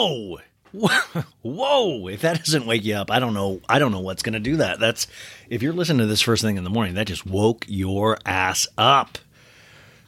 Whoa. 0.00 0.38
Whoa. 1.42 2.08
If 2.08 2.22
that 2.22 2.38
doesn't 2.38 2.66
wake 2.66 2.84
you 2.84 2.94
up, 2.94 3.10
I 3.10 3.18
don't 3.18 3.34
know. 3.34 3.60
I 3.68 3.78
don't 3.78 3.92
know 3.92 4.00
what's 4.00 4.22
going 4.22 4.34
to 4.34 4.40
do 4.40 4.56
that. 4.56 4.78
That's 4.78 5.06
if 5.48 5.62
you're 5.62 5.72
listening 5.72 5.98
to 5.98 6.06
this 6.06 6.22
first 6.22 6.42
thing 6.42 6.56
in 6.56 6.64
the 6.64 6.70
morning, 6.70 6.94
that 6.94 7.06
just 7.06 7.26
woke 7.26 7.64
your 7.68 8.18
ass 8.24 8.66
up. 8.78 9.18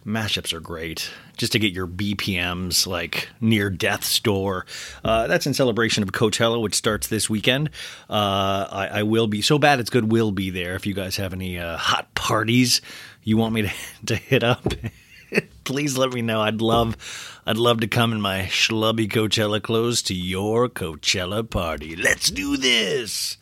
Mashups 0.06 0.52
are 0.52 0.60
great. 0.60 1.10
Just 1.36 1.52
to 1.52 1.58
get 1.58 1.72
your 1.72 1.86
BPMs 1.86 2.86
like 2.86 3.28
near 3.40 3.70
death 3.70 4.04
store. 4.04 4.66
Uh, 5.04 5.26
that's 5.28 5.46
in 5.46 5.54
celebration 5.54 6.02
of 6.02 6.10
Coachella, 6.12 6.60
which 6.60 6.74
starts 6.74 7.06
this 7.08 7.30
weekend. 7.30 7.70
Uh, 8.10 8.66
I, 8.70 8.88
I 8.94 9.02
will 9.04 9.28
be 9.28 9.42
so 9.42 9.58
bad 9.58 9.78
it's 9.78 9.90
good. 9.90 10.10
Will 10.10 10.32
be 10.32 10.50
there. 10.50 10.74
If 10.74 10.86
you 10.86 10.94
guys 10.94 11.16
have 11.16 11.32
any 11.32 11.58
uh, 11.58 11.76
hot 11.76 12.12
parties 12.14 12.80
you 13.22 13.36
want 13.36 13.54
me 13.54 13.62
to, 13.62 13.70
to 14.06 14.16
hit 14.16 14.42
up, 14.42 14.74
please 15.64 15.96
let 15.96 16.12
me 16.12 16.22
know. 16.22 16.40
I'd 16.40 16.60
love, 16.60 17.31
I'd 17.44 17.56
love 17.56 17.80
to 17.80 17.88
come 17.88 18.12
in 18.12 18.20
my 18.20 18.42
schlubby 18.42 19.10
Coachella 19.10 19.60
clothes 19.60 20.00
to 20.02 20.14
your 20.14 20.68
Coachella 20.68 21.48
party. 21.48 21.96
Let's 21.96 22.30
do 22.30 22.56
this. 22.56 23.36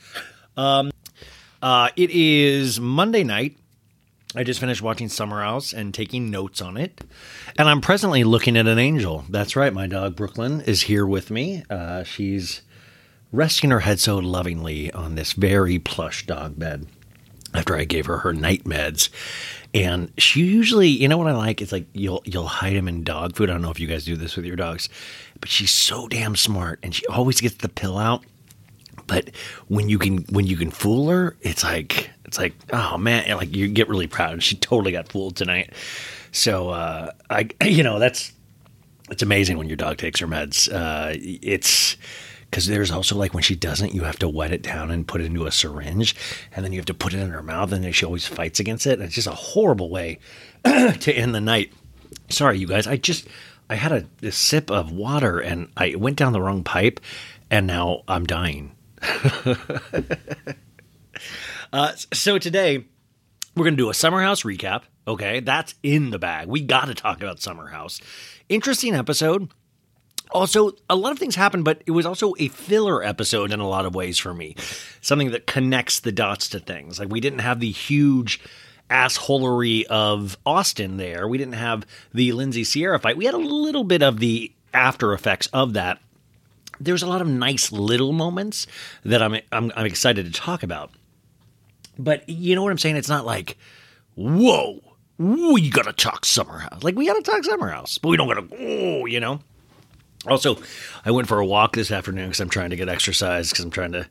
Um, 0.56 0.90
uh, 1.60 1.90
it 1.96 2.10
is 2.10 2.80
Monday 2.80 3.24
night. 3.24 3.58
I 4.34 4.42
just 4.42 4.58
finished 4.58 4.80
watching 4.80 5.10
Summer 5.10 5.42
House 5.42 5.74
and 5.74 5.92
taking 5.92 6.30
notes 6.30 6.62
on 6.62 6.78
it, 6.78 7.02
and 7.58 7.68
I'm 7.68 7.82
presently 7.82 8.24
looking 8.24 8.56
at 8.56 8.66
an 8.66 8.78
angel. 8.78 9.24
That's 9.28 9.54
right, 9.54 9.72
my 9.72 9.86
dog 9.86 10.16
Brooklyn 10.16 10.62
is 10.62 10.82
here 10.82 11.04
with 11.04 11.30
me. 11.30 11.64
Uh, 11.68 12.04
she's 12.04 12.62
resting 13.32 13.70
her 13.70 13.80
head 13.80 14.00
so 14.00 14.16
lovingly 14.16 14.90
on 14.92 15.14
this 15.14 15.34
very 15.34 15.78
plush 15.78 16.24
dog 16.26 16.58
bed 16.58 16.86
after 17.52 17.76
I 17.76 17.84
gave 17.84 18.06
her 18.06 18.18
her 18.18 18.32
night 18.32 18.64
meds. 18.64 19.10
And 19.72 20.12
she 20.18 20.42
usually, 20.42 20.88
you 20.88 21.06
know 21.06 21.16
what 21.16 21.28
I 21.28 21.32
like? 21.32 21.62
It's 21.62 21.70
like 21.70 21.86
you'll 21.92 22.22
you'll 22.24 22.48
hide 22.48 22.76
them 22.76 22.88
in 22.88 23.04
dog 23.04 23.36
food. 23.36 23.50
I 23.50 23.52
don't 23.52 23.62
know 23.62 23.70
if 23.70 23.78
you 23.78 23.86
guys 23.86 24.04
do 24.04 24.16
this 24.16 24.36
with 24.36 24.44
your 24.44 24.56
dogs, 24.56 24.88
but 25.40 25.48
she's 25.48 25.70
so 25.70 26.08
damn 26.08 26.34
smart, 26.34 26.80
and 26.82 26.94
she 26.94 27.06
always 27.06 27.40
gets 27.40 27.56
the 27.56 27.68
pill 27.68 27.96
out. 27.96 28.24
But 29.06 29.30
when 29.68 29.88
you 29.88 29.98
can 29.98 30.18
when 30.30 30.46
you 30.46 30.56
can 30.56 30.70
fool 30.70 31.08
her, 31.08 31.36
it's 31.42 31.62
like 31.62 32.10
it's 32.24 32.38
like 32.38 32.54
oh 32.72 32.98
man, 32.98 33.36
like 33.36 33.54
you 33.54 33.68
get 33.68 33.88
really 33.88 34.08
proud. 34.08 34.42
She 34.42 34.56
totally 34.56 34.90
got 34.90 35.08
fooled 35.08 35.36
tonight. 35.36 35.72
So 36.32 36.70
uh, 36.70 37.12
I, 37.28 37.48
you 37.64 37.84
know, 37.84 38.00
that's 38.00 38.32
it's 39.10 39.22
amazing 39.22 39.58
when 39.58 39.68
your 39.68 39.76
dog 39.76 39.98
takes 39.98 40.20
her 40.20 40.26
meds. 40.26 40.72
Uh, 40.72 41.14
it's 41.14 41.96
because 42.50 42.66
there's 42.66 42.90
also 42.90 43.16
like 43.16 43.32
when 43.32 43.44
she 43.44 43.54
doesn't, 43.54 43.94
you 43.94 44.02
have 44.02 44.18
to 44.18 44.28
wet 44.28 44.52
it 44.52 44.62
down 44.62 44.90
and 44.90 45.06
put 45.06 45.20
it 45.20 45.26
into 45.26 45.46
a 45.46 45.52
syringe, 45.52 46.16
and 46.52 46.64
then 46.64 46.72
you 46.72 46.78
have 46.78 46.86
to 46.86 46.94
put 46.94 47.14
it 47.14 47.20
in 47.20 47.30
her 47.30 47.42
mouth, 47.42 47.72
and 47.72 47.84
then 47.84 47.92
she 47.92 48.04
always 48.04 48.26
fights 48.26 48.58
against 48.58 48.86
it. 48.86 48.94
And 48.94 49.02
it's 49.02 49.14
just 49.14 49.28
a 49.28 49.32
horrible 49.32 49.90
way 49.90 50.18
to 50.64 51.12
end 51.12 51.34
the 51.34 51.40
night. 51.40 51.72
Sorry, 52.28 52.58
you 52.58 52.66
guys. 52.66 52.86
I 52.86 52.96
just 52.96 53.28
I 53.68 53.76
had 53.76 53.92
a, 53.92 54.04
a 54.26 54.32
sip 54.32 54.70
of 54.70 54.90
water 54.90 55.38
and 55.38 55.70
I 55.76 55.94
went 55.94 56.16
down 56.16 56.32
the 56.32 56.42
wrong 56.42 56.64
pipe, 56.64 56.98
and 57.50 57.68
now 57.68 58.02
I'm 58.08 58.26
dying. 58.26 58.74
uh, 61.72 61.92
so 62.12 62.38
today 62.38 62.84
we're 63.54 63.64
going 63.64 63.76
to 63.76 63.82
do 63.82 63.90
a 63.90 63.94
Summer 63.94 64.22
House 64.22 64.42
recap. 64.42 64.82
Okay, 65.06 65.38
that's 65.40 65.76
in 65.84 66.10
the 66.10 66.18
bag. 66.18 66.48
We 66.48 66.62
got 66.62 66.86
to 66.86 66.94
talk 66.94 67.18
about 67.18 67.40
Summer 67.40 67.68
House. 67.68 68.00
Interesting 68.48 68.94
episode. 68.96 69.50
Also, 70.32 70.72
a 70.88 70.96
lot 70.96 71.12
of 71.12 71.18
things 71.18 71.34
happened, 71.34 71.64
but 71.64 71.82
it 71.86 71.90
was 71.90 72.06
also 72.06 72.34
a 72.38 72.48
filler 72.48 73.02
episode 73.02 73.52
in 73.52 73.60
a 73.60 73.68
lot 73.68 73.84
of 73.84 73.94
ways 73.94 74.18
for 74.18 74.32
me. 74.32 74.54
Something 75.00 75.30
that 75.32 75.46
connects 75.46 76.00
the 76.00 76.12
dots 76.12 76.48
to 76.50 76.60
things. 76.60 76.98
Like 76.98 77.08
we 77.08 77.20
didn't 77.20 77.40
have 77.40 77.60
the 77.60 77.70
huge 77.70 78.40
assholery 78.90 79.84
of 79.84 80.36
Austin 80.44 80.96
there. 80.96 81.28
We 81.28 81.38
didn't 81.38 81.54
have 81.54 81.86
the 82.12 82.32
Lindsay 82.32 82.64
Ciara 82.64 82.98
fight. 82.98 83.16
We 83.16 83.24
had 83.24 83.34
a 83.34 83.38
little 83.38 83.84
bit 83.84 84.02
of 84.02 84.18
the 84.18 84.52
after 84.74 85.12
effects 85.12 85.46
of 85.48 85.72
that. 85.74 85.98
There's 86.80 87.02
a 87.02 87.06
lot 87.06 87.20
of 87.20 87.28
nice 87.28 87.70
little 87.72 88.12
moments 88.12 88.66
that 89.04 89.22
I'm 89.22 89.36
I'm, 89.52 89.72
I'm 89.76 89.86
excited 89.86 90.26
to 90.26 90.32
talk 90.32 90.62
about. 90.62 90.90
But 91.98 92.28
you 92.28 92.54
know 92.54 92.62
what 92.62 92.72
I'm 92.72 92.78
saying? 92.78 92.96
It's 92.96 93.08
not 93.08 93.26
like, 93.26 93.58
whoa, 94.14 94.80
we 95.18 95.68
gotta 95.70 95.92
talk 95.92 96.24
Summer 96.24 96.58
House. 96.58 96.82
Like 96.82 96.96
we 96.96 97.06
gotta 97.06 97.22
talk 97.22 97.44
Summer 97.44 97.68
House, 97.68 97.98
but 97.98 98.08
we 98.08 98.16
don't 98.16 98.28
gotta. 98.28 98.48
Oh, 98.58 99.06
you 99.06 99.20
know. 99.20 99.40
Also, 100.26 100.58
I 101.04 101.10
went 101.10 101.28
for 101.28 101.38
a 101.38 101.46
walk 101.46 101.74
this 101.74 101.90
afternoon 101.90 102.26
because 102.26 102.40
I'm 102.40 102.50
trying 102.50 102.70
to 102.70 102.76
get 102.76 102.88
exercise 102.88 103.50
because 103.50 103.64
I'm 103.64 103.70
trying 103.70 103.92
to 103.92 104.06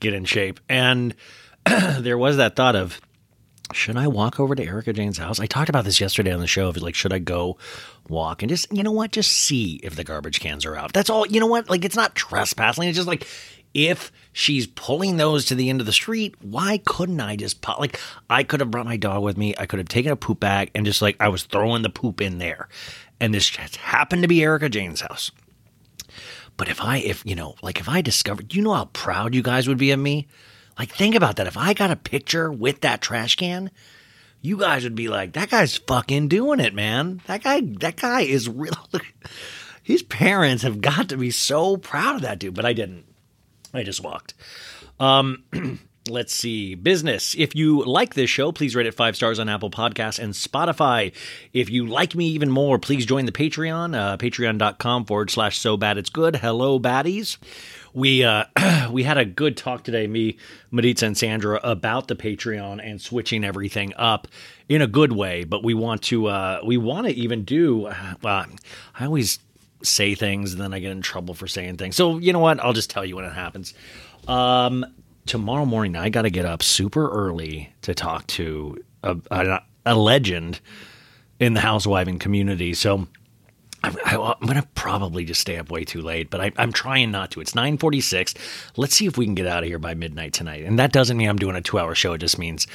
get 0.00 0.14
in 0.14 0.24
shape. 0.24 0.60
And 0.68 1.14
there 1.98 2.18
was 2.18 2.36
that 2.36 2.56
thought 2.56 2.74
of, 2.74 3.00
should 3.72 3.96
I 3.96 4.08
walk 4.08 4.38
over 4.38 4.54
to 4.54 4.64
Erika 4.64 4.92
Jayne's 4.92 5.18
house? 5.18 5.40
I 5.40 5.46
talked 5.46 5.68
about 5.68 5.84
this 5.84 6.00
yesterday 6.00 6.32
on 6.32 6.40
the 6.40 6.46
show 6.46 6.68
of 6.68 6.76
like, 6.76 6.94
should 6.94 7.12
I 7.12 7.18
go 7.20 7.56
walk 8.08 8.42
and 8.42 8.50
just, 8.50 8.70
you 8.72 8.82
know 8.82 8.92
what, 8.92 9.12
just 9.12 9.32
see 9.32 9.76
if 9.82 9.96
the 9.96 10.04
garbage 10.04 10.40
cans 10.40 10.66
are 10.66 10.76
out. 10.76 10.92
That's 10.92 11.08
all, 11.08 11.26
you 11.26 11.40
know 11.40 11.46
what? 11.46 11.70
Like, 11.70 11.84
it's 11.84 11.96
not 11.96 12.14
trespassing. 12.14 12.88
It's 12.88 12.96
just 12.96 13.08
like, 13.08 13.26
if 13.74 14.12
she's 14.32 14.66
pulling 14.66 15.16
those 15.16 15.46
to 15.46 15.54
the 15.54 15.70
end 15.70 15.80
of 15.80 15.86
the 15.86 15.92
street, 15.92 16.34
why 16.42 16.78
couldn't 16.84 17.20
I 17.20 17.36
just 17.36 17.62
pop? 17.62 17.78
Like, 17.78 17.98
I 18.28 18.42
could 18.42 18.60
have 18.60 18.70
brought 18.70 18.84
my 18.84 18.96
dog 18.98 19.22
with 19.22 19.38
me. 19.38 19.54
I 19.56 19.66
could 19.66 19.78
have 19.78 19.88
taken 19.88 20.12
a 20.12 20.16
poop 20.16 20.40
bag 20.40 20.70
and 20.74 20.84
just 20.84 21.00
like, 21.00 21.16
I 21.20 21.28
was 21.28 21.44
throwing 21.44 21.82
the 21.82 21.88
poop 21.88 22.20
in 22.20 22.38
there. 22.38 22.68
And 23.22 23.32
this 23.32 23.54
happened 23.54 24.22
to 24.22 24.28
be 24.28 24.42
Erika 24.42 24.68
Jayne's 24.68 25.02
house. 25.02 25.30
But 26.56 26.68
if 26.68 26.80
I, 26.80 26.96
if, 26.96 27.24
you 27.24 27.36
know, 27.36 27.54
like 27.62 27.78
if 27.78 27.88
I 27.88 28.00
discovered, 28.00 28.52
you 28.52 28.62
know 28.62 28.74
how 28.74 28.86
proud 28.86 29.32
you 29.32 29.44
guys 29.44 29.68
would 29.68 29.78
be 29.78 29.92
of 29.92 30.00
me? 30.00 30.26
Like, 30.76 30.90
think 30.90 31.14
about 31.14 31.36
that. 31.36 31.46
If 31.46 31.56
I 31.56 31.72
got 31.72 31.92
a 31.92 31.96
picture 31.96 32.50
with 32.50 32.80
that 32.80 33.00
trash 33.00 33.36
can, 33.36 33.70
you 34.40 34.56
guys 34.56 34.82
would 34.82 34.96
be 34.96 35.06
like, 35.06 35.34
that 35.34 35.50
guy's 35.50 35.76
fucking 35.76 36.26
doing 36.26 36.58
it, 36.58 36.74
man. 36.74 37.22
That 37.28 37.44
guy, 37.44 37.60
that 37.60 37.94
guy 37.94 38.22
is 38.22 38.48
real. 38.48 38.88
His 39.84 40.02
parents 40.02 40.64
have 40.64 40.80
got 40.80 41.10
to 41.10 41.16
be 41.16 41.30
so 41.30 41.76
proud 41.76 42.16
of 42.16 42.22
that 42.22 42.40
dude, 42.40 42.54
but 42.54 42.64
I 42.64 42.72
didn't. 42.72 43.04
I 43.72 43.84
just 43.84 44.02
walked. 44.02 44.34
Um, 44.98 45.44
Let's 46.08 46.34
see. 46.34 46.74
Business. 46.74 47.36
If 47.38 47.54
you 47.54 47.84
like 47.84 48.14
this 48.14 48.28
show, 48.28 48.50
please 48.50 48.74
rate 48.74 48.86
it 48.86 48.94
five 48.94 49.14
stars 49.14 49.38
on 49.38 49.48
Apple 49.48 49.70
Podcasts 49.70 50.18
and 50.18 50.34
Spotify. 50.34 51.12
If 51.52 51.70
you 51.70 51.86
like 51.86 52.16
me 52.16 52.26
even 52.26 52.50
more, 52.50 52.76
please 52.80 53.06
join 53.06 53.24
the 53.24 53.30
Patreon, 53.30 53.96
uh, 53.96 54.16
patreon.com 54.16 55.04
forward 55.04 55.30
slash 55.30 55.58
so 55.58 55.76
bad 55.76 55.98
it's 55.98 56.10
good. 56.10 56.36
Hello, 56.36 56.80
baddies. 56.80 57.36
We 57.94 58.24
uh, 58.24 58.46
we 58.90 59.04
had 59.04 59.16
a 59.16 59.24
good 59.24 59.56
talk 59.56 59.84
today, 59.84 60.08
me, 60.08 60.38
Maritza, 60.72 61.06
and 61.06 61.16
Sandra, 61.16 61.60
about 61.62 62.08
the 62.08 62.16
Patreon 62.16 62.84
and 62.84 63.00
switching 63.00 63.44
everything 63.44 63.92
up 63.94 64.26
in 64.68 64.82
a 64.82 64.88
good 64.88 65.12
way. 65.12 65.44
But 65.44 65.62
we 65.62 65.72
want 65.72 66.02
to 66.04 66.26
uh, 66.26 66.62
we 66.64 66.78
want 66.78 67.06
to 67.06 67.12
even 67.12 67.44
do. 67.44 67.86
Uh, 67.86 68.14
I 68.24 69.04
always 69.04 69.38
say 69.84 70.16
things 70.16 70.52
and 70.52 70.60
then 70.60 70.74
I 70.74 70.80
get 70.80 70.90
in 70.90 71.02
trouble 71.02 71.34
for 71.34 71.46
saying 71.46 71.76
things. 71.76 71.94
So 71.94 72.18
you 72.18 72.32
know 72.32 72.40
what? 72.40 72.58
I'll 72.58 72.72
just 72.72 72.90
tell 72.90 73.04
you 73.04 73.14
when 73.14 73.24
it 73.24 73.32
happens. 73.32 73.72
Um, 74.26 74.84
tomorrow 75.26 75.64
morning, 75.64 75.96
I 75.96 76.08
got 76.08 76.22
to 76.22 76.30
get 76.30 76.44
up 76.44 76.62
super 76.62 77.10
early 77.10 77.72
to 77.82 77.94
talk 77.94 78.26
to 78.28 78.82
a, 79.02 79.16
a, 79.30 79.62
a 79.86 79.94
legend 79.94 80.60
in 81.38 81.54
the 81.54 81.60
housewiving 81.60 82.20
community. 82.20 82.74
So 82.74 83.08
I'm, 83.84 83.96
I'm 84.04 84.46
going 84.46 84.60
to 84.60 84.68
probably 84.74 85.24
just 85.24 85.40
stay 85.40 85.58
up 85.58 85.70
way 85.70 85.84
too 85.84 86.02
late, 86.02 86.30
but 86.30 86.40
I, 86.40 86.52
I'm 86.56 86.72
trying 86.72 87.10
not 87.10 87.32
to. 87.32 87.40
It's 87.40 87.52
9:46. 87.52 88.36
Let's 88.76 88.94
see 88.94 89.06
if 89.06 89.18
we 89.18 89.24
can 89.24 89.34
get 89.34 89.46
out 89.46 89.62
of 89.62 89.68
here 89.68 89.78
by 89.78 89.94
midnight 89.94 90.32
tonight. 90.32 90.64
And 90.64 90.78
that 90.78 90.92
doesn't 90.92 91.16
mean 91.16 91.28
I'm 91.28 91.38
doing 91.38 91.56
a 91.56 91.60
two-hour 91.60 91.94
show. 91.94 92.12
It 92.12 92.18
just 92.18 92.38
means 92.38 92.66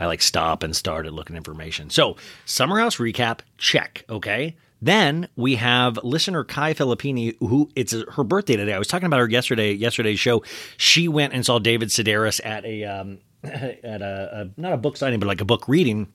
I 0.00 0.06
like 0.06 0.22
stop 0.22 0.62
and 0.62 0.74
start 0.74 1.06
at 1.06 1.12
looking 1.12 1.36
information. 1.36 1.90
So 1.90 2.16
Summer 2.44 2.80
House 2.80 2.96
recap, 2.96 3.40
check. 3.58 4.04
Okay. 4.10 4.56
Then 4.80 5.28
we 5.36 5.56
have 5.56 5.98
listener 6.02 6.44
Kai 6.44 6.74
Filippini, 6.74 7.36
who 7.40 7.70
it's 7.74 7.94
her 8.12 8.24
birthday 8.24 8.56
today. 8.56 8.74
I 8.74 8.78
was 8.78 8.88
talking 8.88 9.06
about 9.06 9.20
her 9.20 9.28
yesterday, 9.28 9.72
yesterday's 9.72 10.20
show. 10.20 10.42
She 10.76 11.08
went 11.08 11.32
and 11.32 11.44
saw 11.46 11.58
David 11.58 11.88
Sedaris 11.88 12.40
at 12.44 12.64
a 12.64 12.84
um, 12.84 13.18
at 13.44 14.02
a, 14.02 14.50
a 14.56 14.60
not 14.60 14.72
a 14.72 14.76
book 14.76 14.96
signing, 14.96 15.18
but 15.18 15.26
like 15.26 15.40
a 15.40 15.46
book 15.46 15.66
reading 15.68 16.12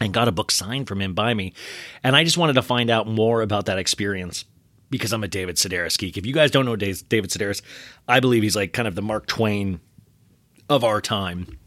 and 0.00 0.12
got 0.12 0.28
a 0.28 0.32
book 0.32 0.50
signed 0.50 0.88
from 0.88 1.00
him 1.00 1.14
by 1.14 1.34
me. 1.34 1.52
And 2.02 2.16
I 2.16 2.24
just 2.24 2.38
wanted 2.38 2.54
to 2.54 2.62
find 2.62 2.90
out 2.90 3.06
more 3.06 3.42
about 3.42 3.66
that 3.66 3.78
experience 3.78 4.44
because 4.90 5.12
I'm 5.12 5.24
a 5.24 5.28
David 5.28 5.56
Sedaris 5.56 5.98
geek. 5.98 6.16
If 6.16 6.26
you 6.26 6.32
guys 6.32 6.50
don't 6.50 6.66
know 6.66 6.76
David 6.76 7.30
Sedaris, 7.30 7.62
I 8.06 8.20
believe 8.20 8.42
he's 8.42 8.56
like 8.56 8.72
kind 8.72 8.88
of 8.88 8.94
the 8.94 9.02
Mark 9.02 9.26
Twain 9.26 9.80
of 10.68 10.84
our 10.84 11.00
time. 11.00 11.58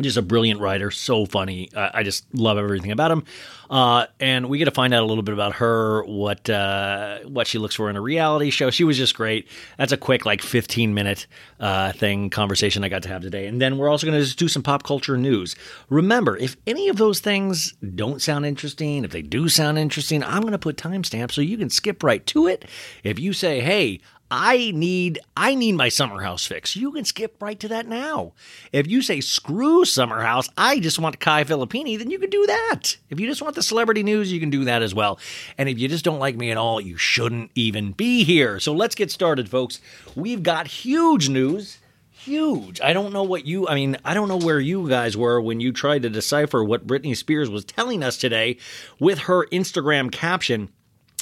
Just 0.00 0.16
a 0.16 0.22
brilliant 0.22 0.60
writer, 0.60 0.90
so 0.90 1.26
funny. 1.26 1.70
I, 1.74 1.90
I 1.94 2.02
just 2.02 2.24
love 2.32 2.56
everything 2.56 2.92
about 2.92 3.10
him. 3.10 3.24
Uh, 3.68 4.06
and 4.20 4.48
we 4.48 4.58
get 4.58 4.64
to 4.64 4.70
find 4.70 4.94
out 4.94 5.02
a 5.02 5.06
little 5.06 5.22
bit 5.22 5.34
about 5.34 5.56
her, 5.56 6.02
what 6.04 6.48
uh, 6.48 7.18
what 7.24 7.46
she 7.46 7.58
looks 7.58 7.74
for 7.74 7.90
in 7.90 7.96
a 7.96 8.00
reality 8.00 8.50
show. 8.50 8.70
She 8.70 8.84
was 8.84 8.96
just 8.96 9.14
great. 9.14 9.48
That's 9.76 9.92
a 9.92 9.96
quick, 9.96 10.24
like, 10.24 10.40
15 10.40 10.94
minute 10.94 11.26
uh, 11.60 11.92
thing 11.92 12.30
conversation 12.30 12.84
I 12.84 12.88
got 12.88 13.02
to 13.02 13.08
have 13.08 13.22
today. 13.22 13.46
And 13.46 13.60
then 13.60 13.76
we're 13.76 13.88
also 13.88 14.06
going 14.06 14.22
to 14.22 14.36
do 14.36 14.48
some 14.48 14.62
pop 14.62 14.84
culture 14.84 15.16
news. 15.16 15.54
Remember, 15.90 16.36
if 16.36 16.56
any 16.66 16.88
of 16.88 16.96
those 16.96 17.20
things 17.20 17.74
don't 17.94 18.22
sound 18.22 18.46
interesting, 18.46 19.04
if 19.04 19.10
they 19.10 19.22
do 19.22 19.48
sound 19.48 19.78
interesting, 19.78 20.22
I'm 20.22 20.42
going 20.42 20.52
to 20.52 20.58
put 20.58 20.76
timestamps 20.76 21.32
so 21.32 21.40
you 21.40 21.58
can 21.58 21.70
skip 21.70 22.02
right 22.02 22.24
to 22.26 22.46
it. 22.46 22.64
If 23.02 23.18
you 23.18 23.32
say, 23.32 23.60
hey, 23.60 24.00
I 24.30 24.72
need 24.74 25.18
I 25.36 25.54
need 25.54 25.72
my 25.72 25.88
summer 25.88 26.22
house 26.22 26.44
fix. 26.44 26.76
You 26.76 26.92
can 26.92 27.04
skip 27.04 27.40
right 27.40 27.58
to 27.60 27.68
that 27.68 27.86
now. 27.86 28.32
If 28.72 28.86
you 28.86 29.00
say 29.00 29.20
screw 29.20 29.86
summer 29.86 30.20
house, 30.20 30.48
I 30.56 30.80
just 30.80 30.98
want 30.98 31.18
Kai 31.18 31.44
Filippini, 31.44 31.96
then 31.98 32.10
you 32.10 32.18
can 32.18 32.28
do 32.28 32.44
that. 32.46 32.98
If 33.08 33.18
you 33.18 33.26
just 33.26 33.40
want 33.40 33.54
the 33.54 33.62
celebrity 33.62 34.02
news, 34.02 34.30
you 34.30 34.38
can 34.38 34.50
do 34.50 34.64
that 34.64 34.82
as 34.82 34.94
well. 34.94 35.18
And 35.56 35.68
if 35.68 35.78
you 35.78 35.88
just 35.88 36.04
don't 36.04 36.18
like 36.18 36.36
me 36.36 36.50
at 36.50 36.58
all, 36.58 36.80
you 36.80 36.98
shouldn't 36.98 37.50
even 37.54 37.92
be 37.92 38.22
here. 38.22 38.60
So 38.60 38.74
let's 38.74 38.94
get 38.94 39.10
started, 39.10 39.48
folks. 39.48 39.80
We've 40.14 40.42
got 40.42 40.66
huge 40.66 41.30
news. 41.30 41.78
Huge. 42.10 42.82
I 42.82 42.92
don't 42.92 43.14
know 43.14 43.22
what 43.22 43.46
you, 43.46 43.66
I 43.66 43.74
mean, 43.74 43.96
I 44.04 44.12
don't 44.12 44.28
know 44.28 44.36
where 44.36 44.60
you 44.60 44.88
guys 44.88 45.16
were 45.16 45.40
when 45.40 45.60
you 45.60 45.72
tried 45.72 46.02
to 46.02 46.10
decipher 46.10 46.62
what 46.62 46.86
Britney 46.86 47.16
Spears 47.16 47.48
was 47.48 47.64
telling 47.64 48.02
us 48.02 48.18
today 48.18 48.58
with 48.98 49.20
her 49.20 49.46
Instagram 49.46 50.12
caption. 50.12 50.68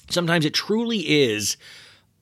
Sometimes 0.09 0.45
it 0.45 0.55
truly 0.55 0.99
is 1.01 1.57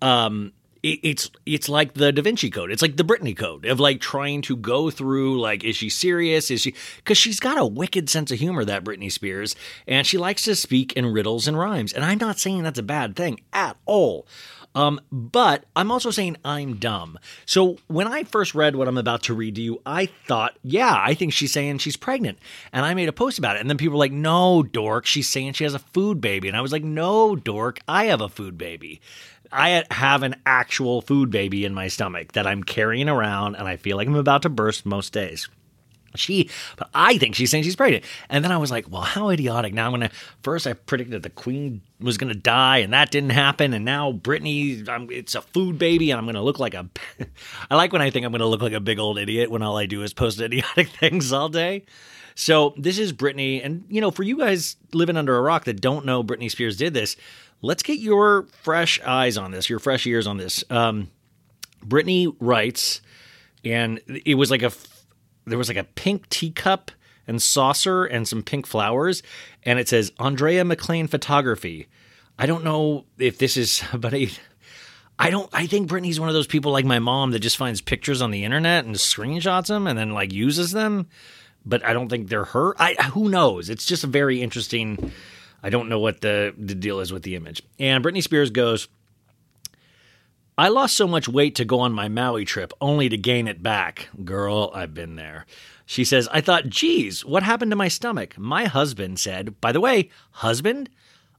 um 0.03 0.53
it- 0.85 1.01
it's 1.03 1.31
it's 1.47 1.69
like 1.69 1.95
the 1.95 2.13
Da 2.13 2.23
Vinci 2.23 2.51
Code. 2.51 2.71
It's 2.71 2.83
like 2.83 2.97
the 2.97 3.05
Britney 3.05 3.37
Code 3.37 3.65
of 3.65 3.81
like 3.81 4.01
trying 4.01 4.43
to 4.43 4.55
go 4.57 4.91
through 4.91 5.41
like 5.41 5.65
is 5.65 5.77
she 5.77 5.89
serious? 5.89 6.51
Is 6.51 6.61
she 6.61 6.75
because 6.99 7.19
she's 7.19 7.41
got 7.41 7.59
a 7.59 7.67
wicked 7.67 8.11
sense 8.11 8.31
of 8.31 8.39
humor 8.39 8.65
that 8.65 8.85
Britney 8.85 9.11
Spears, 9.11 9.57
and 9.89 10.07
she 10.07 10.19
likes 10.19 10.43
to 10.43 10.55
speak 10.55 10.93
in 10.93 11.07
riddles 11.07 11.49
and 11.49 11.59
rhymes. 11.59 11.93
And 11.93 12.05
I'm 12.05 12.19
not 12.19 12.39
saying 12.39 12.63
that's 12.63 12.79
a 12.79 12.83
bad 12.83 13.17
thing 13.17 13.41
at 13.53 13.77
all. 13.87 14.27
Um, 14.77 15.01
but 15.13 15.67
I'm 15.77 15.93
also 15.93 16.11
saying 16.11 16.37
I'm 16.45 16.75
dumb. 16.79 17.17
So 17.47 17.79
when 17.87 18.09
I 18.09 18.25
first 18.25 18.57
read 18.57 18.75
what 18.75 18.89
I'm 18.89 18.99
about 18.99 19.23
to 19.25 19.35
read 19.35 19.55
to 19.55 19.63
you, 19.63 19.81
I 19.87 20.07
thought, 20.27 20.59
yeah, 20.65 20.93
I 20.99 21.15
think 21.15 21.33
she's 21.33 21.53
saying 21.53 21.79
she's 21.79 21.97
pregnant. 21.97 22.41
And 22.73 22.85
I 22.85 22.93
made 22.95 23.09
a 23.09 23.13
post 23.13 23.39
about 23.39 23.55
it. 23.55 23.61
And 23.61 23.71
then 23.71 23.77
people 23.77 23.93
were 23.93 24.05
like, 24.05 24.11
no, 24.11 24.65
dork, 24.65 25.07
she's 25.07 25.29
saying 25.29 25.53
she 25.53 25.63
has 25.63 25.75
a 25.75 25.79
food 25.79 26.21
baby. 26.21 26.49
And 26.49 26.57
I 26.57 26.61
was 26.61 26.73
like, 26.73 26.83
no, 26.83 27.37
dork, 27.37 27.79
I 27.87 28.07
have 28.07 28.21
a 28.21 28.29
food 28.29 28.59
baby. 28.59 29.01
I 29.55 29.85
have 29.91 30.23
an 30.25 30.37
actual 30.45 31.01
food 31.01 31.31
baby 31.31 31.65
in 31.65 31.73
my 31.75 31.89
stomach 31.89 32.33
that 32.33 32.47
I'm 32.47 32.65
carrying 32.65 33.09
around 33.09 33.55
and 33.55 33.69
I 33.69 33.77
feel 33.77 33.97
like 33.97 34.09
I'm 34.09 34.17
about 34.17 34.43
to 34.43 34.49
burst 34.49 34.85
most 34.85 35.13
days. 35.13 35.49
She, 36.17 36.51
but 36.77 36.91
I 36.95 37.19
think 37.19 37.35
she's 37.35 37.51
saying 37.51 37.65
she's 37.65 37.77
pregnant. 37.77 38.05
And 38.29 38.45
then 38.45 38.53
I 38.53 38.57
was 38.57 38.71
like, 38.71 38.91
well, 38.91 39.03
how 39.03 39.31
idiotic. 39.31 39.75
Now 39.75 39.87
I'm 39.87 39.93
going 39.93 40.09
to, 40.09 40.15
first 40.43 40.67
I 40.67 40.73
predicted 40.73 41.23
the 41.23 41.31
queen 41.31 41.83
was 42.01 42.19
going 42.19 42.33
to 42.33 42.39
die 42.39 42.79
and 42.79 42.93
that 42.93 43.11
didn't 43.11 43.31
happen. 43.31 43.73
And 43.73 43.85
now 43.85 44.13
Britney, 44.13 44.89
I'm, 44.89 45.11
it's 45.11 45.35
a 45.35 45.43
food 45.43 45.79
baby 45.79 46.11
and 46.11 46.19
I'm 46.19 46.25
going 46.25 46.35
to 46.35 46.43
look 46.43 46.59
like 46.59 46.75
a, 46.75 46.89
I 47.71 47.77
like 47.77 47.93
when 47.93 48.03
I 48.03 48.11
think 48.11 48.27
I'm 48.27 48.33
going 48.33 48.41
to 48.41 48.47
look 48.47 48.63
like 48.63 48.73
a 48.73 48.81
big 48.81 48.99
old 48.99 49.19
idiot 49.19 49.51
when 49.51 49.63
all 49.63 49.77
I 49.77 49.87
do 49.87 50.03
is 50.03 50.13
post 50.13 50.41
idiotic 50.41 50.89
things 50.89 51.33
all 51.33 51.49
day. 51.49 51.85
So 52.35 52.75
this 52.77 52.99
is 52.99 53.13
Britney. 53.13 53.65
And, 53.65 53.85
you 53.89 54.01
know, 54.01 54.11
for 54.11 54.23
you 54.23 54.39
guys 54.39 54.77
living 54.93 55.17
under 55.17 55.37
a 55.37 55.43
rock 55.43 55.65
that 55.65 55.81
don't 55.81 56.05
know 56.05 56.23
Britney 56.25 56.51
Spears 56.51 56.77
did 56.77 56.95
this, 56.95 57.17
let's 57.65 57.83
get 57.83 57.99
your 57.99 58.47
fresh 58.63 59.01
eyes 59.03 59.37
on 59.37 59.51
this, 59.51 59.71
your 59.71 59.79
fresh 59.79 60.07
ears 60.07 60.27
on 60.27 60.37
this. 60.37 60.63
Um, 60.69 61.11
Britney 61.85 62.35
writes, 62.39 63.01
and 63.65 64.01
it 64.07 64.35
was 64.35 64.51
like 64.51 64.63
a 64.63 64.71
there 65.47 65.59
was 65.59 65.69
like 65.69 65.77
a 65.77 65.85
pink 65.85 66.29
teacup 66.29 66.91
and 67.27 67.43
saucer 67.43 68.05
and 68.05 68.29
some 68.29 68.43
pink 68.43 68.67
flowers, 68.67 69.23
and 69.63 69.79
it 69.79 69.89
says 69.89 70.13
Andrea 70.19 70.65
McLean 70.65 71.07
Photography. 71.07 71.89
I 72.39 72.47
don't 72.47 72.65
know 72.65 73.05
if 73.19 73.39
this 73.39 73.57
is, 73.57 73.83
I, 74.03 74.31
I 75.19 75.31
don't. 75.31 75.49
I 75.53 75.67
think 75.67 75.89
Britney's 75.89 76.21
one 76.21 76.29
of 76.29 76.35
those 76.35 76.47
people 76.47 76.73
like 76.73 76.85
my 76.85 76.99
mom 76.99 77.31
that 77.31 77.41
just 77.41 77.57
finds 77.57 77.81
pictures 77.81 78.21
on 78.21 78.31
the 78.31 78.45
internet 78.45 78.85
and 78.85 78.95
screenshots 78.97 79.69
them 79.69 79.87
and 79.87 79.99
then 79.99 80.13
like 80.13 80.33
uses 80.33 80.73
them. 80.73 81.09
But 81.65 81.83
I 81.85 81.95
don't 81.95 82.11
think 82.11 82.29
they're 82.29 82.45
her. 82.45 82.75
I 82.79 82.95
who 83.13 83.31
knows? 83.31 83.71
It's 83.71 83.87
just 83.87 84.05
a 84.05 84.09
very 84.09 84.43
interesting. 84.43 85.13
I 85.65 85.71
don't 85.71 85.89
know 85.89 85.99
what 85.99 86.21
the 86.21 86.55
the 86.59 86.75
deal 86.75 87.01
is 87.01 87.11
with 87.11 87.23
the 87.23 87.35
image. 87.35 87.63
And 87.81 88.05
Britney 88.05 88.23
Spears 88.23 88.51
goes. 88.51 88.87
I 90.57 90.69
lost 90.69 90.97
so 90.97 91.09
much 91.09 91.29
weight 91.29 91.57
to 91.57 91.65
go 91.65 91.81
on 91.81 91.93
my 91.93 92.07
Maui 92.07 92.45
trip 92.45 92.73
only 92.81 93.09
to 93.09 93.17
gain 93.17 93.49
it 93.49 93.61
back. 93.61 94.09
Girl, 94.25 94.71
I've 94.73 94.95
been 94.95 95.17
there. 95.17 95.47
She 95.85 96.05
says, 96.05 96.29
I 96.31 96.41
thought, 96.41 96.69
geez, 96.69 97.25
what 97.25 97.43
happened 97.43 97.73
to 97.73 97.77
my 97.77 97.89
stomach? 97.89 98.39
My 98.39 98.67
husband 98.67 99.19
said, 99.19 99.61
by 99.61 99.73
the 99.73 99.81
way, 99.81 100.11
husband? 100.31 100.91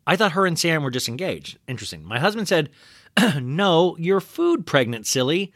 I 0.05 0.17
thought 0.17 0.33
her 0.33 0.45
and 0.45 0.59
Sam 0.59 0.83
were 0.83 0.91
just 0.91 1.07
engaged. 1.07 1.57
Interesting. 1.65 2.03
My 2.03 2.19
husband 2.19 2.49
said, 2.49 2.69
no, 3.41 3.95
you're 3.97 4.19
food 4.19 4.65
pregnant, 4.65 5.07
silly. 5.07 5.53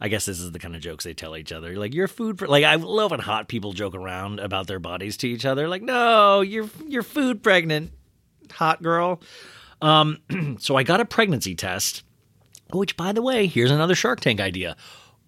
I 0.00 0.08
guess 0.08 0.26
this 0.26 0.40
is 0.40 0.52
the 0.52 0.58
kind 0.58 0.74
of 0.74 0.82
jokes 0.82 1.04
they 1.04 1.14
tell 1.14 1.36
each 1.36 1.52
other. 1.52 1.76
Like 1.76 1.94
you're 1.94 2.08
food, 2.08 2.38
pre-. 2.38 2.48
like 2.48 2.64
I 2.64 2.74
love 2.74 3.12
when 3.12 3.20
hot 3.20 3.48
people 3.48 3.72
joke 3.72 3.94
around 3.94 4.40
about 4.40 4.66
their 4.66 4.80
bodies 4.80 5.16
to 5.18 5.28
each 5.28 5.46
other. 5.46 5.68
Like, 5.68 5.82
no, 5.82 6.42
you're 6.42 6.68
you're 6.86 7.02
food 7.02 7.42
pregnant, 7.42 7.92
hot 8.52 8.82
girl. 8.82 9.20
Um, 9.80 10.18
so 10.58 10.76
I 10.76 10.82
got 10.82 11.00
a 11.00 11.04
pregnancy 11.04 11.54
test, 11.54 12.02
which, 12.72 12.96
by 12.96 13.12
the 13.12 13.22
way, 13.22 13.46
here's 13.46 13.70
another 13.70 13.94
Shark 13.94 14.20
Tank 14.20 14.40
idea. 14.40 14.76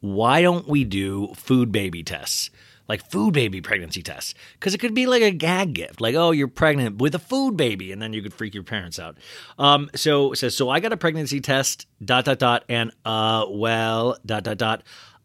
Why 0.00 0.42
don't 0.42 0.68
we 0.68 0.84
do 0.84 1.32
food 1.34 1.72
baby 1.72 2.02
tests? 2.02 2.50
Like 2.88 3.10
food 3.10 3.34
baby 3.34 3.60
pregnancy 3.60 4.02
tests. 4.02 4.32
Because 4.54 4.74
it 4.74 4.78
could 4.78 4.94
be 4.94 5.06
like 5.06 5.22
a 5.22 5.30
gag 5.30 5.74
gift. 5.74 6.00
Like, 6.00 6.14
oh, 6.14 6.30
you're 6.30 6.48
pregnant 6.48 6.96
with 6.96 7.14
a 7.14 7.18
food 7.18 7.56
baby. 7.56 7.92
And 7.92 8.00
then 8.00 8.14
you 8.14 8.22
could 8.22 8.32
freak 8.32 8.54
your 8.54 8.62
parents 8.62 8.98
out. 8.98 9.18
Um, 9.58 9.90
so 9.94 10.32
it 10.32 10.36
says, 10.36 10.56
so 10.56 10.70
I 10.70 10.80
got 10.80 10.92
a 10.92 10.96
pregnancy 10.96 11.40
test, 11.40 11.86
dot, 12.02 12.24
dot, 12.24 12.38
dot. 12.38 12.64
And, 12.68 12.92
uh, 13.04 13.44
well, 13.50 14.16
dot, 14.24 14.44
dot, 14.44 14.56
dot. 14.56 14.82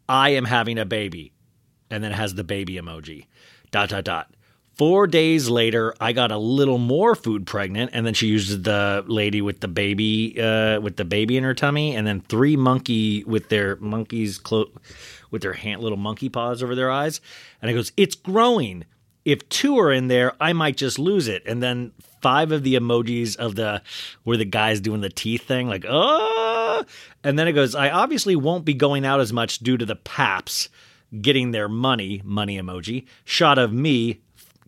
I 0.09 0.31
am 0.31 0.43
having 0.43 0.77
a 0.77 0.85
baby. 0.85 1.31
And 1.89 2.03
then 2.03 2.11
it 2.11 2.15
has 2.15 2.35
the 2.35 2.43
baby 2.43 2.75
emoji, 2.75 3.27
dot, 3.71 3.89
dot, 3.89 4.03
dot. 4.03 4.33
Four 4.75 5.05
days 5.05 5.49
later, 5.49 5.93
I 6.01 6.13
got 6.13 6.31
a 6.31 6.37
little 6.37 6.79
more 6.79 7.13
food 7.13 7.45
pregnant, 7.45 7.91
and 7.93 8.07
then 8.07 8.15
she 8.15 8.27
used 8.27 8.63
the 8.63 9.03
lady 9.07 9.39
with 9.39 9.59
the 9.59 9.67
baby, 9.67 10.39
uh, 10.41 10.79
with 10.79 10.97
the 10.97 11.05
baby 11.05 11.37
in 11.37 11.43
her 11.43 11.53
tummy, 11.53 11.95
and 11.95 12.07
then 12.07 12.21
three 12.21 12.55
monkey 12.55 13.23
with 13.23 13.49
their 13.49 13.75
monkeys 13.75 14.39
clo- 14.39 14.71
with 15.29 15.43
their 15.43 15.53
hand, 15.53 15.81
little 15.81 15.97
monkey 15.97 16.27
paws 16.27 16.63
over 16.63 16.73
their 16.73 16.89
eyes, 16.89 17.21
and 17.61 17.69
it 17.69 17.75
goes, 17.75 17.91
"It's 17.97 18.15
growing. 18.15 18.85
If 19.25 19.47
two 19.47 19.77
are 19.77 19.91
in 19.91 20.07
there, 20.07 20.33
I 20.39 20.53
might 20.53 20.75
just 20.75 20.97
lose 20.97 21.27
it." 21.27 21.43
And 21.45 21.61
then 21.61 21.91
five 22.21 22.51
of 22.51 22.63
the 22.63 22.73
emojis 22.73 23.35
of 23.35 23.55
the 23.55 23.83
where 24.23 24.37
the 24.37 24.45
guys 24.45 24.81
doing 24.81 25.01
the 25.01 25.09
teeth 25.09 25.43
thing, 25.43 25.67
like 25.67 25.85
oh, 25.87 26.83
and 27.23 27.37
then 27.37 27.47
it 27.47 27.53
goes, 27.53 27.75
"I 27.75 27.91
obviously 27.91 28.35
won't 28.35 28.65
be 28.65 28.73
going 28.73 29.05
out 29.05 29.19
as 29.19 29.31
much 29.31 29.59
due 29.59 29.77
to 29.77 29.85
the 29.85 29.95
paps." 29.95 30.69
getting 31.21 31.51
their 31.51 31.69
money, 31.69 32.21
money 32.25 32.59
emoji, 32.59 33.05
shot 33.23 33.59
of 33.59 33.71
me, 33.71 34.19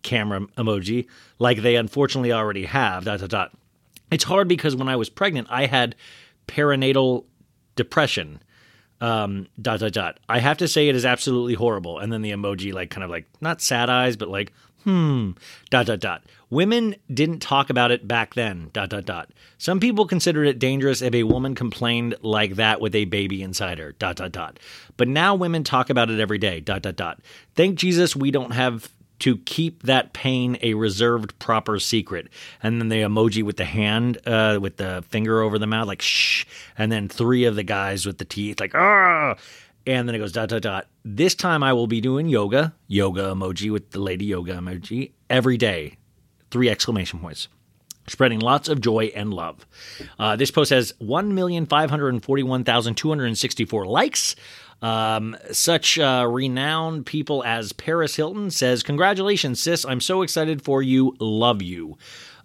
camera 0.02 0.40
emoji, 0.58 1.06
like 1.38 1.62
they 1.62 1.76
unfortunately 1.76 2.32
already 2.32 2.64
have, 2.64 3.04
dot, 3.04 3.20
dot, 3.20 3.30
dot. 3.30 3.52
It's 4.10 4.24
hard 4.24 4.48
because 4.48 4.76
when 4.76 4.88
I 4.88 4.96
was 4.96 5.10
pregnant, 5.10 5.48
I 5.50 5.66
had 5.66 5.96
perinatal 6.46 7.24
depression. 7.74 8.40
Um, 8.98 9.48
dot 9.60 9.80
dot 9.80 9.92
dot. 9.92 10.20
I 10.26 10.38
have 10.38 10.56
to 10.58 10.68
say 10.68 10.88
it 10.88 10.94
is 10.94 11.04
absolutely 11.04 11.52
horrible. 11.52 11.98
And 11.98 12.10
then 12.10 12.22
the 12.22 12.30
emoji, 12.30 12.72
like 12.72 12.88
kind 12.88 13.04
of 13.04 13.10
like 13.10 13.26
not 13.42 13.60
sad 13.60 13.90
eyes, 13.90 14.16
but 14.16 14.30
like 14.30 14.52
hmm. 14.84 15.32
Dot 15.68 15.86
dot 15.86 16.00
dot. 16.00 16.24
Women 16.48 16.94
didn't 17.12 17.40
talk 17.40 17.68
about 17.68 17.90
it 17.90 18.08
back 18.08 18.34
then. 18.34 18.70
Dot 18.72 18.88
dot 18.88 19.04
dot. 19.04 19.30
Some 19.58 19.80
people 19.80 20.06
considered 20.06 20.46
it 20.46 20.58
dangerous 20.58 21.02
if 21.02 21.12
a 21.12 21.24
woman 21.24 21.54
complained 21.54 22.14
like 22.22 22.54
that 22.54 22.80
with 22.80 22.94
a 22.94 23.04
baby 23.04 23.42
inside 23.42 23.78
her. 23.78 23.92
Dot 23.92 24.16
dot 24.16 24.32
dot. 24.32 24.58
But 24.96 25.08
now 25.08 25.34
women 25.34 25.62
talk 25.62 25.90
about 25.90 26.08
it 26.08 26.20
every 26.20 26.38
day. 26.38 26.60
Dot 26.60 26.82
dot 26.82 26.96
dot. 26.96 27.20
Thank 27.54 27.78
Jesus 27.78 28.16
we 28.16 28.30
don't 28.30 28.52
have 28.52 28.88
to 29.20 29.38
keep 29.38 29.84
that 29.84 30.12
pain 30.12 30.58
a 30.62 30.74
reserved 30.74 31.38
proper 31.38 31.78
secret. 31.78 32.28
And 32.62 32.80
then 32.80 32.88
the 32.88 33.02
emoji 33.02 33.42
with 33.42 33.56
the 33.56 33.64
hand 33.64 34.18
uh, 34.26 34.58
with 34.60 34.76
the 34.76 35.04
finger 35.08 35.40
over 35.40 35.58
the 35.58 35.66
mouth 35.66 35.86
like 35.86 36.02
shh. 36.02 36.44
And 36.76 36.92
then 36.92 37.08
three 37.08 37.44
of 37.44 37.56
the 37.56 37.62
guys 37.62 38.06
with 38.06 38.18
the 38.18 38.24
teeth 38.24 38.60
like 38.60 38.74
ah! 38.74 39.36
And 39.86 40.08
then 40.08 40.14
it 40.14 40.18
goes 40.18 40.32
dot 40.32 40.48
dot 40.48 40.62
dot. 40.62 40.86
This 41.04 41.34
time 41.34 41.62
i 41.62 41.72
will 41.72 41.86
be 41.86 42.00
doing 42.00 42.28
yoga 42.28 42.74
yoga 42.88 43.34
emoji 43.34 43.70
with 43.70 43.90
the 43.90 44.00
lady 44.00 44.26
yoga 44.26 44.54
emoji 44.54 45.12
every 45.30 45.56
day. 45.56 45.96
Three 46.50 46.68
exclamation 46.68 47.20
points. 47.20 47.48
Spreading 48.08 48.38
lots 48.38 48.68
of 48.68 48.80
joy 48.80 49.06
and 49.16 49.34
love. 49.34 49.66
Uh, 50.18 50.36
this 50.36 50.52
post 50.52 50.70
has 50.70 50.92
1,541,264 51.02 53.86
likes. 53.86 54.36
Um, 54.82 55.36
such 55.52 55.98
uh, 55.98 56.26
renowned 56.28 57.06
people 57.06 57.42
as 57.44 57.72
Paris 57.72 58.16
Hilton 58.16 58.50
says, 58.50 58.82
"Congratulations, 58.82 59.60
sis! 59.60 59.84
I'm 59.84 60.00
so 60.00 60.22
excited 60.22 60.62
for 60.62 60.82
you. 60.82 61.16
Love 61.18 61.62
you." 61.62 61.96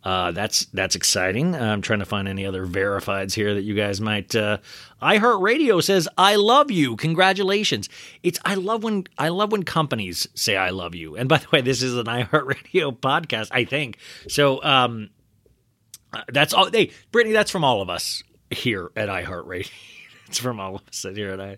Uh, 0.04 0.32
that's 0.32 0.66
that's 0.68 0.96
exciting. 0.96 1.54
I'm 1.56 1.82
trying 1.82 2.00
to 2.00 2.06
find 2.06 2.28
any 2.28 2.46
other 2.46 2.66
verifieds 2.66 3.34
here 3.34 3.54
that 3.54 3.62
you 3.62 3.76
guys 3.76 4.02
might. 4.02 4.34
Uh, 4.36 4.58
iHeartRadio 5.02 5.84
says, 5.84 6.08
"I 6.18 6.38
love 6.38 6.72
you. 6.72 6.96
Congratulations." 6.96 7.88
It's 8.24 8.40
I 8.44 8.56
love 8.56 8.84
when 8.84 9.04
I 9.18 9.28
love 9.30 9.52
when 9.52 9.64
companies 9.64 10.28
say 10.34 10.56
"I 10.58 10.70
love 10.72 10.96
you." 10.96 11.16
And 11.16 11.30
by 11.30 11.38
the 11.38 11.48
way, 11.52 11.62
this 11.62 11.84
is 11.84 11.96
an 11.98 12.06
iHeartRadio 12.06 12.98
podcast, 13.00 13.50
I 13.52 13.66
think. 13.66 13.98
So 14.28 14.64
um, 14.64 15.10
uh, 16.14 16.24
that's 16.30 16.54
all. 16.54 16.72
Hey, 16.72 16.92
Britney, 17.12 17.34
that's 17.34 17.52
from 17.52 17.64
all 17.64 17.82
of 17.82 17.90
us 17.90 18.24
here 18.50 18.90
at 18.96 19.08
iHeartRadio. 19.10 19.70
from 20.40 20.60
all 20.60 20.76
of 20.76 20.82
us 20.88 21.06
here 21.16 21.32
at 21.32 21.42
I. 21.42 21.58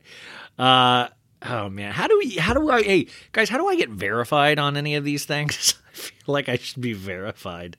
Uh, 0.57 1.09
oh 1.43 1.69
man, 1.69 1.91
how 1.91 2.07
do 2.07 2.17
we? 2.17 2.35
How 2.35 2.53
do 2.53 2.69
I? 2.69 2.83
Hey, 2.83 3.07
guys, 3.31 3.49
how 3.49 3.57
do 3.57 3.67
I 3.67 3.75
get 3.75 3.89
verified 3.89 4.59
on 4.59 4.77
any 4.77 4.95
of 4.95 5.03
these 5.03 5.25
things? 5.25 5.75
I 5.93 5.95
feel 5.95 6.33
like 6.33 6.49
I 6.49 6.57
should 6.57 6.81
be 6.81 6.93
verified. 6.93 7.77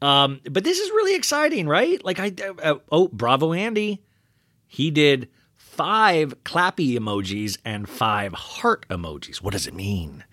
Um, 0.00 0.40
but 0.44 0.64
this 0.64 0.78
is 0.78 0.90
really 0.90 1.16
exciting, 1.16 1.66
right? 1.66 2.02
Like 2.04 2.20
I, 2.20 2.32
uh, 2.62 2.76
oh, 2.90 3.08
bravo, 3.08 3.52
Andy. 3.52 4.02
He 4.66 4.90
did 4.90 5.28
five 5.56 6.42
clappy 6.44 6.98
emojis 6.98 7.58
and 7.64 7.88
five 7.88 8.32
heart 8.32 8.86
emojis. 8.88 9.36
What 9.36 9.52
does 9.52 9.66
it 9.66 9.74
mean? 9.74 10.24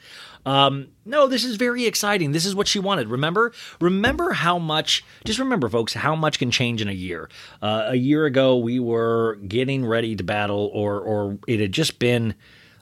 Um, 0.45 0.87
no, 1.05 1.27
this 1.27 1.43
is 1.43 1.55
very 1.55 1.85
exciting. 1.85 2.31
This 2.31 2.45
is 2.45 2.55
what 2.55 2.67
she 2.67 2.79
wanted. 2.79 3.09
Remember, 3.09 3.51
remember 3.81 4.31
how 4.31 4.59
much. 4.59 5.03
Just 5.25 5.39
remember, 5.39 5.69
folks, 5.69 5.93
how 5.93 6.15
much 6.15 6.39
can 6.39 6.51
change 6.51 6.81
in 6.81 6.87
a 6.87 6.93
year. 6.93 7.29
Uh, 7.61 7.85
a 7.87 7.95
year 7.95 8.25
ago, 8.25 8.57
we 8.57 8.79
were 8.79 9.35
getting 9.47 9.85
ready 9.85 10.15
to 10.15 10.23
battle, 10.23 10.69
or 10.73 10.99
or 10.99 11.37
it 11.47 11.59
had 11.59 11.71
just 11.71 11.99
been 11.99 12.35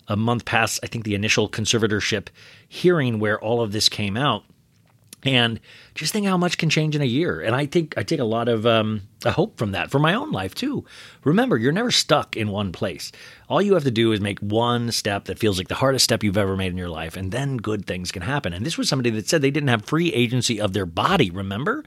a 0.08 0.16
month 0.16 0.46
past. 0.46 0.80
I 0.84 0.88
think 0.88 1.06
the 1.06 1.16
initial 1.16 1.50
conservatorship 1.50 2.28
hearing 2.68 3.20
where 3.20 3.40
all 3.40 3.62
of 3.62 3.72
this 3.72 3.90
came 3.90 4.18
out. 4.18 4.44
And 5.26 5.60
just 5.96 6.12
think 6.12 6.26
how 6.26 6.38
much 6.38 6.58
can 6.58 6.70
change 6.70 6.96
in 6.96 7.02
a 7.02 7.06
year. 7.06 7.40
And 7.40 7.56
I 7.56 7.66
think 7.66 7.94
I 7.98 8.04
take 8.04 8.20
a 8.20 8.26
lot 8.26 8.50
of 8.50 8.66
um, 8.66 9.04
hope 9.26 9.58
from 9.58 9.72
that 9.72 9.90
for 9.90 10.00
my 10.00 10.14
own 10.14 10.32
life 10.32 10.54
too. 10.54 10.84
Remember, 11.24 11.58
you're 11.58 11.72
never 11.72 11.92
stuck 11.92 12.36
in 12.36 12.50
one 12.50 12.72
place. 12.72 13.12
All 13.48 13.62
you 13.62 13.74
have 13.76 13.84
to 13.86 13.92
do 13.92 14.12
is 14.12 14.20
make 14.20 14.40
one 14.40 14.92
step 14.92 15.26
that 15.26 15.40
feels 15.40 15.58
like 15.58 15.70
the 15.70 15.76
hardest 15.76 16.04
step 16.04 16.24
you've 16.24 16.38
ever 16.38 16.58
made 16.58 16.72
in 16.72 16.78
your 16.78 16.90
life, 16.90 17.16
and 17.16 17.32
then 17.32 17.58
good 17.58 17.86
things 17.86 18.12
can 18.12 18.24
happen. 18.24 18.54
And 18.54 18.66
this 18.66 18.78
was 18.78 18.90
somebody 18.90 19.12
that 19.12 19.28
said 19.28 19.42
they 19.42 19.52
didn't 19.52 19.70
have 19.70 19.86
free 19.86 20.12
agency 20.14 20.60
of 20.60 20.74
their 20.74 20.86
body. 20.86 21.30
Remember? 21.30 21.84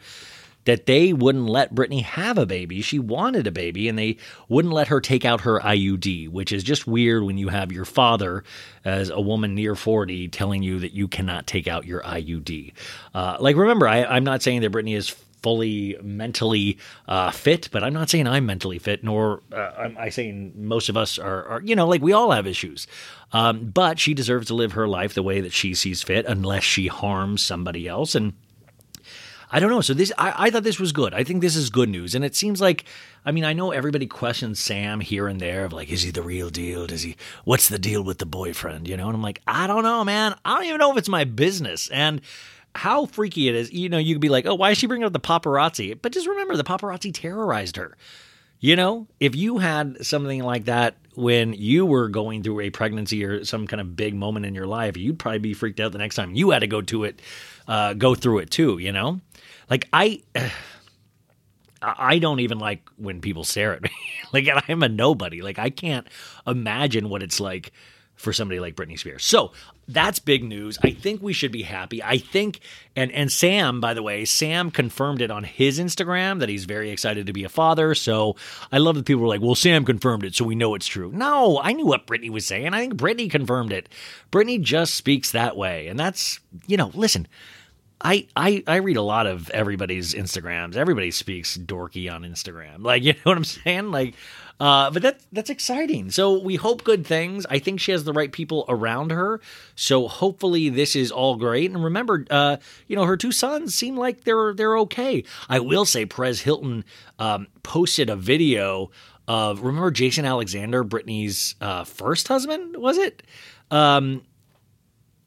That 0.67 0.87
they 0.87 1.13
wouldn't 1.13 1.49
let 1.49 1.75
Britney 1.75 2.03
have 2.03 2.39
a 2.39 2.47
baby. 2.47 2.83
She 2.83 2.99
wanted 2.99 3.47
a 3.47 3.51
baby, 3.51 3.89
and 3.89 3.99
they 3.99 4.19
wouldn't 4.49 4.75
let 4.75 4.89
her 4.89 5.01
take 5.01 5.25
out 5.25 5.41
her 5.41 5.59
IUD, 5.61 6.29
which 6.29 6.53
is 6.53 6.63
just 6.63 6.87
weird 6.87 7.25
when 7.25 7.39
you 7.39 7.49
have 7.49 7.73
your 7.73 7.85
father, 7.85 8.45
as 8.85 9.09
a 9.09 9.21
woman 9.21 9.55
near 9.55 9.75
40, 9.75 10.29
telling 10.29 10.63
you 10.63 10.79
that 10.81 10.93
you 10.93 11.09
cannot 11.09 11.47
take 11.47 11.67
out 11.67 11.87
your 11.87 12.03
IUD. 12.03 12.73
Uh, 13.15 13.37
like, 13.41 13.57
remember, 13.57 13.89
I, 13.89 14.05
I'm 14.05 14.25
not 14.25 14.43
saying 14.43 14.61
that 14.61 14.73
Britney 14.73 14.95
is 14.95 15.15
fully 15.43 15.97
mentally 16.03 16.77
uh, 17.07 17.31
fit, 17.31 17.69
but 17.71 17.85
I'm 17.85 17.93
not 17.93 18.11
saying 18.11 18.27
I'm 18.27 18.47
mentally 18.47 18.81
fit, 18.81 19.05
nor 19.05 19.43
uh, 19.53 19.71
I'm 19.79 19.97
I'm, 19.97 20.11
saying 20.11 20.55
most 20.57 20.89
of 20.89 20.97
us 20.97 21.21
are, 21.21 21.45
are, 21.47 21.63
you 21.63 21.77
know, 21.77 21.87
like 21.87 22.03
we 22.03 22.13
all 22.13 22.33
have 22.33 22.49
issues. 22.49 22.89
Um, 23.33 23.67
but 23.67 24.01
she 24.01 24.13
deserves 24.13 24.49
to 24.49 24.55
live 24.55 24.73
her 24.73 24.89
life 24.89 25.15
the 25.15 25.23
way 25.23 25.41
that 25.41 25.53
she 25.53 25.75
sees 25.75 26.03
fit, 26.03 26.27
unless 26.27 26.65
she 26.65 26.89
harms 26.89 27.43
somebody 27.43 27.87
else. 27.87 28.17
And 28.17 28.33
I 29.51 29.61
don't 29.61 29.71
know. 29.71 29.81
So 29.81 29.95
this, 29.95 30.13
I, 30.19 30.35
I 30.47 30.51
thought 30.51 30.65
this 30.65 30.81
was 30.81 30.93
good. 30.93 31.15
I 31.15 31.23
think 31.23 31.41
this 31.41 31.57
is 31.57 31.71
good 31.71 31.89
news, 31.89 32.15
and 32.15 32.25
it 32.25 32.35
seems 32.35 32.61
like, 32.61 32.85
I 33.25 33.33
mean, 33.33 33.45
I 33.45 33.53
know 33.53 33.71
everybody 33.71 34.07
questions 34.07 34.59
Sam 34.59 35.01
here 35.01 35.29
and 35.29 35.41
there 35.41 35.65
of 35.65 35.73
like, 35.73 35.91
is 35.91 36.03
he 36.03 36.11
the 36.11 36.23
real 36.23 36.51
deal? 36.51 36.87
Does 36.87 37.03
he? 37.03 37.17
What's 37.45 37.69
the 37.69 37.79
deal 37.79 38.03
with 38.03 38.19
the 38.19 38.27
boyfriend? 38.27 38.89
You 38.89 38.97
know, 38.97 39.07
and 39.07 39.15
I'm 39.15 39.23
like, 39.23 39.43
I 39.47 39.67
don't 39.67 39.85
know, 39.85 40.05
man. 40.05 40.35
I 40.45 40.57
don't 40.57 40.65
even 40.65 40.79
know 40.79 40.91
if 40.91 40.99
it's 40.99 41.09
my 41.09 41.25
business, 41.25 41.89
and 41.91 42.21
how 42.75 43.07
freaky 43.07 43.49
it 43.49 43.55
is. 43.55 43.73
You 43.73 43.89
know, 43.89 43.99
you 43.99 44.15
could 44.15 44.21
be 44.21 44.29
like, 44.29 44.47
oh, 44.47 44.55
why 44.55 44.71
is 44.71 44.79
she 44.79 44.87
bringing 44.87 45.07
up 45.07 45.13
the 45.13 45.21
paparazzi? 45.21 45.99
But 46.01 46.13
just 46.13 46.27
remember, 46.27 46.57
the 46.57 46.65
paparazzi 46.65 47.13
terrorized 47.13 47.77
her. 47.77 47.97
You 48.59 48.75
know, 48.75 49.07
if 49.21 49.37
you 49.37 49.59
had 49.59 50.05
something 50.05 50.43
like 50.43 50.65
that 50.65 50.97
when 51.17 51.55
you 51.55 51.87
were 51.87 52.09
going 52.09 52.43
through 52.43 52.61
a 52.61 52.71
pregnancy 52.71 53.25
or 53.25 53.45
some 53.45 53.67
kind 53.67 53.81
of 53.81 53.97
big 53.97 54.15
moment 54.15 54.47
in 54.47 54.55
your 54.55 54.67
life, 54.67 54.97
you'd 54.97 55.19
probably 55.19 55.39
be 55.39 55.55
freaked 55.55 55.81
out 55.81 55.93
the 55.93 55.99
next 55.99 56.15
time 56.15 56.35
you 56.35 56.51
had 56.51 56.61
to 56.61 56.67
go 56.67 56.83
to 56.83 57.05
it, 57.05 57.21
uh, 57.67 57.95
go 57.95 58.15
through 58.15 58.39
it 58.39 58.51
too. 58.51 58.79
You 58.79 58.93
know, 58.93 59.21
like 59.71 59.89
I, 59.93 60.23
I 61.83 62.19
don't 62.19 62.41
even 62.41 62.59
like 62.59 62.89
when 62.97 63.21
people 63.21 63.45
stare 63.45 63.75
at 63.75 63.83
me. 63.83 63.91
like 64.33 64.49
I'm 64.69 64.83
a 64.83 64.89
nobody. 64.89 65.43
Like 65.43 65.59
I 65.59 65.71
can't 65.71 66.07
imagine 66.47 67.09
what 67.09 67.23
it's 67.23 67.41
like 67.41 67.73
for 68.15 68.33
somebody 68.33 68.61
like 68.61 68.77
Britney 68.77 68.99
Spears. 68.99 69.25
So 69.25 69.53
that's 69.89 70.19
big 70.19 70.43
news. 70.43 70.79
I 70.83 70.91
think 70.91 71.23
we 71.23 71.33
should 71.33 71.53
be 71.53 71.63
happy. 71.63 72.03
I 72.03 72.19
think, 72.19 72.61
and 72.97 73.13
and 73.13 73.31
Sam, 73.31 73.81
by 73.81 73.95
the 73.95 74.03
way, 74.03 74.25
Sam 74.25 74.71
confirmed 74.71 75.21
it 75.21 75.31
on 75.31 75.45
his 75.45 75.79
Instagram 75.79 76.41
that 76.41 76.49
he's 76.49 76.65
very 76.65 76.91
excited 76.91 77.27
to 77.27 77.33
be 77.33 77.45
a 77.45 77.49
father. 77.49 77.95
So 77.95 78.37
I 78.73 78.79
love 78.79 78.97
that 78.97 79.07
people 79.07 79.23
were 79.23 79.29
like, 79.29 79.41
"Well, 79.41 79.55
Sam 79.55 79.85
confirmed 79.85 80.25
it, 80.25 80.35
so 80.35 80.45
we 80.45 80.57
know 80.57 80.75
it's 80.75 80.87
true." 80.87 81.13
No, 81.13 81.61
I 81.63 81.73
knew 81.73 81.87
what 81.87 82.07
Britney 82.07 82.31
was 82.31 82.47
saying. 82.47 82.75
I 82.75 82.81
think 82.81 82.95
Britney 82.95 83.31
confirmed 83.31 83.73
it. 83.73 83.89
Britney 84.33 84.61
just 84.61 84.95
speaks 84.95 85.31
that 85.31 85.57
way, 85.57 85.87
and 85.87 85.99
that's 85.99 86.41
you 86.67 86.77
know, 86.77 86.91
listen. 86.95 87.29
I, 87.99 88.27
I 88.37 88.63
I 88.67 88.77
read 88.77 88.99
a 88.99 89.03
lot 89.03 89.27
of 89.27 89.49
everybody's 89.51 90.13
Instagrams. 90.13 90.77
Everybody 90.77 91.11
speaks 91.11 91.57
dorky 91.57 92.13
on 92.13 92.25
Instagram. 92.25 92.85
Like, 92.85 93.03
you 93.05 93.15
know 93.15 93.21
what 93.23 93.39
I'm 93.39 93.45
saying? 93.45 93.91
Like, 93.91 94.15
uh, 94.59 94.91
but 94.91 95.03
that 95.03 95.21
that's 95.33 95.51
exciting. 95.51 96.11
So 96.11 96.39
we 96.39 96.57
hope 96.57 96.83
good 96.83 97.07
things. 97.07 97.45
I 97.51 97.59
think 97.59 97.79
she 97.81 97.93
has 97.93 98.05
the 98.05 98.13
right 98.13 98.33
people 98.33 98.65
around 98.69 99.11
her. 99.13 99.41
So 99.75 100.09
hopefully 100.09 100.71
this 100.71 100.97
is 100.97 101.13
all 101.13 101.37
great. 101.37 101.71
And 101.71 101.85
remember, 101.85 102.25
uh, 102.31 102.57
you 102.87 102.97
know, 102.97 103.05
her 103.05 103.17
two 103.17 103.33
sons 103.33 103.75
seem 103.75 103.97
like 103.97 104.25
they're 104.25 104.55
they're 104.55 104.79
okay. 104.79 105.25
I 105.49 105.61
will 105.61 105.85
say, 105.85 106.07
Perez 106.07 106.41
Hilton 106.41 106.85
um, 107.19 107.49
posted 107.63 108.09
a 108.09 108.17
video 108.17 108.91
of 109.29 109.63
remember 109.63 109.91
Jason 109.91 110.25
Alexander, 110.25 110.85
Britney's 110.85 111.55
uh, 111.61 111.85
first 111.85 112.29
husband, 112.29 112.77
was 112.77 112.97
it? 112.97 113.23
Um, 113.71 114.23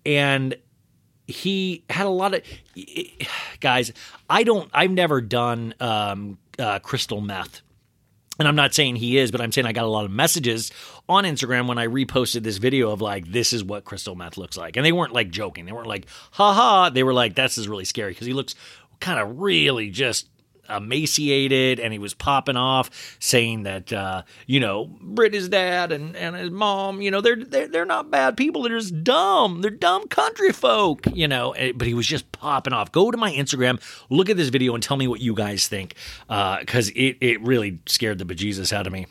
and 0.06 0.56
he 1.28 1.84
had 1.89 2.08
a 2.08 2.10
lot 2.10 2.34
of 2.34 2.42
guys. 3.60 3.92
I 4.28 4.44
don't. 4.44 4.72
I've 4.74 4.92
never 4.92 5.22
done 5.22 5.76
um, 5.80 6.39
uh, 6.58 6.80
crystal 6.80 7.22
meth. 7.22 7.62
And 8.39 8.47
I'm 8.47 8.56
not 8.56 8.73
saying 8.73 8.95
he 8.95 9.17
is, 9.17 9.32
but 9.32 9.41
I'm 9.41 9.52
saying 9.52 9.67
I 9.67 9.73
got 9.73 9.84
a 9.84 9.89
lot 9.89 10.06
of 10.06 10.12
messages 10.12 10.71
on 11.10 11.25
Instagram 11.25 11.67
when 11.67 11.78
I 11.78 11.88
reposted 11.88 12.43
this 12.43 12.58
video 12.58 12.89
of 12.91 13.02
like, 13.02 13.30
this 13.30 13.52
is 13.52 13.63
what 13.63 13.84
crystal 13.84 14.15
meth 14.15 14.38
looks 14.38 14.56
like. 14.56 14.78
And 14.78 14.86
they 14.86 14.93
weren't 14.93 15.13
like 15.13 15.30
joking. 15.30 15.65
They 15.65 15.73
weren't 15.73 15.88
like, 15.88 16.08
ha 16.32 16.54
ha. 16.54 16.89
They 16.89 17.04
were 17.04 17.13
like, 17.13 17.36
this 17.36 17.58
is 17.58 17.67
really 17.67 17.86
scary 17.86 18.12
because 18.12 18.28
he 18.28 18.34
looks 18.34 18.56
kind 19.02 19.19
of 19.19 19.39
really 19.39 19.89
just 19.89 20.30
emaciated 20.69 21.79
and 21.79 21.93
he 21.93 21.99
was 21.99 22.13
popping 22.13 22.58
off 22.58 23.17
saying 23.19 23.63
that 23.63 23.91
uh, 23.91 24.23
you 24.47 24.60
know 24.60 24.97
Britney's 25.03 25.49
dad 25.49 25.91
and, 25.91 26.15
and 26.15 26.36
his 26.36 26.51
mom 26.51 27.01
you 27.01 27.12
know 27.12 27.21
they're, 27.21 27.36
they're 27.36 27.67
they're 27.67 27.86
not 27.86 28.12
bad 28.12 28.38
people. 28.38 28.63
They're 28.63 28.77
just 28.77 29.03
dumb. 29.03 29.62
They're 29.62 29.71
dumb 29.71 30.08
country 30.08 30.51
folk 30.51 31.05
you 31.13 31.27
know. 31.27 31.51
Eh, 31.51 31.71
but 31.75 31.88
he 31.88 31.93
was 31.93 32.08
just 32.08 32.32
popping 32.32 32.73
off. 32.73 32.91
Go 32.91 33.12
to 33.12 33.17
my 33.17 33.32
Instagram 33.32 33.79
look 34.10 34.29
at 34.29 34.38
this 34.38 34.49
video 34.49 34.73
and 34.73 34.84
tell 34.84 34.97
me 34.97 35.08
what 35.08 35.21
you 35.21 35.34
guys 35.34 35.67
think 35.67 35.95
because 36.27 36.89
it, 36.89 37.17
it 37.21 37.41
really 37.41 37.79
scared 37.86 38.17
the 38.17 38.25
bejesus 38.25 38.73
out 38.73 38.88
of 38.88 38.93
me. 38.93 39.08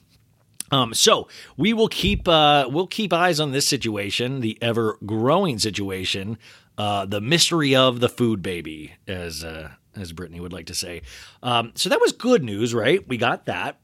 Um, 0.71 0.93
so 0.93 1.29
we 1.57 1.73
will 1.73 1.89
keep 1.89 2.29
uh, 2.29 2.69
we'll 2.71 2.87
keep 2.87 3.13
eyes 3.13 3.41
on 3.41 3.53
this 3.53 3.67
situation, 3.67 4.41
the 4.41 4.59
ever 4.61 4.99
growing 5.07 5.59
situation, 5.59 6.37
uh, 6.77 7.07
the 7.07 7.23
mystery 7.23 7.75
of 7.75 8.01
the 8.01 8.09
food 8.09 8.43
baby, 8.43 8.93
as 9.07 9.43
uh, 9.43 9.71
as 10.01 10.13
Britney 10.13 10.41
would 10.41 10.53
like 10.53 10.67
to 10.67 10.75
say. 10.75 11.03
Um, 11.43 11.73
so 11.75 11.89
that 11.89 12.01
was 12.01 12.13
good 12.13 12.43
news, 12.43 12.75
right? 12.75 13.07
We 13.07 13.17
got 13.17 13.47
that. 13.47 13.79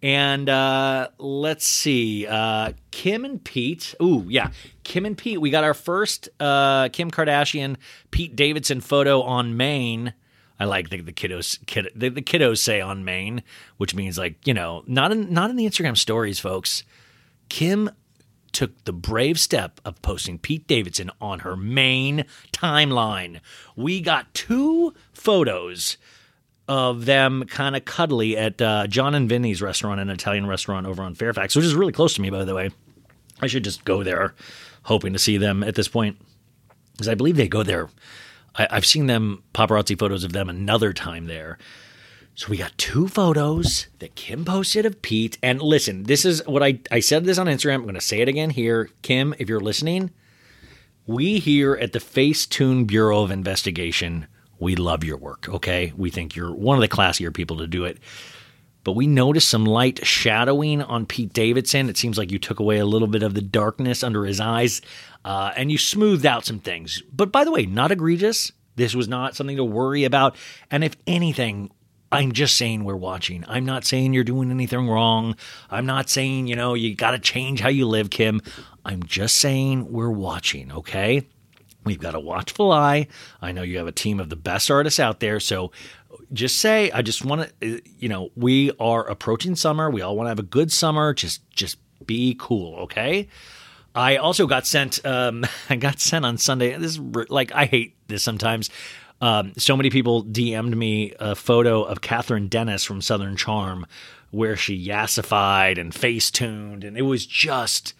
And 0.00 0.48
uh, 0.48 1.08
let's 1.18 1.66
see, 1.66 2.24
uh, 2.26 2.72
Kim 2.92 3.24
and 3.24 3.42
Pete. 3.42 3.96
Ooh, 4.00 4.26
yeah, 4.28 4.52
Kim 4.84 5.04
and 5.04 5.18
Pete. 5.18 5.40
We 5.40 5.50
got 5.50 5.64
our 5.64 5.74
first 5.74 6.28
uh, 6.38 6.88
Kim 6.90 7.10
Kardashian, 7.10 7.76
Pete 8.12 8.36
Davidson 8.36 8.80
photo 8.80 9.22
on 9.22 9.56
main. 9.56 10.14
I 10.60 10.66
like 10.66 10.90
the, 10.90 11.00
the 11.00 11.12
kiddos. 11.12 11.64
Kid, 11.66 11.90
the, 11.96 12.10
the 12.10 12.22
kiddos 12.22 12.58
say 12.58 12.80
on 12.80 13.04
main, 13.04 13.42
which 13.76 13.94
means 13.94 14.18
like 14.18 14.46
you 14.46 14.54
know, 14.54 14.84
not 14.86 15.10
in 15.10 15.32
not 15.32 15.50
in 15.50 15.56
the 15.56 15.66
Instagram 15.66 15.96
stories, 15.96 16.38
folks. 16.38 16.84
Kim 17.48 17.90
took 18.52 18.84
the 18.84 18.92
brave 18.92 19.38
step 19.38 19.80
of 19.84 20.00
posting 20.02 20.38
Pete 20.38 20.66
Davidson 20.66 21.10
on 21.20 21.40
her 21.40 21.56
main 21.56 22.24
timeline. 22.52 23.40
We 23.76 24.00
got 24.00 24.32
two 24.34 24.94
photos 25.12 25.96
of 26.68 27.06
them 27.06 27.44
kind 27.44 27.74
of 27.74 27.84
cuddly 27.84 28.36
at 28.36 28.60
uh, 28.60 28.86
Jon 28.86 29.14
and 29.14 29.28
Vinny's 29.28 29.62
restaurant, 29.62 30.00
an 30.00 30.10
Italian 30.10 30.46
restaurant 30.46 30.86
over 30.86 31.02
on 31.02 31.14
Fairfax, 31.14 31.56
which 31.56 31.64
is 31.64 31.74
really 31.74 31.92
close 31.92 32.14
to 32.14 32.20
me, 32.20 32.30
by 32.30 32.44
the 32.44 32.54
way. 32.54 32.70
I 33.40 33.46
should 33.46 33.64
just 33.64 33.84
go 33.84 34.02
there, 34.02 34.34
hoping 34.82 35.12
to 35.12 35.18
see 35.18 35.38
them 35.38 35.62
at 35.62 35.76
this 35.76 35.88
point, 35.88 36.18
because 36.92 37.08
I 37.08 37.14
believe 37.14 37.36
they 37.36 37.48
go 37.48 37.62
there. 37.62 37.88
I, 38.54 38.68
I've 38.70 38.86
seen 38.86 39.06
them 39.06 39.42
paparazzi 39.54 39.98
photos 39.98 40.24
of 40.24 40.32
them 40.32 40.48
another 40.48 40.92
time 40.92 41.26
there. 41.26 41.58
So 42.38 42.50
we 42.50 42.56
got 42.56 42.78
two 42.78 43.08
photos 43.08 43.88
that 43.98 44.14
Kim 44.14 44.44
posted 44.44 44.86
of 44.86 45.02
Pete. 45.02 45.38
And 45.42 45.60
listen, 45.60 46.04
this 46.04 46.24
is 46.24 46.40
what 46.46 46.62
I, 46.62 46.78
I 46.88 47.00
said 47.00 47.24
this 47.24 47.36
on 47.36 47.48
Instagram. 47.48 47.74
I'm 47.74 47.82
going 47.82 47.96
to 47.96 48.00
say 48.00 48.20
it 48.20 48.28
again 48.28 48.50
here. 48.50 48.90
Kim, 49.02 49.34
if 49.40 49.48
you're 49.48 49.58
listening, 49.58 50.12
we 51.04 51.40
here 51.40 51.74
at 51.74 51.92
the 51.92 51.98
Facetune 51.98 52.86
Bureau 52.86 53.24
of 53.24 53.32
Investigation, 53.32 54.28
we 54.60 54.76
love 54.76 55.02
your 55.02 55.16
work, 55.16 55.48
okay? 55.48 55.92
We 55.96 56.10
think 56.10 56.36
you're 56.36 56.54
one 56.54 56.76
of 56.76 56.80
the 56.80 56.86
classier 56.86 57.34
people 57.34 57.56
to 57.56 57.66
do 57.66 57.84
it. 57.84 57.98
But 58.84 58.92
we 58.92 59.08
noticed 59.08 59.48
some 59.48 59.64
light 59.64 60.06
shadowing 60.06 60.80
on 60.80 61.06
Pete 61.06 61.32
Davidson. 61.32 61.88
It 61.88 61.96
seems 61.96 62.18
like 62.18 62.30
you 62.30 62.38
took 62.38 62.60
away 62.60 62.78
a 62.78 62.86
little 62.86 63.08
bit 63.08 63.24
of 63.24 63.34
the 63.34 63.42
darkness 63.42 64.04
under 64.04 64.24
his 64.24 64.38
eyes 64.38 64.80
uh, 65.24 65.50
and 65.56 65.72
you 65.72 65.76
smoothed 65.76 66.24
out 66.24 66.46
some 66.46 66.60
things. 66.60 67.02
But 67.12 67.32
by 67.32 67.42
the 67.42 67.50
way, 67.50 67.66
not 67.66 67.90
egregious. 67.90 68.52
This 68.76 68.94
was 68.94 69.08
not 69.08 69.34
something 69.34 69.56
to 69.56 69.64
worry 69.64 70.04
about. 70.04 70.36
And 70.70 70.84
if 70.84 70.94
anything, 71.04 71.72
I'm 72.10 72.32
just 72.32 72.56
saying 72.56 72.84
we're 72.84 72.96
watching. 72.96 73.44
I'm 73.48 73.66
not 73.66 73.84
saying 73.84 74.14
you're 74.14 74.24
doing 74.24 74.50
anything 74.50 74.88
wrong. 74.88 75.36
I'm 75.70 75.86
not 75.86 76.08
saying, 76.08 76.46
you 76.46 76.56
know, 76.56 76.74
you 76.74 76.94
got 76.94 77.10
to 77.10 77.18
change 77.18 77.60
how 77.60 77.68
you 77.68 77.86
live, 77.86 78.10
Kim. 78.10 78.40
I'm 78.84 79.02
just 79.02 79.36
saying 79.36 79.92
we're 79.92 80.10
watching, 80.10 80.72
okay? 80.72 81.26
We've 81.84 81.98
got 81.98 82.14
a 82.14 82.20
watchful 82.20 82.72
eye. 82.72 83.08
I 83.42 83.52
know 83.52 83.62
you 83.62 83.78
have 83.78 83.86
a 83.86 83.92
team 83.92 84.20
of 84.20 84.30
the 84.30 84.36
best 84.36 84.70
artists 84.70 84.98
out 84.98 85.20
there. 85.20 85.38
So 85.38 85.70
just 86.32 86.58
say, 86.58 86.90
I 86.90 87.02
just 87.02 87.24
want 87.24 87.52
to, 87.60 87.82
you 87.98 88.08
know, 88.08 88.30
we 88.36 88.72
are 88.80 89.06
approaching 89.06 89.54
summer. 89.54 89.90
We 89.90 90.00
all 90.00 90.16
want 90.16 90.26
to 90.26 90.30
have 90.30 90.38
a 90.38 90.42
good 90.42 90.72
summer. 90.72 91.12
Just, 91.12 91.48
just 91.50 91.76
be 92.06 92.36
cool, 92.38 92.76
okay? 92.80 93.28
I 93.94 94.16
also 94.16 94.46
got 94.46 94.66
sent, 94.66 95.04
um, 95.04 95.44
I 95.70 95.76
got 95.76 96.00
sent 96.00 96.24
on 96.24 96.38
Sunday. 96.38 96.76
This 96.76 96.92
is 96.92 97.00
like, 97.30 97.52
I 97.52 97.66
hate 97.66 97.96
this 98.08 98.22
sometimes. 98.22 98.70
Um, 99.20 99.52
so 99.56 99.76
many 99.76 99.90
people 99.90 100.24
DM'd 100.24 100.76
me 100.76 101.12
a 101.18 101.34
photo 101.34 101.82
of 101.82 102.00
Kathryn 102.00 102.48
Dennis 102.48 102.84
from 102.84 103.00
Southern 103.00 103.36
Charm 103.36 103.86
where 104.30 104.56
she 104.56 104.86
yassified 104.86 105.78
and 105.78 105.94
face 105.94 106.30
tuned. 106.30 106.84
And 106.84 106.96
it 106.96 107.02
was 107.02 107.26
just, 107.26 107.94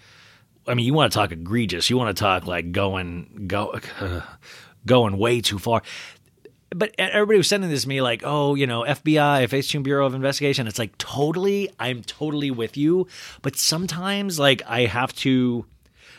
I 0.67 0.75
mean, 0.75 0.87
you 0.87 0.95
want 0.95 1.13
to 1.13 1.19
talk 1.19 1.33
egregious. 1.33 1.91
You 1.91 1.97
want 1.97 2.15
to 2.17 2.21
talk 2.21 2.47
like 2.47 2.73
going, 2.73 3.47
go, 3.49 3.81
going 4.87 5.19
way 5.19 5.41
too 5.41 5.59
far. 5.59 5.83
But 6.71 6.95
everybody 6.99 7.39
was 7.39 7.49
sending 7.49 7.71
this 7.71 7.83
to 7.83 7.89
me 7.89 8.03
like, 8.03 8.23
oh, 8.25 8.55
you 8.55 8.67
know, 8.67 8.83
FBI, 8.83 9.49
Facetune 9.49 9.83
Bureau 9.83 10.05
of 10.05 10.15
Investigation. 10.15 10.67
It's 10.67 10.79
like 10.79 10.97
totally, 10.99 11.71
I'm 11.81 12.03
totally 12.03 12.51
with 12.51 12.77
you. 12.77 13.07
But 13.41 13.57
sometimes, 13.57 14.39
like, 14.39 14.61
I 14.67 14.83
have 14.83 15.15
to, 15.17 15.65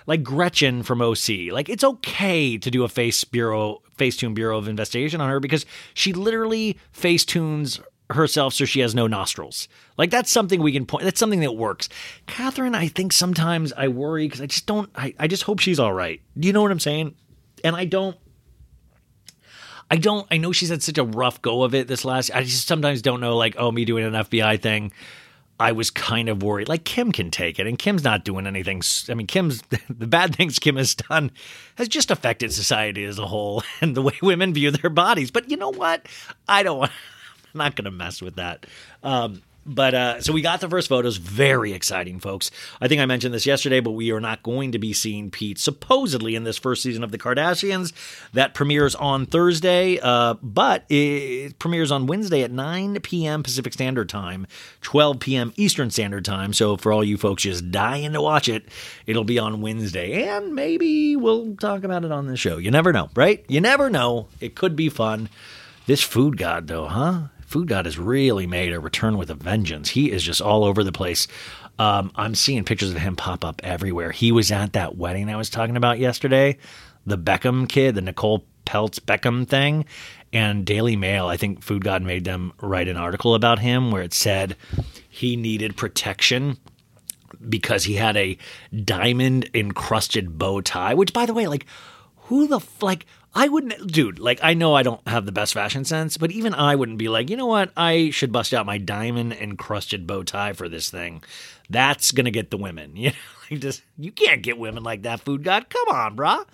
like 0.10 0.24
Gretchen 0.24 0.82
from 0.82 1.04
OC. 1.04 1.52
Like 1.52 1.70
it's 1.70 1.84
okay 1.84 2.58
to 2.58 2.72
do 2.72 2.84
a 2.84 2.90
face 2.90 3.24
bureau, 3.24 3.84
Facetune 3.96 4.34
Bureau 4.34 4.58
of 4.58 4.68
Investigation 4.68 5.22
on 5.22 5.30
her 5.30 5.40
because 5.40 5.68
she 5.94 6.14
literally 6.14 6.78
facetunes 6.92 7.80
herself 8.10 8.56
so 8.56 8.66
she 8.66 8.80
has 8.80 8.96
no 8.96 9.06
nostrils. 9.06 9.68
Like 9.98 10.10
that's 10.10 10.32
something 10.32 10.64
we 10.64 10.72
can 10.72 10.88
point. 10.88 11.04
That's 11.04 11.20
something 11.20 11.42
that 11.42 11.56
works. 11.56 11.90
Kathryn, 12.28 12.76
I 12.76 12.88
think 12.88 13.14
sometimes 13.14 13.72
I 13.74 13.88
worry 13.88 14.26
because 14.26 14.42
I 14.42 14.48
just 14.48 14.66
don't. 14.66 14.90
I, 14.96 15.14
I 15.20 15.28
just 15.28 15.44
hope 15.44 15.60
she's 15.60 15.80
all 15.80 15.94
right. 15.94 16.20
Do 16.38 16.48
you 16.48 16.54
know 16.54 16.64
what 16.64 16.72
I'm 16.72 16.80
saying? 16.80 17.14
And 17.64 17.76
I 17.76 17.86
don't. 17.86 18.18
I 19.92 19.98
don't. 19.98 20.26
I 20.32 20.38
know 20.38 20.52
she's 20.52 20.70
had 20.70 20.82
such 20.82 20.98
a 20.98 21.04
rough 21.04 21.40
go 21.44 21.62
of 21.62 21.76
it 21.76 21.88
this 21.88 22.04
last. 22.04 22.32
I 22.34 22.44
just 22.44 22.66
sometimes 22.66 23.04
don't 23.04 23.22
know. 23.22 23.38
Like, 23.38 23.58
oh, 23.60 23.72
me 23.72 23.86
doing 23.86 24.06
an 24.06 24.14
FBI 24.14 24.60
thing. 24.60 24.92
I 25.60 25.74
was 25.74 25.92
kind 25.92 26.30
of 26.30 26.42
worried. 26.42 26.70
Like 26.70 26.86
Kim 26.86 27.12
can 27.12 27.32
take 27.32 27.60
it, 27.60 27.68
and 27.68 27.78
Kim's 27.78 28.04
not 28.04 28.24
doing 28.24 28.48
anything. 28.48 28.82
I 29.10 29.14
mean, 29.14 29.28
Kim's 29.28 29.62
the 29.90 30.08
bad 30.08 30.36
things 30.36 30.58
Kim 30.58 30.78
has 30.78 30.96
done 30.96 31.32
has 31.76 31.88
just 31.88 32.12
affected 32.12 32.54
society 32.54 33.04
as 33.04 33.20
a 33.20 33.28
whole 33.28 33.64
and 33.82 33.96
the 33.96 34.02
way 34.02 34.18
women 34.22 34.54
view 34.54 34.72
their 34.72 34.90
bodies. 34.90 35.32
But 35.32 35.52
you 35.52 35.58
know 35.58 35.72
what? 35.72 36.08
I 36.48 36.64
don't. 36.64 36.84
I'm 37.54 37.58
not 37.58 37.76
going 37.76 37.86
to 37.86 37.92
mess 37.92 38.22
with 38.22 38.36
that. 38.36 38.68
Um, 39.02 39.42
but 39.70 39.94
uh, 39.94 40.22
so 40.22 40.34
we 40.34 40.42
got 40.42 40.62
the 40.62 40.68
first 40.68 40.90
photos. 40.90 41.18
Very 41.18 41.74
exciting, 41.74 42.20
folks. 42.20 42.50
I 42.82 42.88
think 42.88 43.00
I 43.00 43.06
mentioned 43.06 43.36
this 43.36 43.46
yesterday, 43.46 43.80
but 43.80 43.92
we 43.92 44.12
are 44.12 44.20
not 44.20 44.42
going 44.42 44.72
to 44.72 44.80
be 44.80 44.94
seeing 44.94 45.30
Pete 45.30 45.60
supposedly 45.60 46.36
in 46.36 46.44
this 46.44 46.58
first 46.58 46.82
season 46.82 47.04
of 47.04 47.12
The 47.12 47.20
Kardashians. 47.20 47.94
That 48.34 48.56
premieres 48.56 48.96
on 48.96 49.28
Thursday, 49.28 50.00
uh, 50.02 50.34
but 50.42 50.86
it 50.90 51.60
premieres 51.60 51.92
on 51.92 52.08
Wednesday 52.08 52.42
at 52.42 52.52
9 52.52 53.00
p.m. 53.02 53.44
Pacific 53.44 53.74
Standard 53.74 54.10
Time, 54.10 54.48
12 54.82 55.20
p.m. 55.20 55.54
Eastern 55.56 55.92
Standard 55.92 56.26
Time. 56.26 56.52
So 56.52 56.76
for 56.76 56.92
all 56.92 57.04
you 57.04 57.18
folks 57.18 57.44
just 57.44 57.70
dying 57.70 58.14
to 58.14 58.22
watch 58.22 58.50
it, 58.50 58.68
it'll 59.06 59.24
be 59.24 59.38
on 59.38 59.62
Wednesday. 59.62 60.28
And 60.28 60.56
maybe 60.56 61.16
we'll 61.16 61.56
talk 61.58 61.84
about 61.84 62.04
it 62.04 62.12
on 62.12 62.26
the 62.26 62.38
show. 62.38 62.58
You 62.58 62.72
never 62.72 62.92
know, 62.92 63.10
right? 63.16 63.46
You 63.48 63.62
never 63.62 63.92
know. 63.92 64.30
It 64.42 64.56
could 64.56 64.76
be 64.76 64.90
fun. 64.90 65.30
This 65.86 66.02
food 66.02 66.38
god, 66.38 66.68
though, 66.68 66.88
huh? 66.88 67.22
Food 67.50 67.68
God 67.68 67.86
has 67.86 67.98
really 67.98 68.46
made 68.46 68.74
a 68.74 68.80
return 68.80 69.18
with 69.18 69.32
a 69.32 69.34
vengeance. 69.34 69.90
He 69.90 70.12
is 70.12 70.22
just 70.22 70.40
all 70.40 70.64
over 70.64 70.84
the 70.84 70.92
place. 70.92 71.28
Um, 71.80 72.12
I'm 72.14 72.36
seeing 72.36 72.64
pictures 72.64 72.92
of 72.92 72.98
him 72.98 73.16
pop 73.16 73.44
up 73.44 73.60
everywhere. 73.64 74.12
He 74.12 74.32
was 74.32 74.52
at 74.52 74.74
that 74.74 74.98
wedding 74.98 75.32
I 75.32 75.36
was 75.36 75.50
talking 75.50 75.76
about 75.76 75.98
yesterday, 75.98 76.60
the 77.08 77.18
Beckham 77.18 77.68
kid, 77.68 77.96
the 77.96 78.02
Nicole 78.02 78.46
Peltz 78.68 79.00
Beckham 79.00 79.48
thing. 79.48 79.86
And 80.32 80.64
Daily 80.64 80.96
Mail, 80.96 81.26
I 81.26 81.38
think 81.38 81.64
Food 81.64 81.84
God 81.84 82.04
made 82.04 82.24
them 82.24 82.54
write 82.62 82.88
an 82.88 82.98
article 82.98 83.34
about 83.34 83.58
him 83.58 83.90
where 83.90 84.04
it 84.04 84.14
said 84.14 84.56
he 85.10 85.36
needed 85.36 85.76
protection 85.76 86.58
because 87.50 87.86
he 87.86 87.96
had 87.96 88.16
a 88.16 88.38
diamond 88.84 89.50
encrusted 89.56 90.38
bow 90.38 90.62
tie, 90.62 90.94
which, 90.94 91.14
by 91.14 91.26
the 91.26 91.34
way, 91.34 91.48
like, 91.48 91.66
who 92.30 92.46
the 92.46 92.60
like 92.80 93.08
I 93.34 93.48
wouldn't 93.48 93.92
dude, 93.92 94.20
like 94.20 94.40
I 94.42 94.54
know 94.54 94.74
I 94.74 94.84
don't 94.84 95.08
have 95.08 95.26
the 95.26 95.32
best 95.32 95.54
fashion 95.54 95.86
sense, 95.86 96.18
but 96.18 96.32
even 96.32 96.54
I 96.54 96.76
wouldn't 96.76 96.98
be 96.98 97.10
like, 97.10 97.30
you 97.30 97.38
know 97.38 97.46
what, 97.46 97.72
I 97.78 98.10
should 98.10 98.32
bust 98.32 98.54
out 98.54 98.66
my 98.66 98.78
diamond 98.78 99.34
encrusted 99.34 100.08
bow 100.08 100.24
tie 100.24 100.54
for 100.54 100.68
this 100.68 100.90
thing. 100.90 101.24
That's 101.70 102.12
gonna 102.12 102.32
get 102.32 102.52
the 102.52 102.58
women. 102.58 102.96
You 103.00 103.10
know, 103.12 103.16
like 103.52 103.62
just 103.62 103.82
you 103.98 104.12
can't 104.12 104.44
get 104.44 104.58
women 104.58 104.84
like 104.84 105.04
that, 105.04 105.22
food 105.22 105.44
god. 105.44 105.70
Come 105.70 105.88
on, 105.90 106.16
brah. 106.16 106.46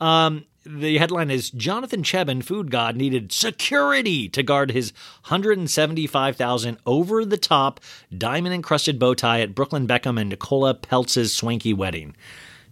Um, 0.00 0.44
the 0.64 0.98
headline 0.98 1.30
is 1.30 1.50
Jonathan 1.50 2.02
Cheban, 2.02 2.42
food 2.44 2.70
god, 2.70 2.96
needed 2.96 3.32
security 3.32 4.28
to 4.28 4.42
guard 4.42 4.70
his 4.70 4.92
175,000 5.26 6.78
over 6.86 7.24
the 7.24 7.36
top 7.36 7.80
diamond 8.16 8.54
encrusted 8.54 8.98
bow 8.98 9.14
tie 9.14 9.40
at 9.40 9.54
Brooklyn 9.54 9.86
Beckham 9.88 10.20
and 10.20 10.30
Nicola 10.30 10.74
Peltz's 10.74 11.34
swanky 11.34 11.72
wedding. 11.72 12.14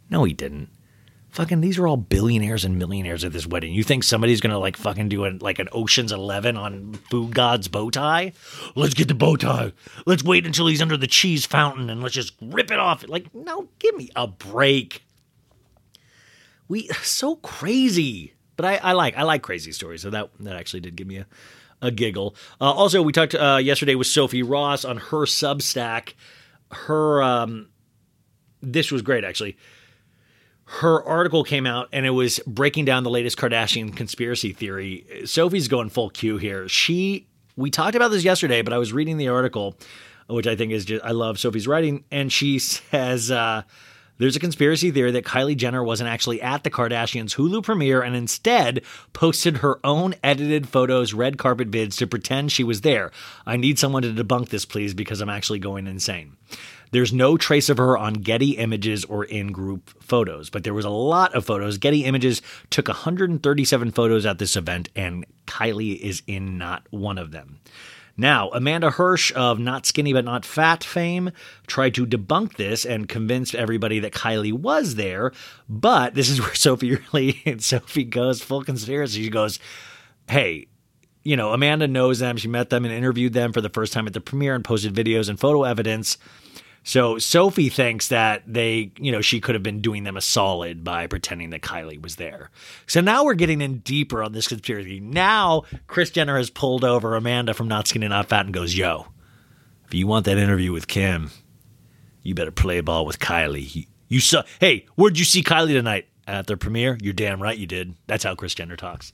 No, 0.09 0.25
he 0.25 0.33
didn't. 0.33 0.69
Fucking, 1.33 1.61
these 1.61 1.79
are 1.79 1.87
all 1.87 1.97
billionaires 1.97 2.65
and 2.65 2.77
millionaires 2.77 3.23
at 3.25 3.33
this 3.33 3.47
wedding. 3.47 3.73
You 3.73 3.85
think 3.85 4.03
somebody's 4.03 4.41
gonna 4.41 4.59
like 4.59 4.77
fucking 4.77 5.09
do 5.09 5.25
a, 5.27 5.31
like 5.41 5.61
an 5.61 5.69
Ocean's 5.71 6.11
Eleven 6.11 6.57
on 6.57 6.95
Food 7.09 7.35
God's 7.35 7.69
bow 7.69 7.89
tie? 7.91 8.33
Let's 8.75 8.95
get 8.95 9.07
the 9.07 9.15
bow 9.15 9.37
tie. 9.37 9.73
Let's 10.07 10.25
wait 10.25 10.45
until 10.45 10.67
he's 10.67 10.83
under 10.83 10.97
the 10.97 11.07
cheese 11.07 11.47
fountain 11.47 11.89
and 11.89 12.03
let's 12.03 12.17
just 12.17 12.35
rip 12.43 12.73
it 12.73 12.81
off. 12.81 13.07
Like, 13.07 13.33
no, 13.33 13.69
give 13.79 13.95
me 13.95 14.11
a 14.17 14.27
break. 14.27 15.05
We 16.67 16.89
so 17.03 17.37
crazy, 17.37 18.35
but 18.57 18.67
I, 18.67 18.77
I 18.79 18.93
like 18.93 19.17
I 19.17 19.23
like 19.23 19.43
crazy 19.43 19.71
stories. 19.71 20.03
So 20.03 20.11
that 20.11 20.31
that 20.41 20.57
actually 20.57 20.81
did 20.81 20.97
give 20.97 21.07
me 21.07 21.19
a, 21.19 21.27
a 21.81 21.93
giggle. 21.93 22.35
Uh, 22.61 22.73
also, 22.73 23.03
we 23.03 23.13
talked 23.13 23.37
uh, 23.37 23.61
yesterday 23.63 23.95
with 23.95 24.09
Sophie 24.09 24.43
Ross 24.43 24.85
on 24.85 24.97
her 24.97 25.27
Substack. 25.27 26.15
Her 26.73 27.23
um, 27.23 27.69
this 28.61 28.91
was 28.91 29.03
great 29.03 29.23
actually 29.23 29.57
her 30.73 31.03
article 31.05 31.43
came 31.43 31.67
out 31.67 31.89
and 31.93 32.07
it 32.07 32.11
was 32.11 32.39
breaking 32.47 32.85
down 32.85 33.03
the 33.03 33.11
latest 33.11 33.37
Kardashian 33.37 33.95
conspiracy 33.97 34.53
theory. 34.53 35.05
Sophie's 35.25 35.67
going 35.67 35.89
full 35.91 36.11
Q 36.11 36.37
here. 36.37 36.69
She 36.69 37.27
we 37.57 37.71
talked 37.71 37.97
about 37.97 38.13
this 38.13 38.23
yesterday, 38.25 38.63
but 38.63 38.73
I 38.73 38.79
was 38.79 38.93
reading 38.93 39.17
the 39.17 39.29
article. 39.29 39.77
which 40.29 40.47
I 40.47 40.55
think 40.55 40.73
is 40.73 40.85
just 40.85 41.05
I 41.05 41.11
love 41.11 41.39
Sophie's 41.39 41.67
writing, 41.67 42.05
and 42.11 42.33
she 42.33 42.59
says. 42.61 43.31
Uh, 43.31 43.63
there's 44.19 44.37
a 44.37 44.41
conspiracy 44.41 44.91
theory 44.91 45.13
that 45.13 45.25
Kylie 45.25 45.57
Jenner 45.57 45.83
wasn't 45.83 46.11
actually 46.11 46.43
at 46.43 46.63
the 46.63 46.71
Kardashians' 46.71 47.37
Hulu 47.37 47.63
premiere 47.63 48.03
and 48.03 48.15
instead 48.15 48.83
posted 49.15 49.57
her 49.59 49.81
own 49.83 50.15
edited 50.23 50.69
photos, 50.69 51.15
red 51.15 51.39
carpet 51.39 51.71
vids 51.71 51.97
to 51.97 52.07
pretend 52.07 52.53
she 52.53 52.63
was 52.63 52.83
there. 52.83 53.13
I 53.47 53.57
need 53.57 53.79
someone 53.79 54.03
to 54.03 54.13
debunk 54.13 54.51
this, 54.51 54.67
please, 54.67 54.93
because 54.93 55.23
I'm 55.23 55.31
actually 55.31 55.59
going 55.59 55.87
insane. 55.87 56.37
There's 56.93 57.13
no 57.13 57.37
trace 57.37 57.69
of 57.69 57.79
her 57.79 57.97
on 57.97 58.15
Getty 58.15 58.53
Images 58.53 59.05
or 59.05 59.25
in 59.25 59.53
group 59.53 59.91
photos, 60.03 60.51
but 60.51 60.65
there 60.65 60.75
was 60.75 60.85
a 60.85 60.91
lot 60.91 61.35
of 61.35 61.45
photos. 61.45 61.79
Getty 61.79 62.05
Images 62.05 62.43
took 62.71 62.89
137 62.89 63.91
photos 63.93 64.27
at 64.27 64.39
this 64.39 64.57
event, 64.57 64.89
and 64.97 65.25
Kylie 65.47 65.99
is 65.99 66.23
in 66.27 66.59
not 66.59 66.85
one 66.91 67.19
of 67.19 67.31
them. 67.31 67.61
Now, 68.17 68.51
Amanda 68.51 68.91
Hirsch 68.91 69.33
of 69.35 69.59
Not 69.59 69.87
Skinny 69.87 70.13
But 70.13 70.27
Not 70.27 70.45
Fat 70.45 70.85
fame 70.85 71.31
tried 71.67 71.95
to 71.95 72.07
debunk 72.07 72.57
this 72.57 72.85
and 72.85 73.09
convinced 73.09 73.55
everybody 73.55 74.01
that 74.01 74.13
Kylie 74.13 74.53
was 74.53 74.97
there. 74.97 75.33
But 75.69 76.15
this 76.15 76.29
is 76.29 76.39
where 76.39 76.55
Sophie 76.55 76.97
really, 76.97 77.41
and 77.47 77.63
Sophie 77.65 78.05
goes 78.05 78.43
full 78.43 78.63
conspiracy. 78.63 79.23
She 79.23 79.31
goes, 79.31 79.59
Hey, 80.29 80.67
you 81.23 81.37
know, 81.37 81.53
Amanda 81.53 81.89
knows 81.89 82.19
them. 82.19 82.37
She 82.37 82.49
met 82.49 82.71
them 82.71 82.85
and 82.85 82.93
interviewed 82.93 83.33
them 83.33 83.53
for 83.53 83.61
the 83.61 83.69
first 83.69 83.93
time 83.93 84.07
at 84.07 84.13
the 84.13 84.21
premiere 84.21 84.55
and 84.55 84.65
posted 84.65 84.95
videos 84.95 85.29
and 85.29 85.41
photo 85.41 85.65
evidence. 85.65 86.19
So 86.83 87.19
Sophie 87.19 87.69
thinks 87.69 88.09
that 88.09 88.43
they, 88.47 88.93
you 88.99 89.13
know, 89.13 89.21
she 89.21 89.41
could 89.41 89.55
have 89.55 89.63
been 89.63 89.81
doing 89.81 90.05
them 90.05 90.17
a 90.17 90.21
solid 90.21 90.83
by 90.83 91.07
pretending 91.07 91.51
that 91.51 91.61
Kylie 91.61 92.01
was 92.01 92.17
there. 92.17 92.51
So 92.87 93.01
now 93.01 93.25
we're 93.25 93.35
getting 93.35 93.61
in 93.61 93.79
deeper 93.79 94.23
on 94.23 94.33
this 94.33 94.49
conspiracy. 94.49 94.99
Now 94.99 95.65
Kris 95.87 96.11
Jenner 96.11 96.39
has 96.39 96.51
pulled 96.51 96.85
over 96.85 97.15
Amanda 97.15 97.55
from 97.55 97.69
Not 97.69 97.87
Skinny 97.87 98.09
Not 98.09 98.29
Fat 98.29 98.47
and 98.47 98.55
goes, 98.55 98.77
"Yo, 98.77 99.09
if 99.87 99.95
you 99.95 100.07
want 100.07 100.25
that 100.27 100.39
interview 100.39 100.73
with 100.73 100.87
Kim, 100.87 101.31
you 102.23 102.35
better 102.35 102.53
play 102.53 102.81
ball 102.81 103.05
with 103.05 103.19
Kylie. 103.19 103.87
You, 104.09 104.21
saw, 104.21 104.43
hey, 104.61 104.87
where'd 104.95 105.19
you 105.19 105.25
see 105.25 105.43
Kylie 105.43 105.73
tonight 105.73 106.07
at 106.27 106.47
their 106.47 106.57
premiere? 106.57 106.97
You're 107.01 107.13
damn 107.13 107.43
right 107.43 107.57
you 107.57 107.67
did. 107.67 107.95
That's 108.07 108.25
how 108.25 108.35
Kris 108.35 108.55
Jenner 108.55 108.77
talks. 108.77 109.13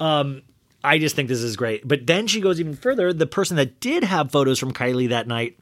Um, 0.00 0.42
I 0.82 0.98
just 0.98 1.16
think 1.16 1.28
this 1.28 1.42
is 1.42 1.56
great. 1.56 1.86
But 1.86 2.06
then 2.06 2.26
she 2.26 2.40
goes 2.40 2.60
even 2.60 2.76
further. 2.76 3.12
The 3.12 3.26
person 3.26 3.56
that 3.56 3.80
did 3.80 4.04
have 4.04 4.30
photos 4.30 4.58
from 4.58 4.72
Kylie 4.72 5.08
that 5.08 5.26
night 5.26 5.58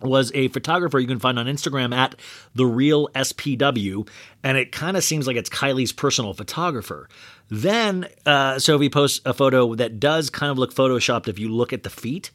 was 0.00 0.30
a 0.34 0.48
photographer 0.48 0.98
you 0.98 1.06
can 1.06 1.18
find 1.18 1.38
on 1.38 1.46
Instagram 1.46 1.94
at 1.94 2.14
the 2.54 2.66
real 2.66 3.08
SPW, 3.08 4.08
and 4.42 4.56
it 4.56 4.72
kind 4.72 4.96
of 4.96 5.04
seems 5.04 5.26
like 5.26 5.36
it's 5.36 5.50
Kylie's 5.50 5.92
personal 5.92 6.34
photographer. 6.34 7.08
Then 7.48 8.06
uh, 8.26 8.58
Sophie 8.58 8.90
posts 8.90 9.20
a 9.24 9.34
photo 9.34 9.74
that 9.74 9.98
does 9.98 10.30
kind 10.30 10.50
of 10.50 10.58
look 10.58 10.74
photoshopped 10.74 11.28
if 11.28 11.38
you 11.38 11.48
look 11.48 11.72
at 11.72 11.82
the 11.82 11.90
feet. 11.90 12.30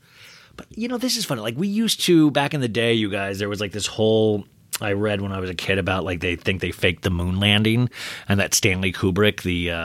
But 0.56 0.67
you 0.78 0.88
know, 0.88 0.97
this 0.97 1.17
is 1.17 1.26
funny. 1.26 1.41
Like 1.41 1.58
we 1.58 1.67
used 1.67 2.02
to 2.02 2.32
back 2.32 2.54
in 2.54 2.62
the 2.62 2.67
day, 2.67 2.93
you 2.93 3.10
guys. 3.10 3.39
There 3.39 3.49
was 3.49 3.62
like 3.62 3.71
this 3.71 3.88
whole 3.88 4.45
I 4.82 4.93
read 4.93 5.21
when 5.21 5.32
I 5.32 5.39
was 5.39 5.49
a 5.49 5.56
kid 5.56 5.78
about 5.78 6.04
like 6.04 6.19
they 6.19 6.36
think 6.36 6.62
they 6.62 6.71
faked 6.71 7.04
the 7.04 7.10
moon 7.10 7.39
landing, 7.39 7.89
and 8.28 8.39
that 8.39 8.54
Stanley 8.54 8.91
Kubrick, 8.91 9.41
the 9.43 9.71
uh, 9.71 9.76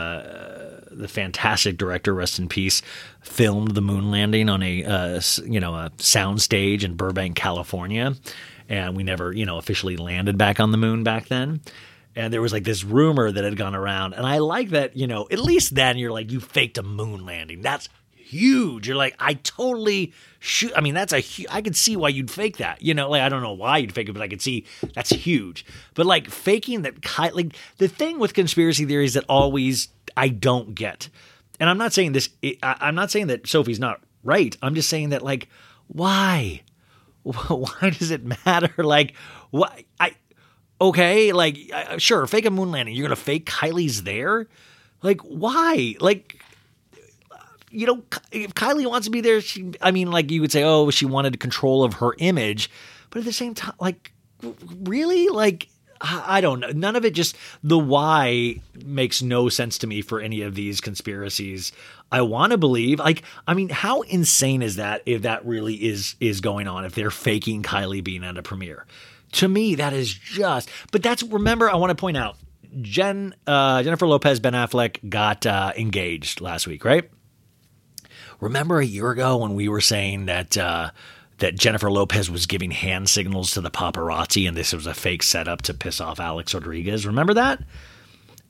the 0.98 1.08
fantastic 1.08 1.78
director, 1.78 2.14
rest 2.14 2.38
in 2.38 2.48
peace, 2.48 2.82
filmed 3.20 3.74
the 3.74 3.80
moon 3.80 4.10
landing 4.10 4.48
on 4.48 4.62
a 4.62 4.84
uh, 4.84 5.20
you 5.44 5.60
know 5.60 5.74
a 5.74 5.90
sound 5.98 6.42
stage 6.42 6.84
in 6.84 6.94
Burbank, 6.94 7.36
California, 7.36 8.14
and 8.68 8.96
we 8.96 9.02
never 9.02 9.32
you 9.32 9.46
know 9.46 9.58
officially 9.58 9.96
landed 9.96 10.36
back 10.36 10.60
on 10.60 10.72
the 10.72 10.78
moon 10.78 11.02
back 11.04 11.28
then. 11.28 11.60
And 12.16 12.32
there 12.32 12.42
was 12.42 12.52
like 12.52 12.64
this 12.64 12.82
rumor 12.82 13.30
that 13.30 13.44
had 13.44 13.56
gone 13.56 13.74
around, 13.74 14.14
and 14.14 14.26
I 14.26 14.38
like 14.38 14.70
that 14.70 14.96
you 14.96 15.06
know 15.06 15.26
at 15.30 15.38
least 15.38 15.74
then 15.74 15.98
you're 15.98 16.12
like 16.12 16.30
you 16.30 16.40
faked 16.40 16.78
a 16.78 16.82
moon 16.82 17.24
landing. 17.24 17.62
That's 17.62 17.88
huge. 18.28 18.86
You're 18.86 18.96
like 18.96 19.16
I 19.18 19.34
totally 19.34 20.12
shoot. 20.38 20.72
I 20.76 20.80
mean 20.80 20.94
that's 20.94 21.12
a 21.12 21.20
hu- 21.20 21.46
I 21.50 21.62
could 21.62 21.76
see 21.76 21.96
why 21.96 22.10
you'd 22.10 22.30
fake 22.30 22.58
that. 22.58 22.82
You 22.82 22.94
know 22.94 23.08
like 23.08 23.22
I 23.22 23.28
don't 23.28 23.42
know 23.42 23.52
why 23.52 23.78
you'd 23.78 23.92
fake 23.92 24.08
it, 24.08 24.12
but 24.12 24.22
I 24.22 24.28
could 24.28 24.42
see 24.42 24.66
that's 24.94 25.10
huge. 25.10 25.64
But 25.94 26.06
like 26.06 26.28
faking 26.28 26.82
that 26.82 26.96
like 27.34 27.54
the 27.78 27.88
thing 27.88 28.18
with 28.18 28.34
conspiracy 28.34 28.84
theories 28.84 29.14
that 29.14 29.24
always 29.28 29.88
I 30.18 30.28
don't 30.28 30.74
get. 30.74 31.08
And 31.60 31.70
I'm 31.70 31.78
not 31.78 31.92
saying 31.92 32.12
this. 32.12 32.28
I'm 32.62 32.96
not 32.96 33.12
saying 33.12 33.28
that 33.28 33.46
Sophie's 33.46 33.78
not 33.78 34.00
right. 34.24 34.56
I'm 34.60 34.74
just 34.74 34.88
saying 34.88 35.10
that 35.10 35.22
like, 35.22 35.48
why? 35.86 36.62
Why 37.22 37.90
does 37.90 38.10
it 38.10 38.24
matter? 38.46 38.72
Like, 38.78 39.14
why? 39.50 39.84
I 40.00 40.12
okay. 40.80 41.32
Like, 41.32 41.58
sure, 41.98 42.26
fake 42.26 42.46
a 42.46 42.50
moon 42.50 42.70
landing. 42.70 42.94
You're 42.94 43.06
gonna 43.06 43.16
fake 43.16 43.46
Kylie's 43.46 44.02
there. 44.02 44.48
Like, 45.02 45.20
why? 45.20 45.94
Like, 46.00 46.42
you 47.70 47.86
know, 47.86 48.02
if 48.32 48.54
Kylie 48.54 48.88
wants 48.88 49.06
to 49.06 49.10
be 49.10 49.20
there, 49.20 49.40
she. 49.40 49.72
I 49.80 49.90
mean, 49.90 50.10
like 50.10 50.30
you 50.30 50.40
would 50.40 50.52
say, 50.52 50.64
oh, 50.64 50.90
she 50.90 51.06
wanted 51.06 51.38
control 51.38 51.84
of 51.84 51.94
her 51.94 52.14
image, 52.18 52.70
but 53.10 53.20
at 53.20 53.24
the 53.24 53.32
same 53.32 53.54
time, 53.54 53.74
like, 53.78 54.12
really, 54.82 55.28
like. 55.28 55.68
I 56.00 56.40
don't 56.40 56.60
know. 56.60 56.70
None 56.70 56.96
of 56.96 57.04
it 57.04 57.14
just 57.14 57.36
the 57.62 57.78
why 57.78 58.60
makes 58.84 59.22
no 59.22 59.48
sense 59.48 59.78
to 59.78 59.86
me 59.86 60.02
for 60.02 60.20
any 60.20 60.42
of 60.42 60.54
these 60.54 60.80
conspiracies. 60.80 61.72
I 62.10 62.22
want 62.22 62.52
to 62.52 62.58
believe 62.58 62.98
like 62.98 63.22
I 63.46 63.54
mean 63.54 63.68
how 63.68 64.02
insane 64.02 64.62
is 64.62 64.76
that 64.76 65.02
if 65.06 65.22
that 65.22 65.44
really 65.44 65.74
is 65.74 66.14
is 66.20 66.40
going 66.40 66.68
on 66.68 66.84
if 66.84 66.94
they're 66.94 67.10
faking 67.10 67.62
Kylie 67.62 68.02
being 68.02 68.24
at 68.24 68.38
a 68.38 68.42
premiere. 68.42 68.86
To 69.32 69.48
me 69.48 69.74
that 69.74 69.92
is 69.92 70.12
just 70.12 70.70
but 70.92 71.02
that's 71.02 71.22
remember 71.22 71.68
I 71.68 71.76
want 71.76 71.90
to 71.90 72.00
point 72.00 72.16
out 72.16 72.36
Jen 72.80 73.34
uh, 73.46 73.82
Jennifer 73.82 74.06
Lopez 74.06 74.40
Ben 74.40 74.52
Affleck 74.52 75.08
got 75.08 75.46
uh, 75.46 75.72
engaged 75.76 76.40
last 76.40 76.66
week, 76.66 76.84
right? 76.84 77.10
Remember 78.40 78.78
a 78.78 78.86
year 78.86 79.10
ago 79.10 79.38
when 79.38 79.54
we 79.54 79.68
were 79.68 79.80
saying 79.80 80.26
that 80.26 80.56
uh, 80.56 80.90
that 81.38 81.56
Jennifer 81.56 81.90
Lopez 81.90 82.30
was 82.30 82.46
giving 82.46 82.70
hand 82.70 83.08
signals 83.08 83.52
to 83.52 83.60
the 83.60 83.70
paparazzi 83.70 84.46
and 84.46 84.56
this 84.56 84.72
was 84.72 84.86
a 84.86 84.94
fake 84.94 85.22
setup 85.22 85.62
to 85.62 85.74
piss 85.74 86.00
off 86.00 86.20
Alex 86.20 86.54
Rodriguez? 86.54 87.06
Remember 87.06 87.34
that? 87.34 87.62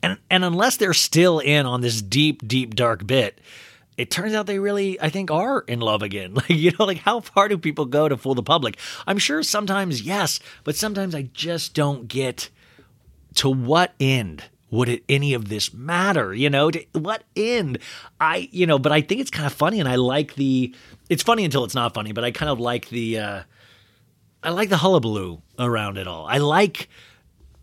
And 0.01 0.17
and 0.29 0.45
unless 0.45 0.77
they're 0.77 0.93
still 0.93 1.39
in 1.39 1.65
on 1.65 1.81
this 1.81 2.01
deep, 2.01 2.47
deep, 2.47 2.75
dark 2.75 3.05
bit, 3.05 3.39
it 3.97 4.09
turns 4.09 4.33
out 4.33 4.45
they 4.47 4.59
really, 4.59 4.99
I 5.01 5.09
think, 5.09 5.29
are 5.29 5.59
in 5.61 5.81
love 5.81 6.01
again. 6.01 6.33
Like, 6.35 6.49
you 6.49 6.71
know, 6.79 6.85
like 6.85 6.99
how 6.99 7.19
far 7.19 7.49
do 7.49 7.57
people 7.57 7.85
go 7.85 8.07
to 8.07 8.15
fool 8.15 8.33
the 8.33 8.43
public? 8.43 8.77
I'm 9.05 9.17
sure 9.17 9.43
sometimes 9.43 10.01
yes, 10.01 10.39
but 10.63 10.75
sometimes 10.75 11.13
I 11.13 11.23
just 11.33 11.73
don't 11.73 12.07
get 12.07 12.49
to 13.35 13.49
what 13.49 13.93
end 13.99 14.43
would 14.71 14.89
it 14.89 15.03
any 15.09 15.33
of 15.33 15.49
this 15.49 15.73
matter 15.73 16.33
you 16.33 16.49
know 16.49 16.71
to 16.71 16.83
what 16.93 17.23
end 17.35 17.77
i 18.19 18.49
you 18.51 18.65
know 18.65 18.79
but 18.79 18.91
i 18.91 19.01
think 19.01 19.21
it's 19.21 19.31
kind 19.31 19.45
of 19.45 19.53
funny 19.53 19.79
and 19.79 19.89
i 19.89 19.95
like 19.95 20.35
the 20.35 20.73
it's 21.09 21.23
funny 21.23 21.43
until 21.45 21.63
it's 21.63 21.75
not 21.75 21.93
funny 21.93 22.11
but 22.11 22.23
i 22.23 22.31
kind 22.31 22.49
of 22.49 22.59
like 22.59 22.89
the 22.89 23.17
uh 23.17 23.41
i 24.43 24.49
like 24.49 24.69
the 24.69 24.77
hullabaloo 24.77 25.41
around 25.57 25.97
it 25.97 26.07
all 26.07 26.25
i 26.27 26.37
like 26.37 26.89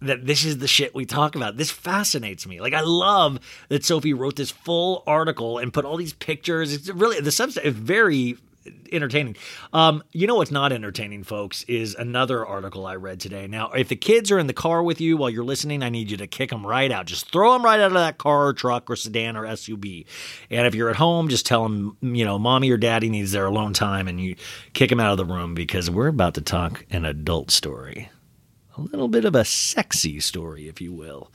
that 0.00 0.26
this 0.26 0.44
is 0.44 0.58
the 0.58 0.68
shit 0.68 0.94
we 0.94 1.06
talk 1.06 1.34
about. 1.36 1.56
This 1.56 1.70
fascinates 1.70 2.46
me. 2.46 2.60
Like 2.60 2.74
I 2.74 2.82
love 2.82 3.38
that 3.68 3.84
Sophie 3.84 4.14
wrote 4.14 4.36
this 4.36 4.50
full 4.50 5.02
article 5.06 5.58
and 5.58 5.72
put 5.72 5.84
all 5.84 5.96
these 5.96 6.12
pictures. 6.12 6.72
It's 6.72 6.88
really 6.88 7.20
the 7.20 7.30
substance 7.30 7.64
is 7.64 7.74
very 7.74 8.36
entertaining. 8.92 9.36
Um, 9.72 10.02
you 10.12 10.26
know 10.26 10.36
what's 10.36 10.50
not 10.50 10.72
entertaining, 10.72 11.24
folks, 11.24 11.62
is 11.64 11.94
another 11.94 12.44
article 12.44 12.86
I 12.86 12.96
read 12.96 13.20
today. 13.20 13.46
Now, 13.46 13.70
if 13.70 13.88
the 13.88 13.96
kids 13.96 14.30
are 14.30 14.38
in 14.38 14.46
the 14.46 14.52
car 14.52 14.82
with 14.82 15.00
you 15.00 15.16
while 15.16 15.30
you're 15.30 15.44
listening, 15.44 15.82
I 15.82 15.88
need 15.88 16.10
you 16.10 16.16
to 16.18 16.26
kick 16.26 16.50
them 16.50 16.66
right 16.66 16.90
out. 16.90 17.06
Just 17.06 17.30
throw 17.30 17.52
them 17.52 17.64
right 17.64 17.80
out 17.80 17.88
of 17.88 17.94
that 17.94 18.18
car, 18.18 18.48
or 18.48 18.52
truck, 18.52 18.90
or 18.90 18.96
sedan, 18.96 19.36
or 19.36 19.44
SUV. 19.44 20.06
And 20.50 20.66
if 20.66 20.74
you're 20.74 20.90
at 20.90 20.96
home, 20.96 21.28
just 21.28 21.46
tell 21.46 21.62
them, 21.62 21.96
you 22.00 22.24
know, 22.24 22.38
mommy 22.38 22.70
or 22.70 22.76
daddy 22.76 23.10
needs 23.10 23.32
their 23.32 23.46
alone 23.46 23.72
time, 23.72 24.08
and 24.08 24.20
you 24.20 24.36
kick 24.72 24.90
them 24.90 25.00
out 25.00 25.12
of 25.12 25.18
the 25.18 25.32
room 25.32 25.54
because 25.54 25.90
we're 25.90 26.08
about 26.08 26.34
to 26.34 26.40
talk 26.40 26.84
an 26.90 27.04
adult 27.04 27.50
story 27.50 28.10
a 28.76 28.82
little 28.82 29.08
bit 29.08 29.24
of 29.24 29.34
a 29.34 29.44
sexy 29.44 30.20
story, 30.20 30.68
if 30.68 30.80
you 30.80 30.92
will. 30.92 31.30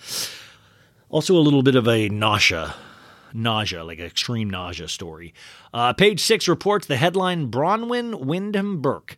Also, 1.10 1.36
a 1.36 1.40
little 1.40 1.64
bit 1.64 1.76
of 1.76 1.88
a 1.88 2.08
nausea, 2.10 2.74
nausea, 3.34 3.84
like 3.84 4.00
extreme 4.00 4.50
nausea 4.50 4.88
story. 4.88 5.34
Uh, 5.74 5.94
page 5.94 6.20
six 6.20 6.48
reports 6.48 6.88
the 6.88 6.98
headline 6.98 7.50
Braunwyn 7.52 8.26
Windham 8.26 8.82
Burke. 8.82 9.18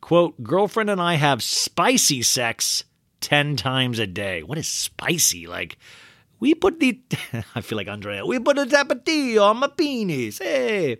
Quote, 0.00 0.42
girlfriend 0.42 0.90
and 0.90 1.00
I 1.00 1.14
have 1.14 1.42
spicy 1.42 2.22
sex 2.22 2.84
10 3.20 3.56
times 3.56 3.98
a 3.98 4.06
day. 4.06 4.42
What 4.42 4.58
is 4.58 4.68
spicy? 4.68 5.46
Like, 5.46 5.76
we 6.38 6.54
put 6.54 6.80
the, 6.80 7.00
I 7.54 7.60
feel 7.60 7.76
like 7.76 7.88
Andrea, 7.88 8.24
we 8.24 8.38
put 8.38 8.58
a 8.58 8.64
tapatio 8.64 9.42
on 9.42 9.58
my 9.58 9.68
penis. 9.68 10.38
Hey. 10.38 10.98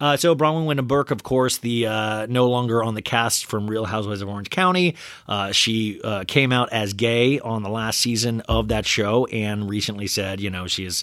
Uh, 0.00 0.16
so 0.16 0.34
Braunwyn 0.36 0.66
Windham 0.66 0.86
Burke, 0.86 1.10
of 1.10 1.24
course, 1.24 1.58
the 1.58 1.86
uh, 1.86 2.26
no 2.26 2.48
longer 2.48 2.84
on 2.84 2.94
the 2.94 3.02
cast 3.02 3.46
from 3.46 3.68
Real 3.68 3.84
Housewives 3.84 4.22
of 4.22 4.28
Orange 4.28 4.50
County. 4.50 4.94
Uh, 5.26 5.50
she 5.50 6.00
uh, 6.04 6.24
came 6.28 6.52
out 6.52 6.72
as 6.72 6.92
gay 6.92 7.40
on 7.40 7.64
the 7.64 7.68
last 7.68 7.98
season 7.98 8.40
of 8.42 8.68
that 8.68 8.86
show, 8.86 9.26
and 9.26 9.68
recently 9.68 10.06
said, 10.06 10.40
you 10.40 10.50
know, 10.50 10.68
she 10.68 10.84
is 10.84 11.02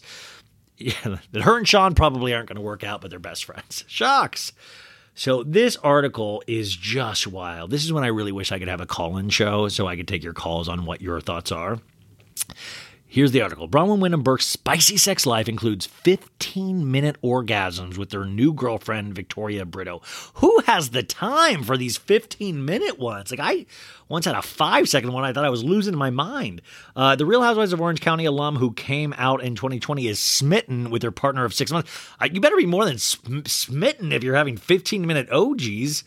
yeah, 0.77 1.17
that 1.31 1.43
her 1.43 1.57
and 1.57 1.67
Sean 1.67 1.95
probably 1.95 2.33
aren't 2.33 2.49
going 2.49 2.57
to 2.57 2.61
work 2.61 2.83
out, 2.83 3.01
but 3.01 3.09
they're 3.09 3.19
best 3.19 3.45
friends. 3.45 3.83
Shocks. 3.87 4.51
So 5.13 5.43
this 5.43 5.77
article 5.77 6.43
is 6.45 6.75
just 6.75 7.25
wild. 7.25 7.71
This 7.71 7.85
is 7.85 7.93
when 7.93 8.03
I 8.03 8.07
really 8.07 8.33
wish 8.33 8.51
I 8.51 8.59
could 8.59 8.67
have 8.67 8.81
a 8.81 8.85
call-in 8.85 9.29
show 9.29 9.69
so 9.69 9.87
I 9.87 9.95
could 9.95 10.09
take 10.09 10.23
your 10.23 10.33
calls 10.33 10.67
on 10.67 10.85
what 10.85 11.01
your 11.01 11.21
thoughts 11.21 11.53
are. 11.53 11.79
Here's 13.15 13.31
the 13.31 13.41
article. 13.41 13.69
Braunwyn 13.69 13.99
Windham 13.99 14.23
Burke's 14.23 14.45
spicy 14.45 14.97
sex 14.97 15.25
life 15.25 15.47
includes 15.47 15.85
15 15.85 16.91
minute 16.91 17.15
orgasms 17.23 17.97
with 17.97 18.11
her 18.11 18.25
new 18.25 18.51
girlfriend, 18.51 19.15
Victoria 19.15 19.63
Brito. 19.63 20.01
Who 20.33 20.59
has 20.65 20.89
the 20.89 21.01
time 21.01 21.63
for 21.63 21.77
these 21.77 21.95
15 21.95 22.65
minute 22.65 22.99
ones? 22.99 23.31
Like, 23.31 23.39
I 23.39 23.67
once 24.09 24.25
had 24.25 24.35
a 24.35 24.41
five 24.41 24.89
second 24.89 25.13
one. 25.13 25.23
I 25.23 25.31
thought 25.31 25.45
I 25.45 25.49
was 25.49 25.63
losing 25.63 25.95
my 25.95 26.09
mind. 26.09 26.61
Uh, 26.93 27.15
the 27.15 27.25
Real 27.25 27.41
Housewives 27.41 27.71
of 27.71 27.79
Orange 27.79 28.01
County 28.01 28.25
alum 28.25 28.57
who 28.57 28.73
came 28.73 29.13
out 29.17 29.41
in 29.41 29.55
2020 29.55 30.07
is 30.07 30.19
smitten 30.19 30.89
with 30.89 31.01
her 31.01 31.11
partner 31.11 31.45
of 31.45 31.53
six 31.53 31.71
months. 31.71 31.89
Uh, 32.19 32.27
you 32.29 32.41
better 32.41 32.57
be 32.57 32.65
more 32.65 32.83
than 32.83 32.97
sm- 32.97 33.45
smitten 33.45 34.11
if 34.11 34.25
you're 34.25 34.35
having 34.35 34.57
15 34.57 35.07
minute 35.07 35.29
OGs. 35.31 36.03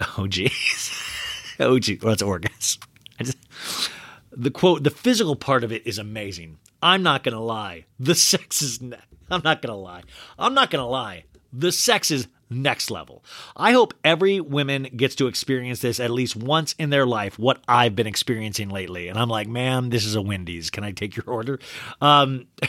OGs. 0.16 1.56
OG. 1.58 2.02
Well, 2.02 2.12
that's 2.12 2.22
orgasm. 2.22 2.82
I 3.18 3.24
just 3.24 3.90
the 4.32 4.50
quote 4.50 4.82
the 4.82 4.90
physical 4.90 5.36
part 5.36 5.64
of 5.64 5.72
it 5.72 5.86
is 5.86 5.98
amazing. 5.98 6.58
I'm 6.82 7.02
not 7.02 7.22
gonna 7.22 7.42
lie. 7.42 7.84
The 7.98 8.14
sex 8.14 8.62
is 8.62 8.80
ne- 8.80 8.96
i'm 9.30 9.42
not 9.44 9.62
gonna 9.62 9.76
lie. 9.76 10.02
I'm 10.38 10.54
not 10.54 10.70
gonna 10.70 10.88
lie. 10.88 11.24
The 11.52 11.72
sex 11.72 12.10
is 12.10 12.28
next 12.50 12.90
level. 12.90 13.24
I 13.56 13.72
hope 13.72 13.94
every 14.04 14.40
woman 14.40 14.88
gets 14.96 15.14
to 15.16 15.26
experience 15.26 15.80
this 15.80 16.00
at 16.00 16.10
least 16.10 16.36
once 16.36 16.74
in 16.78 16.90
their 16.90 17.06
life 17.06 17.38
what 17.38 17.62
i've 17.68 17.96
been 17.96 18.06
experiencing 18.06 18.68
lately. 18.68 19.08
And 19.08 19.18
i'm 19.18 19.28
like 19.28 19.48
man 19.48 19.90
this 19.90 20.04
is 20.04 20.14
a 20.14 20.22
wendy's. 20.22 20.70
Can 20.70 20.84
i 20.84 20.92
take 20.92 21.16
your 21.16 21.26
order? 21.26 21.58
Um 22.00 22.46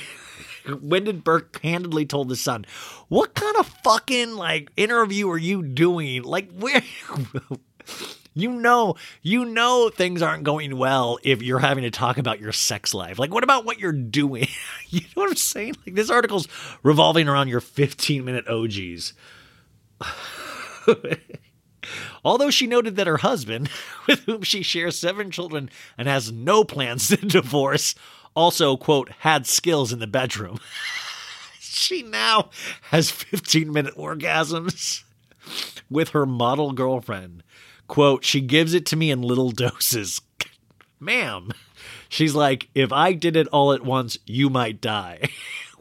Burke 0.65 1.59
handedly 1.61 2.05
told 2.05 2.29
the 2.29 2.37
Sun, 2.37 2.65
"What 3.09 3.33
kind 3.33 3.57
of 3.57 3.67
fucking 3.83 4.35
like 4.35 4.71
interview 4.77 5.29
are 5.29 5.37
you 5.37 5.61
doing? 5.61 6.23
Like 6.23 6.51
where 6.53 6.81
you 8.33 8.51
know, 8.51 8.95
you 9.21 9.45
know 9.45 9.89
things 9.89 10.21
aren't 10.21 10.43
going 10.43 10.77
well 10.77 11.19
if 11.23 11.41
you're 11.41 11.59
having 11.59 11.83
to 11.83 11.91
talk 11.91 12.17
about 12.17 12.39
your 12.39 12.51
sex 12.51 12.93
life. 12.93 13.19
Like 13.19 13.33
what 13.33 13.43
about 13.43 13.65
what 13.65 13.79
you're 13.79 13.91
doing? 13.91 14.47
you 14.89 15.01
know 15.01 15.23
what 15.23 15.29
I'm 15.29 15.35
saying? 15.35 15.75
Like 15.85 15.95
this 15.95 16.09
article's 16.09 16.47
revolving 16.83 17.27
around 17.27 17.47
your 17.49 17.61
15-minute 17.61 18.47
OGs." 18.47 19.13
Although 22.25 22.49
she 22.49 22.67
noted 22.67 22.95
that 22.95 23.07
her 23.07 23.17
husband, 23.17 23.69
with 24.07 24.19
whom 24.21 24.41
she 24.43 24.63
shares 24.63 24.97
seven 24.97 25.31
children 25.31 25.69
and 25.97 26.07
has 26.07 26.31
no 26.31 26.63
plans 26.63 27.09
to 27.09 27.17
divorce, 27.17 27.95
also, 28.35 28.77
quote, 28.77 29.09
had 29.19 29.45
skills 29.45 29.93
in 29.93 29.99
the 29.99 30.07
bedroom. 30.07 30.59
she 31.59 32.01
now 32.01 32.49
has 32.83 33.11
15 33.11 33.71
minute 33.71 33.95
orgasms 33.95 35.03
with 35.89 36.09
her 36.09 36.25
model 36.25 36.71
girlfriend. 36.71 37.43
Quote, 37.93 38.25
she 38.25 38.41
gives 38.41 38.73
it 38.73 38.87
to 38.87 38.95
me 38.95 39.11
in 39.11 39.21
little 39.21 39.51
doses. 39.51 40.19
Ma'am, 40.99 41.51
she's 42.09 42.33
like, 42.33 42.67
if 42.73 42.91
I 42.91 43.13
did 43.13 43.35
it 43.35 43.47
all 43.49 43.71
at 43.71 43.85
once, 43.85 44.17
you 44.25 44.49
might 44.49 44.81
die. 44.81 45.29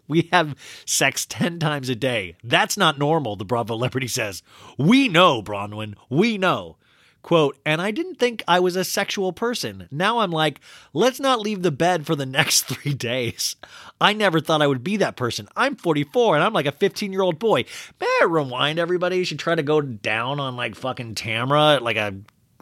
We 0.08 0.28
have 0.30 0.56
sex 0.84 1.24
10 1.24 1.58
times 1.58 1.88
a 1.88 1.94
day. 1.94 2.36
That's 2.44 2.76
not 2.76 2.98
normal, 2.98 3.36
the 3.36 3.46
Bravo 3.46 3.76
celebrity 3.76 4.08
says. 4.08 4.42
We 4.76 5.08
know, 5.08 5.42
Braunwyn. 5.42 5.94
We 6.10 6.36
know. 6.36 6.76
Quote, 7.22 7.56
and 7.64 7.80
I 7.80 7.92
didn't 7.92 8.16
think 8.16 8.42
I 8.48 8.58
was 8.58 8.74
a 8.74 8.82
sexual 8.82 9.32
person. 9.32 9.86
Now 9.92 10.18
I'm 10.18 10.32
like, 10.32 10.60
let's 10.92 11.20
not 11.20 11.38
leave 11.38 11.62
the 11.62 11.70
bed 11.70 12.04
for 12.04 12.16
the 12.16 12.26
next 12.26 12.62
three 12.62 12.94
days. 12.94 13.54
I 14.00 14.12
never 14.12 14.40
thought 14.40 14.60
I 14.60 14.66
would 14.66 14.82
be 14.82 14.96
that 14.96 15.14
person. 15.14 15.48
I'm 15.56 15.76
44 15.76 16.34
and 16.34 16.44
I'm 16.44 16.52
like 16.52 16.66
a 16.66 16.72
15 16.72 17.12
year 17.12 17.22
old 17.22 17.38
boy. 17.38 17.64
May 18.00 18.06
I 18.20 18.24
rewind 18.24 18.80
everybody? 18.80 19.18
You 19.18 19.24
should 19.24 19.38
try 19.38 19.54
to 19.54 19.62
go 19.62 19.80
down 19.80 20.40
on 20.40 20.56
like 20.56 20.74
fucking 20.74 21.14
Tamra, 21.14 21.80
like 21.80 21.96
a, 21.96 22.14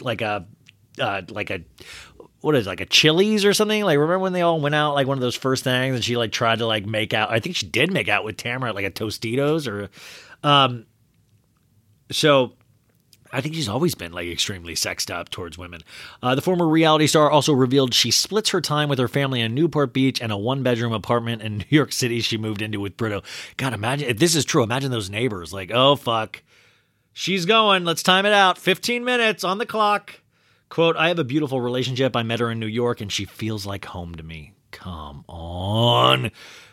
like 0.03 0.21
a, 0.21 0.47
uh, 1.01 1.23
like 1.31 1.49
a, 1.49 1.63
what 2.43 2.55
is 2.55 2.67
it, 2.67 2.71
like 2.71 2.81
a 2.83 2.87
Chili's 2.87 3.47
or 3.47 3.55
something? 3.55 3.83
Like 3.83 3.97
remember 3.97 4.19
when 4.19 4.35
they 4.35 4.43
all 4.43 4.61
went 4.61 4.75
out 4.75 4.95
like 4.95 5.07
one 5.07 5.17
of 5.17 5.23
those 5.23 5.37
first 5.37 5.65
things 5.65 5.95
and 5.95 6.05
she 6.05 6.19
like 6.19 6.33
tried 6.33 6.59
to 6.59 6.67
like 6.67 6.85
make 6.85 7.15
out. 7.15 7.31
I 7.31 7.41
think 7.41 7.57
she 7.57 7.67
did 7.67 7.91
make 7.91 8.11
out 8.11 8.25
with 8.25 8.37
Tamara 8.37 8.71
at 8.71 8.75
like 8.75 8.85
a 8.85 8.91
Tostitos 8.91 9.67
or, 9.67 9.89
um, 10.47 10.85
so 12.13 12.53
I 13.33 13.41
think 13.41 13.55
she's 13.55 13.69
always 13.69 13.95
been 13.95 14.13
like 14.13 14.29
extremely 14.29 14.75
sexed 14.75 15.11
up 15.11 15.29
towards 15.29 15.57
women. 15.57 15.83
Uh, 16.23 16.35
the 16.35 16.43
former 16.43 16.69
reality 16.69 17.07
star 17.07 17.31
also 17.31 17.53
revealed 17.53 17.95
she 17.95 18.11
splits 18.11 18.51
her 18.51 18.61
time 18.61 18.89
with 18.89 18.99
her 18.99 19.09
family 19.09 19.41
in 19.41 19.55
Newport 19.55 19.93
Beach 19.93 20.21
and 20.21 20.33
a 20.33 20.37
one 20.37 20.63
bedroom 20.63 20.93
apartment 20.93 21.43
in 21.43 21.59
New 21.59 21.65
York 21.69 21.93
City 21.93 22.21
she 22.21 22.37
moved 22.37 22.63
into 22.63 22.81
with 22.81 22.97
Brito. 22.97 23.23
God, 23.57 23.73
imagine 23.73 24.09
if 24.09 24.19
this 24.19 24.35
is 24.35 24.45
true. 24.45 24.63
Imagine 24.63 24.91
those 24.91 25.11
neighbors 25.11 25.53
like, 25.53 25.71
oh 25.73 25.97
fuck, 25.97 26.43
she's 27.13 27.47
going. 27.47 27.85
Let's 27.85 28.03
time 28.03 28.27
it 28.27 28.33
out. 28.33 28.59
15 28.59 29.05
minutes 29.05 29.45
on 29.45 29.59
the 29.59 29.67
clock. 29.67 30.21
Quote, 30.69 30.97
I 30.97 31.09
have 31.09 31.19
a 31.19 31.25
beautiful 31.25 31.61
relationship. 31.61 32.15
I 32.15 32.23
met 32.23 32.41
her 32.41 32.51
in 32.51 32.61
New 32.61 32.67
York 32.67 33.01
and 33.01 33.11
she 33.11 33.25
feels 33.25 33.67
like 33.67 33.87
home 33.87 34.15
to 34.15 34.23
me. 34.23 34.55
Come 34.71 35.25
on. 35.29 36.31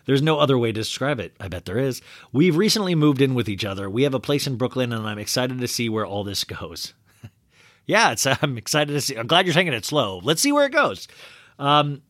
There's 0.07 0.21
no 0.21 0.39
other 0.39 0.57
way 0.57 0.69
to 0.69 0.81
describe 0.81 1.19
it. 1.19 1.35
I 1.39 1.49
bet 1.49 1.65
there 1.65 1.77
is. 1.77 2.01
We've 2.31 2.55
recently 2.55 2.95
moved 2.95 3.21
in 3.21 3.35
with 3.35 3.47
each 3.47 3.65
other. 3.65 3.89
We 3.89 4.03
have 4.03 4.15
a 4.15 4.19
place 4.19 4.47
in 4.47 4.55
Brooklyn 4.55 4.91
and 4.93 5.05
I'm 5.05 5.19
excited 5.19 5.59
to 5.59 5.67
see 5.67 5.89
where 5.89 6.05
all 6.05 6.23
this 6.23 6.43
goes. 6.43 6.93
yeah, 7.85 8.11
it's 8.11 8.25
I'm 8.25 8.57
excited 8.57 8.93
to 8.93 9.01
see. 9.01 9.17
I'm 9.17 9.27
glad 9.27 9.45
you're 9.45 9.53
taking 9.53 9.73
it 9.73 9.85
slow. 9.85 10.21
Let's 10.23 10.41
see 10.41 10.51
where 10.51 10.65
it 10.65 10.71
goes. 10.71 11.07
Um, 11.59 12.01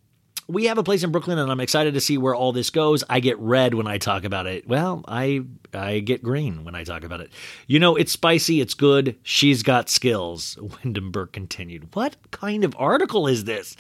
we 0.48 0.66
have 0.66 0.78
a 0.78 0.84
place 0.84 1.04
in 1.04 1.12
Brooklyn 1.12 1.40
and 1.40 1.52
I'm 1.52 1.60
excited 1.60 1.94
to 1.96 2.02
see 2.02 2.18
where 2.18 2.36
all 2.36 2.54
this 2.54 2.70
goes. 2.70 3.04
I 3.10 3.20
get 3.20 3.38
red 3.40 3.74
when 3.74 3.88
I 3.88 3.98
talk 3.98 4.24
about 4.24 4.46
it. 4.46 4.68
Well, 4.68 5.04
I 5.08 5.42
I 5.74 6.00
get 6.00 6.24
green 6.24 6.64
when 6.64 6.76
I 6.76 6.84
talk 6.84 7.04
about 7.04 7.20
it. 7.20 7.32
You 7.66 7.80
know, 7.80 7.96
it's 7.96 8.12
spicy, 8.12 8.62
it's 8.62 8.74
good. 8.74 9.18
She's 9.24 9.64
got 9.64 9.90
skills. 9.90 10.58
Windham 10.84 11.12
Burke 11.12 11.34
continued. 11.34 11.94
What 11.96 12.16
kind 12.32 12.64
of 12.64 12.76
article 12.78 13.28
is 13.28 13.44
this? 13.44 13.76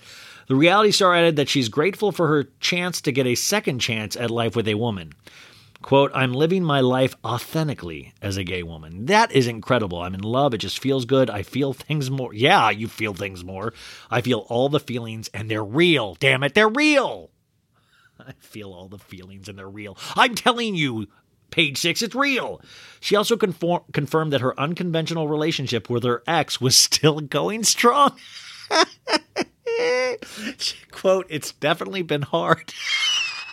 The 0.47 0.55
reality 0.55 0.91
star 0.91 1.13
added 1.13 1.35
that 1.35 1.49
she's 1.49 1.69
grateful 1.69 2.11
for 2.11 2.27
her 2.27 2.45
chance 2.59 3.01
to 3.01 3.11
get 3.11 3.27
a 3.27 3.35
second 3.35 3.79
chance 3.79 4.15
at 4.15 4.31
life 4.31 4.55
with 4.55 4.67
a 4.67 4.75
woman. 4.75 5.13
Quote, 5.81 6.11
I'm 6.15 6.33
living 6.33 6.63
my 6.63 6.79
life 6.79 7.15
authentically 7.23 8.13
as 8.21 8.37
a 8.37 8.43
gay 8.43 8.63
woman. 8.63 9.05
That 9.05 9.31
is 9.31 9.47
incredible. 9.47 10.01
I'm 10.01 10.15
in 10.15 10.21
love. 10.21 10.53
It 10.53 10.59
just 10.59 10.79
feels 10.79 11.05
good. 11.05 11.29
I 11.29 11.43
feel 11.43 11.73
things 11.73 12.09
more. 12.09 12.33
Yeah, 12.33 12.69
you 12.69 12.87
feel 12.87 13.13
things 13.13 13.43
more. 13.43 13.73
I 14.09 14.21
feel 14.21 14.45
all 14.49 14.69
the 14.69 14.79
feelings 14.79 15.29
and 15.33 15.51
they're 15.51 15.63
real. 15.63 16.15
Damn 16.15 16.43
it, 16.43 16.55
they're 16.55 16.67
real. 16.67 17.29
I 18.19 18.33
feel 18.39 18.73
all 18.73 18.87
the 18.87 18.97
feelings 18.97 19.47
and 19.47 19.57
they're 19.57 19.69
real. 19.69 19.97
I'm 20.15 20.33
telling 20.33 20.75
you, 20.75 21.07
page 21.51 21.77
six, 21.77 22.01
it's 22.01 22.15
real. 22.15 22.59
She 22.99 23.15
also 23.15 23.37
conform- 23.37 23.83
confirmed 23.93 24.33
that 24.33 24.41
her 24.41 24.59
unconventional 24.59 25.27
relationship 25.27 25.89
with 25.89 26.03
her 26.03 26.23
ex 26.25 26.59
was 26.59 26.75
still 26.75 27.19
going 27.21 27.63
strong. 27.63 28.17
Quote, 30.91 31.27
it's 31.29 31.51
definitely 31.53 32.01
been 32.01 32.21
hard. 32.21 32.73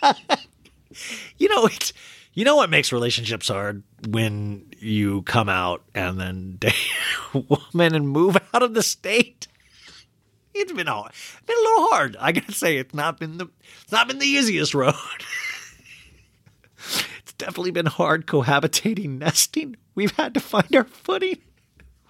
you 1.37 1.49
know, 1.49 1.65
it's 1.65 1.93
you 2.33 2.43
know 2.43 2.55
what 2.57 2.69
makes 2.69 2.91
relationships 2.91 3.47
hard 3.47 3.83
when 4.07 4.67
you 4.79 5.21
come 5.23 5.49
out 5.49 5.83
and 5.93 6.19
then 6.19 6.57
date 6.57 6.73
a 7.33 7.39
woman 7.39 7.95
and 7.95 8.09
move 8.09 8.37
out 8.53 8.63
of 8.63 8.73
the 8.73 8.83
state. 8.83 9.47
It's 10.53 10.71
been 10.71 10.87
hard. 10.87 11.11
Been 11.45 11.57
a 11.57 11.61
little 11.61 11.87
hard. 11.89 12.17
I 12.19 12.31
gotta 12.31 12.51
say, 12.53 12.77
it's 12.77 12.93
not 12.93 13.19
been 13.19 13.37
the 13.37 13.47
it's 13.83 13.91
not 13.91 14.07
been 14.07 14.19
the 14.19 14.27
easiest 14.27 14.73
road. 14.73 14.93
it's 17.19 17.33
definitely 17.37 17.71
been 17.71 17.87
hard 17.87 18.25
cohabitating, 18.25 19.17
nesting. 19.19 19.75
We've 19.95 20.15
had 20.15 20.33
to 20.33 20.39
find 20.39 20.73
our 20.75 20.85
footing. 20.85 21.39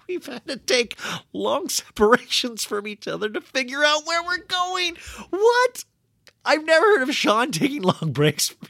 We've 0.08 0.26
had 0.26 0.46
to 0.46 0.56
take 0.56 0.98
long 1.32 1.68
separations 1.70 2.64
from 2.64 2.86
each 2.86 3.08
other 3.08 3.28
to 3.28 3.40
figure 3.40 3.84
out 3.84 4.06
where 4.06 4.22
we're 4.22 4.38
going. 4.38 4.96
What? 5.30 5.84
I've 6.44 6.64
never 6.64 6.86
heard 6.86 7.02
of 7.02 7.14
Sean 7.14 7.50
taking 7.52 7.82
long 7.82 8.12
breaks. 8.12 8.54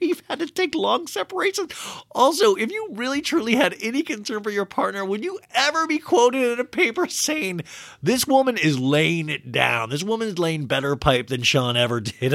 We've 0.00 0.22
had 0.28 0.38
to 0.38 0.46
take 0.46 0.76
long 0.76 1.08
separations. 1.08 1.72
Also, 2.12 2.54
if 2.54 2.70
you 2.70 2.88
really 2.92 3.20
truly 3.20 3.56
had 3.56 3.74
any 3.82 4.04
concern 4.04 4.44
for 4.44 4.50
your 4.50 4.64
partner, 4.64 5.04
would 5.04 5.24
you 5.24 5.40
ever 5.52 5.88
be 5.88 5.98
quoted 5.98 6.52
in 6.52 6.60
a 6.60 6.64
paper 6.64 7.08
saying, 7.08 7.62
This 8.00 8.24
woman 8.24 8.56
is 8.56 8.78
laying 8.78 9.28
it 9.28 9.50
down? 9.50 9.90
This 9.90 10.04
woman 10.04 10.28
is 10.28 10.38
laying 10.38 10.66
better 10.66 10.94
pipe 10.94 11.26
than 11.26 11.42
Sean 11.42 11.76
ever 11.76 12.00
did 12.00 12.32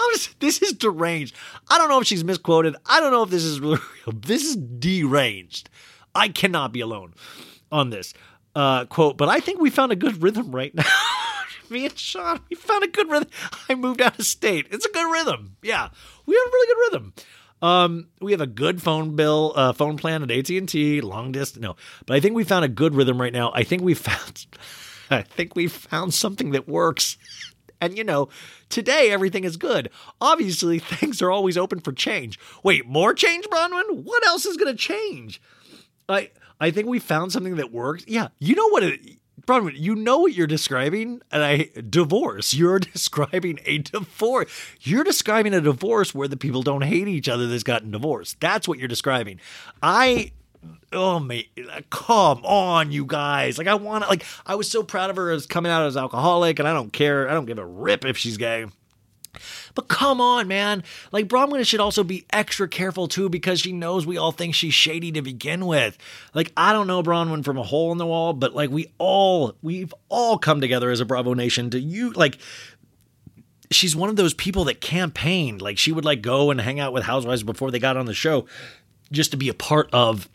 I'm 0.00 0.10
just, 0.12 0.38
this 0.40 0.62
is 0.62 0.72
deranged. 0.72 1.34
I 1.68 1.78
don't 1.78 1.88
know 1.88 2.00
if 2.00 2.06
she's 2.06 2.24
misquoted. 2.24 2.76
I 2.86 3.00
don't 3.00 3.12
know 3.12 3.22
if 3.22 3.30
this 3.30 3.44
is 3.44 3.60
real. 3.60 3.78
This 4.12 4.44
is 4.44 4.56
deranged. 4.56 5.68
I 6.14 6.28
cannot 6.28 6.72
be 6.72 6.80
alone 6.80 7.14
on 7.70 7.90
this. 7.90 8.14
Uh, 8.54 8.84
quote, 8.84 9.16
but 9.16 9.28
I 9.28 9.40
think 9.40 9.60
we 9.60 9.70
found 9.70 9.92
a 9.92 9.96
good 9.96 10.22
rhythm 10.22 10.54
right 10.54 10.74
now. 10.74 10.84
Me 11.70 11.86
and 11.86 11.98
Sean, 11.98 12.40
we 12.50 12.56
found 12.56 12.84
a 12.84 12.88
good 12.88 13.10
rhythm. 13.10 13.28
I 13.68 13.74
moved 13.74 14.02
out 14.02 14.18
of 14.18 14.26
state. 14.26 14.66
It's 14.70 14.84
a 14.84 14.92
good 14.92 15.10
rhythm. 15.10 15.56
Yeah, 15.62 15.88
we 16.26 16.34
have 16.34 16.46
a 16.46 16.50
really 16.50 16.66
good 16.66 16.80
rhythm. 16.92 17.14
Um, 17.62 18.08
we 18.20 18.32
have 18.32 18.40
a 18.40 18.46
good 18.46 18.82
phone 18.82 19.14
bill, 19.14 19.52
uh, 19.54 19.72
phone 19.72 19.96
plan 19.96 20.22
at 20.22 20.30
AT 20.30 20.50
and 20.50 20.68
T, 20.68 21.00
long 21.00 21.32
distance. 21.32 21.62
No, 21.62 21.76
but 22.04 22.16
I 22.16 22.20
think 22.20 22.34
we 22.34 22.44
found 22.44 22.64
a 22.64 22.68
good 22.68 22.94
rhythm 22.94 23.20
right 23.20 23.32
now. 23.32 23.52
I 23.54 23.62
think 23.62 23.82
we 23.82 23.94
found, 23.94 24.46
I 25.10 25.22
think 25.22 25.54
we 25.54 25.68
found 25.68 26.12
something 26.12 26.50
that 26.50 26.68
works. 26.68 27.16
And 27.82 27.98
you 27.98 28.04
know, 28.04 28.28
today 28.70 29.10
everything 29.10 29.44
is 29.44 29.58
good. 29.58 29.90
Obviously, 30.20 30.78
things 30.78 31.20
are 31.20 31.30
always 31.30 31.58
open 31.58 31.80
for 31.80 31.92
change. 31.92 32.38
Wait, 32.62 32.86
more 32.86 33.12
change, 33.12 33.44
Braunwyn? 33.46 34.04
What 34.04 34.24
else 34.24 34.46
is 34.46 34.56
going 34.56 34.74
to 34.74 34.78
change? 34.78 35.42
I 36.08 36.30
I 36.60 36.70
think 36.70 36.86
we 36.86 37.00
found 37.00 37.32
something 37.32 37.56
that 37.56 37.72
works. 37.72 38.04
Yeah, 38.06 38.28
you 38.38 38.54
know 38.54 38.68
what? 38.68 38.84
It, 38.84 39.00
Braunwyn, 39.46 39.72
you 39.74 39.96
know 39.96 40.18
what 40.18 40.34
you're 40.34 40.46
describing, 40.46 41.20
and 41.32 41.42
I 41.42 41.70
divorce. 41.90 42.54
You're 42.54 42.78
describing 42.94 43.58
a 43.64 43.78
divorce. 43.78 44.48
You're 44.80 45.02
describing 45.02 45.52
a 45.52 45.60
divorce 45.60 46.14
where 46.14 46.28
the 46.28 46.36
people 46.36 46.62
don't 46.62 46.82
hate 46.82 47.08
each 47.08 47.28
other 47.28 47.48
that's 47.48 47.64
gotten 47.64 47.90
divorced. 47.90 48.38
That's 48.40 48.68
what 48.68 48.78
you're 48.78 48.86
describing. 48.86 49.40
I 49.82 50.30
oh 50.92 51.18
mate, 51.18 51.50
come 51.90 52.44
on, 52.44 52.92
you 52.92 53.04
guys. 53.04 53.58
Like 53.58 53.66
I 53.66 53.74
want 53.74 54.04
to 54.04 54.10
like 54.10 54.24
I 54.46 54.54
was 54.54 54.70
so 54.70 54.82
proud 54.82 55.10
of 55.10 55.16
her 55.16 55.30
as 55.30 55.46
coming 55.46 55.72
out 55.72 55.86
as 55.86 55.96
alcoholic, 55.96 56.58
and 56.58 56.68
I 56.68 56.72
don't 56.72 56.92
care. 56.92 57.28
I 57.28 57.34
don't 57.34 57.46
give 57.46 57.58
a 57.58 57.66
rip 57.66 58.04
if 58.04 58.16
she's 58.16 58.36
gay. 58.36 58.66
But 59.74 59.88
come 59.88 60.20
on, 60.20 60.46
man. 60.46 60.84
Like 61.10 61.26
Braunwyn 61.26 61.66
should 61.66 61.80
also 61.80 62.04
be 62.04 62.26
extra 62.30 62.68
careful 62.68 63.08
too 63.08 63.28
because 63.28 63.60
she 63.60 63.72
knows 63.72 64.06
we 64.06 64.18
all 64.18 64.32
think 64.32 64.54
she's 64.54 64.74
shady 64.74 65.12
to 65.12 65.22
begin 65.22 65.66
with. 65.66 65.96
Like 66.34 66.52
I 66.56 66.72
don't 66.72 66.86
know 66.86 67.02
Braunwyn 67.02 67.44
from 67.44 67.56
a 67.56 67.62
hole 67.62 67.92
in 67.92 67.98
the 67.98 68.06
wall, 68.06 68.34
but 68.34 68.54
like 68.54 68.70
we 68.70 68.92
all 68.98 69.54
we've 69.62 69.94
all 70.08 70.38
come 70.38 70.60
together 70.60 70.90
as 70.90 71.00
a 71.00 71.06
Bravo 71.06 71.34
Nation 71.34 71.70
to 71.70 71.80
you 71.80 72.12
like 72.12 72.38
she's 73.70 73.96
one 73.96 74.10
of 74.10 74.16
those 74.16 74.34
people 74.34 74.64
that 74.64 74.80
campaigned. 74.80 75.62
Like 75.62 75.78
she 75.78 75.92
would 75.92 76.04
like 76.04 76.20
go 76.20 76.50
and 76.50 76.60
hang 76.60 76.78
out 76.78 76.92
with 76.92 77.04
housewives 77.04 77.42
before 77.42 77.70
they 77.70 77.78
got 77.78 77.96
on 77.96 78.06
the 78.06 78.14
show 78.14 78.46
just 79.10 79.30
to 79.30 79.36
be 79.36 79.48
a 79.48 79.54
part 79.54 79.88
of 79.92 80.28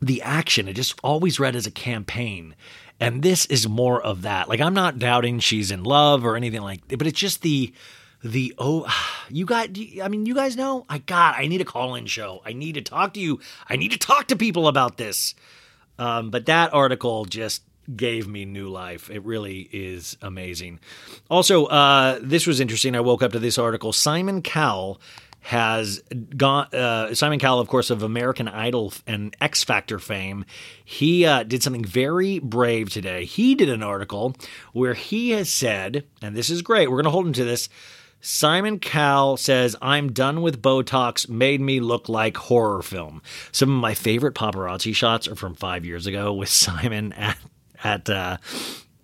the 0.00 0.22
action. 0.22 0.68
It 0.68 0.74
just 0.74 0.98
always 1.02 1.40
read 1.40 1.56
as 1.56 1.66
a 1.66 1.70
campaign. 1.70 2.54
And 3.00 3.22
this 3.22 3.46
is 3.46 3.68
more 3.68 4.02
of 4.02 4.22
that. 4.22 4.48
Like 4.48 4.60
I'm 4.60 4.74
not 4.74 4.98
doubting 4.98 5.38
she's 5.40 5.70
in 5.70 5.84
love 5.84 6.24
or 6.24 6.36
anything 6.36 6.62
like 6.62 6.86
that, 6.88 6.98
but 6.98 7.06
it's 7.06 7.18
just 7.20 7.42
the 7.42 7.72
the 8.22 8.54
oh 8.58 8.86
you 9.28 9.44
got 9.44 9.70
I 10.02 10.08
mean 10.08 10.26
you 10.26 10.34
guys 10.34 10.56
know 10.56 10.84
I 10.88 10.98
got 10.98 11.36
I 11.36 11.46
need 11.46 11.60
a 11.60 11.64
call 11.64 11.94
in 11.94 12.06
show. 12.06 12.42
I 12.44 12.52
need 12.52 12.74
to 12.74 12.82
talk 12.82 13.14
to 13.14 13.20
you. 13.20 13.40
I 13.68 13.76
need 13.76 13.92
to 13.92 13.98
talk 13.98 14.28
to 14.28 14.36
people 14.36 14.68
about 14.68 14.96
this. 14.96 15.34
Um, 15.98 16.30
but 16.30 16.46
that 16.46 16.72
article 16.72 17.24
just 17.24 17.62
gave 17.94 18.28
me 18.28 18.44
new 18.44 18.68
life. 18.68 19.10
It 19.10 19.24
really 19.24 19.68
is 19.72 20.16
amazing. 20.22 20.78
Also, 21.30 21.66
uh, 21.66 22.18
this 22.22 22.46
was 22.46 22.60
interesting. 22.60 22.94
I 22.94 23.00
woke 23.00 23.22
up 23.22 23.32
to 23.32 23.38
this 23.38 23.58
article. 23.58 23.92
Simon 23.92 24.42
Cowell 24.42 25.00
has 25.48 26.02
gone. 26.36 26.66
Uh, 26.74 27.14
Simon 27.14 27.38
Cowell, 27.38 27.58
of 27.58 27.68
course, 27.68 27.88
of 27.88 28.02
American 28.02 28.48
Idol 28.48 28.92
and 29.06 29.34
X 29.40 29.64
Factor 29.64 29.98
fame. 29.98 30.44
He 30.84 31.24
uh, 31.24 31.42
did 31.42 31.62
something 31.62 31.86
very 31.86 32.38
brave 32.38 32.90
today. 32.90 33.24
He 33.24 33.54
did 33.54 33.70
an 33.70 33.82
article 33.82 34.36
where 34.74 34.92
he 34.92 35.30
has 35.30 35.50
said, 35.50 36.04
and 36.20 36.36
this 36.36 36.50
is 36.50 36.60
great. 36.60 36.90
We're 36.90 36.96
going 36.96 37.04
to 37.04 37.10
hold 37.10 37.28
him 37.28 37.32
to 37.32 37.46
this. 37.46 37.70
Simon 38.20 38.78
Cowell 38.78 39.38
says, 39.38 39.74
I'm 39.80 40.12
done 40.12 40.42
with 40.42 40.60
Botox, 40.60 41.30
made 41.30 41.62
me 41.62 41.80
look 41.80 42.10
like 42.10 42.36
horror 42.36 42.82
film. 42.82 43.22
Some 43.50 43.70
of 43.70 43.80
my 43.80 43.94
favorite 43.94 44.34
paparazzi 44.34 44.94
shots 44.94 45.26
are 45.26 45.36
from 45.36 45.54
five 45.54 45.82
years 45.86 46.06
ago 46.06 46.34
with 46.34 46.48
Simon 46.50 47.14
at, 47.14 47.38
at 47.82 48.10
uh, 48.10 48.36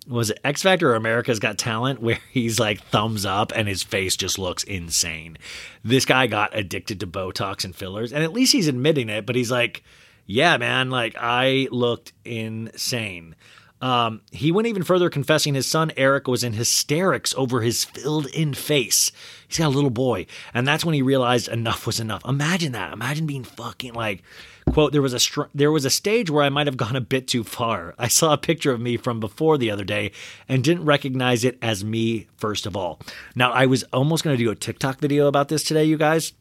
was 0.07 0.29
it 0.29 0.39
X 0.43 0.61
Factor 0.61 0.91
or 0.91 0.95
America's 0.95 1.39
Got 1.39 1.57
Talent, 1.57 2.01
where 2.01 2.19
he's 2.31 2.59
like 2.59 2.81
thumbs 2.81 3.25
up 3.25 3.51
and 3.55 3.67
his 3.67 3.83
face 3.83 4.15
just 4.15 4.39
looks 4.39 4.63
insane. 4.63 5.37
This 5.83 6.05
guy 6.05 6.27
got 6.27 6.55
addicted 6.57 6.99
to 6.99 7.07
Botox 7.07 7.65
and 7.65 7.75
fillers, 7.75 8.13
and 8.13 8.23
at 8.23 8.33
least 8.33 8.51
he's 8.51 8.67
admitting 8.67 9.09
it, 9.09 9.25
but 9.25 9.35
he's 9.35 9.51
like, 9.51 9.83
yeah, 10.25 10.57
man, 10.57 10.89
like 10.89 11.15
I 11.19 11.67
looked 11.71 12.13
insane. 12.23 13.35
Um, 13.81 14.21
he 14.31 14.51
went 14.51 14.67
even 14.67 14.83
further, 14.83 15.09
confessing 15.09 15.53
his 15.53 15.67
son 15.67 15.91
Eric 15.97 16.27
was 16.27 16.43
in 16.43 16.53
hysterics 16.53 17.35
over 17.35 17.61
his 17.61 17.83
filled 17.83 18.27
in 18.27 18.53
face. 18.53 19.11
He's 19.47 19.59
got 19.59 19.67
a 19.67 19.75
little 19.75 19.89
boy, 19.89 20.25
and 20.53 20.67
that's 20.67 20.85
when 20.85 20.95
he 20.95 21.01
realized 21.01 21.49
enough 21.49 21.85
was 21.85 21.99
enough. 21.99 22.23
Imagine 22.25 22.71
that. 22.71 22.93
Imagine 22.93 23.27
being 23.27 23.43
fucking 23.43 23.93
like, 23.93 24.23
quote, 24.71 24.91
there 24.91 25.01
was 25.01 25.13
a 25.13 25.19
str- 25.19 25.43
there 25.53 25.71
was 25.71 25.85
a 25.85 25.89
stage 25.89 26.29
where 26.29 26.43
I 26.43 26.49
might 26.49 26.67
have 26.67 26.77
gone 26.77 26.95
a 26.95 27.01
bit 27.01 27.27
too 27.27 27.43
far. 27.43 27.95
I 27.97 28.07
saw 28.07 28.33
a 28.33 28.37
picture 28.37 28.71
of 28.71 28.81
me 28.81 28.97
from 28.97 29.19
before 29.19 29.57
the 29.57 29.71
other 29.71 29.83
day 29.83 30.11
and 30.49 30.63
didn't 30.63 30.85
recognize 30.85 31.43
it 31.43 31.57
as 31.61 31.83
me 31.83 32.27
first 32.37 32.65
of 32.65 32.75
all. 32.75 32.99
Now 33.35 33.51
I 33.51 33.65
was 33.65 33.83
almost 33.93 34.23
going 34.23 34.37
to 34.37 34.43
do 34.43 34.51
a 34.51 34.55
TikTok 34.55 34.99
video 34.99 35.27
about 35.27 35.49
this 35.49 35.63
today, 35.63 35.85
you 35.85 35.97
guys, 35.97 36.33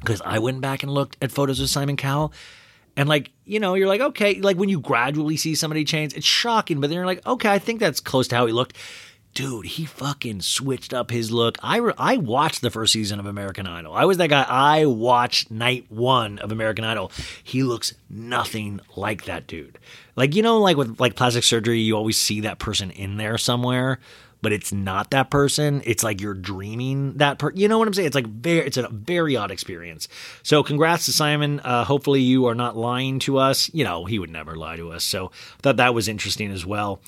because 0.00 0.20
I 0.24 0.38
went 0.38 0.60
back 0.60 0.82
and 0.82 0.92
looked 0.92 1.16
at 1.22 1.32
photos 1.32 1.60
of 1.60 1.68
Simon 1.68 1.96
Cowell. 1.96 2.32
And 2.96 3.08
like, 3.08 3.32
you 3.44 3.58
know, 3.58 3.74
you're 3.74 3.88
like, 3.88 4.00
okay, 4.00 4.40
like 4.40 4.56
when 4.56 4.68
you 4.68 4.78
gradually 4.78 5.36
see 5.36 5.56
somebody 5.56 5.84
change, 5.84 6.14
it's 6.14 6.26
shocking, 6.26 6.80
but 6.80 6.90
then 6.90 6.96
you're 6.96 7.06
like, 7.06 7.26
okay, 7.26 7.50
I 7.50 7.58
think 7.58 7.80
that's 7.80 7.98
close 7.98 8.28
to 8.28 8.36
how 8.36 8.46
he 8.46 8.52
looked. 8.52 8.76
Dude, 9.34 9.66
he 9.66 9.84
fucking 9.84 10.42
switched 10.42 10.94
up 10.94 11.10
his 11.10 11.32
look. 11.32 11.58
I 11.60 11.78
re- 11.78 11.92
I 11.98 12.18
watched 12.18 12.60
the 12.60 12.70
first 12.70 12.92
season 12.92 13.18
of 13.18 13.26
American 13.26 13.66
Idol. 13.66 13.92
I 13.92 14.04
was 14.04 14.16
that 14.18 14.30
guy. 14.30 14.46
I 14.48 14.86
watched 14.86 15.50
night 15.50 15.86
one 15.88 16.38
of 16.38 16.52
American 16.52 16.84
Idol. 16.84 17.10
He 17.42 17.64
looks 17.64 17.94
nothing 18.08 18.78
like 18.94 19.24
that 19.24 19.48
dude. 19.48 19.80
Like 20.14 20.36
you 20.36 20.42
know, 20.42 20.60
like 20.60 20.76
with 20.76 21.00
like 21.00 21.16
plastic 21.16 21.42
surgery, 21.42 21.80
you 21.80 21.96
always 21.96 22.16
see 22.16 22.40
that 22.42 22.60
person 22.60 22.92
in 22.92 23.16
there 23.16 23.36
somewhere, 23.36 23.98
but 24.40 24.52
it's 24.52 24.72
not 24.72 25.10
that 25.10 25.30
person. 25.30 25.82
It's 25.84 26.04
like 26.04 26.20
you're 26.20 26.34
dreaming 26.34 27.14
that 27.14 27.40
person. 27.40 27.58
You 27.58 27.66
know 27.66 27.78
what 27.78 27.88
I'm 27.88 27.94
saying? 27.94 28.06
It's 28.06 28.14
like 28.14 28.28
very, 28.28 28.64
it's 28.64 28.76
a 28.76 28.88
very 28.88 29.36
odd 29.36 29.50
experience. 29.50 30.06
So 30.44 30.62
congrats 30.62 31.06
to 31.06 31.12
Simon. 31.12 31.58
Uh, 31.58 31.82
hopefully 31.82 32.20
you 32.20 32.46
are 32.46 32.54
not 32.54 32.76
lying 32.76 33.18
to 33.20 33.38
us. 33.38 33.68
You 33.74 33.82
know, 33.82 34.04
he 34.04 34.20
would 34.20 34.30
never 34.30 34.54
lie 34.54 34.76
to 34.76 34.92
us. 34.92 35.02
So 35.02 35.32
I 35.58 35.62
thought 35.62 35.78
that 35.78 35.92
was 35.92 36.06
interesting 36.06 36.52
as 36.52 36.64
well. 36.64 37.00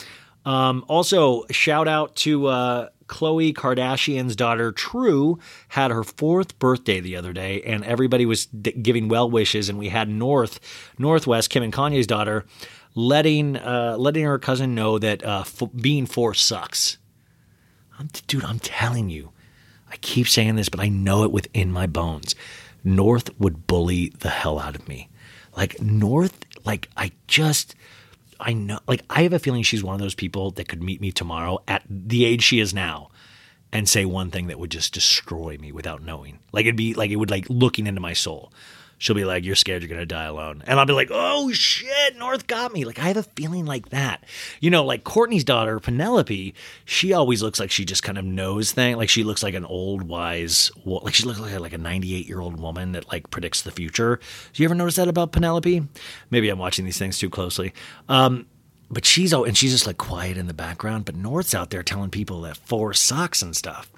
Um, 0.47 0.84
also, 0.86 1.44
shout 1.51 1.88
out 1.88 2.14
to 2.16 2.47
uh, 2.47 2.88
Khloe 3.09 3.53
Kardashian's 3.53 4.36
daughter, 4.36 4.70
True, 4.70 5.38
had 5.68 5.90
her 5.90 6.05
fourth 6.05 6.59
birthday 6.61 7.01
the 7.01 7.16
other 7.16 7.32
day, 7.32 7.62
and 7.62 7.84
everybody 7.84 8.24
was 8.24 8.47
d- 8.47 8.70
giving 8.72 9.09
well 9.09 9.28
wishes. 9.28 9.68
And 9.68 9.78
we 9.78 9.88
had 9.88 10.09
North, 10.09 10.61
Northwest, 10.99 11.51
Kim 11.51 11.64
and 11.64 11.72
Kanye's 11.72 12.07
daughter, 12.07 12.47
letting 12.94 13.57
uh, 13.57 13.97
letting 13.99 14.24
her 14.24 14.38
cousin 14.38 14.74
know 14.74 14.99
that 14.99 15.24
uh, 15.24 15.40
f- 15.40 15.68
being 15.80 16.07
four 16.07 16.32
sucks. 16.32 16.99
I'm, 17.99 18.09
dude, 18.28 18.44
I'm 18.44 18.61
telling 18.61 19.11
you, 19.11 19.32
I 19.90 19.97
keep 19.97 20.28
saying 20.28 20.55
this, 20.55 20.68
but 20.68 20.80
I 20.80 20.88
know 20.88 21.24
it 21.24 21.32
within 21.32 21.72
my 21.72 21.86
bones. 21.86 22.36
North 22.84 23.30
would 23.40 23.66
bully 23.66 24.11
the 24.11 24.30
hell 24.30 24.61
out 24.61 24.76
of 24.76 24.86
me. 24.86 25.09
Like 25.57 25.80
North, 25.80 26.38
like 26.64 26.88
I 26.97 27.11
just, 27.26 27.74
I 28.41 28.53
know, 28.53 28.80
like 28.87 29.03
I 29.11 29.22
have 29.22 29.32
a 29.32 29.39
feeling 29.39 29.62
she's 29.62 29.84
one 29.84 29.95
of 29.95 30.01
those 30.01 30.14
people 30.14 30.51
that 30.53 30.68
could 30.68 30.82
meet 30.82 31.01
me 31.01 31.12
tomorrow 31.12 31.62
at 31.66 31.82
the 31.89 32.24
age 32.24 32.43
she 32.43 32.61
is 32.61 32.74
now 32.74 33.11
and 33.72 33.89
say 33.89 34.05
one 34.05 34.30
thing 34.30 34.47
that 34.47 34.59
would 34.59 34.70
just 34.70 34.95
destroy 34.95 35.59
me 35.59 35.72
without 35.72 36.03
knowing. 36.03 36.39
Like 36.53 36.66
it'd 36.66 36.76
be 36.76 36.95
like 36.95 37.11
it 37.11 37.16
would 37.16 37.30
like 37.30 37.47
looking 37.49 37.87
into 37.87 38.01
my 38.01 38.12
soul. 38.12 38.53
She'll 38.99 39.16
be 39.16 39.24
like, 39.24 39.44
"You're 39.44 39.57
scared 39.57 39.82
you're 39.82 39.90
gonna 39.90 40.07
die 40.07 40.24
alone," 40.24 40.62
and 40.66 40.78
I'll 40.80 40.86
be 40.86 40.92
like, 40.92 41.11
"Oh 41.11 41.53
shit, 41.53 42.16
North 42.16 42.47
got 42.47 42.72
me." 42.72 42.84
Like 42.84 42.99
I 42.99 43.09
have 43.09 43.16
a 43.16 43.22
feeling 43.22 43.66
like 43.66 43.90
that. 43.90 44.24
You 44.61 44.70
know, 44.70 44.84
like 44.84 45.05
Courtney's 45.05 45.44
daughter 45.44 45.78
Penelope. 45.80 46.55
She 46.84 47.12
always 47.12 47.42
looks 47.42 47.61
like 47.61 47.70
she 47.70 47.84
just 47.84 48.03
kind 48.03 48.16
of 48.16 48.24
knows 48.24 48.72
things. 48.72 48.97
Like 48.97 49.11
she 49.11 49.24
looks 49.24 49.42
like 49.42 49.55
an 49.55 49.64
old 49.64 50.05
wise, 50.05 50.70
like 50.84 51.14
she 51.14 51.24
looks 51.24 51.40
like 51.40 51.59
like 51.61 51.72
a 51.74 51.78
98 51.78 52.26
year 52.26 52.40
old 52.40 52.59
woman 52.59 52.92
that 52.92 53.11
like 53.12 53.30
predicts 53.30 53.62
the 53.62 53.70
future. 53.70 54.18
Do 54.53 54.62
you 54.62 54.66
ever 54.66 54.74
notice 54.74 54.97
that 54.97 55.09
about 55.09 55.32
Penelope? 55.32 55.82
Maybe 56.30 56.49
I'm 56.49 56.59
watching 56.59 56.84
these 56.84 56.99
things 56.99 57.18
too 57.18 57.30
closely. 57.30 57.74
Um, 58.09 58.47
but 58.90 59.05
she's 59.05 59.34
oh, 59.34 59.44
and 59.44 59.57
she's 59.57 59.72
just 59.72 59.86
like 59.86 59.99
quiet 59.99 60.36
in 60.36 60.47
the 60.47 60.55
background. 60.55 61.05
But 61.05 61.16
North's 61.16 61.55
out 61.55 61.70
there 61.70 61.82
telling 61.82 62.11
people 62.11 62.42
that 62.42 62.57
four 62.57 62.94
sucks 62.94 63.42
and 63.42 63.55
stuff 63.55 63.90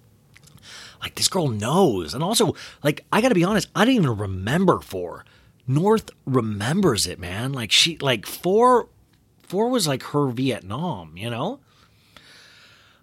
like 1.01 1.14
this 1.14 1.28
girl 1.28 1.49
knows. 1.49 2.14
And 2.14 2.22
also, 2.22 2.55
like, 2.82 3.05
I 3.12 3.20
gotta 3.20 3.34
be 3.34 3.44
honest, 3.44 3.68
I 3.74 3.84
didn't 3.84 4.05
even 4.05 4.16
remember 4.16 4.80
four. 4.80 5.24
North 5.66 6.11
remembers 6.24 7.07
it, 7.07 7.18
man. 7.18 7.53
Like 7.53 7.70
she 7.70 7.99
like 7.99 8.26
four 8.26 8.88
four 9.42 9.68
was 9.68 9.86
like 9.86 10.03
her 10.05 10.28
Vietnam, 10.28 11.16
you 11.16 11.30
know? 11.30 11.61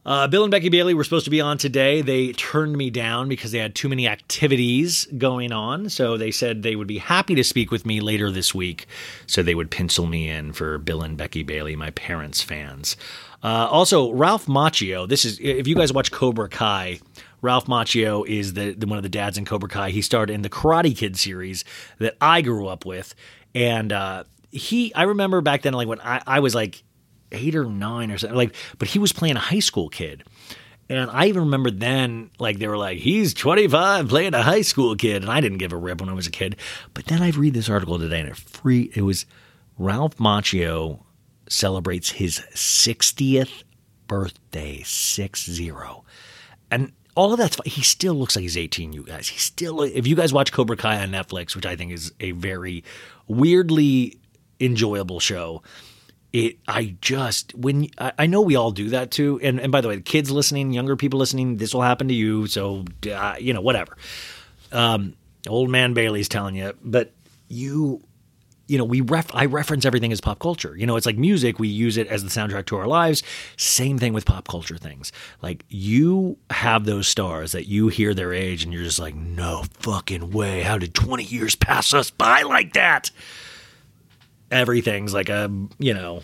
Uh, 0.05 0.27
Bill 0.27 0.43
and 0.43 0.51
Becky 0.51 0.69
Bailey 0.69 0.93
were 0.93 1.03
supposed 1.03 1.25
to 1.25 1.31
be 1.31 1.41
on 1.41 1.57
today. 1.57 2.03
They 2.03 2.31
turned 2.33 2.77
me 2.77 2.91
down 2.91 3.27
because 3.27 3.51
they 3.51 3.57
had 3.57 3.73
too 3.73 3.89
many 3.89 4.07
activities 4.07 5.07
going 5.17 5.51
on. 5.51 5.89
So 5.89 6.15
they 6.15 6.29
said 6.29 6.61
they 6.61 6.75
would 6.75 6.87
be 6.87 6.99
happy 6.99 7.33
to 7.33 7.43
speak 7.43 7.71
with 7.71 7.87
me 7.87 8.01
later 8.01 8.29
this 8.29 8.53
week. 8.53 8.85
So 9.25 9.41
they 9.41 9.55
would 9.55 9.71
pencil 9.71 10.05
me 10.05 10.29
in 10.29 10.53
for 10.53 10.77
Bill 10.77 11.01
and 11.01 11.17
Becky 11.17 11.41
Bailey, 11.41 11.75
my 11.75 11.89
parents' 11.89 12.41
fans. 12.41 12.95
Uh, 13.43 13.67
also, 13.69 14.11
Ralph 14.11 14.45
Macchio. 14.45 15.07
This 15.07 15.25
is 15.25 15.39
if 15.39 15.67
you 15.67 15.75
guys 15.75 15.91
watch 15.91 16.11
Cobra 16.11 16.49
Kai. 16.49 16.99
Ralph 17.45 17.67
Macchio 17.67 18.27
is 18.27 18.53
the, 18.53 18.73
the 18.73 18.87
one 18.87 18.97
of 18.97 19.03
the 19.03 19.09
dads 19.09 19.37
in 19.37 19.45
Cobra 19.45 19.69
Kai. 19.69 19.91
He 19.91 20.01
starred 20.01 20.29
in 20.29 20.41
the 20.41 20.49
Karate 20.49 20.97
Kid 20.97 21.17
series 21.17 21.63
that 21.99 22.17
I 22.19 22.41
grew 22.41 22.67
up 22.67 22.85
with, 22.85 23.15
and 23.53 23.93
uh, 23.93 24.23
he. 24.51 24.93
I 24.93 25.03
remember 25.03 25.41
back 25.41 25.61
then, 25.61 25.73
like 25.73 25.87
when 25.87 26.01
I, 26.01 26.21
I 26.25 26.39
was 26.39 26.55
like 26.55 26.83
eight 27.31 27.55
or 27.55 27.65
nine 27.65 28.11
or 28.11 28.17
something, 28.17 28.35
like, 28.35 28.55
but 28.79 28.87
he 28.87 28.99
was 28.99 29.13
playing 29.13 29.35
a 29.35 29.39
high 29.39 29.59
school 29.59 29.89
kid. 29.89 30.23
And 30.87 31.09
I 31.09 31.25
even 31.25 31.43
remember 31.45 31.71
then, 31.71 32.29
like, 32.37 32.59
they 32.59 32.67
were 32.67 32.77
like, 32.77 32.99
he's 32.99 33.33
25 33.33 34.07
playing 34.07 34.35
a 34.35 34.43
high 34.43 34.61
school 34.61 34.95
kid. 34.95 35.23
And 35.23 35.31
I 35.31 35.41
didn't 35.41 35.57
give 35.57 35.73
a 35.73 35.77
rip 35.77 35.99
when 35.99 36.09
I 36.09 36.13
was 36.13 36.27
a 36.27 36.31
kid. 36.31 36.57
But 36.93 37.05
then 37.05 37.23
I 37.23 37.31
read 37.31 37.55
this 37.55 37.69
article 37.69 37.97
today 37.97 38.19
and 38.19 38.29
it 38.29 38.37
free, 38.37 38.91
it 38.93 39.01
was 39.01 39.25
Ralph 39.79 40.17
Macchio 40.17 40.99
celebrates 41.49 42.11
his 42.11 42.39
60th 42.53 43.63
birthday, 44.07 44.83
six 44.83 45.49
zero. 45.49 46.03
And 46.69 46.91
all 47.16 47.32
of 47.32 47.39
that's 47.39 47.55
fine. 47.55 47.66
He 47.66 47.82
still 47.82 48.13
looks 48.13 48.36
like 48.36 48.43
he's 48.43 48.57
18, 48.57 48.93
you 48.93 49.03
guys. 49.03 49.28
He 49.30 49.39
still, 49.39 49.82
if 49.82 50.05
you 50.05 50.16
guys 50.16 50.34
watch 50.34 50.51
Cobra 50.51 50.78
Kai 50.78 51.01
on 51.01 51.09
Netflix, 51.09 51.55
which 51.55 51.66
I 51.66 51.76
think 51.76 51.91
is 51.91 52.13
a 52.20 52.32
very 52.32 52.84
weirdly 53.28 54.20
enjoyable 54.59 55.20
show, 55.20 55.63
it 56.34 56.57
I 56.68 56.97
just 56.99 57.55
when 57.55 57.88
I, 57.97 58.11
I 58.20 58.26
know 58.26 58.41
we 58.41 58.57
all 58.57 58.72
do 58.72 58.89
that 58.89 59.09
too. 59.09 59.39
And 59.41 59.59
and 59.59 59.72
by 59.72 59.80
the 59.80 59.88
way, 59.88 59.95
the 59.95 60.01
kids 60.01 60.30
listening, 60.30 60.74
younger 60.74 60.97
people 60.97 61.18
listening, 61.18 61.57
this 61.57 61.74
will 61.74 61.82
happen 61.82 62.09
to 62.09 62.13
you. 62.13 62.47
So 62.47 62.84
uh, 63.09 63.36
you 63.39 63.53
know 63.53 63.61
whatever. 63.61 63.95
Um, 64.74 65.13
old 65.47 65.70
man 65.70 65.93
Bailey's 65.93 66.28
telling 66.28 66.55
you, 66.55 66.74
but 66.84 67.13
you 67.47 68.01
you 68.68 68.78
know, 68.78 68.84
we 68.84 69.01
ref 69.01 69.34
I 69.34 69.45
reference 69.45 69.86
everything 69.86 70.11
as 70.11 70.22
pop 70.22 70.39
culture. 70.39 70.76
You 70.76 70.88
know, 70.88 70.95
it's 70.95 71.05
like 71.05 71.18
music, 71.18 71.59
we 71.59 71.68
use 71.68 71.97
it 71.97 72.07
as 72.07 72.24
the 72.24 72.30
soundtrack 72.30 72.66
to 72.68 72.78
our 72.78 72.88
lives. 72.88 73.24
Same 73.57 73.97
thing 73.99 74.13
with 74.13 74.26
pop 74.26 74.47
culture 74.47 74.78
things. 74.78 75.11
Like 75.41 75.63
you 75.70 76.38
have 76.49 76.86
those 76.86 77.07
stars 77.07 77.51
that 77.51 77.68
you 77.68 77.89
hear 77.89 78.13
their 78.13 78.34
age 78.34 78.63
and 78.63 78.74
you're 78.74 78.84
just 78.84 78.99
like, 78.99 79.16
no 79.16 79.63
fucking 79.80 80.32
way. 80.32 80.61
How 80.61 80.78
did 80.78 80.93
20 80.93 81.24
years 81.24 81.55
pass 81.55 81.93
us 81.93 82.09
by 82.09 82.41
like 82.41 82.74
that? 82.74 83.11
Everything's 84.49 85.13
like 85.13 85.30
a, 85.30 85.51
you 85.78 85.93
know, 85.93 86.24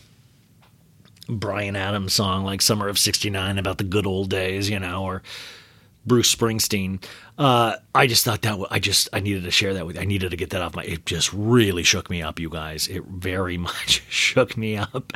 Bryan 1.29 1.75
Adams 1.75 2.13
song 2.13 2.43
like 2.43 2.61
Summer 2.61 2.87
of 2.87 2.97
69 2.97 3.57
about 3.57 3.77
the 3.77 3.83
good 3.83 4.05
old 4.05 4.29
days, 4.29 4.69
you 4.69 4.79
know, 4.79 5.03
or 5.03 5.21
Bruce 6.05 6.33
Springsteen. 6.33 7.03
Uh, 7.37 7.75
I 7.93 8.07
just 8.07 8.25
thought 8.25 8.41
that 8.41 8.67
I 8.69 8.79
just 8.79 9.09
I 9.13 9.19
needed 9.19 9.43
to 9.43 9.51
share 9.51 9.73
that 9.75 9.85
with. 9.85 9.97
I 9.97 10.05
needed 10.05 10.31
to 10.31 10.37
get 10.37 10.51
that 10.51 10.61
off 10.61 10.75
my. 10.75 10.83
It 10.83 11.05
just 11.05 11.31
really 11.33 11.83
shook 11.83 12.09
me 12.09 12.21
up, 12.21 12.39
you 12.39 12.49
guys. 12.49 12.87
It 12.87 13.03
very 13.05 13.57
much 13.69 14.03
shook 14.09 14.57
me 14.57 14.77
up. 14.77 15.13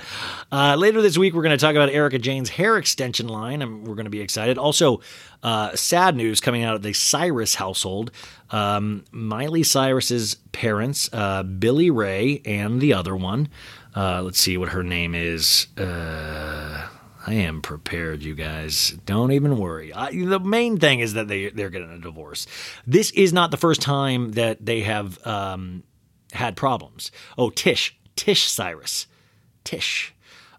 Uh, 0.52 0.76
later 0.76 1.02
this 1.02 1.18
week, 1.18 1.34
we're 1.34 1.44
going 1.44 1.58
to 1.58 1.64
talk 1.64 1.76
about 1.76 1.90
Erika 1.90 2.20
Jayne's 2.20 2.50
hair 2.50 2.78
extension 2.78 3.28
line, 3.28 3.62
and 3.62 3.88
we're 3.88 3.96
going 3.96 4.06
to 4.06 4.12
be 4.12 4.22
excited. 4.22 4.58
Also, 4.58 5.02
uh, 5.44 5.76
sad 5.76 6.16
news 6.16 6.40
coming 6.40 6.64
out 6.64 6.76
of 6.76 6.82
the 6.82 6.94
Cyrus 6.94 7.56
household. 7.56 8.12
Um, 8.52 9.06
Miley 9.12 9.64
Cyrus's 9.64 10.36
parents, 10.52 11.10
uh, 11.14 11.44
Billy 11.44 11.90
Ray, 11.90 12.42
and 12.46 12.80
the 12.80 12.94
other 12.94 13.16
one. 13.16 13.50
Uh, 13.96 14.22
let's 14.22 14.40
see 14.40 14.58
what 14.58 14.70
her 14.70 14.84
name 14.84 15.16
is. 15.16 15.68
I 17.28 17.34
am 17.34 17.62
prepared, 17.62 18.22
you 18.22 18.36
guys. 18.36 18.92
Don't 19.06 19.32
even 19.32 19.58
worry. 19.58 19.92
I, 19.92 20.12
the 20.12 20.40
main 20.40 20.78
thing 20.78 21.00
is 21.00 21.14
that 21.14 21.28
they 21.28 21.50
they're 21.50 21.72
getting 21.72 21.92
a 21.92 21.98
divorce. 21.98 22.46
This 22.86 23.10
is 23.12 23.34
not 23.34 23.50
the 23.50 23.58
first 23.58 23.82
time 23.82 24.34
that 24.34 24.64
they 24.64 24.82
have 24.82 25.26
um, 25.26 25.84
had 26.34 26.56
problems. 26.56 27.12
Oh, 27.38 27.50
Tish, 27.50 27.98
Tish 28.16 28.44
Cyrus, 28.44 29.08
Tish. 29.64 30.14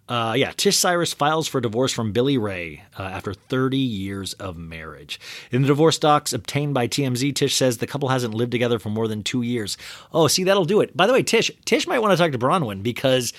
Uh, 0.08 0.34
yeah, 0.36 0.52
Tish 0.52 0.76
Cyrus 0.76 1.12
files 1.12 1.48
for 1.48 1.60
divorce 1.60 1.92
from 1.92 2.12
Billy 2.12 2.38
Ray 2.38 2.84
uh, 2.96 3.02
after 3.02 3.34
30 3.34 3.76
years 3.76 4.34
of 4.34 4.56
marriage. 4.56 5.18
In 5.50 5.62
the 5.62 5.68
divorce 5.68 5.98
docs 5.98 6.32
obtained 6.32 6.74
by 6.74 6.86
TMZ, 6.86 7.34
Tish 7.34 7.56
says 7.56 7.78
the 7.78 7.88
couple 7.88 8.08
hasn't 8.08 8.34
lived 8.34 8.52
together 8.52 8.78
for 8.78 8.88
more 8.88 9.08
than 9.08 9.24
two 9.24 9.42
years. 9.42 9.76
Oh, 10.12 10.28
see, 10.28 10.44
that'll 10.44 10.64
do 10.64 10.80
it. 10.80 10.96
By 10.96 11.08
the 11.08 11.12
way, 11.12 11.24
Tish, 11.24 11.50
Tish 11.64 11.88
might 11.88 11.98
want 11.98 12.12
to 12.12 12.16
talk 12.16 12.30
to 12.30 12.38
Braunwyn 12.38 12.84
because 12.84 13.32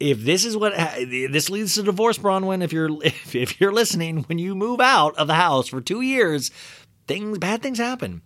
if 0.00 0.22
this 0.24 0.44
is 0.44 0.56
what 0.56 0.74
this 0.74 1.50
leads 1.50 1.74
to 1.74 1.82
divorce, 1.82 2.18
Braunwyn, 2.18 2.62
if 2.62 2.72
you're 2.72 2.90
if, 3.02 3.34
if 3.34 3.60
you're 3.60 3.72
listening, 3.72 4.24
when 4.24 4.38
you 4.38 4.54
move 4.54 4.80
out 4.80 5.16
of 5.16 5.26
the 5.26 5.34
house 5.34 5.68
for 5.68 5.80
two 5.80 6.00
years, 6.00 6.50
things 7.06 7.38
bad 7.38 7.62
things 7.62 7.78
happen. 7.78 8.22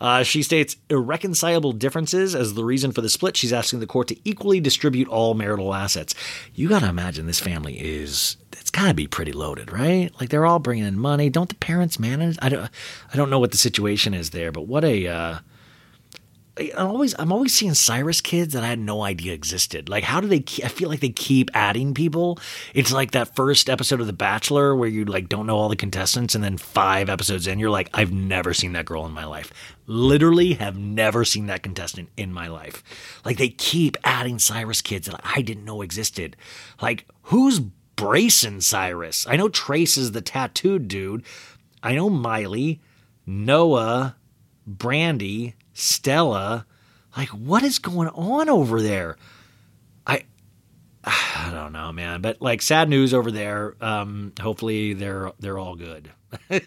Uh, 0.00 0.24
she 0.24 0.42
states 0.42 0.76
irreconcilable 0.90 1.70
differences 1.70 2.34
as 2.34 2.54
the 2.54 2.64
reason 2.64 2.90
for 2.90 3.02
the 3.02 3.08
split. 3.08 3.36
She's 3.36 3.52
asking 3.52 3.78
the 3.78 3.86
court 3.86 4.08
to 4.08 4.28
equally 4.28 4.58
distribute 4.58 5.06
all 5.06 5.34
marital 5.34 5.72
assets. 5.72 6.12
You 6.54 6.68
got 6.68 6.80
to 6.80 6.88
imagine 6.88 7.28
this 7.28 7.38
family 7.38 7.78
is 7.78 8.36
it's 8.58 8.70
got 8.70 8.88
to 8.88 8.94
be 8.94 9.06
pretty 9.06 9.30
loaded, 9.30 9.72
right? 9.72 10.10
Like 10.18 10.30
they're 10.30 10.44
all 10.44 10.58
bringing 10.58 10.86
in 10.86 10.98
money. 10.98 11.30
Don't 11.30 11.48
the 11.48 11.54
parents 11.54 12.00
manage? 12.00 12.36
I 12.42 12.48
don't 12.48 12.68
I 13.12 13.16
don't 13.16 13.30
know 13.30 13.38
what 13.38 13.52
the 13.52 13.58
situation 13.58 14.12
is 14.12 14.30
there, 14.30 14.50
but 14.50 14.66
what 14.66 14.84
a 14.84 15.06
uh, 15.06 15.38
I'm 16.58 16.88
always 16.88 17.14
I'm 17.18 17.32
always 17.32 17.54
seeing 17.54 17.72
Cyrus 17.72 18.20
kids 18.20 18.52
that 18.52 18.62
I 18.62 18.66
had 18.66 18.78
no 18.78 19.02
idea 19.02 19.32
existed. 19.32 19.88
Like, 19.88 20.04
how 20.04 20.20
do 20.20 20.28
they? 20.28 20.44
I 20.62 20.68
feel 20.68 20.90
like 20.90 21.00
they 21.00 21.08
keep 21.08 21.50
adding 21.54 21.94
people. 21.94 22.38
It's 22.74 22.92
like 22.92 23.12
that 23.12 23.34
first 23.34 23.70
episode 23.70 24.02
of 24.02 24.06
The 24.06 24.12
Bachelor 24.12 24.76
where 24.76 24.88
you 24.88 25.06
like 25.06 25.30
don't 25.30 25.46
know 25.46 25.56
all 25.56 25.70
the 25.70 25.76
contestants, 25.76 26.34
and 26.34 26.44
then 26.44 26.58
five 26.58 27.08
episodes 27.08 27.46
in, 27.46 27.58
you're 27.58 27.70
like, 27.70 27.88
I've 27.94 28.12
never 28.12 28.52
seen 28.52 28.74
that 28.74 28.84
girl 28.84 29.06
in 29.06 29.12
my 29.12 29.24
life. 29.24 29.50
Literally, 29.86 30.52
have 30.54 30.76
never 30.76 31.24
seen 31.24 31.46
that 31.46 31.62
contestant 31.62 32.10
in 32.18 32.34
my 32.34 32.48
life. 32.48 32.82
Like 33.24 33.38
they 33.38 33.48
keep 33.48 33.96
adding 34.04 34.38
Cyrus 34.38 34.82
kids 34.82 35.06
that 35.06 35.20
I 35.24 35.40
didn't 35.40 35.64
know 35.64 35.80
existed. 35.80 36.36
Like, 36.82 37.06
who's 37.22 37.60
Braison 37.96 38.60
Cyrus? 38.60 39.26
I 39.26 39.36
know 39.36 39.48
Trace 39.48 39.96
is 39.96 40.12
the 40.12 40.20
tattooed 40.20 40.86
dude. 40.86 41.24
I 41.82 41.94
know 41.94 42.10
Miley, 42.10 42.82
Noah, 43.26 44.16
Brandi, 44.70 45.54
Stella. 45.82 46.66
Like, 47.16 47.28
what 47.30 47.62
is 47.62 47.78
going 47.78 48.08
on 48.08 48.48
over 48.48 48.80
there? 48.80 49.16
I 50.06 50.24
I 51.04 51.50
don't 51.52 51.72
know, 51.72 51.92
man. 51.92 52.20
But 52.20 52.40
like 52.40 52.62
sad 52.62 52.88
news 52.88 53.12
over 53.12 53.30
there. 53.30 53.74
Um, 53.80 54.32
hopefully 54.40 54.94
they're 54.94 55.32
they're 55.40 55.58
all 55.58 55.76
good. 55.76 56.10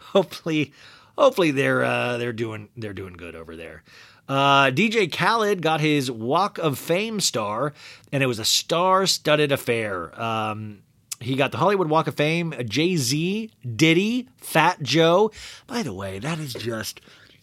hopefully 0.00 0.72
hopefully 1.16 1.50
they're 1.50 1.84
uh, 1.84 2.18
they're 2.18 2.32
doing 2.32 2.68
they're 2.76 2.92
doing 2.92 3.14
good 3.14 3.34
over 3.34 3.56
there. 3.56 3.82
Uh, 4.28 4.66
DJ 4.70 5.10
Khaled 5.10 5.62
got 5.62 5.80
his 5.80 6.10
Walk 6.10 6.58
of 6.58 6.78
Fame 6.78 7.18
star, 7.18 7.72
and 8.12 8.22
it 8.22 8.26
was 8.26 8.38
a 8.38 8.44
star-studded 8.44 9.50
affair. 9.50 10.20
Um, 10.20 10.80
he 11.20 11.34
got 11.34 11.52
the 11.52 11.58
Hollywood 11.58 11.88
Walk 11.88 12.06
of 12.06 12.14
Fame. 12.14 12.54
Jay 12.66 12.96
Z, 12.96 13.50
Diddy, 13.76 14.28
Fat 14.36 14.82
Joe. 14.82 15.30
By 15.66 15.82
the 15.82 15.92
way, 15.92 16.18
that 16.18 16.38
is 16.38 16.54
just 16.54 17.00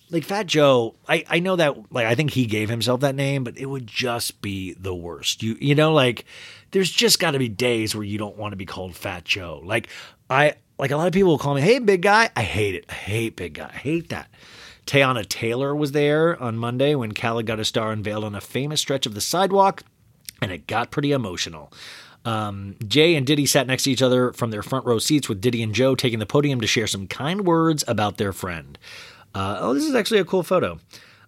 like 0.10 0.24
Fat 0.24 0.48
Joe. 0.48 0.96
I 1.08 1.26
I 1.30 1.40
know 1.40 1.56
that 1.56 1.92
like 1.92 2.06
I 2.06 2.16
think 2.16 2.32
he 2.32 2.46
gave 2.46 2.70
himself 2.70 3.02
that 3.02 3.16
name, 3.16 3.44
but 3.44 3.58
it 3.58 3.66
would 3.66 3.88
just 3.88 4.42
be 4.42 4.74
the 4.74 4.96
worst. 4.96 5.44
You 5.44 5.58
you 5.60 5.76
know 5.76 5.94
like 5.94 6.26
there's 6.72 6.92
just 6.92 7.20
got 7.20 7.32
to 7.32 7.40
be 7.40 7.50
days 7.50 7.96
where 7.96 8.04
you 8.04 8.18
don't 8.18 8.38
want 8.38 8.54
to 8.54 8.58
be 8.58 8.66
called 8.66 8.96
Fat 8.96 9.26
Joe. 9.26 9.62
Like 9.64 9.90
I 10.30 10.56
like 10.78 10.92
a 10.92 10.98
lot 10.98 11.08
of 11.08 11.14
people 11.14 11.32
will 11.32 11.38
call 11.38 11.56
me, 11.56 11.62
"Hey, 11.62 11.80
big 11.80 12.02
guy." 12.02 12.30
I 12.36 12.44
hate 12.44 12.76
it. 12.76 12.86
I 12.90 12.94
hate 12.94 13.36
big 13.36 13.54
guy. 13.54 13.72
I 13.74 13.78
hate 13.78 14.10
that. 14.10 14.30
Teyana 14.86 15.28
Taylor 15.28 15.76
was 15.76 15.94
there 15.94 16.42
on 16.42 16.58
Monday 16.58 16.94
when 16.94 17.12
Khaled 17.14 17.48
got 17.48 17.60
a 17.60 17.66
star 17.66 17.92
unveiled 17.92 18.24
on 18.24 18.36
a 18.36 18.42
famous 18.42 18.82
stretch 18.82 19.08
of 19.08 19.16
the 19.16 19.22
sidewalk, 19.22 19.84
and 20.42 20.52
it 20.52 20.68
got 20.68 20.92
pretty 20.92 21.12
emotional. 21.12 21.74
Um, 22.26 22.76
Jay 22.88 23.16
and 23.16 23.26
Diddy 23.26 23.46
sat 23.46 23.68
next 23.68 23.84
to 23.84 23.92
each 23.92 24.02
other 24.02 24.34
from 24.34 24.52
their 24.52 24.64
front 24.64 24.86
row 24.86 25.00
seats, 25.00 25.30
with 25.30 25.40
Diddy 25.40 25.64
and 25.64 25.74
Joe 25.74 25.96
taking 25.96 26.20
the 26.20 26.26
podium 26.26 26.60
to 26.62 26.68
share 26.68 26.88
some 26.88 27.08
kind 27.08 27.46
words 27.46 27.84
about 27.88 28.18
their 28.18 28.34
friend. 28.34 28.78
Uh, 29.34 29.58
oh, 29.62 29.74
this 29.74 29.86
is 29.86 29.96
actually 29.96 30.20
a 30.20 30.26
cool 30.26 30.44
photo. 30.44 30.80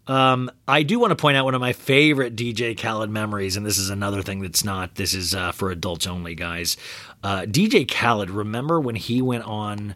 Um, 0.07 0.49
I 0.67 0.83
do 0.83 0.99
want 0.99 1.11
to 1.11 1.15
point 1.15 1.35
out 1.35 1.45
one 1.45 1.53
of 1.53 1.61
my 1.61 1.73
favorite 1.73 2.35
DJ 2.35 2.79
Khaled 2.79 3.09
memories, 3.09 3.57
and 3.57 3.65
this 3.65 3.77
is 3.77 3.89
another 3.89 4.21
thing 4.21 4.41
that's 4.41 4.63
not. 4.63 4.95
This 4.95 5.13
is 5.13 5.35
uh, 5.35 5.51
for 5.51 5.69
adults 5.69 6.07
only, 6.07 6.33
guys. 6.33 6.77
Uh, 7.23 7.41
DJ 7.41 7.89
Khaled, 7.89 8.29
remember 8.29 8.79
when 8.79 8.95
he 8.95 9.21
went 9.21 9.43
on? 9.43 9.95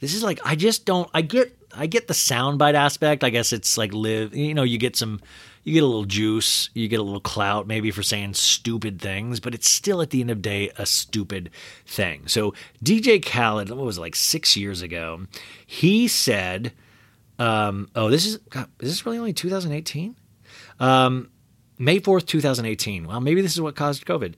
This 0.00 0.14
is 0.14 0.22
like 0.22 0.40
I 0.44 0.54
just 0.54 0.84
don't. 0.84 1.08
I 1.14 1.22
get 1.22 1.56
I 1.74 1.86
get 1.86 2.08
the 2.08 2.14
soundbite 2.14 2.74
aspect. 2.74 3.24
I 3.24 3.30
guess 3.30 3.52
it's 3.52 3.78
like 3.78 3.94
live. 3.94 4.36
You 4.36 4.54
know, 4.54 4.64
you 4.64 4.78
get 4.78 4.96
some. 4.96 5.20
You 5.64 5.74
get 5.74 5.82
a 5.82 5.86
little 5.86 6.04
juice, 6.04 6.70
you 6.74 6.88
get 6.88 6.98
a 6.98 7.04
little 7.04 7.20
clout 7.20 7.66
maybe 7.66 7.90
for 7.90 8.02
saying 8.02 8.34
stupid 8.34 9.00
things, 9.00 9.38
but 9.38 9.54
it's 9.54 9.70
still 9.70 10.02
at 10.02 10.10
the 10.10 10.20
end 10.20 10.30
of 10.30 10.38
the 10.38 10.42
day 10.42 10.70
a 10.76 10.86
stupid 10.86 11.50
thing. 11.86 12.26
So 12.26 12.52
DJ 12.84 13.24
Khaled, 13.24 13.70
what 13.70 13.78
was 13.78 13.98
it, 13.98 14.00
like 14.00 14.16
six 14.16 14.56
years 14.56 14.82
ago, 14.82 15.26
he 15.64 16.08
said, 16.08 16.72
um, 17.38 17.88
"Oh, 17.94 18.10
this 18.10 18.26
is 18.26 18.38
God, 18.50 18.68
is 18.80 18.90
this 18.90 19.06
really 19.06 19.18
only 19.18 19.32
2018? 19.32 20.16
Um, 20.80 21.30
May 21.78 22.00
4th, 22.00 22.26
2018. 22.26 23.06
Well, 23.06 23.20
maybe 23.20 23.40
this 23.40 23.52
is 23.52 23.60
what 23.60 23.76
caused 23.76 24.04
COVID." 24.04 24.34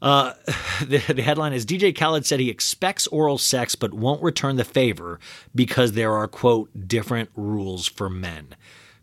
Uh, 0.00 0.34
the, 0.86 0.98
the 1.12 1.22
headline 1.22 1.54
is 1.54 1.66
DJ 1.66 1.96
Khaled 1.96 2.26
said 2.26 2.38
he 2.38 2.50
expects 2.50 3.06
oral 3.08 3.38
sex 3.38 3.74
but 3.74 3.94
won't 3.94 4.22
return 4.22 4.56
the 4.56 4.64
favor 4.64 5.18
because 5.54 5.92
there 5.92 6.12
are, 6.12 6.28
quote, 6.28 6.70
different 6.86 7.30
rules 7.34 7.88
for 7.88 8.10
men. 8.10 8.54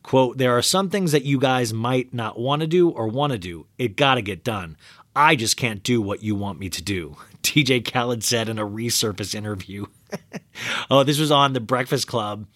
Quote, 0.04 0.38
there 0.38 0.58
are 0.58 0.62
some 0.62 0.89
things 0.89 1.12
that 1.12 1.26
you 1.26 1.39
guys 1.39 1.74
might 1.74 2.14
not 2.14 2.39
want 2.39 2.62
to 2.62 2.68
do 2.68 2.89
or 2.89 3.08
want 3.08 3.34
to 3.34 3.39
do. 3.39 3.68
It 3.78 3.95
got 3.95 4.16
to 4.16 4.22
get 4.22 4.43
done. 4.43 4.78
I 5.16 5.36
just 5.36 5.58
can't 5.58 5.84
do 5.84 6.02
what 6.02 6.24
you 6.24 6.36
want 6.36 6.60
me 6.60 6.70
to 6.70 6.82
do. 6.82 7.18
DJ 7.43 7.84
Khaled 7.84 8.24
said 8.24 8.49
in 8.49 8.60
a 8.60 8.66
resurface 8.66 9.36
interview. 9.36 9.86
oh, 10.89 11.04
this 11.04 11.20
was 11.20 11.32
on 11.32 11.54
the 11.54 11.60
Breakfast 11.60 12.08
Club. 12.08 12.47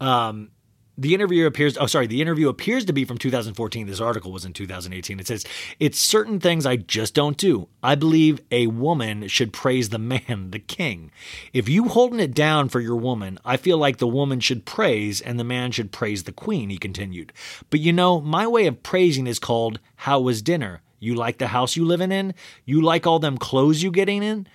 Um, 0.00 0.50
the 0.98 1.14
interview 1.14 1.46
appears 1.46 1.78
oh 1.78 1.86
sorry 1.86 2.06
the 2.06 2.20
interview 2.20 2.48
appears 2.48 2.84
to 2.84 2.92
be 2.92 3.04
from 3.04 3.18
2014 3.18 3.86
this 3.86 4.00
article 4.00 4.32
was 4.32 4.44
in 4.44 4.52
2018 4.52 5.20
it 5.20 5.26
says 5.26 5.44
it's 5.78 5.98
certain 5.98 6.40
things 6.40 6.66
i 6.66 6.76
just 6.76 7.14
don't 7.14 7.36
do. 7.36 7.68
I 7.82 7.94
believe 7.94 8.40
a 8.50 8.66
woman 8.66 9.28
should 9.28 9.52
praise 9.52 9.88
the 9.88 9.98
man 9.98 10.50
the 10.50 10.58
king. 10.58 11.10
If 11.52 11.68
you 11.68 11.88
holding 11.88 12.20
it 12.20 12.34
down 12.34 12.68
for 12.68 12.80
your 12.80 12.96
woman 12.96 13.38
i 13.44 13.56
feel 13.56 13.78
like 13.78 13.98
the 13.98 14.06
woman 14.06 14.40
should 14.40 14.64
praise 14.64 15.20
and 15.20 15.38
the 15.38 15.44
man 15.44 15.70
should 15.70 15.92
praise 15.92 16.24
the 16.24 16.32
queen 16.32 16.70
he 16.70 16.78
continued. 16.78 17.32
But 17.70 17.80
you 17.80 17.92
know 17.92 18.20
my 18.20 18.46
way 18.46 18.66
of 18.66 18.82
praising 18.82 19.26
is 19.26 19.38
called 19.38 19.80
how 19.96 20.20
was 20.20 20.42
dinner? 20.42 20.82
You 20.98 21.14
like 21.14 21.38
the 21.38 21.48
house 21.48 21.76
you 21.76 21.84
living 21.84 22.12
in? 22.12 22.34
You 22.64 22.82
like 22.82 23.06
all 23.06 23.18
them 23.18 23.38
clothes 23.38 23.82
you 23.82 23.90
getting 23.90 24.22
in 24.22 24.46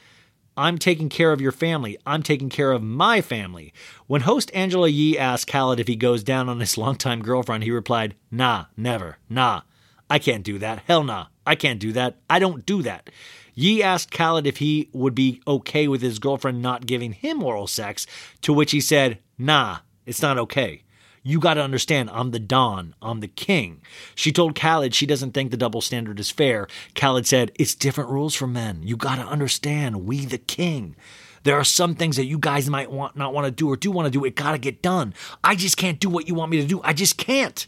I'm 0.58 0.78
taking 0.78 1.10
care 1.10 1.34
of 1.34 1.42
your 1.42 1.52
family. 1.52 1.98
I'm 2.06 2.24
taking 2.24 2.50
care 2.50 2.72
of 2.72 2.82
my 2.82 3.22
family. 3.22 3.74
When 4.08 4.22
host 4.22 4.50
Angela 4.54 4.88
Yee 4.88 5.18
asked 5.18 5.48
Khaled 5.48 5.80
if 5.80 5.88
he 5.88 5.98
goes 5.98 6.24
down 6.24 6.48
on 6.48 6.60
his 6.60 6.78
longtime 6.78 7.22
girlfriend, 7.22 7.64
he 7.64 7.72
replied, 7.72 8.16
Nah, 8.32 8.66
never, 8.78 9.18
nah. 9.30 9.62
I 10.10 10.20
can't 10.20 10.44
do 10.44 10.58
that. 10.60 10.84
Hell 10.88 11.04
nah. 11.04 11.28
I 11.46 11.56
can't 11.56 11.80
do 11.80 11.92
that. 11.94 12.18
I 12.30 12.40
don't 12.40 12.66
do 12.66 12.82
that. 12.84 13.10
Yee 13.54 13.84
asked 13.84 14.12
Khaled 14.12 14.48
if 14.48 14.58
he 14.58 14.90
would 14.94 15.16
be 15.16 15.42
okay 15.48 15.88
with 15.88 16.02
his 16.02 16.20
girlfriend 16.20 16.62
not 16.62 16.86
giving 16.86 17.14
him 17.14 17.44
oral 17.44 17.68
sex, 17.68 18.06
to 18.42 18.54
which 18.54 18.72
he 18.72 18.82
said, 18.82 19.20
Nah, 19.38 19.80
it's 20.06 20.22
not 20.22 20.38
okay. 20.38 20.84
You 21.28 21.40
got 21.40 21.56
to 21.56 21.62
understand, 21.62 22.12
I'm 22.14 22.30
the 22.30 22.40
Don. 22.40 22.94
I'm 23.02 23.20
the 23.20 23.28
king. 23.28 23.82
She 24.14 24.32
told 24.32 24.54
Khaled 24.54 24.94
she 24.94 25.08
doesn't 25.08 25.32
think 25.32 25.50
the 25.50 25.58
double 25.58 25.82
standard 25.82 26.20
is 26.20 26.30
fair. 26.30 26.68
Khaled 26.94 27.26
said, 27.26 27.52
It's 27.56 27.74
different 27.74 28.12
rules 28.12 28.36
for 28.36 28.46
men. 28.46 28.82
You 28.84 28.96
got 28.96 29.16
to 29.16 29.24
understand, 29.24 30.06
we 30.06 30.26
the 30.26 30.38
king. 30.38 30.96
There 31.42 31.56
are 31.56 31.64
some 31.64 31.96
things 31.96 32.18
that 32.18 32.26
you 32.26 32.38
guys 32.38 32.70
might 32.70 32.92
want 32.92 33.16
not 33.16 33.34
want 33.34 33.46
to 33.46 33.52
do 33.52 33.68
or 33.68 33.76
do 33.76 33.90
want 33.90 34.06
to 34.06 34.12
do. 34.12 34.24
It 34.24 34.36
got 34.36 34.52
to 34.52 34.60
get 34.60 34.84
done. 34.84 35.16
I 35.44 35.56
just 35.56 35.78
can't 35.78 36.00
do 36.00 36.10
what 36.10 36.28
you 36.28 36.36
want 36.36 36.52
me 36.52 36.62
to 36.62 36.68
do. 36.68 36.80
I 36.84 36.94
just 36.94 37.18
can't. 37.18 37.66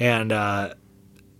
And 0.00 0.32
uh, 0.32 0.74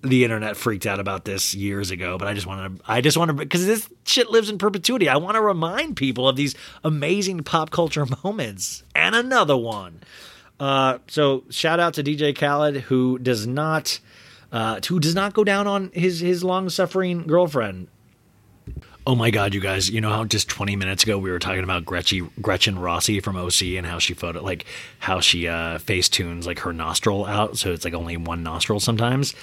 the 0.02 0.22
internet 0.22 0.56
freaked 0.56 0.86
out 0.86 1.00
about 1.00 1.24
this 1.24 1.52
years 1.52 1.90
ago, 1.90 2.16
but 2.16 2.28
I 2.28 2.34
just 2.34 2.46
want 2.46 2.78
to, 2.78 2.82
I 2.90 3.00
just 3.00 3.16
want 3.16 3.30
to, 3.30 3.34
because 3.34 3.66
this 3.66 3.88
shit 4.04 4.30
lives 4.30 4.50
in 4.50 4.58
perpetuity. 4.58 5.08
I 5.08 5.16
want 5.16 5.34
to 5.34 5.40
remind 5.40 5.96
people 5.96 6.28
of 6.28 6.36
these 6.36 6.54
amazing 6.84 7.42
pop 7.42 7.70
culture 7.70 8.06
moments. 8.24 8.84
And 8.94 9.16
another 9.16 9.56
one. 9.56 10.00
Uh, 10.60 10.98
so 11.06 11.44
shout 11.50 11.80
out 11.80 11.94
to 11.94 12.02
DJ 12.02 12.36
Khaled, 12.36 12.76
who 12.82 13.18
does 13.18 13.46
not, 13.46 14.00
uh, 14.50 14.80
who 14.88 14.98
does 14.98 15.14
not 15.14 15.34
go 15.34 15.44
down 15.44 15.66
on 15.66 15.90
his 15.92 16.20
his 16.20 16.42
long 16.42 16.68
suffering 16.68 17.26
girlfriend. 17.26 17.88
Oh 19.06 19.14
my 19.14 19.30
God, 19.30 19.54
you 19.54 19.60
guys! 19.60 19.88
You 19.88 20.00
know 20.00 20.10
how 20.10 20.24
just 20.24 20.48
20 20.48 20.76
minutes 20.76 21.02
ago 21.02 21.16
we 21.16 21.30
were 21.30 21.38
talking 21.38 21.64
about 21.64 21.84
Gretchen 21.84 22.30
Gretchen 22.42 22.78
Rossi 22.78 23.20
from 23.20 23.36
OC 23.36 23.62
and 23.76 23.86
how 23.86 23.98
she 23.98 24.14
photo 24.14 24.42
like 24.42 24.66
how 24.98 25.20
she 25.20 25.48
uh, 25.48 25.78
face 25.78 26.08
tunes 26.08 26.46
like 26.46 26.58
her 26.60 26.72
nostril 26.72 27.24
out, 27.24 27.56
so 27.56 27.72
it's 27.72 27.84
like 27.84 27.94
only 27.94 28.16
one 28.16 28.42
nostril 28.42 28.80
sometimes. 28.80 29.34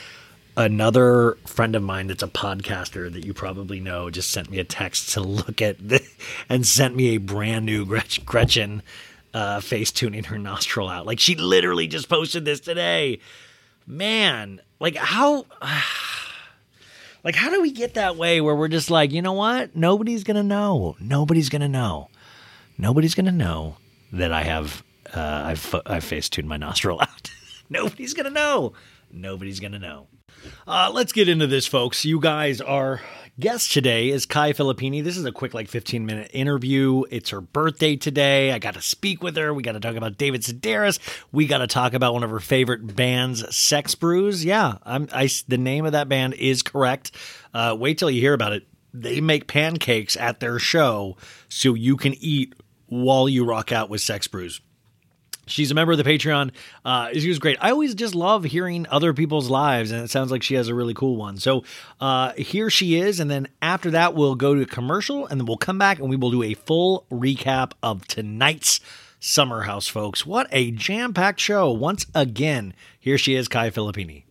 Another 0.58 1.38
friend 1.46 1.76
of 1.76 1.84
mine 1.84 2.08
that's 2.08 2.24
a 2.24 2.28
podcaster 2.28 3.12
that 3.12 3.26
you 3.26 3.34
probably 3.34 3.80
know 3.80 4.10
just 4.10 4.32
sent 4.32 4.50
me 4.50 4.60
a 4.60 4.64
text 4.64 5.14
to 5.14 5.22
look 5.22 5.62
at 5.62 5.78
the, 5.86 6.02
and 6.50 6.66
sent 6.66 6.96
me 6.96 7.16
a 7.16 7.18
brand 7.18 7.66
new 7.66 7.86
Gretch- 7.86 8.26
Gretchen 8.26 8.84
uh, 9.36 9.60
face 9.60 9.92
tuning 9.92 10.24
her 10.24 10.40
nostril 10.40 10.88
out. 10.88 11.06
Like 11.06 11.20
she 11.20 11.36
literally 11.36 11.88
just 11.88 12.08
posted 12.08 12.46
this 12.46 12.62
today. 12.62 13.20
Man, 13.86 14.62
like 14.80 14.96
how 14.96 15.46
like 17.24 17.36
how 17.36 17.50
do 17.50 17.62
we 17.62 17.72
get 17.72 17.96
that 17.96 18.16
way 18.16 18.40
where 18.40 18.56
we're 18.56 18.70
just 18.70 18.90
like, 18.90 19.12
you 19.12 19.22
know 19.22 19.34
what? 19.34 19.76
Nobody's 19.76 20.24
going 20.24 20.38
to 20.38 20.44
know. 20.44 20.96
Nobody's 21.02 21.50
going 21.50 21.62
to 21.62 21.68
know. 21.68 22.08
Nobody's 22.78 23.14
going 23.14 23.26
to 23.26 23.32
know 23.34 23.76
that 24.14 24.32
I 24.32 24.44
have 24.44 24.84
uh 25.14 25.44
I've 25.48 25.76
I've 25.86 26.04
face 26.06 26.30
tuned 26.30 26.48
my 26.48 26.58
nostril 26.58 27.02
out. 27.02 27.30
Nobody's 27.70 28.14
going 28.14 28.28
to 28.28 28.32
know. 28.32 28.72
Nobody's 29.12 29.60
going 29.60 29.74
to 29.74 29.80
know. 29.80 30.08
Uh, 30.66 30.92
let's 30.94 31.12
get 31.12 31.28
into 31.28 31.48
this, 31.48 31.68
folks. 31.68 32.06
You 32.06 32.20
guys 32.22 32.62
are 32.62 33.02
guest 33.40 33.72
today 33.72 34.10
is 34.10 34.26
Kai 34.26 34.54
Filippini. 34.54 35.04
This 35.04 35.18
is 35.18 35.26
a 35.26 35.32
quick, 35.32 35.54
like, 35.54 35.68
15 35.68 36.06
minute 36.06 36.32
interview. 36.34 37.04
It's 37.10 37.30
her 37.32 37.42
birthday 37.42 37.96
today. 37.96 38.52
I 38.52 38.60
got 38.60 38.76
to 38.76 38.82
speak 38.82 39.22
with 39.22 39.36
her. 39.36 39.54
We 39.54 39.64
got 39.64 39.74
to 39.74 39.80
talk 39.80 39.96
about 39.96 40.18
David 40.18 40.42
Sedaris. 40.42 41.00
We 41.32 41.48
got 41.48 41.60
to 41.60 41.68
talk 41.68 41.94
about 41.94 42.14
one 42.14 42.24
of 42.24 42.30
her 42.30 42.40
favorite 42.40 42.96
bands, 42.96 43.56
Sex 43.56 43.96
Brews. 43.96 44.46
Yeah, 44.46 44.78
I'm, 44.84 45.08
I, 45.12 45.30
the 45.48 45.58
name 45.58 45.86
of 45.86 45.92
that 45.92 46.10
band 46.10 46.36
is 46.36 46.64
correct. 46.64 47.12
Uh, 47.54 47.76
wait 47.78 47.98
till 47.98 48.10
you 48.10 48.22
hear 48.22 48.34
about 48.34 48.54
it. 48.54 48.68
They 48.94 49.20
make 49.20 49.48
pancakes 49.48 50.16
at 50.16 50.40
their 50.40 50.58
show 50.58 51.18
so 51.50 51.74
you 51.74 51.98
can 51.98 52.14
eat 52.14 52.54
while 52.88 53.28
you 53.28 53.44
rock 53.44 53.72
out 53.72 53.90
with 53.90 54.00
Sex 54.00 54.28
Brews. 54.28 54.62
She's 55.48 55.72
a 55.72 55.76
member 55.76 55.92
of 55.92 55.98
the 55.98 56.04
Patreon. 56.04 56.52
Uh, 56.84 57.10
she 57.14 57.28
was 57.28 57.40
great. 57.40 57.58
I 57.62 57.72
always 57.72 57.96
just 57.96 58.16
love 58.16 58.44
hearing 58.44 58.88
other 58.90 59.14
people's 59.14 59.50
lives, 59.50 59.92
and 59.92 60.04
it 60.04 60.10
sounds 60.10 60.32
like 60.32 60.44
she 60.44 60.56
has 60.56 60.68
a 60.68 60.76
really 60.76 60.94
cool 60.94 61.16
one. 61.16 61.38
So 61.38 61.64
uh, 62.00 62.34
here 62.34 62.70
she 62.70 62.96
is, 62.96 63.20
and 63.20 63.30
then 63.30 63.48
after 63.62 63.92
that, 63.92 64.16
we'll 64.16 64.36
go 64.36 64.56
to 64.56 64.66
commercial, 64.66 65.28
and 65.28 65.40
then 65.40 65.46
we'll 65.46 65.58
come 65.58 65.78
back 65.78 66.00
and 66.00 66.10
we 66.10 66.16
will 66.16 66.32
do 66.32 66.44
a 66.44 66.54
full 66.54 67.06
recap 67.12 67.74
of 67.84 68.08
tonight's 68.08 68.80
Summer 69.20 69.64
House, 69.64 69.88
folks. 69.88 70.26
What 70.26 70.48
a 70.52 70.70
jam 70.72 71.14
packed 71.14 71.40
show! 71.40 71.72
Once 71.72 72.06
again, 72.14 72.74
here 73.00 73.18
she 73.18 73.34
is, 73.34 73.48
Kai 73.48 73.72
Filippini. 73.72 74.24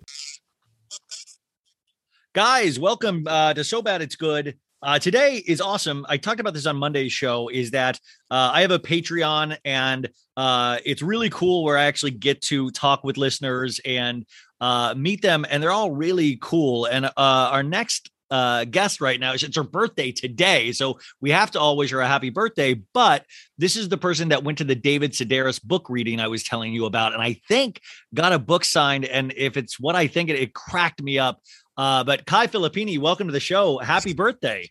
Guys, 2.33 2.79
welcome 2.79 3.27
uh, 3.27 3.55
to 3.55 3.65
So 3.65 3.83
Bad 3.83 4.03
It's 4.03 4.17
Good. 4.17 4.57
Uh, 4.85 4.99
today 4.99 5.43
is 5.47 5.63
awesome. 5.63 6.05
I 6.11 6.19
talked 6.19 6.41
about 6.41 6.53
this 6.53 6.67
on 6.67 6.77
Monday's 6.77 7.11
show. 7.11 7.49
Is 7.49 7.71
that 7.71 7.99
uh, 8.31 8.51
I 8.53 8.61
have 8.61 8.71
a 8.71 8.79
Patreon 8.79 9.57
and 9.65 10.11
uh, 10.37 10.77
it's 10.85 11.01
really 11.01 11.31
cool 11.31 11.65
where 11.65 11.79
I 11.79 11.85
actually 11.85 12.11
get 12.11 12.43
to 12.43 12.71
talk 12.71 13.03
with 13.03 13.17
listeners 13.17 13.81
and 13.87 14.27
uh, 14.61 14.95
meet 14.95 15.23
them, 15.23 15.47
and 15.49 15.63
they're 15.63 15.73
all 15.73 15.91
really 15.91 16.39
cool. 16.43 16.85
And 16.85 17.07
uh, 17.07 17.11
our 17.17 17.63
next 17.63 18.11
uh, 18.31 18.65
guest 18.65 19.01
right 19.01 19.19
now, 19.19 19.33
it's 19.33 19.57
her 19.57 19.63
birthday 19.63 20.13
today, 20.13 20.73
so 20.73 20.99
we 21.19 21.31
have 21.31 21.51
to 21.53 21.75
wish 21.75 21.91
her 21.91 22.01
a 22.01 22.07
happy 22.07 22.29
birthday. 22.29 22.75
But 22.75 23.25
this 23.57 23.77
is 23.77 23.89
the 23.89 23.97
person 23.97 24.29
that 24.29 24.45
went 24.45 24.59
to 24.59 24.65
the 24.65 24.75
David 24.75 25.13
Sedaris 25.13 25.63
book 25.63 25.89
reading 25.89 26.21
I 26.21 26.29
was 26.29 26.43
telling 26.43 26.75
you 26.75 26.85
about, 26.85 27.15
and 27.15 27.23
I 27.23 27.41
think 27.49 27.81
got 28.13 28.35
a 28.35 28.39
book 28.39 28.65
signed. 28.65 29.07
And 29.07 29.33
if 29.35 29.57
it's 29.57 29.81
what 29.81 29.97
I 29.97 30.09
think, 30.09 30.29
it, 30.29 30.39
it 30.39 30.53
cracked 30.53 31.03
me 31.03 31.19
up. 31.19 31.41
Uh, 31.77 32.05
but 32.05 32.27
Kai 32.27 32.47
Filippini, 32.49 32.99
welcome 32.99 33.27
to 33.29 33.33
the 33.33 33.41
show. 33.41 33.79
Happy 33.79 34.13
birthday. 34.13 34.71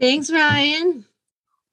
Thanks, 0.00 0.30
Ryan. 0.30 1.04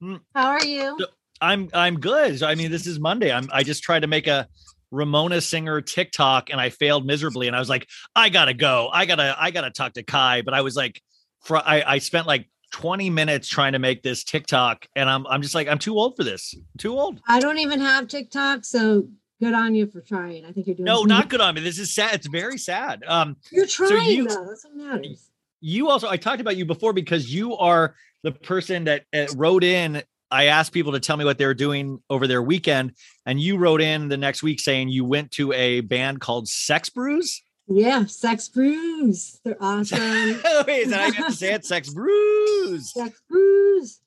Mm. 0.02 0.22
How 0.36 0.48
are 0.50 0.66
you? 0.66 0.98
I'm 1.42 1.70
I'm 1.74 2.00
good. 2.00 2.44
I 2.44 2.56
mean, 2.56 2.72
this 2.72 2.86
is 2.88 3.00
Monday. 3.00 3.32
I'm 3.32 3.50
I 3.52 3.64
just 3.64 3.84
tried 3.84 4.02
to 4.02 4.08
make 4.08 4.28
a 4.28 4.48
Ramona 4.92 5.42
Singer 5.42 5.82
TikTok 5.82 6.50
and 6.50 6.60
I 6.60 6.70
failed 6.70 7.06
miserably. 7.06 7.48
And 7.48 7.56
I 7.56 7.60
was 7.60 7.70
like, 7.70 7.88
I 8.16 8.30
gotta 8.30 8.54
go. 8.54 8.90
I 8.92 9.06
gotta 9.06 9.36
I 9.40 9.52
gotta 9.52 9.72
talk 9.72 9.94
to 9.94 10.04
Kai. 10.04 10.42
But 10.44 10.54
I 10.54 10.62
was 10.62 10.76
like, 10.76 11.02
I 11.50 11.84
I 11.86 11.98
spent 11.98 12.28
like 12.28 12.48
20 12.72 13.10
minutes 13.10 13.48
trying 13.48 13.74
to 13.74 13.80
make 13.80 14.02
this 14.04 14.24
TikTok, 14.24 14.86
and 14.96 15.10
I'm 15.10 15.26
I'm 15.28 15.42
just 15.42 15.56
like 15.56 15.68
I'm 15.68 15.80
too 15.80 15.96
old 15.98 16.16
for 16.16 16.24
this. 16.24 16.54
I'm 16.56 16.64
too 16.78 16.98
old. 16.98 17.20
I 17.28 17.40
don't 17.40 17.58
even 17.58 17.80
have 17.82 18.08
TikTok, 18.08 18.64
so 18.66 19.08
good 19.40 19.54
on 19.54 19.74
you 19.74 19.88
for 19.88 20.02
trying. 20.02 20.46
I 20.46 20.52
think 20.52 20.68
you're 20.68 20.76
doing 20.76 20.86
No, 20.86 21.04
not 21.04 21.28
good 21.30 21.42
on 21.42 21.56
me. 21.56 21.62
This 21.62 21.80
is 21.80 21.94
sad. 21.94 22.14
It's 22.14 22.28
very 22.28 22.60
sad. 22.60 23.04
Um, 23.08 23.38
You're 23.52 23.66
trying 23.66 24.10
you- 24.12 24.28
though. 24.28 24.46
That's 24.48 24.64
what 24.66 24.76
matters. 24.76 25.32
you 25.60 25.90
also 25.90 26.08
I 26.08 26.18
talked 26.18 26.42
about 26.42 26.58
you 26.58 26.66
before 26.66 26.94
because 26.94 27.34
you 27.34 27.58
are 27.58 27.96
the 28.24 28.32
person 28.32 28.86
that 28.86 29.06
uh, 29.14 29.28
wrote 29.36 29.64
in. 29.64 30.04
I 30.30 30.46
asked 30.46 30.72
people 30.72 30.94
to 30.94 31.00
tell 31.02 31.18
me 31.18 31.26
what 31.26 31.38
they 31.38 31.46
were 31.46 31.54
doing 31.54 32.00
over 32.10 32.26
their 32.26 32.42
weekend, 32.42 32.94
and 33.26 33.40
you 33.40 33.58
wrote 33.58 33.82
in 33.82 34.08
the 34.08 34.16
next 34.16 34.42
week 34.42 34.62
saying 34.62 34.88
you 34.88 35.04
went 35.04 35.32
to 35.32 35.52
a 35.52 35.82
band 35.82 36.22
called 36.22 36.48
Sex 36.48 36.90
Brews. 36.90 37.42
Yeah, 37.68 38.06
Sex 38.06 38.48
Brews. 38.48 39.40
They're 39.44 39.58
awesome. 39.60 40.00
Wait, 40.68 40.84
is 40.84 40.90
that 40.90 41.00
how 41.00 41.06
you 41.08 41.14
have 41.14 41.28
to 41.28 41.34
say 41.34 41.54
it? 41.54 41.66
Sex 41.66 41.90
Brews. 41.94 42.94
Sex 42.94 43.22
Brews. 43.30 44.00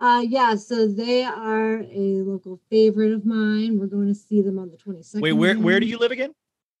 Uh, 0.00 0.22
yeah, 0.26 0.56
so 0.56 0.88
they 0.88 1.22
are 1.22 1.80
a 1.80 2.22
local 2.22 2.60
favorite 2.68 3.12
of 3.12 3.24
mine. 3.24 3.78
We're 3.78 3.86
going 3.86 4.08
to 4.08 4.14
see 4.14 4.42
them 4.42 4.58
on 4.58 4.70
the 4.70 4.76
22nd. 4.76 5.20
Wait, 5.20 5.32
where 5.32 5.56
where 5.58 5.78
do 5.78 5.86
you 5.86 5.98
live 5.98 6.10
again? 6.10 6.32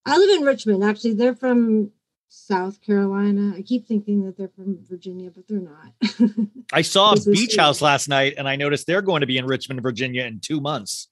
I 0.04 0.18
live 0.18 0.38
in 0.38 0.44
Richmond. 0.44 0.82
Actually, 0.82 1.14
they're 1.14 1.36
from 1.36 1.92
South 2.34 2.80
Carolina. 2.80 3.52
I 3.54 3.60
keep 3.60 3.86
thinking 3.86 4.24
that 4.24 4.38
they're 4.38 4.48
from 4.48 4.78
Virginia, 4.88 5.30
but 5.30 5.46
they're 5.46 5.60
not. 5.60 5.92
I 6.72 6.80
saw 6.82 7.12
is 7.12 7.26
Beach. 7.26 7.56
House 7.56 7.82
last 7.82 8.08
night, 8.08 8.34
and 8.38 8.48
I 8.48 8.56
noticed 8.56 8.86
they're 8.86 9.02
going 9.02 9.20
to 9.20 9.26
be 9.26 9.36
in 9.36 9.44
Richmond, 9.44 9.82
Virginia, 9.82 10.24
in 10.24 10.40
two 10.40 10.58
months 10.58 11.08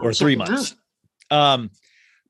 or 0.00 0.08
I'll 0.08 0.14
three 0.14 0.34
months. 0.34 0.74
Um, 1.30 1.70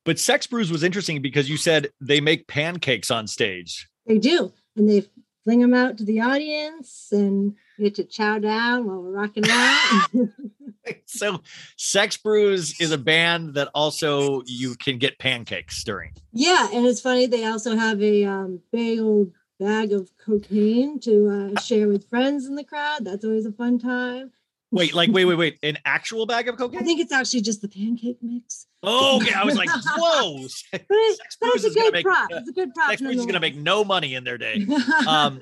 but 0.05 0.19
Sex 0.19 0.47
Brews 0.47 0.71
was 0.71 0.83
interesting 0.83 1.23
because 1.23 1.49
you 1.49 1.57
said 1.57 1.89
they 1.99 2.21
make 2.21 2.47
pancakes 2.47 3.11
on 3.11 3.27
stage. 3.27 3.89
They 4.07 4.19
do, 4.19 4.53
and 4.77 4.87
they 4.87 5.07
fling 5.45 5.61
them 5.61 5.73
out 5.73 5.97
to 5.99 6.05
the 6.05 6.21
audience, 6.21 7.09
and 7.13 7.55
we 7.79 7.85
get 7.85 7.95
to 7.95 8.05
chow 8.05 8.39
down 8.39 8.87
while 8.87 9.01
we're 9.01 9.13
rocking 9.13 9.45
out. 9.49 10.11
So 11.07 11.41
Sex 11.77 12.17
Brews 12.17 12.81
is 12.81 12.91
a 12.93 12.99
band 12.99 13.55
that 13.55 13.69
also 13.75 14.43
you 14.47 14.75
can 14.77 14.99
get 14.99 15.19
pancakes 15.19 15.83
during. 15.85 16.13
yeah, 16.33 16.69
and 16.73 16.87
it's 16.87 17.01
funny. 17.01 17.27
They 17.27 17.45
also 17.45 17.77
have 17.77 18.03
a 18.03 18.25
um, 18.25 18.61
big 18.73 19.01
old 19.01 19.33
bag 19.59 19.93
of 19.93 20.11
cocaine 20.19 21.01
to 21.01 21.53
uh, 21.57 21.61
share 21.61 21.89
with 21.89 22.09
friends 22.09 22.47
in 22.47 22.55
the 22.57 22.65
crowd. 22.65 23.05
That's 23.05 23.25
always 23.25 23.47
a 23.47 23.53
fun 23.53 23.79
time. 23.79 24.33
Wait, 24.73 24.95
like 24.95 25.11
wait, 25.13 25.25
wait, 25.25 25.37
wait, 25.37 25.59
an 25.63 25.79
actual 25.85 26.27
bag 26.27 26.49
of 26.49 26.57
cocaine 26.59 26.81
I 26.81 26.83
think 26.85 27.01
it's 27.01 27.13
actually 27.13 27.41
just 27.41 27.63
the 27.63 27.69
pancake 27.69 28.19
mix, 28.21 28.67
Oh, 28.83 29.17
okay. 29.23 29.33
I 29.33 29.45
was 29.45 29.57
like, 29.57 29.71
whoa. 29.97 30.47
Sex 30.49 31.37
Brews 31.41 31.65
a 31.65 31.69
is 31.69 31.75
gonna 31.75 31.87
good 31.87 31.93
make 31.95 32.05
prop. 32.05 32.31
uh, 32.33 32.37
It's 32.39 32.49
a 32.49 32.53
good 32.53 32.75
prop. 32.75 32.91
Sex 32.91 33.01
Brews 33.01 33.17
is 33.17 33.27
gonna 33.27 33.41
make 33.41 33.57
no 33.57 33.85
money 33.85 34.15
in 34.15 34.25
their 34.25 34.39
day. 34.39 34.67
Um, 35.07 35.41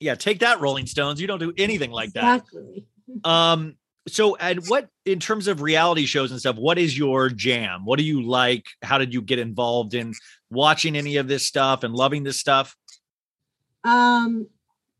yeah, 0.00 0.14
take 0.16 0.40
that, 0.40 0.60
Rolling 0.60 0.86
Stones. 0.86 1.20
You 1.20 1.26
don't 1.26 1.38
do 1.40 1.52
anything 1.56 1.90
like 1.92 2.12
that. 2.12 2.42
exactly. 2.42 2.84
Um, 3.24 3.76
so 4.08 4.36
and 4.36 4.66
what 4.68 4.88
in 5.04 5.20
terms 5.20 5.48
of 5.48 5.62
reality 5.62 6.06
shows 6.06 6.30
and 6.30 6.40
stuff, 6.40 6.56
what 6.56 6.78
is 6.78 6.96
your 6.96 7.28
jam? 7.28 7.84
What 7.84 7.98
do 7.98 8.04
you 8.04 8.22
like? 8.22 8.66
How 8.82 8.98
did 8.98 9.14
you 9.14 9.22
get 9.22 9.38
involved 9.38 9.94
in 9.94 10.14
watching 10.50 10.96
any 10.96 11.16
of 11.16 11.28
this 11.28 11.46
stuff 11.46 11.84
and 11.84 11.94
loving 11.94 12.24
this 12.24 12.38
stuff? 12.38 12.76
Um, 13.84 14.48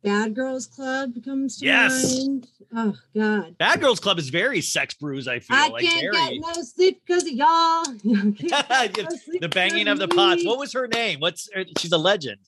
Bad 0.02 0.34
Girls 0.34 0.66
Club 0.66 1.12
comes 1.24 1.58
to 1.58 1.66
Yes. 1.66 2.24
mind. 2.26 2.46
Oh 2.74 2.94
God. 3.14 3.58
Bad 3.58 3.80
Girls 3.80 4.00
Club 4.00 4.18
is 4.18 4.28
very 4.28 4.60
sex 4.60 4.94
brews, 4.94 5.26
I 5.26 5.40
feel 5.40 5.56
I 5.56 5.68
like 5.68 5.84
can't 5.84 6.00
very 6.00 6.38
get 6.38 6.40
no 6.40 6.62
sleep 6.62 7.02
because 7.06 7.24
of 7.24 7.32
y'all. 7.32 7.84
the 8.04 9.50
banging 9.52 9.88
of 9.88 9.98
the 9.98 10.08
pots. 10.08 10.44
What 10.44 10.58
was 10.58 10.72
her 10.72 10.86
name? 10.86 11.20
What's 11.20 11.48
she's 11.78 11.92
a 11.92 11.98
legend. 11.98 12.38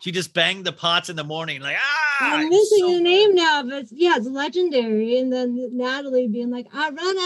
She 0.00 0.10
just 0.12 0.34
banged 0.34 0.64
the 0.64 0.72
pots 0.72 1.08
in 1.08 1.16
the 1.16 1.24
morning, 1.24 1.60
like 1.60 1.76
ah. 1.78 2.34
I'm 2.36 2.48
missing 2.48 2.78
so 2.80 2.94
the 2.94 3.00
name 3.00 3.34
now, 3.34 3.62
but 3.62 3.86
yeah, 3.92 4.14
it's 4.16 4.26
legendary. 4.26 5.18
And 5.18 5.32
then 5.32 5.76
Natalie 5.76 6.28
being 6.28 6.50
like, 6.50 6.66
I 6.72 6.90
run 6.90 7.16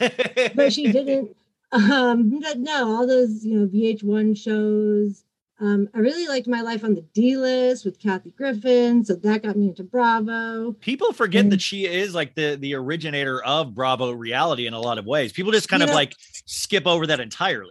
LA, 0.00 0.48
but 0.54 0.72
she 0.72 0.90
didn't. 0.92 1.36
Um, 1.72 2.40
but 2.40 2.58
no, 2.58 2.88
all 2.96 3.06
those 3.06 3.44
you 3.44 3.56
know 3.58 3.66
VH1 3.66 4.36
shows. 4.36 5.24
Um, 5.60 5.88
I 5.94 6.00
really 6.00 6.26
liked 6.26 6.48
my 6.48 6.60
life 6.60 6.82
on 6.82 6.94
the 6.96 7.02
D 7.14 7.36
list 7.36 7.84
with 7.84 8.00
Kathy 8.00 8.30
Griffin, 8.30 9.04
so 9.04 9.14
that 9.14 9.42
got 9.44 9.56
me 9.56 9.68
into 9.68 9.84
Bravo. 9.84 10.72
People 10.80 11.12
forget 11.12 11.46
Mm. 11.46 11.50
that 11.50 11.62
she 11.62 11.86
is 11.86 12.14
like 12.14 12.34
the 12.34 12.56
the 12.60 12.74
originator 12.74 13.42
of 13.44 13.74
Bravo 13.74 14.10
reality 14.10 14.66
in 14.66 14.74
a 14.74 14.80
lot 14.80 14.98
of 14.98 15.06
ways. 15.06 15.32
People 15.32 15.52
just 15.52 15.68
kind 15.68 15.82
of 15.82 15.90
know- 15.90 15.94
like 15.94 16.14
skip 16.46 16.86
over 16.86 17.06
that 17.06 17.20
entirely. 17.20 17.70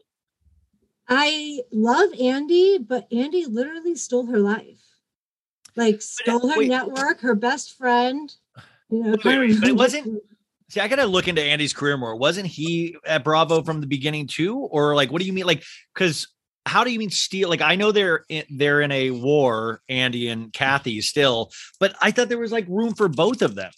I 1.07 1.61
love 1.71 2.09
Andy, 2.19 2.77
but 2.77 3.07
Andy 3.11 3.45
literally 3.45 3.95
stole 3.95 4.27
her 4.27 4.39
life. 4.39 4.79
Like 5.75 5.95
uh, 5.95 5.99
stole 5.99 6.49
her 6.49 6.57
wait. 6.59 6.69
network, 6.69 7.21
her 7.21 7.35
best 7.35 7.77
friend. 7.77 8.33
You 8.89 9.03
know, 9.03 9.15
Wait, 9.23 9.37
wait, 9.39 9.59
but 9.59 9.69
it 9.69 9.75
wasn't- 9.75 10.21
See, 10.69 10.79
I 10.79 10.87
gotta 10.87 11.05
look 11.05 11.27
into 11.27 11.41
Andy's 11.41 11.73
career 11.73 11.97
more. 11.97 12.15
Wasn't 12.15 12.47
he 12.47 12.95
at 13.05 13.25
Bravo 13.25 13.61
from 13.61 13.81
the 13.81 13.87
beginning 13.87 14.27
too, 14.27 14.55
or 14.57 14.95
like 14.95 15.11
what 15.11 15.19
do 15.21 15.27
you 15.27 15.33
mean? 15.33 15.45
Like, 15.45 15.63
because 15.93 16.27
how 16.65 16.85
do 16.85 16.91
you 16.91 16.99
mean 16.99 17.09
steal? 17.09 17.49
Like, 17.49 17.59
I 17.61 17.75
know 17.75 17.91
they're 17.91 18.23
in, 18.29 18.45
they're 18.49 18.79
in 18.79 18.91
a 18.91 19.11
war, 19.11 19.81
Andy 19.89 20.29
and 20.29 20.53
Kathy 20.53 21.01
still, 21.01 21.51
but 21.79 21.93
I 22.01 22.11
thought 22.11 22.29
there 22.29 22.37
was 22.37 22.53
like 22.53 22.67
room 22.69 22.93
for 22.93 23.09
both 23.09 23.41
of 23.41 23.55
them. 23.55 23.71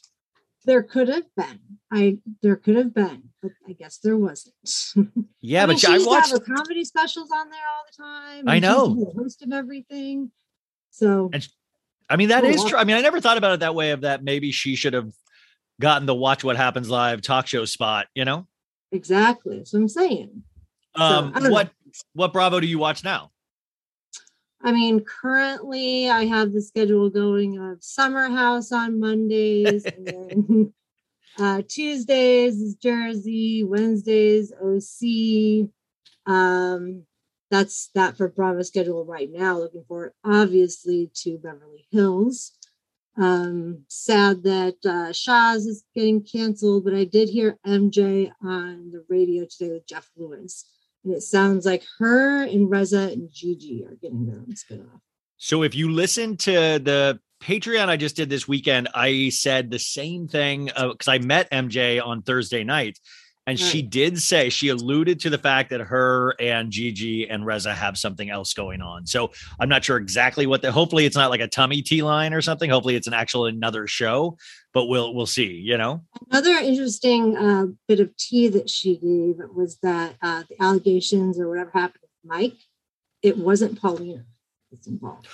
there 0.66 0.84
could 0.84 1.08
have 1.10 1.26
been. 1.36 1.60
I 1.92 2.20
there 2.44 2.58
could 2.58 2.76
have 2.76 2.94
been, 2.94 3.30
but 3.44 3.52
I 3.70 3.74
guess 3.74 3.98
there 3.98 4.18
wasn't. 4.18 4.56
Yeah, 5.46 5.64
I 5.64 5.66
mean, 5.66 5.76
but 5.76 5.82
she 5.82 5.88
I 5.88 5.96
used 5.96 6.06
to 6.08 6.14
have 6.16 6.32
watched. 6.32 6.48
her 6.48 6.56
comedy 6.56 6.86
specials 6.86 7.30
on 7.36 7.50
there 7.50 7.60
all 7.70 7.84
the 7.86 8.02
time. 8.02 8.48
I 8.48 8.56
and 8.56 8.64
she 8.66 8.72
used 8.72 8.86
to 8.86 8.96
know. 8.96 9.14
host 9.24 9.42
of 9.44 9.52
everything. 9.52 10.32
So 10.90 11.30
And 11.34 11.46
I 12.10 12.16
mean, 12.16 12.30
that 12.30 12.46
Oh, 12.46 12.48
is 12.48 12.64
true. 12.64 12.78
I 12.78 12.86
mean, 12.86 12.96
I 12.96 13.02
never 13.02 13.20
thought 13.20 13.38
about 13.38 13.52
it 13.54 13.60
that 13.60 13.76
way. 13.76 13.92
Of 13.92 14.02
that, 14.02 14.24
maybe 14.24 14.52
she 14.54 14.76
should 14.78 14.94
have 14.94 15.12
gotten 15.82 16.06
the 16.06 16.16
Watch 16.16 16.44
What 16.46 16.56
Happens 16.56 16.90
Live 16.90 17.22
talk 17.22 17.46
show 17.48 17.66
spot. 17.66 18.08
You 18.16 18.24
know, 18.26 18.48
exactly, 18.94 19.58
that's 19.58 19.74
what 19.74 19.80
I'm 19.80 19.88
saying. 19.90 20.44
um, 20.96 21.32
I 21.36 21.40
don't 21.40 21.44
know. 21.44 21.50
what 21.52 21.72
what 22.14 22.32
Bravo 22.32 22.60
do 22.62 22.68
you 22.68 22.80
watch 22.80 23.04
now? 23.04 23.32
I 24.62 24.72
mean, 24.72 25.02
currently 25.02 26.10
I 26.10 26.24
have 26.26 26.54
the 26.54 26.62
schedule 26.62 27.10
going 27.10 27.58
of 27.60 27.84
Summer 27.84 28.30
House 28.30 28.72
on 28.72 28.98
Mondays, 29.00 29.84
and 30.08 30.72
uh, 31.40 31.62
Tuesdays 31.68 32.62
is 32.62 32.76
Jersey, 32.76 33.64
Wednesdays 33.64 34.52
OC. 34.52 35.70
Um, 36.26 37.04
that's 37.50 37.90
that 37.96 38.18
for 38.18 38.28
Bravo 38.30 38.62
schedule 38.64 39.06
right 39.06 39.30
now. 39.32 39.60
Looking 39.60 39.84
forward, 39.88 40.14
obviously, 40.24 41.12
to 41.16 41.38
Beverly 41.38 41.88
Hills. 41.92 42.52
Um, 43.16 43.86
sad 43.90 44.44
that 44.44 44.78
uh, 44.86 45.14
Shahs 45.14 45.68
is 45.68 45.84
getting 45.96 46.24
canceled, 46.24 46.84
but 46.84 46.96
I 46.96 47.04
did 47.04 47.30
hear 47.30 47.60
MJ 47.66 48.32
on 48.42 48.92
the 48.92 49.06
radio 49.08 49.46
today 49.46 49.72
with 49.72 49.88
Jeff 49.88 50.10
Lewis. 50.18 50.66
And 51.04 51.14
it 51.14 51.22
sounds 51.22 51.66
like 51.66 51.84
her 52.00 52.44
and 52.44 52.70
Reza 52.70 53.12
and 53.12 53.30
Gigi 53.32 53.86
are 53.86 53.96
getting 54.02 54.26
their 54.26 54.38
own 54.38 54.54
spinoff. 54.54 55.02
So 55.38 55.62
if 55.62 55.76
you 55.76 55.92
listen 55.92 56.38
to 56.38 56.52
the 56.80 57.20
Patreon 57.44 57.90
I 57.90 57.98
just 57.98 58.16
did 58.16 58.30
this 58.30 58.48
weekend, 58.48 58.88
I 58.94 59.30
said 59.30 59.70
the 59.70 59.80
same 59.80 60.28
thing 60.28 60.66
because 60.66 61.08
I 61.08 61.18
met 61.18 61.52
MJ 61.52 62.04
on 62.04 62.22
Thursday 62.22 62.64
night. 62.64 63.00
And 63.46 63.60
she 63.60 63.82
did 63.82 64.22
say 64.22 64.50
she 64.50 64.70
alluded 64.70 65.20
to 65.20 65.30
the 65.30 65.38
fact 65.38 65.72
that 65.72 65.82
her 65.82 66.34
and 66.40 66.72
Gigi 66.72 67.30
and 67.30 67.46
Reza 67.46 67.74
have 67.74 67.98
something 67.98 68.30
else 68.30 68.54
going 68.54 68.82
on. 68.82 69.06
So 69.06 69.32
I'm 69.60 69.68
not 69.68 69.84
sure 69.84 69.98
exactly 69.98 70.48
what 70.48 70.62
the 70.62 70.72
hopefully 70.72 71.06
it's 71.06 71.18
not 71.18 71.30
like 71.30 71.42
a 71.42 71.48
tummy 71.50 71.82
tea 71.82 72.04
line 72.04 72.34
or 72.34 72.42
something. 72.42 72.70
Hopefully 72.70 72.96
it's 72.96 73.08
an 73.08 73.14
actual 73.14 73.46
another 73.46 73.86
show, 73.86 74.38
but 74.74 74.86
we'll 74.86 75.14
we'll 75.14 75.26
see, 75.26 75.52
you 75.52 75.78
know. 75.78 76.04
Another 76.32 76.52
interesting 76.52 77.36
uh, 77.36 77.66
bit 77.86 78.00
of 78.00 78.16
tea 78.16 78.48
that 78.48 78.70
she 78.70 78.96
gave 78.96 79.46
was 79.54 79.78
that 79.84 80.16
uh, 80.22 80.44
the 80.48 80.64
allegations 80.64 81.38
or 81.38 81.50
whatever 81.50 81.72
happened 81.72 82.00
with 82.02 82.12
Mike, 82.24 82.56
it 83.22 83.38
wasn't 83.38 83.78
Paulina 83.82 84.24
that's 84.72 84.88
involved. 84.88 85.28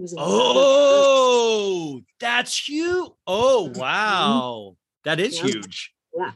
It 0.00 0.04
was 0.04 0.12
another 0.14 0.30
person. 0.30 0.40
Oh, 0.40 2.00
that's 2.20 2.66
huge. 2.68 3.10
Oh, 3.26 3.70
wow. 3.74 4.76
That 5.04 5.20
is 5.20 5.36
Yeah. 5.36 5.44
huge. 5.48 5.92
Yeah. 6.16 6.32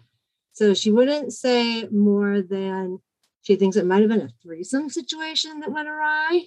So 0.53 0.75
she 0.75 0.91
wouldn't 0.91 1.33
say 1.33 1.89
more 1.89 2.43
than 2.43 2.99
she 3.41 3.57
thinks 3.57 3.79
it 3.79 3.87
might 3.87 4.01
have 4.03 4.11
been 4.11 4.21
a 4.21 4.29
threesome 4.43 4.91
situation 4.91 5.61
that 5.61 5.73
went 5.73 5.89
awry. 5.89 6.45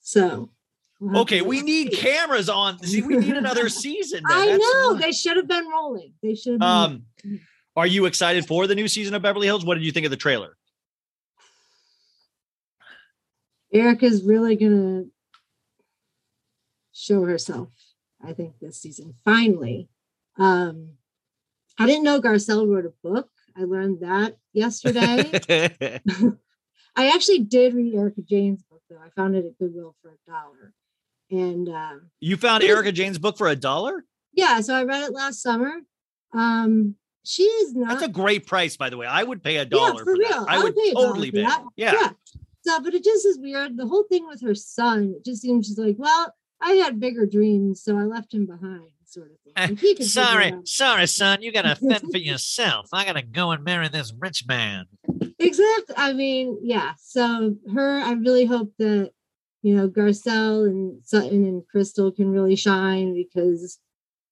So 0.00 0.50
we'll 0.98 1.20
Okay, 1.20 1.40
we 1.40 1.62
need 1.62 1.92
see. 1.92 1.98
cameras 2.00 2.48
on. 2.48 2.82
See, 2.82 3.00
we 3.02 3.16
need 3.18 3.36
another 3.36 3.68
season. 3.84 4.24
I 4.26 4.56
know 4.56 4.90
not- 4.90 5.00
they 5.00 5.12
should 5.12 5.36
have 5.36 5.46
been 5.46 5.68
rolling. 5.68 6.14
They 6.20 6.34
should 6.34 6.60
have 6.60 6.60
been. 6.60 6.68
Um, 7.30 7.40
are 7.76 7.86
you 7.86 8.06
excited 8.06 8.44
for 8.44 8.66
the 8.66 8.74
new 8.74 8.88
season 8.88 9.14
of 9.14 9.22
Beverly 9.22 9.46
Hills? 9.46 9.64
What 9.64 9.74
did 9.76 9.84
you 9.84 9.92
think 9.92 10.04
of 10.04 10.10
the 10.10 10.16
trailer? 10.16 10.56
Erika's 13.72 14.24
really 14.24 14.56
gonna 14.56 15.04
show 16.94 17.24
herself, 17.24 17.68
I 18.24 18.32
think, 18.32 18.54
this 18.60 18.80
season. 18.80 19.14
Finally. 19.24 19.88
Um, 20.38 20.92
I 21.78 21.86
didn't 21.86 22.04
know 22.04 22.20
Garcelle 22.20 22.68
wrote 22.68 22.86
a 22.86 22.92
book. 23.06 23.28
I 23.56 23.64
learned 23.64 24.00
that 24.00 24.36
yesterday. 24.52 25.30
I 26.96 27.08
actually 27.08 27.40
did 27.40 27.74
read 27.74 27.94
Erika 27.94 28.22
Jayne's 28.22 28.62
book, 28.62 28.82
though. 28.88 28.98
I 29.04 29.10
found 29.10 29.36
it 29.36 29.44
at 29.44 29.58
Goodwill 29.58 29.94
for 30.00 30.10
a 30.10 30.30
dollar. 30.30 30.72
And 31.30 31.68
um, 31.68 32.10
you 32.20 32.36
found 32.36 32.62
Erika 32.62 32.92
Jayne's 32.92 33.18
book 33.18 33.36
for 33.36 33.48
a 33.48 33.56
dollar? 33.56 34.04
yeah, 34.32 34.60
so 34.60 34.74
I 34.74 34.84
read 34.84 35.02
it 35.02 35.12
last 35.12 35.42
summer. 35.42 35.72
Um, 36.32 36.96
she 37.24 37.44
is 37.44 37.74
not 37.74 37.90
That's 37.90 38.02
a 38.02 38.08
great 38.08 38.46
price, 38.46 38.76
by 38.76 38.90
the 38.90 38.96
way. 38.96 39.06
I 39.06 39.22
would 39.22 39.42
pay 39.42 39.56
a 39.56 39.60
yeah, 39.60 39.64
dollar 39.64 40.04
for 40.04 40.04
for, 40.04 40.18
real. 40.18 40.44
that. 40.44 40.46
I 40.48 40.62
would 40.62 40.76
pay 40.76 40.90
a 40.90 40.94
dollar 40.94 41.06
totally 41.08 41.30
pay. 41.30 41.42
that. 41.42 41.64
Yeah. 41.76 42.10
So, 42.62 42.80
but 42.80 42.94
it 42.94 43.04
just 43.04 43.26
is 43.26 43.38
weird. 43.38 43.76
The 43.76 43.86
whole 43.86 44.04
thing 44.04 44.26
with 44.26 44.42
her 44.42 44.54
son, 44.54 45.14
it 45.16 45.24
just 45.24 45.42
seems 45.42 45.66
she's 45.66 45.78
like, 45.78 45.96
well, 45.98 46.34
I 46.64 46.72
had 46.76 46.98
bigger 46.98 47.26
dreams, 47.26 47.82
so 47.82 47.98
I 47.98 48.04
left 48.04 48.32
him 48.32 48.46
behind, 48.46 48.88
sort 49.04 49.30
of 49.32 49.38
thing. 49.40 49.52
Like, 49.54 49.78
he 49.78 49.94
could 49.94 50.06
figure 50.06 50.06
Sorry, 50.06 50.52
sorry, 50.64 51.06
son. 51.06 51.42
You 51.42 51.52
gotta 51.52 51.76
fend 51.76 52.10
for 52.10 52.16
yourself. 52.18 52.88
I 52.90 53.04
gotta 53.04 53.22
go 53.22 53.50
and 53.50 53.62
marry 53.62 53.88
this 53.88 54.14
rich 54.18 54.46
man. 54.48 54.86
Exactly. 55.38 55.94
I 55.96 56.14
mean, 56.14 56.58
yeah. 56.62 56.94
So 56.98 57.56
her, 57.74 57.98
I 57.98 58.12
really 58.12 58.46
hope 58.46 58.72
that 58.78 59.10
you 59.60 59.76
know 59.76 59.88
Garcelle 59.88 60.66
and 60.66 61.04
Sutton 61.04 61.44
and 61.44 61.68
Crystal 61.68 62.10
can 62.10 62.30
really 62.30 62.56
shine 62.56 63.14
because 63.14 63.78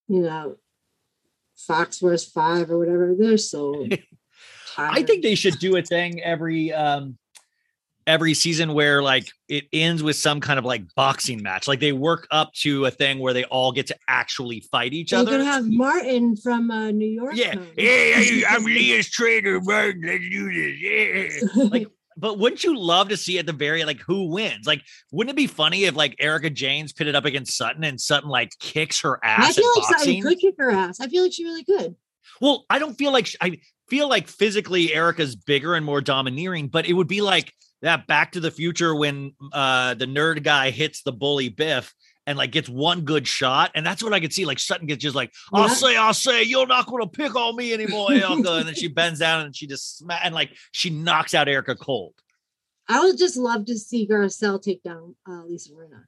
you 0.09 0.23
know 0.23 0.57
Fox 1.59 1.99
Force 1.99 2.25
Five 2.25 2.71
or 2.71 2.79
whatever 2.79 3.15
they're 3.19 3.37
so. 3.37 3.87
I 4.79 5.03
think 5.03 5.23
they 5.23 5.35
should 5.35 5.59
do 5.59 5.77
a 5.77 5.83
thing 5.83 6.23
every 6.23 6.73
um 6.73 7.19
every 8.07 8.35
season 8.35 8.75
where 8.75 9.03
like 9.03 9.29
it 9.49 9.65
ends 9.73 10.03
with 10.03 10.17
some 10.17 10.41
kind 10.41 10.59
of 10.59 10.65
like 10.65 10.83
boxing 10.95 11.43
match. 11.43 11.69
Like 11.69 11.81
they 11.81 11.93
work 11.93 12.27
up 12.31 12.53
to 12.55 12.87
a 12.87 12.91
thing 12.91 13.19
where 13.19 13.33
they 13.33 13.45
all 13.45 13.73
get 13.73 13.87
to 13.89 13.97
actually 14.09 14.61
fight 14.73 14.93
each 14.93 15.13
other. 15.13 15.31
They 15.31 15.37
other. 15.37 15.45
could 15.45 15.47
have 15.47 15.65
Martin 15.67 16.37
from 16.37 16.71
uh, 16.71 16.91
New 16.91 17.09
York. 17.09 17.33
yeah. 17.35 17.55
come. 17.55 17.67
Hey, 17.77 18.45
I'm 18.49 18.65
Leah's 18.65 19.11
trainer, 19.11 19.61
Martin. 19.61 20.03
Let's 20.05 20.29
do 20.31 20.53
this. 20.53 21.45
Yeah. 21.55 21.65
like 21.71 21.89
but 22.17 22.39
wouldn't 22.39 22.63
you 22.63 22.79
love 22.79 23.09
to 23.09 23.17
see 23.17 23.39
at 23.39 23.47
the 23.47 23.53
very 23.53 23.85
like 23.85 24.01
who 24.01 24.29
wins? 24.29 24.67
Like, 24.67 24.83
wouldn't 25.11 25.33
it 25.33 25.37
be 25.37 25.47
funny 25.47 25.85
if 25.85 25.97
like 25.97 26.17
Erika 26.19 26.51
Jayne's 26.51 26.93
pitted 26.93 27.15
up 27.15 27.25
against 27.25 27.57
Sutton 27.57 27.85
and 27.85 28.01
Sutton 28.01 28.29
like 28.29 28.53
kicks 28.59 29.01
her 29.01 29.19
ass 29.25 29.59
I 29.59 29.61
feel 29.61 29.71
like 29.77 29.99
Sutton 29.99 30.23
could 30.23 30.39
kick 30.39 30.55
her 30.59 30.71
ass. 30.71 31.01
I 31.01 31.09
feel 31.09 31.23
like 31.23 31.33
she 31.33 31.45
really 31.45 31.65
could. 31.65 31.97
Well, 32.41 32.67
I 32.69 32.79
don't 32.79 32.95
feel 32.95 33.13
like 33.13 33.27
sh- 33.27 33.37
I 33.41 33.59
feel 33.89 34.09
like 34.09 34.29
physically 34.29 34.93
Erika's 34.95 35.37
bigger 35.37 35.75
and 35.75 35.85
more 35.85 36.01
domineering, 36.01 36.69
but 36.69 36.87
it 36.87 36.93
would 36.93 37.09
be 37.09 37.21
like 37.21 37.53
that 37.83 38.07
Back 38.07 38.33
to 38.33 38.41
the 38.41 38.51
Future 38.51 38.95
when 38.95 39.33
uh 39.53 39.95
the 39.95 40.07
nerd 40.07 40.43
guy 40.43 40.71
hits 40.71 41.03
the 41.03 41.13
bully 41.13 41.49
Biff 41.49 41.93
and 42.27 42.39
like 42.39 42.53
gets 42.53 42.69
one 42.69 43.01
good 43.03 43.27
shot, 43.27 43.73
and 43.75 43.85
that's 43.85 44.03
what 44.03 44.13
I 44.13 44.21
could 44.21 44.33
see. 44.33 44.45
Like 44.45 44.61
Sutton 44.61 44.87
gets 44.87 45.03
just 45.03 45.17
like, 45.17 45.33
"I'll 45.53 45.69
Yeah. 45.69 45.75
say, 45.75 45.97
I'll 45.97 46.15
say, 46.15 46.43
you're 46.45 46.67
not 46.69 46.87
going 46.87 47.03
to 47.03 47.09
pick 47.11 47.35
on 47.35 47.57
me 47.57 47.73
anymore, 47.75 48.13
Erika," 48.13 48.55
and 48.55 48.69
then 48.69 48.75
she 48.75 48.87
bends 49.01 49.19
down 49.19 49.47
and 49.47 49.57
she 49.57 49.67
just 49.67 49.99
sma- 49.99 50.21
and 50.23 50.33
like 50.35 50.51
she 50.71 50.91
knocks 50.91 51.35
out 51.35 51.49
Erika 51.49 51.75
cold. 51.75 52.15
I 52.89 53.01
would 53.05 53.19
just 53.19 53.37
love 53.37 53.65
to 53.67 53.77
see 53.79 54.07
Garcelle 54.07 54.61
take 54.63 54.83
down 54.83 55.17
uh, 55.29 55.43
Lisa 55.45 55.73
Rinna. 55.73 56.05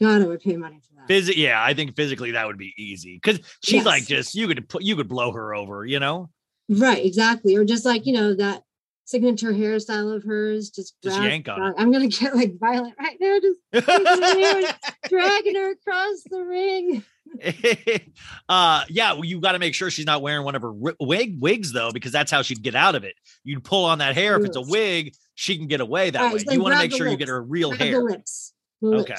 God, 0.00 0.22
I 0.22 0.26
would 0.26 0.40
pay 0.40 0.56
money 0.56 0.80
for 0.80 0.94
that. 0.96 1.08
Physi- 1.08 1.36
yeah, 1.36 1.62
I 1.62 1.74
think 1.74 1.94
physically 1.96 2.32
that 2.32 2.46
would 2.46 2.58
be 2.58 2.74
easy 2.76 3.14
because 3.22 3.38
she's 3.62 3.76
Yes. 3.76 3.86
like 3.86 4.06
just 4.06 4.34
you 4.34 4.48
could 4.48 4.68
put 4.68 4.82
you 4.82 4.96
could 4.96 5.08
blow 5.08 5.32
her 5.32 5.54
over, 5.54 5.86
you 5.86 6.00
know. 6.00 6.28
Right, 6.68 7.04
exactly. 7.04 7.56
Or 7.56 7.64
just 7.64 7.84
like, 7.84 8.04
you 8.06 8.12
know, 8.14 8.34
that 8.34 8.62
signature 9.04 9.52
hairstyle 9.52 10.14
of 10.14 10.24
hers, 10.24 10.70
just, 10.70 10.94
Just 11.02 11.20
yank 11.20 11.48
on 11.48 11.74
I'm 11.76 11.92
gonna 11.92 12.08
get 12.08 12.34
like 12.34 12.58
violent 12.58 12.94
right 12.98 13.16
now, 13.20 13.38
just 13.40 13.58
taking 13.86 14.06
her 14.06 14.38
hair 14.38 14.56
and 14.58 14.74
dragging 15.08 15.54
her 15.56 15.72
across 15.72 16.22
the 16.30 16.42
ring. 16.42 17.04
uh 18.48 18.84
yeah 18.90 19.12
well, 19.14 19.24
you 19.24 19.40
got 19.40 19.52
to 19.52 19.58
make 19.58 19.74
sure 19.74 19.90
she's 19.90 20.04
not 20.04 20.20
wearing 20.20 20.44
one 20.44 20.54
of 20.54 20.60
her 20.60 20.72
wig 21.00 21.40
wigs 21.40 21.72
though 21.72 21.90
because 21.90 22.12
that's 22.12 22.30
how 22.30 22.42
she'd 22.42 22.62
get 22.62 22.74
out 22.74 22.94
of 22.94 23.04
it 23.04 23.14
you'd 23.42 23.64
pull 23.64 23.86
on 23.86 23.98
that 23.98 24.14
hair 24.14 24.36
if 24.36 24.44
it's 24.44 24.56
a 24.56 24.60
wig 24.60 25.14
she 25.34 25.56
can 25.56 25.66
get 25.66 25.80
away 25.80 26.10
that 26.10 26.20
Right, 26.20 26.34
way 26.34 26.44
you 26.50 26.60
want 26.60 26.74
to 26.74 26.78
make 26.78 26.90
the 26.90 26.96
sure 26.96 27.08
you 27.08 27.16
get 27.16 27.28
her 27.28 27.42
real 27.42 27.70
Grab 27.70 27.80
hair 27.80 27.98
the 28.00 28.04
lips. 28.04 28.52
Okay. 28.84 29.14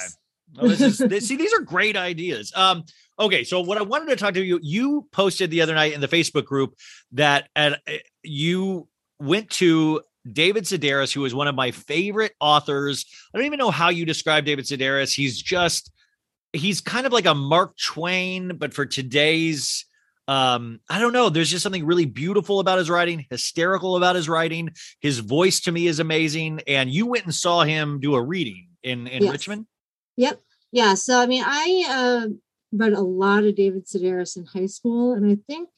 Well, 0.56 0.68
this 0.68 0.80
is, 0.80 0.98
this, 1.08 1.26
see, 1.26 1.36
these 1.36 1.52
are 1.52 1.62
great 1.62 1.96
ideas. 1.96 2.52
Um, 2.54 2.84
okay, 3.18 3.44
so 3.44 3.60
what 3.60 3.78
I 3.78 3.82
wanted 3.82 4.10
to 4.10 4.16
talk 4.16 4.34
to 4.34 4.44
you, 4.44 4.60
you 4.62 5.08
posted 5.10 5.50
the 5.50 5.62
other 5.62 5.74
night 5.74 5.92
in 5.92 6.00
the 6.00 6.08
Facebook 6.08 6.44
group 6.44 6.74
that 7.12 7.48
at, 7.56 7.80
uh, 7.88 7.92
you 8.22 8.88
went 9.18 9.50
to 9.50 10.02
David 10.30 10.64
Sedaris, 10.64 11.12
who 11.12 11.24
is 11.24 11.34
one 11.34 11.48
of 11.48 11.54
my 11.54 11.70
favorite 11.70 12.32
authors. 12.40 13.04
I 13.32 13.38
don't 13.38 13.46
even 13.46 13.58
know 13.58 13.70
how 13.70 13.90
you 13.90 14.04
describe 14.06 14.44
David 14.44 14.64
Sedaris. 14.64 15.14
He's 15.14 15.40
just, 15.40 15.92
he's 16.52 16.80
kind 16.80 17.06
of 17.06 17.12
like 17.12 17.26
a 17.26 17.34
Mark 17.34 17.76
Twain, 17.76 18.56
but 18.56 18.72
for 18.72 18.86
today's, 18.86 19.84
um, 20.26 20.80
I 20.88 20.98
don't 20.98 21.12
know. 21.12 21.28
There's 21.28 21.50
just 21.50 21.62
something 21.62 21.84
really 21.84 22.06
beautiful 22.06 22.60
about 22.60 22.78
his 22.78 22.88
writing, 22.88 23.26
hysterical 23.30 23.96
about 23.96 24.16
his 24.16 24.28
writing. 24.28 24.70
His 25.00 25.18
voice 25.18 25.60
to 25.60 25.72
me 25.72 25.86
is 25.86 26.00
amazing. 26.00 26.60
And 26.66 26.90
you 26.90 27.06
went 27.06 27.24
and 27.24 27.34
saw 27.34 27.62
him 27.62 28.00
do 28.00 28.14
a 28.14 28.22
reading 28.22 28.68
in, 28.82 29.06
in 29.06 29.24
Yes. 29.24 29.32
Richmond. 29.32 29.66
Yep. 30.16 30.40
Yeah. 30.72 30.94
So 30.94 31.20
I 31.20 31.26
mean, 31.26 31.44
I 31.46 31.84
uh, 31.88 32.28
read 32.72 32.94
a 32.94 33.02
lot 33.02 33.44
of 33.44 33.54
David 33.54 33.86
Sedaris 33.86 34.36
in 34.36 34.46
high 34.46 34.66
school, 34.66 35.12
and 35.12 35.30
I 35.30 35.36
think 35.46 35.68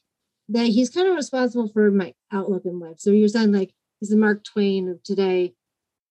that 0.49 0.67
he's 0.67 0.89
kind 0.89 1.07
of 1.07 1.15
responsible 1.15 1.67
for 1.67 1.91
my 1.91 2.13
outlook 2.31 2.63
in 2.65 2.79
life. 2.79 2.99
So 2.99 3.11
you're 3.11 3.27
saying 3.27 3.51
like 3.51 3.73
he's 3.99 4.09
the 4.09 4.17
Mark 4.17 4.43
Twain 4.43 4.89
of 4.89 5.03
today. 5.03 5.53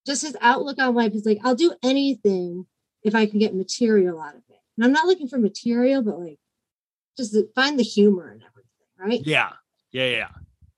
Just 0.07 0.22
his 0.22 0.37
outlook 0.41 0.78
on 0.78 0.95
life 0.95 1.14
is 1.14 1.26
like, 1.26 1.39
I'll 1.43 1.55
do 1.57 1.74
anything 1.82 2.66
if 3.03 3.14
I 3.14 3.26
can 3.26 3.39
get 3.41 3.55
material 3.55 4.20
out 4.20 4.34
of 4.37 4.43
it. 4.49 4.61
And 4.76 4.84
I'm 4.84 4.93
not 4.93 5.07
looking 5.07 5.26
for 5.28 5.39
material, 5.39 6.03
but 6.03 6.20
like 6.20 6.39
just 7.16 7.37
find 7.55 7.78
the 7.78 7.82
humor 7.82 8.30
in 8.30 8.43
everything, 8.43 8.70
right? 8.99 9.26
Yeah. 9.26 9.53
Yeah. 9.93 10.05
Yeah. 10.07 10.28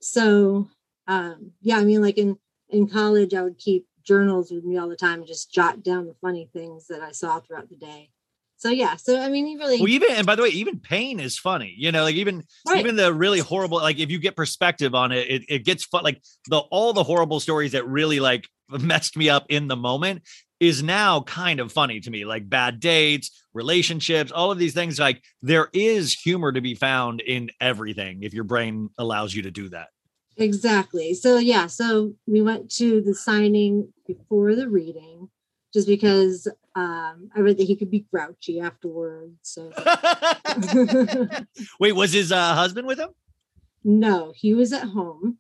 so 0.01 0.69
um 1.09 1.53
yeah 1.61 1.79
i 1.79 1.85
mean 1.85 2.01
like 2.03 2.19
in 2.19 2.39
in 2.69 2.87
college 2.89 3.35
i 3.35 3.43
would 3.43 3.59
keep 3.59 3.87
journals 4.05 4.51
with 4.53 4.63
me 4.65 4.77
all 4.79 4.89
the 4.89 4.95
time 4.95 5.19
and 5.19 5.27
just 5.27 5.53
jot 5.53 5.83
down 5.83 6.07
the 6.07 6.15
funny 6.21 6.49
things 6.53 6.87
that 6.87 7.01
i 7.01 7.11
saw 7.11 7.41
throughout 7.41 7.69
the 7.69 7.77
day 7.77 8.11
so 8.59 8.69
yeah 8.71 8.97
so 8.97 9.19
i 9.21 9.29
mean 9.29 9.47
he 9.47 9.57
really 9.57 9.79
Well, 9.79 9.89
even 9.89 10.11
and 10.13 10.27
by 10.27 10.35
the 10.35 10.43
way, 10.43 10.49
even 10.51 10.79
pain 10.81 11.21
is 11.21 11.39
funny. 11.39 11.75
You 11.77 11.93
know, 11.93 12.03
like 12.03 12.17
even 12.17 12.43
Right. 12.67 12.81
even 12.81 12.97
the 12.97 13.13
really 13.15 13.39
horrible, 13.41 13.79
like 13.79 13.99
if 13.99 14.11
you 14.11 14.19
get 14.19 14.37
perspective 14.37 14.95
on 14.95 15.13
it, 15.13 15.27
it, 15.29 15.43
it 15.49 15.65
gets 15.65 15.85
fun. 15.85 16.03
Like 16.05 16.23
the 16.49 16.59
all 16.59 16.93
the 16.93 17.05
horrible 17.05 17.41
stories 17.41 17.73
that 17.73 17.87
really 17.87 18.21
like 18.21 18.47
messed 18.69 19.17
me 19.17 19.31
up 19.31 19.47
in 19.49 19.69
the 19.69 19.77
moment 19.77 20.23
is 20.61 20.83
now 20.83 21.21
kind 21.23 21.61
of 21.61 21.71
funny 21.73 22.01
to 22.01 22.11
me. 22.11 22.25
Like 22.25 22.49
bad 22.49 22.81
dates, 22.81 23.31
relationships, 23.55 24.33
all 24.33 24.51
of 24.51 24.59
these 24.59 24.75
things. 24.75 24.99
Like 24.99 25.23
there 25.43 25.69
is 25.73 26.13
humor 26.13 26.51
to 26.53 26.61
be 26.61 26.75
found 26.75 27.21
in 27.21 27.51
everything 27.61 28.23
if 28.23 28.35
your 28.35 28.45
brain 28.45 28.91
allows 28.99 29.35
you 29.35 29.43
to 29.43 29.51
do 29.51 29.69
that. 29.71 29.89
exactly 30.37 31.15
so 31.15 31.37
yeah 31.39 31.67
so 31.67 32.15
we 32.27 32.41
went 32.41 32.71
to 32.71 33.01
the 33.03 33.15
signing 33.15 33.93
before 34.07 34.55
the 34.55 34.69
reading 34.69 35.29
just 35.73 35.87
because 35.87 36.49
um 36.75 37.31
i 37.35 37.41
read 37.41 37.59
that 37.59 37.67
he 37.67 37.77
could 37.77 37.91
be 37.91 38.07
grouchy 38.11 38.61
afterwards 38.61 39.39
so 39.43 39.71
Wait, 41.81 41.93
was 41.93 42.13
his 42.13 42.33
uh, 42.33 42.55
husband 42.55 42.87
with 42.87 42.99
him? 42.99 43.11
No, 43.85 44.33
he 44.35 44.55
was 44.55 44.73
at 44.73 44.89
home. 44.89 45.39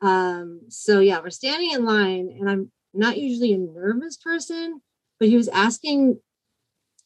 Um, 0.00 0.62
so 0.68 1.00
yeah, 1.00 1.20
we're 1.20 1.30
standing 1.30 1.72
in 1.72 1.84
line, 1.84 2.34
and 2.38 2.48
I'm 2.48 2.70
not 2.94 3.18
usually 3.18 3.52
a 3.52 3.58
nervous 3.58 4.16
person, 4.16 4.80
but 5.18 5.28
he 5.28 5.36
was 5.36 5.48
asking 5.48 6.20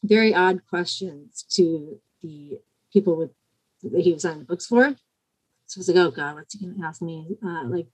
very 0.03 0.33
odd 0.33 0.61
questions 0.69 1.45
to 1.51 1.99
the 2.21 2.59
people 2.91 3.15
with 3.15 3.31
that 3.83 4.01
he 4.01 4.13
was 4.13 4.21
signing 4.21 4.39
the 4.39 4.45
books 4.45 4.65
for. 4.65 4.95
So 5.65 5.77
I 5.77 5.79
was 5.79 5.87
like, 5.87 5.97
oh 5.97 6.11
god, 6.11 6.35
what's 6.35 6.53
he 6.53 6.65
gonna 6.65 6.87
ask 6.87 7.01
me? 7.01 7.27
Uh, 7.43 7.65
like 7.65 7.87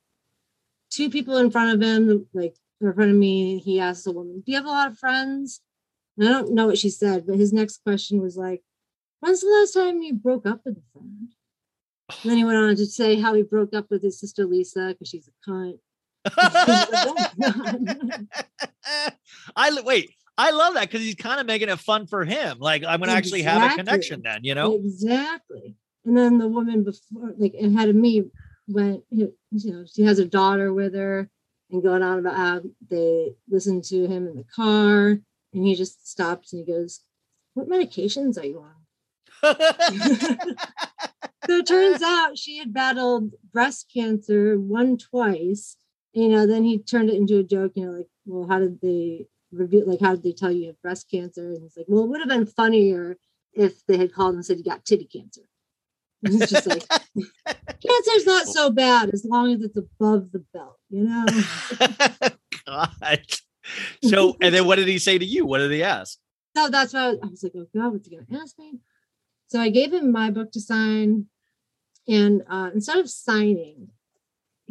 two 0.89 1.09
people 1.09 1.37
in 1.37 1.51
front 1.51 1.73
of 1.73 1.87
him, 1.87 2.27
like 2.33 2.55
in 2.81 2.93
front 2.93 3.11
of 3.11 3.17
me, 3.17 3.59
he 3.59 3.79
asked 3.79 4.05
the 4.05 4.11
woman, 4.11 4.41
Do 4.45 4.51
you 4.51 4.57
have 4.57 4.65
a 4.65 4.69
lot 4.69 4.91
of 4.91 4.97
friends? 4.97 5.61
And 6.17 6.27
I 6.27 6.31
don't 6.31 6.53
know 6.53 6.67
what 6.67 6.77
she 6.77 6.89
said, 6.89 7.25
but 7.27 7.37
his 7.37 7.53
next 7.53 7.83
question 7.83 8.21
was 8.21 8.37
like, 8.37 8.61
When's 9.19 9.41
the 9.41 9.47
last 9.47 9.73
time 9.73 10.01
you 10.01 10.13
broke 10.13 10.45
up 10.45 10.61
with 10.65 10.77
a 10.77 10.81
friend? 10.93 11.29
And 12.23 12.31
then 12.31 12.37
he 12.37 12.43
went 12.43 12.57
on 12.57 12.75
to 12.75 12.85
say 12.85 13.19
how 13.19 13.33
he 13.33 13.43
broke 13.43 13.75
up 13.75 13.87
with 13.89 14.01
his 14.01 14.19
sister 14.19 14.45
Lisa 14.45 14.89
because 14.89 15.09
she's 15.09 15.27
a 15.27 15.49
cunt. 15.49 15.79
I 19.55 19.81
wait. 19.83 20.11
I 20.37 20.51
love 20.51 20.75
that 20.75 20.89
because 20.89 21.01
he's 21.01 21.15
kind 21.15 21.41
of 21.41 21.47
making 21.47 21.69
it 21.69 21.79
fun 21.79 22.07
for 22.07 22.23
him. 22.23 22.59
Like 22.59 22.83
I'm 22.85 22.99
gonna 22.99 23.11
actually 23.11 23.41
have 23.43 23.73
a 23.73 23.75
connection 23.75 24.21
then, 24.23 24.43
you 24.43 24.55
know? 24.55 24.73
Exactly. 24.73 25.75
And 26.05 26.17
then 26.17 26.37
the 26.37 26.47
woman 26.47 26.83
before, 26.83 27.33
like 27.37 27.53
ahead 27.61 27.89
of 27.89 27.95
me, 27.95 28.23
went, 28.67 29.03
you 29.11 29.33
know, 29.51 29.85
she 29.93 30.03
has 30.03 30.19
a 30.19 30.25
daughter 30.25 30.73
with 30.73 30.95
her 30.95 31.29
and 31.71 31.83
going 31.83 32.03
on 32.03 32.19
about 32.19 32.35
how 32.35 32.61
they 32.89 33.35
listened 33.49 33.83
to 33.85 34.07
him 34.07 34.27
in 34.27 34.35
the 34.35 34.45
car. 34.55 35.19
And 35.53 35.65
he 35.65 35.75
just 35.75 36.09
stops 36.09 36.53
and 36.53 36.65
he 36.65 36.71
goes, 36.71 37.01
What 37.53 37.69
medications 37.69 38.37
are 38.37 38.45
you 38.45 38.63
on? 38.63 38.75
So 41.49 41.55
it 41.57 41.65
turns 41.65 42.03
out 42.03 42.37
she 42.37 42.59
had 42.59 42.75
battled 42.75 43.33
breast 43.51 43.89
cancer 43.91 44.59
one 44.59 44.99
twice. 44.99 45.77
You 46.13 46.29
know, 46.29 46.45
then 46.45 46.63
he 46.63 46.77
turned 46.77 47.09
it 47.09 47.15
into 47.15 47.39
a 47.39 47.43
joke, 47.43 47.71
you 47.73 47.87
know, 47.87 47.91
like, 47.91 48.07
well, 48.27 48.47
how 48.47 48.59
did 48.59 48.81
they 48.81 49.25
reveal 49.51 49.87
like 49.87 49.99
how 49.99 50.11
did 50.11 50.21
they 50.21 50.31
tell 50.31 50.51
you 50.51 50.61
you 50.61 50.67
have 50.67 50.81
breast 50.83 51.09
cancer? 51.09 51.53
And 51.53 51.63
he's 51.63 51.75
like, 51.75 51.87
Well, 51.89 52.03
it 52.03 52.09
would 52.09 52.19
have 52.19 52.29
been 52.29 52.45
funnier 52.45 53.17
if 53.53 53.83
they 53.87 53.97
had 53.97 54.13
called 54.13 54.35
and 54.35 54.45
said 54.45 54.59
you 54.59 54.63
got 54.63 54.85
titty 54.85 55.05
cancer. 55.05 55.41
It's 56.23 56.51
just 56.51 56.67
like 56.67 56.83
cancer's 56.87 58.25
not 58.25 58.47
so 58.47 58.71
bad 58.71 59.09
as 59.13 59.25
long 59.25 59.53
as 59.53 59.61
it's 59.61 59.77
above 59.77 60.31
the 60.31 60.43
belt, 60.53 60.77
you 60.89 61.03
know. 61.03 61.25
God. 62.65 63.25
So, 64.03 64.35
and 64.41 64.53
then 64.53 64.65
what 64.65 64.77
did 64.77 64.87
he 64.87 64.99
say 64.99 65.17
to 65.17 65.25
you? 65.25 65.45
What 65.45 65.59
did 65.59 65.71
he 65.71 65.83
ask? 65.83 66.17
So 66.57 66.69
that's 66.69 66.93
why 66.93 67.01
I 67.01 67.09
was, 67.09 67.19
I 67.23 67.27
was 67.27 67.43
like, 67.43 67.53
oh 67.55 67.67
God, 67.75 67.93
what's 67.93 68.07
he 68.07 68.15
gonna 68.15 68.41
ask 68.41 68.57
me? 68.57 68.79
So 69.47 69.59
I 69.59 69.69
gave 69.69 69.93
him 69.93 70.11
my 70.11 70.31
book 70.31 70.51
to 70.53 70.61
sign, 70.61 71.27
and 72.07 72.41
uh, 72.49 72.71
instead 72.73 72.97
of 72.97 73.09
signing, 73.09 73.89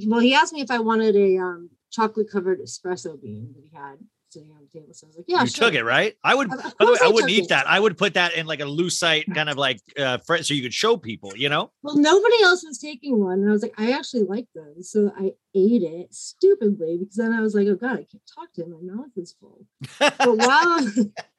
well, 0.06 0.20
he 0.20 0.34
asked 0.34 0.52
me 0.52 0.60
if 0.60 0.70
I 0.70 0.80
wanted 0.80 1.16
a 1.16 1.38
um, 1.38 1.70
chocolate 1.90 2.30
covered 2.30 2.60
espresso 2.60 3.20
bean 3.20 3.54
that 3.54 3.64
he 3.64 3.76
had 3.76 3.98
sitting 4.38 4.50
on 4.52 4.58
the 4.72 4.78
table. 4.78 4.92
So 4.94 5.06
I 5.06 5.08
was 5.08 5.16
like, 5.16 5.24
yeah, 5.28 5.40
you 5.42 5.46
sure. 5.48 5.66
took 5.66 5.74
it, 5.74 5.84
right? 5.84 6.14
I 6.24 6.34
would. 6.34 6.52
Of- 6.52 6.62
By 6.78 6.84
the 6.86 6.92
way, 6.92 6.98
I 7.02 7.06
I 7.06 7.08
wouldn't 7.08 7.30
eat 7.30 7.44
it. 7.44 7.48
that. 7.50 7.66
I 7.68 7.80
would 7.80 7.96
put 7.98 8.14
that 8.14 8.34
in 8.34 8.46
like 8.46 8.60
a 8.60 8.64
lucite 8.64 9.32
kind 9.34 9.48
of 9.48 9.56
like 9.56 9.80
uh, 9.98 10.18
so 10.42 10.54
you 10.54 10.62
could 10.62 10.74
show 10.74 10.96
people. 10.96 11.32
You 11.36 11.48
know? 11.48 11.70
Well, 11.82 11.96
nobody 11.96 12.42
else 12.42 12.64
was 12.64 12.78
taking 12.78 13.18
one, 13.22 13.40
and 13.40 13.48
I 13.48 13.52
was 13.52 13.62
like, 13.62 13.74
I 13.78 13.92
actually 13.92 14.24
like 14.24 14.46
those, 14.54 14.90
so 14.90 15.12
I 15.18 15.32
ate 15.54 15.82
it 15.82 16.14
stupidly 16.14 16.98
because 17.00 17.16
then 17.16 17.32
I 17.32 17.40
was 17.40 17.54
like, 17.54 17.66
oh 17.68 17.74
God, 17.74 17.92
I 17.92 18.06
can't 18.10 18.22
talk 18.34 18.52
to 18.54 18.62
him. 18.64 18.72
My 18.86 18.94
mouth 18.94 19.10
is 19.16 19.34
full. 19.40 19.66
But 19.98 20.36
while 20.38 20.80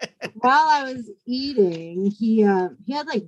while 0.35 0.67
I 0.67 0.93
was 0.93 1.09
eating, 1.25 2.11
he 2.11 2.43
uh, 2.43 2.69
he 2.85 2.93
had 2.93 3.07
like 3.07 3.27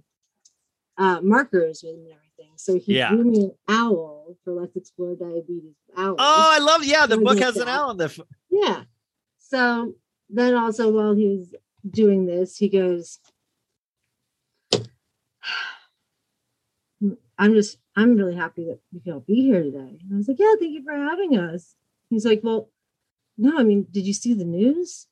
uh, 0.98 1.22
markers 1.22 1.82
with 1.84 1.94
him 1.96 2.00
and 2.02 2.14
everything. 2.14 2.52
So 2.58 2.78
he 2.78 2.98
Yeah. 2.98 3.10
drew 3.10 3.24
me 3.24 3.44
an 3.46 3.52
owl 3.68 4.36
for 4.44 4.54
Let's 4.54 4.76
Explore 4.76 5.16
Diabetes. 5.16 5.74
Owl. 5.98 6.16
Oh, 6.18 6.50
I 6.56 6.60
love. 6.60 6.84
Yeah, 6.86 7.06
the 7.06 7.18
book 7.18 7.40
has 7.40 7.58
an 7.58 7.68
owl 7.68 7.90
on 7.90 7.98
the. 7.98 8.06
f- 8.06 8.20
Yeah. 8.50 8.84
So 9.52 9.96
then 10.30 10.56
also 10.56 10.90
while 10.90 11.14
he 11.14 11.28
was 11.28 11.54
doing 11.90 12.26
this, 12.26 12.56
he 12.56 12.70
goes, 12.70 13.20
I'm 17.38 17.54
just, 17.54 17.78
I'm 17.98 18.16
really 18.16 18.36
happy 18.36 18.64
that 18.68 18.80
we 18.94 19.02
can 19.02 19.12
all 19.12 19.20
be 19.20 19.42
here 19.42 19.62
today. 19.62 20.00
And 20.00 20.14
I 20.14 20.16
was 20.16 20.30
like, 20.30 20.40
yeah, 20.40 20.54
thank 20.58 20.72
you 20.72 20.84
for 20.86 20.94
having 20.94 21.38
us. 21.38 21.76
He's 22.10 22.26
like, 22.26 22.40
well, 22.44 22.70
no, 23.38 23.60
I 23.60 23.64
mean, 23.64 23.88
did 23.92 24.08
you 24.08 24.14
see 24.14 24.34
the 24.34 24.46
news? 24.46 25.08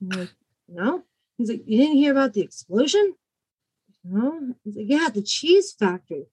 Like, 0.00 0.30
no. 0.66 1.02
He's 1.36 1.50
like, 1.50 1.64
you 1.66 1.76
didn't 1.76 1.96
hear 1.96 2.12
about 2.12 2.32
the 2.32 2.40
explosion? 2.40 3.16
No. 4.02 4.54
He's 4.64 4.76
like, 4.76 4.86
yeah, 4.88 5.08
the 5.12 5.20
cheese 5.20 5.72
factory. 5.72 6.24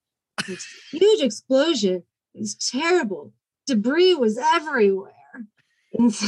Huge 0.92 1.22
explosion. 1.22 2.04
It 2.34 2.40
was 2.40 2.56
terrible. 2.56 3.34
Debris 3.68 4.16
was 4.16 4.38
everywhere. 4.38 5.12
And 5.94 6.14
so, 6.14 6.28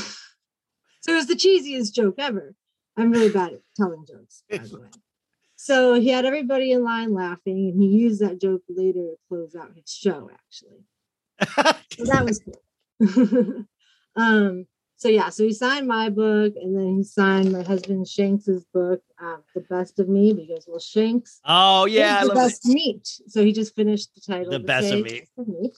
so 1.03 1.11
it 1.11 1.15
was 1.15 1.27
the 1.27 1.35
cheesiest 1.35 1.93
joke 1.93 2.15
ever. 2.17 2.55
I'm 2.95 3.11
really 3.11 3.31
bad 3.31 3.53
at 3.53 3.61
telling 3.75 4.05
jokes, 4.07 4.43
by 4.49 4.57
the 4.57 4.79
way. 4.79 4.87
So 5.55 5.95
he 5.95 6.09
had 6.09 6.25
everybody 6.25 6.71
in 6.71 6.83
line 6.83 7.13
laughing, 7.13 7.69
and 7.69 7.81
he 7.81 7.87
used 7.89 8.21
that 8.21 8.39
joke 8.39 8.61
later 8.69 8.99
to 8.99 9.17
close 9.27 9.55
out 9.55 9.73
his 9.75 9.91
show, 9.91 10.29
actually. 10.33 10.85
So 11.97 12.05
that 12.05 12.25
was 12.25 12.41
cool. 12.43 13.65
um, 14.15 14.65
so 14.97 15.09
yeah, 15.09 15.29
so 15.29 15.43
he 15.43 15.53
signed 15.53 15.87
my 15.87 16.09
book, 16.09 16.53
and 16.55 16.75
then 16.75 16.97
he 16.97 17.03
signed 17.03 17.51
my 17.51 17.61
husband 17.61 18.07
Shanks's 18.07 18.65
book, 18.73 19.01
um, 19.21 19.43
"The 19.53 19.61
Best 19.61 19.99
of 19.99 20.09
Me," 20.09 20.33
because 20.33 20.65
well, 20.67 20.79
Shanks 20.79 21.39
Oh 21.45 21.85
yeah, 21.85 22.21
I 22.21 22.27
the 22.27 22.33
best 22.33 22.65
meat. 22.65 23.07
So 23.27 23.43
he 23.43 23.51
just 23.51 23.75
finished 23.75 24.15
the 24.15 24.21
title. 24.21 24.51
The 24.51 24.59
to 24.59 24.65
Best 24.65 24.91
of 24.91 24.99
say 24.99 25.01
Me. 25.01 25.19
Best 25.19 25.31
of 25.37 25.47
meat. 25.47 25.77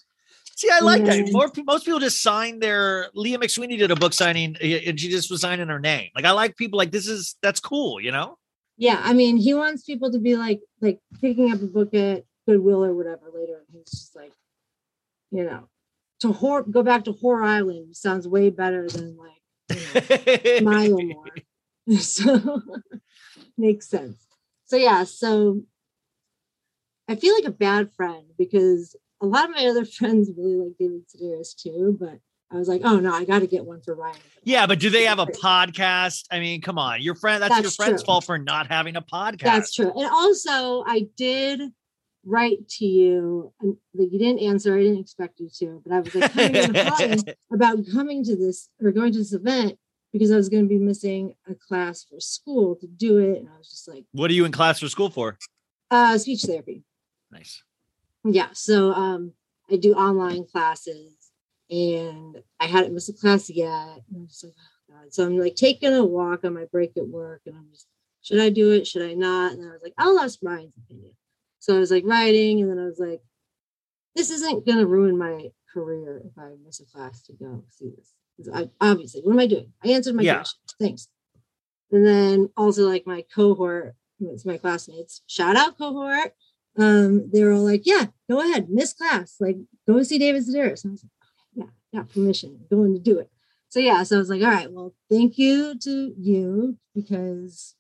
See, 0.56 0.70
I 0.72 0.80
like 0.80 1.04
that. 1.04 1.32
More 1.32 1.52
most 1.66 1.86
people 1.86 2.00
just 2.00 2.24
sign 2.24 2.60
their. 2.60 3.10
Leah 3.14 3.38
McSweeney 3.38 3.78
did 3.78 3.92
a 3.92 3.96
book 3.96 4.14
signing, 4.14 4.56
eh, 4.62 4.80
and 4.88 4.98
she 4.98 5.10
just 5.10 5.30
was 5.30 5.42
signing 5.42 5.68
her 5.68 5.80
name. 5.80 6.10
Like 6.16 6.24
I 6.24 6.32
like 6.32 6.56
people 6.56 6.78
like 6.78 6.92
this 6.92 7.08
is 7.08 7.36
that's 7.42 7.60
cool, 7.60 8.00
you 8.00 8.12
know. 8.12 8.38
Yeah, 8.78 9.02
I 9.04 9.14
mean, 9.14 9.38
he 9.38 9.54
wants 9.54 9.84
people 9.84 10.12
to 10.12 10.20
be 10.20 10.36
like, 10.36 10.62
like 10.82 11.00
picking 11.22 11.52
up 11.52 11.62
a 11.62 11.66
book 11.66 11.94
at 11.94 12.24
Goodwill 12.46 12.84
or 12.84 12.94
whatever 12.94 13.32
later. 13.34 13.64
And 13.68 13.68
he's 13.72 13.92
just 13.92 14.16
like, 14.16 14.32
you 15.32 15.44
know, 15.44 15.68
to 16.22 16.32
Hor 16.32 16.64
go 16.64 16.84
back 16.84 17.06
to 17.06 17.14
Whore 17.14 17.44
Island 17.44 17.96
sounds 17.96 18.28
way 18.28 18.50
better 18.50 18.88
than 18.88 19.18
like 19.18 19.78
you 19.78 20.62
know, 20.62 20.62
Mile 20.72 21.02
More. 21.02 21.36
so 22.00 22.62
makes 23.58 23.90
sense. 23.90 24.26
So 24.66 24.78
yeah, 24.78 25.04
so 25.04 25.62
I 27.08 27.16
feel 27.16 27.34
like 27.36 27.46
a 27.46 27.52
bad 27.52 27.92
friend 27.94 28.26
because 28.38 28.96
a 29.26 29.28
lot 29.28 29.50
of 29.50 29.56
my 29.56 29.66
other 29.66 29.86
friends 29.98 30.32
really 30.36 30.56
like 30.56 30.78
David 30.80 31.04
Sedaris 31.08 31.56
too, 31.56 31.98
but 32.00 32.20
I 32.52 32.58
was 32.58 32.68
like, 32.68 32.82
oh 32.84 33.00
no, 33.00 33.14
I 33.14 33.26
got 33.26 33.40
to 33.40 33.48
get 33.48 33.66
one 33.66 33.82
for 33.82 33.96
Ryan. 33.96 34.18
Yeah, 34.44 34.68
but 34.68 34.80
do 34.80 34.90
they 34.90 35.06
have 35.06 35.20
a 35.20 35.26
podcast? 35.26 36.26
I 36.32 36.40
mean, 36.40 36.62
come 36.62 36.78
on, 36.78 37.02
your 37.02 37.16
friend. 37.16 37.42
That's, 37.42 37.60
your 37.62 37.72
friend's 37.72 38.04
true. 38.04 38.06
fault 38.06 38.26
for 38.26 38.38
not 38.38 38.68
having 38.68 38.96
a 38.96 39.02
podcast. 39.02 39.42
That's 39.42 39.74
true. 39.74 39.92
And 39.96 40.10
also, 40.10 40.84
I 40.86 41.08
did 41.18 41.62
write 42.24 42.68
to 42.70 42.86
you, 42.86 43.52
and 43.62 43.78
like 43.96 44.12
you 44.12 44.20
didn't 44.20 44.40
answer. 44.42 44.76
I 44.76 44.84
didn't 44.84 45.00
expect 45.00 45.40
you 45.40 45.50
to, 45.60 45.82
but 45.86 45.94
I 45.94 46.00
was 46.02 46.16
like 46.16 46.34
coming 46.34 47.24
about 47.54 47.78
coming 47.92 48.24
to 48.26 48.36
this 48.36 48.70
or 48.82 48.92
going 48.92 49.12
to 49.14 49.20
this 49.20 49.34
event 49.34 49.78
because 50.14 50.32
I 50.32 50.36
was 50.36 50.48
going 50.48 50.64
to 50.64 50.70
be 50.70 50.78
missing 50.78 51.34
a 51.50 51.56
class 51.56 52.06
for 52.06 52.20
school 52.20 52.76
to 52.76 52.88
do 52.88 53.18
it, 53.18 53.40
and 53.40 53.50
I 53.50 53.58
was 53.58 53.70
just 53.70 53.88
like, 53.88 54.06
What 54.12 54.30
are 54.30 54.34
you 54.34 54.46
in 54.46 54.52
class 54.52 54.80
for 54.80 54.88
school 54.88 55.10
for? 55.10 55.38
uh, 55.92 56.18
speech 56.18 56.44
therapy. 56.44 56.84
Nice. 57.32 57.64
Yeah. 58.26 58.50
So 58.54 58.92
um, 58.92 59.34
I 59.72 59.78
do 59.78 59.94
online 59.94 60.46
classes, 60.46 61.14
and 61.70 62.42
I 62.60 62.66
hadn't 62.66 62.94
missed 62.94 63.10
a 63.10 63.14
class 63.14 63.50
yet. 63.50 63.70
And 64.10 64.18
I'm 64.18 64.28
just 64.28 64.44
like, 64.44 64.54
oh 64.58 64.94
God. 64.94 65.14
So 65.14 65.26
I'm 65.26 65.38
like 65.38 65.56
taking 65.56 65.94
a 65.94 66.04
walk 66.04 66.44
on 66.44 66.54
my 66.54 66.66
break 66.66 66.98
at 66.98 67.08
work, 67.08 67.42
and 67.46 67.56
I'm 67.56 67.68
just, 67.72 67.88
should 68.22 68.40
I 68.40 68.50
do 68.50 68.72
it? 68.72 68.88
Should 68.88 69.04
I 69.10 69.14
not? 69.14 69.54
And 69.54 69.62
I 69.68 69.72
was 69.72 69.82
like, 69.84 69.94
I'll 69.98 70.20
ask 70.20 70.40
Ryan's 70.42 70.74
opinion. 70.78 71.14
So 71.60 71.76
I 71.76 71.80
was 71.80 71.92
like 71.92 72.04
writing, 72.06 72.62
and 72.62 72.70
then 72.70 72.80
I 72.80 72.86
was 72.86 73.00
like, 73.00 73.22
this 74.16 74.30
isn't 74.32 74.66
gonna 74.66 74.86
ruin 74.86 75.18
my 75.18 75.50
career 75.74 76.22
if 76.26 76.38
I 76.38 76.52
miss 76.66 76.80
a 76.80 76.86
class 76.86 77.22
to 77.24 77.34
go 77.34 77.64
see 77.70 77.92
this 77.98 78.14
I, 78.54 78.70
obviously, 78.82 79.22
what 79.22 79.34
am 79.34 79.40
I 79.40 79.48
doing? 79.48 79.72
I 79.84 79.90
answered 79.90 80.16
my 80.16 80.24
Yeah. 80.24 80.36
question. 80.36 80.60
Thanks. 80.80 81.08
And 81.92 82.06
then 82.06 82.50
also 82.58 82.88
like 82.88 83.06
my 83.08 83.24
cohort, 83.34 83.96
it's 84.20 84.46
my 84.46 84.58
classmates, 84.58 85.22
shout 85.28 85.56
out 85.56 85.78
cohort. 85.78 86.34
Um, 86.78 87.30
they 87.32 87.44
were 87.44 87.54
all 87.54 87.64
like, 87.64 87.84
yeah, 87.86 88.08
go 88.30 88.42
ahead, 88.42 88.70
miss 88.70 88.94
class, 88.94 89.36
like 89.40 89.58
go 89.88 90.02
see 90.04 90.18
David 90.20 90.44
Sedaris. 90.44 90.84
And 90.84 90.92
I 90.92 90.94
was 90.94 91.04
like, 91.04 91.12
okay, 91.64 91.72
yeah, 91.94 92.00
got 92.00 92.10
permission, 92.12 92.60
I'm 92.72 92.78
going 92.78 92.94
to 92.94 93.00
do 93.00 93.18
it. 93.20 93.30
So 93.70 93.80
yeah, 93.80 94.04
so 94.04 94.16
I 94.18 94.20
was 94.20 94.30
like, 94.30 94.42
all 94.42 94.50
right, 94.50 94.72
well, 94.72 94.94
thank 95.10 95.38
you 95.38 95.78
to 95.80 96.14
you 96.18 96.78
because 96.94 97.76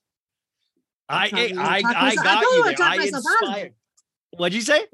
I 1.09 1.29
I, 1.33 1.51
I 1.57 1.81
myself- 1.81 1.95
I 1.95 2.15
got 2.15 2.23
probably 2.23 2.57
you 2.57 2.63
there. 2.63 2.75
I 2.87 2.97
myself 2.97 3.23
out 3.27 3.43
of 3.43 3.49
inspired. 3.49 3.73
What'd 4.37 4.53
you 4.55 4.61
say? 4.61 4.85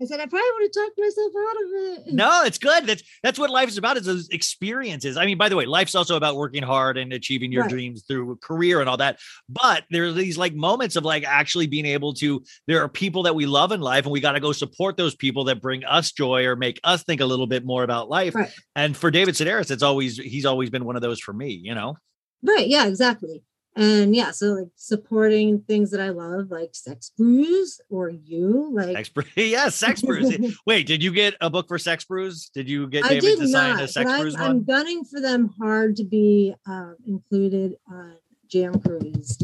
I 0.00 0.04
said 0.04 0.20
I 0.20 0.26
probably 0.26 0.48
would 0.54 0.62
have 0.62 0.72
talked 0.72 0.98
myself 0.98 1.32
out 1.36 1.56
of 1.56 2.06
it. 2.06 2.14
No, 2.14 2.42
it's 2.44 2.58
good. 2.58 2.86
That's 2.86 3.02
that's 3.22 3.38
what 3.38 3.50
life 3.50 3.68
is 3.68 3.78
about. 3.78 3.96
Is 3.96 4.06
those 4.06 4.28
experiences. 4.28 5.16
I 5.16 5.26
mean, 5.26 5.38
by 5.38 5.48
the 5.48 5.56
way, 5.56 5.66
life's 5.66 5.96
also 5.96 6.16
about 6.16 6.36
working 6.36 6.62
hard 6.62 6.96
and 6.96 7.12
achieving 7.12 7.50
your 7.50 7.62
Right. 7.62 7.70
dreams 7.70 8.04
through 8.06 8.36
career 8.36 8.80
and 8.80 8.88
all 8.88 8.96
that. 8.98 9.18
But 9.48 9.84
there 9.90 10.04
are 10.04 10.12
these 10.12 10.38
like 10.38 10.54
moments 10.54 10.94
of 10.94 11.04
like 11.04 11.24
actually 11.24 11.66
being 11.66 11.86
able 11.86 12.14
to. 12.14 12.44
There 12.68 12.80
are 12.82 12.88
people 12.88 13.24
that 13.24 13.34
we 13.34 13.46
love 13.46 13.72
in 13.72 13.80
life, 13.80 14.04
and 14.04 14.12
we 14.12 14.20
got 14.20 14.32
to 14.32 14.40
go 14.40 14.52
support 14.52 14.96
those 14.96 15.16
people 15.16 15.44
that 15.44 15.60
bring 15.60 15.84
us 15.84 16.12
joy 16.12 16.44
or 16.46 16.54
make 16.54 16.78
us 16.84 17.02
think 17.02 17.20
a 17.20 17.26
little 17.26 17.48
bit 17.48 17.64
more 17.64 17.82
about 17.82 18.08
life. 18.08 18.34
Right. 18.36 18.52
And 18.76 18.96
for 18.96 19.10
David 19.10 19.34
Sedaris, 19.34 19.70
it's 19.72 19.82
always 19.82 20.16
he's 20.16 20.46
always 20.46 20.70
been 20.70 20.84
one 20.84 20.94
of 20.94 21.02
those 21.02 21.18
for 21.18 21.32
me. 21.32 21.60
You 21.60 21.74
know. 21.74 21.96
Right. 22.42 22.68
Yeah, 22.68 22.86
exactly. 22.86 23.42
And 23.76 24.14
yeah, 24.14 24.32
so 24.32 24.54
like 24.54 24.68
supporting 24.74 25.60
things 25.60 25.92
that 25.92 26.00
I 26.00 26.08
love, 26.08 26.50
like 26.50 26.70
Sex 26.72 27.12
Brews 27.16 27.80
or 27.88 28.10
you, 28.10 28.70
like 28.72 28.96
Sex 28.96 29.08
Brews. 29.08 29.26
yeah, 29.36 29.68
Sex 29.68 30.02
Brews. 30.02 30.58
Wait, 30.66 30.86
did 30.86 31.02
you 31.02 31.12
get 31.12 31.34
a 31.40 31.48
book 31.48 31.68
for 31.68 31.78
Sex 31.78 32.04
Brews? 32.04 32.50
Did 32.52 32.68
you 32.68 32.88
get 32.88 33.04
I 33.04 33.10
David 33.10 33.20
did 33.20 33.38
to 33.38 33.48
sign 33.48 33.76
not, 33.76 33.84
a 33.84 33.88
Sex 33.88 34.04
but 34.04 34.14
I'm, 34.14 34.20
Brews 34.20 34.36
I'm 34.36 34.64
gunning 34.64 35.04
for 35.04 35.20
them 35.20 35.54
hard 35.60 35.96
to 35.96 36.04
be 36.04 36.54
um, 36.66 36.96
included 37.06 37.76
on 37.88 38.16
Jam 38.48 38.80
Cruise. 38.80 39.38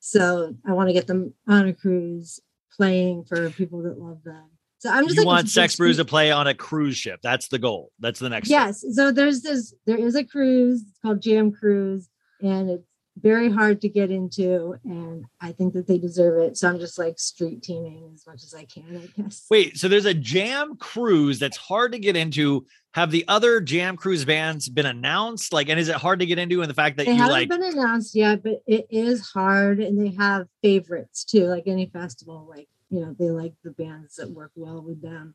So 0.00 0.54
I 0.66 0.72
want 0.72 0.88
to 0.88 0.92
get 0.92 1.06
them 1.06 1.34
on 1.46 1.66
a 1.66 1.74
cruise 1.74 2.40
playing 2.76 3.24
for 3.24 3.50
people 3.50 3.82
that 3.82 3.98
love 3.98 4.22
them. 4.24 4.50
So 4.78 4.90
I'm 4.90 5.04
just 5.04 5.16
You 5.16 5.22
like 5.22 5.26
want 5.26 5.48
Sex 5.48 5.76
Brews 5.76 5.96
to 5.96 6.04
play 6.04 6.30
on 6.30 6.46
a 6.46 6.54
cruise 6.54 6.96
ship. 6.96 7.20
That's 7.22 7.48
the 7.48 7.58
goal. 7.58 7.90
That's 7.98 8.20
the 8.20 8.28
next. 8.28 8.48
step. 8.48 8.66
Yes. 8.66 8.84
So 8.92 9.10
there's 9.10 9.42
this, 9.42 9.74
there 9.86 9.98
is 9.98 10.14
a 10.14 10.24
cruise 10.24 10.82
it's 10.88 10.98
called 11.00 11.20
Jam 11.20 11.50
Cruise, 11.50 12.08
and 12.40 12.70
it's 12.70 12.86
very 13.20 13.50
hard 13.50 13.80
to 13.80 13.88
get 13.88 14.10
into. 14.10 14.76
And 14.84 15.24
I 15.40 15.52
think 15.52 15.74
that 15.74 15.86
they 15.86 15.98
deserve 15.98 16.40
it. 16.40 16.56
So 16.56 16.68
I'm 16.68 16.78
just 16.78 16.98
like 16.98 17.18
street 17.18 17.62
teaming 17.62 18.10
as 18.14 18.26
much 18.26 18.42
as 18.44 18.54
I 18.54 18.64
can, 18.64 19.02
I 19.02 19.22
guess. 19.22 19.46
Wait, 19.50 19.78
so 19.78 19.88
there's 19.88 20.04
a 20.04 20.14
jam 20.14 20.76
cruise 20.76 21.38
that's 21.38 21.56
hard 21.56 21.92
to 21.92 21.98
get 21.98 22.16
into. 22.16 22.66
Have 22.92 23.10
the 23.10 23.24
other 23.28 23.60
jam 23.60 23.96
cruise 23.96 24.24
bands 24.24 24.68
been 24.68 24.86
announced? 24.86 25.52
Like, 25.52 25.68
and 25.68 25.78
is 25.78 25.88
it 25.88 25.96
hard 25.96 26.20
to 26.20 26.26
get 26.26 26.38
into 26.38 26.62
in 26.62 26.68
the 26.68 26.74
fact 26.74 26.96
that 26.96 27.06
They 27.06 27.12
you 27.12 27.18
haven't 27.18 27.32
like? 27.32 27.48
been 27.48 27.62
announced 27.62 28.14
yet, 28.14 28.42
but 28.42 28.62
it 28.66 28.86
is 28.90 29.28
hard, 29.28 29.80
and 29.80 30.00
they 30.00 30.14
have 30.16 30.46
favorites 30.62 31.24
too. 31.24 31.44
Like 31.44 31.64
any 31.66 31.86
festival, 31.86 32.46
like 32.48 32.68
you 32.90 33.00
know, 33.00 33.14
they 33.18 33.30
like 33.30 33.52
the 33.64 33.72
bands 33.72 34.16
that 34.16 34.30
work 34.30 34.52
well 34.54 34.82
with 34.82 35.02
them. 35.02 35.34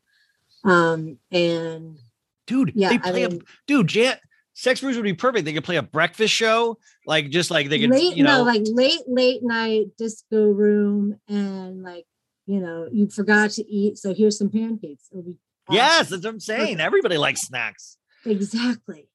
Um, 0.64 1.18
and 1.30 1.98
dude, 2.46 2.72
yeah, 2.74 2.90
they 2.90 2.94
I 2.96 3.10
play 3.10 3.22
a 3.24 3.38
dude. 3.66 3.88
Jam 3.88 4.16
Sex 4.54 4.80
Brews 4.80 4.96
would 4.96 5.04
be 5.04 5.14
perfect. 5.14 5.44
They 5.44 5.52
could 5.52 5.64
play 5.64 5.76
a 5.76 5.82
breakfast 5.82 6.34
show, 6.34 6.78
like 7.06 7.30
just 7.30 7.50
like 7.50 7.68
they 7.70 7.80
could, 7.80 7.90
late, 7.90 8.16
you 8.16 8.22
know, 8.22 8.38
no, 8.38 8.42
like 8.44 8.62
late, 8.66 9.00
late 9.06 9.42
night 9.42 9.86
disco 9.96 10.46
room, 10.46 11.18
and 11.28 11.82
like 11.82 12.04
you 12.46 12.60
know, 12.60 12.88
you 12.92 13.08
forgot 13.08 13.50
to 13.52 13.66
eat, 13.70 13.98
so 13.98 14.14
here's 14.14 14.36
some 14.36 14.50
pancakes. 14.50 15.08
It'll 15.10 15.22
be 15.22 15.36
yes, 15.70 16.02
awesome. 16.02 16.10
that's 16.10 16.24
what 16.24 16.30
I'm 16.34 16.40
saying. 16.40 16.60
Perfect. 16.60 16.80
Everybody 16.80 17.18
likes 17.18 17.42
snacks. 17.42 17.96
exactly. 18.24 19.08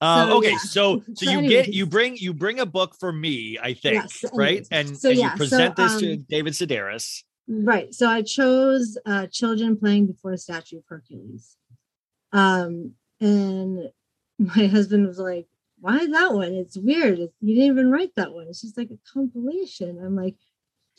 Um, 0.00 0.28
So, 0.28 0.36
okay, 0.38 0.50
yeah. 0.50 0.58
so 0.58 1.02
so 1.14 1.24
So 1.24 1.30
you 1.30 1.48
get 1.48 1.72
you 1.72 1.86
bring 1.86 2.16
you 2.16 2.34
bring 2.34 2.60
a 2.60 2.66
book 2.66 2.94
for 2.98 3.12
me, 3.12 3.58
I 3.62 3.74
think, 3.74 3.94
Yes, 3.94 4.24
right? 4.34 4.66
And, 4.70 4.98
So, 4.98 5.10
and 5.10 5.18
yeah, 5.18 5.24
you 5.24 5.30
so, 5.30 5.36
present 5.36 5.76
this 5.76 5.96
to 6.00 6.14
um, 6.14 6.26
David 6.28 6.52
Sedaris. 6.52 7.22
Right. 7.46 7.94
So 7.94 8.08
I 8.08 8.22
chose 8.22 8.98
uh, 9.06 9.26
Children 9.30 9.76
Playing 9.76 10.06
Before 10.06 10.32
a 10.32 10.38
Statue 10.38 10.78
of 10.78 10.84
Hercules. 10.88 11.56
Um, 12.32 12.92
and 13.20 13.90
my 14.38 14.66
husband 14.66 15.06
was 15.06 15.18
like, 15.18 15.46
Why 15.80 16.06
that 16.06 16.32
one? 16.34 16.54
It's 16.54 16.76
weird. 16.76 17.18
You 17.18 17.54
didn't 17.54 17.64
even 17.72 17.90
write 17.90 18.12
that 18.16 18.32
one. 18.32 18.46
It's 18.48 18.62
just 18.62 18.76
like 18.78 18.90
a 18.90 18.98
compilation. 19.12 19.98
I'm 20.04 20.16
like, 20.16 20.36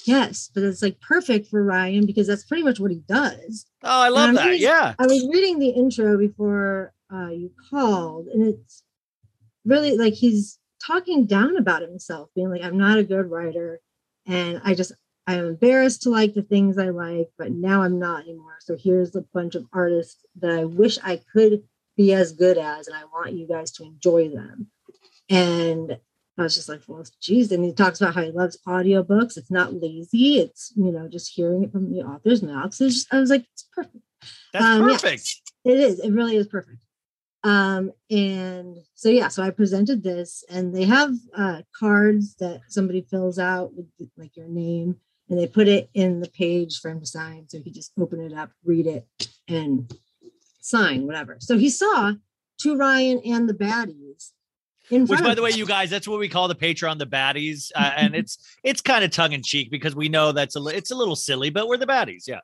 Yes, 0.05 0.49
but 0.53 0.63
it's 0.63 0.81
like 0.81 0.99
perfect 0.99 1.47
for 1.47 1.63
Ryan 1.63 2.05
because 2.05 2.27
that's 2.27 2.43
pretty 2.43 2.63
much 2.63 2.79
what 2.79 2.91
he 2.91 3.01
does. 3.07 3.65
Oh, 3.83 3.89
I 4.01 4.09
love 4.09 4.36
that. 4.36 4.45
reading- 4.45 4.61
Yeah. 4.61 4.93
I 4.99 5.05
was 5.05 5.25
reading 5.31 5.59
the 5.59 5.69
intro 5.69 6.17
before 6.17 6.93
uh, 7.13 7.29
you 7.29 7.51
called, 7.69 8.27
and 8.27 8.43
it's 8.45 8.83
really 9.63 9.97
like 9.97 10.13
he's 10.13 10.59
talking 10.86 11.25
down 11.25 11.55
about 11.55 11.81
himself, 11.81 12.29
being 12.36 12.49
like, 12.49 12.61
I'm 12.63 12.77
not 12.77 12.97
a 12.97 13.03
good 13.03 13.29
writer. 13.31 13.79
And 14.27 14.59
I 14.65 14.73
just, 14.75 14.91
I'm 15.27 15.45
embarrassed 15.45 16.01
to 16.03 16.09
like 16.09 16.33
the 16.33 16.41
things 16.41 16.77
I 16.77 16.89
like, 16.89 17.29
but 17.38 17.51
now 17.51 17.81
I'm 17.83 17.97
not 17.97 18.23
anymore. 18.23 18.57
So 18.59 18.75
here's 18.75 19.15
a 19.15 19.21
bunch 19.33 19.55
of 19.55 19.65
artists 19.71 20.25
that 20.41 20.51
I 20.51 20.65
wish 20.65 20.97
I 21.03 21.21
could 21.33 21.63
be 21.95 22.13
as 22.13 22.31
good 22.31 22.57
as, 22.57 22.87
and 22.87 22.95
I 22.95 23.05
want 23.05 23.33
you 23.33 23.47
guys 23.47 23.71
to 23.73 23.83
enjoy 23.83 24.29
them. 24.29 24.67
And 25.29 25.97
I 26.37 26.43
was 26.43 26.55
just 26.55 26.67
like, 26.67 26.81
well, 26.87 27.05
geez. 27.21 27.51
And 27.51 27.63
he 27.63 27.73
talks 27.73 28.01
about 28.01 28.13
how 28.13 28.23
he 28.23 28.31
loves 28.31 28.57
audiobooks. 28.67 29.37
It's 29.37 29.51
not 29.51 29.73
lazy. 29.73 30.39
It's, 30.39 30.73
you 30.75 30.91
know, 30.91 31.07
just 31.07 31.33
hearing 31.33 31.63
it 31.63 31.71
from 31.71 31.91
the 31.91 32.01
author's 32.01 32.43
mouth. 32.43 32.73
So 32.73 32.85
it's 32.85 32.95
just, 32.95 33.13
I 33.13 33.19
was 33.19 33.29
like, 33.29 33.45
it's 33.53 33.67
perfect. 33.73 33.97
That's 34.51 34.65
Um, 34.65 34.87
yeah. 34.87 34.93
perfect. 34.95 35.41
It 35.63 35.77
is. 35.77 35.99
It 35.99 36.11
really 36.11 36.35
is 36.35 36.47
perfect. 36.47 36.83
Um, 37.43 37.91
and 38.09 38.77
so 38.95 39.09
yeah, 39.09 39.27
so 39.27 39.43
I 39.43 39.51
presented 39.51 40.03
this, 40.03 40.43
and 40.49 40.75
they 40.75 40.83
have 40.85 41.13
uh, 41.37 41.61
cards 41.77 42.35
that 42.37 42.61
somebody 42.69 43.01
fills 43.01 43.37
out 43.37 43.71
with 43.75 43.85
like 44.17 44.35
your 44.35 44.47
name, 44.47 44.97
and 45.29 45.39
they 45.39 45.45
put 45.47 45.67
it 45.67 45.89
in 45.93 46.21
the 46.21 46.29
page 46.29 46.79
for 46.79 46.89
him 46.89 46.99
to 46.99 47.05
sign. 47.05 47.47
So 47.47 47.59
he 47.59 47.63
could 47.63 47.75
just 47.75 47.91
open 47.99 48.19
it 48.19 48.33
up, 48.33 48.49
read 48.63 48.87
it, 48.87 49.07
and 49.47 49.91
sign 50.66 51.05
whatever. 51.05 51.38
So 51.39 51.57
he 51.57 51.70
saw 51.70 52.13
to 52.61 52.78
Ryan 52.78 53.22
and 53.24 53.47
the 53.47 53.53
baddies. 53.53 54.32
Which, 54.89 55.07
by 55.24 55.34
the 55.34 55.41
way, 55.41 55.49
you 55.49 55.66
guys, 55.66 55.89
that's 55.89 56.07
what 56.07 56.20
we 56.20 56.30
call 56.30 56.47
the 56.47 56.55
Patreon 56.55 56.99
the 56.99 57.07
baddies, 57.07 57.72
uh, 57.76 57.91
and 57.97 58.16
it's 58.16 58.38
it's 58.63 58.82
kind 58.82 59.03
of 59.03 59.11
tongue 59.11 59.34
in 59.34 59.41
cheek 59.41 59.72
because 59.72 59.95
we 59.95 60.09
know 60.09 60.32
that's 60.32 60.55
a 60.55 60.59
li- 60.59 60.76
it's 60.76 60.91
a 60.91 60.95
little 60.95 61.16
silly, 61.16 61.49
but 61.49 61.68
we're 61.68 61.78
the 61.78 61.88
baddies. 61.88 62.28
Yeah. 62.28 62.41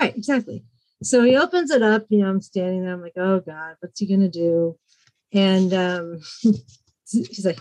Right, 0.00 0.16
exactly. 0.16 0.64
So 1.02 1.24
he 1.24 1.36
opens 1.36 1.72
it 1.72 1.82
up, 1.82 2.06
you 2.08 2.18
know, 2.18 2.28
I'm 2.28 2.40
standing 2.40 2.82
there, 2.84 2.94
I'm 2.94 3.02
like, 3.02 3.16
oh 3.16 3.40
God, 3.40 3.76
what's 3.80 3.98
he 3.98 4.06
gonna 4.06 4.28
do? 4.28 4.78
And 5.32 5.74
um 5.74 6.20
he's 7.10 7.44
like, 7.44 7.60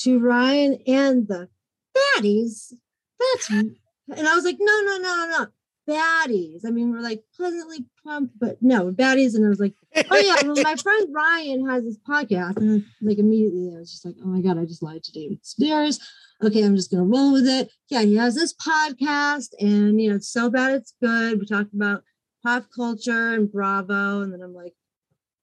to 0.00 0.18
Ryan 0.18 0.78
and 0.86 1.26
the 1.26 1.48
baddies, 1.96 2.74
that's 3.18 3.50
me. 3.50 3.80
and 4.14 4.28
I 4.28 4.34
was 4.34 4.44
like, 4.44 4.58
no, 4.60 4.80
no, 4.84 4.98
no, 4.98 5.26
no, 5.30 5.46
baddies. 5.88 6.60
I 6.66 6.70
mean, 6.70 6.90
we're 6.90 7.00
like 7.00 7.22
pleasantly 7.36 7.86
plump, 8.02 8.32
but 8.38 8.56
no, 8.60 8.90
baddies. 8.90 9.34
And 9.34 9.44
I 9.44 9.48
was 9.48 9.60
like, 9.60 9.74
oh 10.10 10.16
yeah, 10.18 10.36
well, 10.46 10.62
my 10.62 10.74
friend 10.82 11.08
Ryan 11.14 11.68
has 11.68 11.84
this 11.84 11.98
podcast, 12.08 12.56
and 12.58 12.84
like 13.02 13.18
immediately 13.18 13.72
I 13.74 13.78
was 13.78 13.90
just 13.90 14.04
like, 14.04 14.16
oh 14.22 14.26
my 14.26 14.40
god, 14.40 14.58
I 14.58 14.64
just 14.64 14.82
lied 14.82 15.02
to 15.04 15.12
David 15.12 15.40
Sedaris. 15.42 16.00
Okay, 16.42 16.62
I'm 16.62 16.76
just 16.76 16.90
gonna 16.90 17.04
roll 17.04 17.32
with 17.32 17.46
it. 17.46 17.70
Yeah, 17.88 18.02
he 18.02 18.16
has 18.16 18.34
this 18.34 18.54
podcast, 18.54 19.50
and 19.60 20.00
you 20.00 20.10
know, 20.10 20.16
it's 20.16 20.28
so 20.28 20.50
bad 20.50 20.72
it's 20.72 20.94
good. 21.02 21.38
We 21.38 21.46
talked 21.46 21.74
about 21.74 22.02
pop 22.42 22.66
culture 22.74 23.34
and 23.34 23.50
Bravo, 23.50 24.20
and 24.22 24.32
then 24.32 24.42
I'm 24.42 24.54
like, 24.54 24.74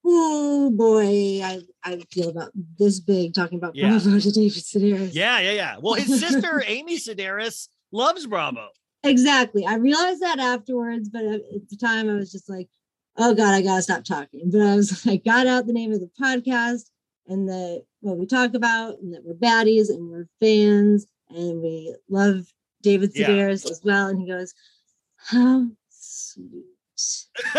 oh 0.04 0.70
boy, 0.70 1.42
I, 1.42 1.60
I 1.84 2.02
feel 2.10 2.28
about 2.28 2.50
this 2.78 3.00
big 3.00 3.34
talking 3.34 3.58
about 3.58 3.74
Yeah. 3.74 3.90
Bravo 3.90 4.18
to 4.18 4.30
David 4.32 4.62
Sedaris. 4.62 5.10
Yeah, 5.14 5.38
yeah, 5.40 5.52
yeah. 5.52 5.76
Well, 5.80 5.94
his 5.94 6.20
sister 6.20 6.62
Amy 6.66 6.98
Sedaris 6.98 7.68
loves 7.92 8.26
Bravo. 8.26 8.68
Exactly. 9.04 9.66
I 9.66 9.74
realized 9.74 10.20
that 10.20 10.38
afterwards, 10.38 11.08
but 11.08 11.24
at 11.24 11.68
the 11.68 11.76
time 11.76 12.08
I 12.08 12.14
was 12.14 12.30
just 12.30 12.48
like, 12.48 12.68
oh 13.16 13.34
God, 13.34 13.52
I 13.54 13.62
gotta 13.62 13.82
stop 13.82 14.04
talking. 14.04 14.50
But 14.50 14.60
I 14.60 14.76
was 14.76 15.06
I 15.06 15.16
got 15.16 15.46
out 15.46 15.66
the 15.66 15.72
name 15.72 15.92
of 15.92 16.00
the 16.00 16.10
podcast 16.20 16.84
and 17.26 17.48
that 17.48 17.84
what 18.00 18.18
we 18.18 18.26
talk 18.26 18.54
about 18.54 18.98
and 19.00 19.12
that 19.14 19.24
we're 19.24 19.34
baddies 19.34 19.88
and 19.88 20.08
we're 20.10 20.28
fans 20.40 21.06
and 21.30 21.60
we 21.62 21.94
love 22.08 22.46
David 22.82 23.10
Yeah. 23.14 23.28
Sedaris 23.28 23.70
as 23.70 23.80
well. 23.84 24.08
And 24.08 24.20
he 24.20 24.28
goes, 24.28 24.54
How 25.16 25.66
sweet. 25.88 26.64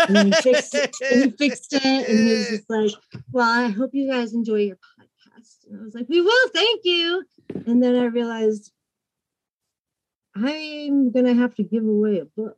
And 0.08 0.28
he 0.28 0.32
fixed 0.40 0.74
it 0.74 0.94
and 1.10 1.24
he 1.24 1.30
fixed 1.30 1.72
it 1.74 1.84
and 1.84 2.18
he 2.28 2.34
was 2.34 2.48
just 2.48 2.70
like, 2.70 2.90
Well, 3.32 3.48
I 3.48 3.68
hope 3.68 3.90
you 3.92 4.10
guys 4.10 4.32
enjoy 4.32 4.56
your 4.60 4.76
podcast. 4.76 5.66
And 5.70 5.80
I 5.80 5.84
was 5.84 5.94
like, 5.94 6.08
We 6.08 6.20
will, 6.20 6.48
thank 6.54 6.80
you. 6.84 7.24
And 7.66 7.82
then 7.82 7.96
I 7.96 8.04
realized 8.06 8.70
I'm 10.34 11.12
gonna 11.12 11.34
have 11.34 11.54
to 11.56 11.62
give 11.62 11.84
away 11.84 12.18
a 12.18 12.24
book. 12.24 12.56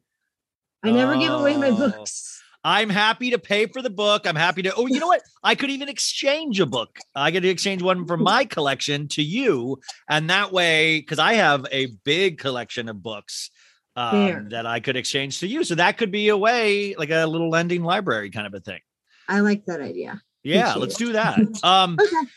I 0.82 0.90
never 0.92 1.16
give 1.16 1.32
away 1.32 1.56
my 1.56 1.70
Oh. 1.70 1.76
books. 1.90 2.42
I'm 2.64 2.88
happy 2.90 3.30
to 3.30 3.38
pay 3.38 3.66
for 3.66 3.80
the 3.80 3.90
book. 3.90 4.26
I'm 4.26 4.34
happy 4.34 4.62
to. 4.62 4.74
Oh, 4.74 4.86
you 4.86 4.98
know 4.98 5.06
what? 5.06 5.22
I 5.44 5.54
could 5.54 5.70
even 5.70 5.88
exchange 5.88 6.58
a 6.58 6.66
book. 6.66 6.98
I 7.14 7.30
could 7.30 7.44
exchange 7.44 7.80
one 7.80 8.06
from 8.06 8.22
my 8.22 8.44
collection 8.44 9.06
to 9.08 9.22
you, 9.22 9.78
and 10.08 10.28
that 10.30 10.50
way, 10.52 10.98
because 11.00 11.20
I 11.20 11.34
have 11.34 11.64
a 11.70 11.86
big 12.04 12.38
collection 12.38 12.88
of 12.88 13.02
books 13.02 13.50
um, 13.94 14.48
that 14.50 14.66
I 14.66 14.80
could 14.80 14.96
exchange 14.96 15.38
to 15.40 15.46
you. 15.46 15.62
So 15.64 15.76
that 15.76 15.96
could 15.96 16.10
be 16.10 16.28
a 16.28 16.36
way, 16.36 16.94
like 16.96 17.10
a 17.10 17.24
little 17.26 17.50
lending 17.50 17.84
library 17.84 18.30
kind 18.30 18.46
of 18.48 18.54
a 18.54 18.60
thing. 18.60 18.80
I 19.28 19.40
like 19.40 19.64
that 19.66 19.80
idea. 19.80 20.20
Yeah, 20.42 20.70
Appreciate 20.70 20.80
let's 20.80 21.00
it. 21.00 21.04
do 21.04 21.12
that. 21.12 21.38
Um, 21.64 21.96
Okay. 22.00 22.28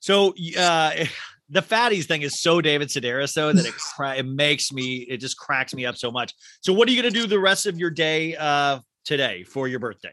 so 0.00 0.34
uh, 0.58 1.04
the 1.54 1.62
fatties 1.62 2.06
thing 2.06 2.22
is 2.22 2.40
so 2.40 2.60
David 2.60 2.88
Sedaris 2.88 3.32
though 3.32 3.52
that 3.52 3.64
it, 3.64 3.74
cra- 3.74 4.16
it 4.16 4.26
makes 4.26 4.72
me 4.72 5.06
it 5.08 5.18
just 5.18 5.38
cracks 5.38 5.72
me 5.72 5.86
up 5.86 5.96
so 5.96 6.10
much. 6.10 6.34
So 6.60 6.72
what 6.72 6.88
are 6.88 6.90
you 6.90 7.00
gonna 7.00 7.14
do 7.14 7.28
the 7.28 7.38
rest 7.38 7.66
of 7.66 7.78
your 7.78 7.90
day 7.90 8.34
uh, 8.34 8.80
today 9.04 9.44
for 9.44 9.68
your 9.68 9.78
birthday? 9.78 10.12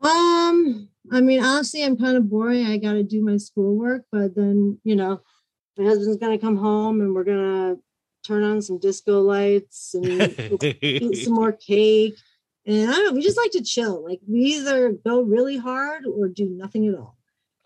Um, 0.00 0.88
I 1.12 1.20
mean, 1.20 1.44
honestly, 1.44 1.84
I'm 1.84 1.98
kind 1.98 2.16
of 2.16 2.30
boring. 2.30 2.64
I 2.64 2.78
got 2.78 2.92
to 2.92 3.02
do 3.02 3.22
my 3.22 3.36
schoolwork, 3.36 4.04
but 4.10 4.34
then 4.34 4.80
you 4.84 4.96
know, 4.96 5.20
my 5.76 5.84
husband's 5.84 6.16
gonna 6.16 6.38
come 6.38 6.56
home 6.56 7.02
and 7.02 7.14
we're 7.14 7.24
gonna 7.24 7.76
turn 8.24 8.42
on 8.42 8.62
some 8.62 8.78
disco 8.78 9.20
lights 9.20 9.92
and 9.92 10.62
eat 10.82 11.24
some 11.24 11.34
more 11.34 11.52
cake. 11.52 12.14
And 12.64 12.88
I 12.88 12.92
don't 12.92 13.06
know, 13.06 13.12
we 13.12 13.22
just 13.22 13.36
like 13.36 13.50
to 13.52 13.62
chill. 13.62 14.02
Like 14.02 14.20
we 14.26 14.40
either 14.40 14.92
go 14.92 15.20
really 15.20 15.58
hard 15.58 16.04
or 16.06 16.28
do 16.28 16.48
nothing 16.48 16.86
at 16.86 16.94
all. 16.94 17.17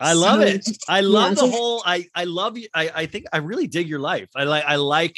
I 0.03 0.13
love 0.13 0.41
So, 0.41 0.47
it. 0.47 0.67
I 0.87 1.01
love 1.01 1.31
yeah, 1.31 1.35
the 1.35 1.49
whole. 1.49 1.81
I 1.85 2.07
I 2.13 2.25
love 2.25 2.57
you. 2.57 2.67
I 2.73 2.91
I 2.93 3.05
think 3.05 3.25
I 3.33 3.37
really 3.37 3.67
dig 3.67 3.87
your 3.87 3.99
life. 3.99 4.29
I 4.35 4.43
like. 4.43 4.63
I 4.65 4.75
like. 4.75 5.17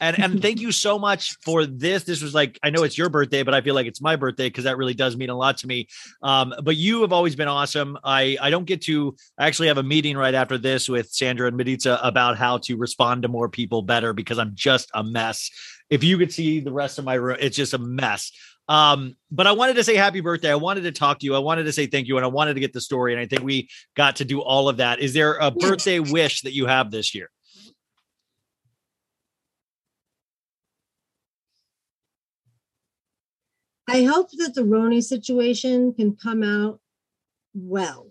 And 0.00 0.18
and 0.18 0.40
thank 0.40 0.60
you 0.60 0.72
so 0.72 0.98
much 0.98 1.36
for 1.44 1.66
this. 1.66 2.04
This 2.04 2.22
was 2.22 2.32
like 2.34 2.58
I 2.62 2.70
know 2.70 2.84
it's 2.84 2.96
your 2.96 3.08
birthday, 3.08 3.42
but 3.42 3.54
I 3.54 3.60
feel 3.60 3.74
like 3.74 3.86
it's 3.86 4.00
my 4.00 4.16
birthday 4.16 4.48
because 4.48 4.64
that 4.64 4.76
really 4.76 4.94
does 4.94 5.16
mean 5.16 5.30
a 5.30 5.36
lot 5.36 5.58
to 5.58 5.66
me. 5.66 5.88
Um, 6.22 6.54
but 6.62 6.76
you 6.76 7.02
have 7.02 7.12
always 7.12 7.36
been 7.36 7.48
awesome. 7.48 7.98
I 8.04 8.36
I 8.40 8.50
don't 8.50 8.64
get 8.64 8.80
to 8.82 9.14
I 9.38 9.46
actually 9.46 9.68
have 9.68 9.78
a 9.78 9.82
meeting 9.82 10.16
right 10.16 10.34
after 10.34 10.56
this 10.58 10.88
with 10.88 11.10
Sandra 11.10 11.48
and 11.48 11.56
Maritza 11.56 11.98
about 12.02 12.38
how 12.38 12.58
to 12.58 12.76
respond 12.76 13.22
to 13.22 13.28
more 13.28 13.48
people 13.48 13.82
better 13.82 14.12
because 14.12 14.38
I'm 14.38 14.52
just 14.54 14.90
a 14.94 15.02
mess. 15.04 15.50
If 15.90 16.04
you 16.04 16.16
could 16.18 16.32
see 16.32 16.60
the 16.60 16.72
rest 16.72 16.98
of 16.98 17.04
my 17.04 17.14
room, 17.14 17.36
it's 17.40 17.56
just 17.56 17.74
a 17.74 17.78
mess. 17.78 18.30
Um, 18.70 19.16
but 19.32 19.48
I 19.48 19.52
wanted 19.52 19.74
to 19.76 19.84
say 19.84 19.96
happy 19.96 20.20
birthday. 20.20 20.48
I 20.48 20.54
wanted 20.54 20.82
to 20.82 20.92
talk 20.92 21.18
to 21.18 21.26
you. 21.26 21.34
I 21.34 21.40
wanted 21.40 21.64
to 21.64 21.72
say 21.72 21.88
thank 21.88 22.06
you, 22.06 22.16
and 22.16 22.24
I 22.24 22.28
wanted 22.28 22.54
to 22.54 22.60
get 22.60 22.72
the 22.72 22.80
story. 22.80 23.12
And 23.12 23.20
I 23.20 23.26
think 23.26 23.42
we 23.42 23.68
got 23.96 24.16
to 24.16 24.24
do 24.24 24.40
all 24.40 24.68
of 24.68 24.76
that. 24.76 25.00
Is 25.00 25.12
there 25.12 25.34
a 25.34 25.50
birthday 25.50 25.98
wish 25.98 26.42
that 26.42 26.54
you 26.54 26.66
have 26.66 26.92
this 26.92 27.12
year? 27.12 27.30
I 33.88 34.04
hope 34.04 34.30
that 34.38 34.54
the 34.54 34.62
RHONY 34.62 35.02
situation 35.02 35.92
can 35.92 36.14
come 36.14 36.44
out 36.44 36.78
well 37.52 38.06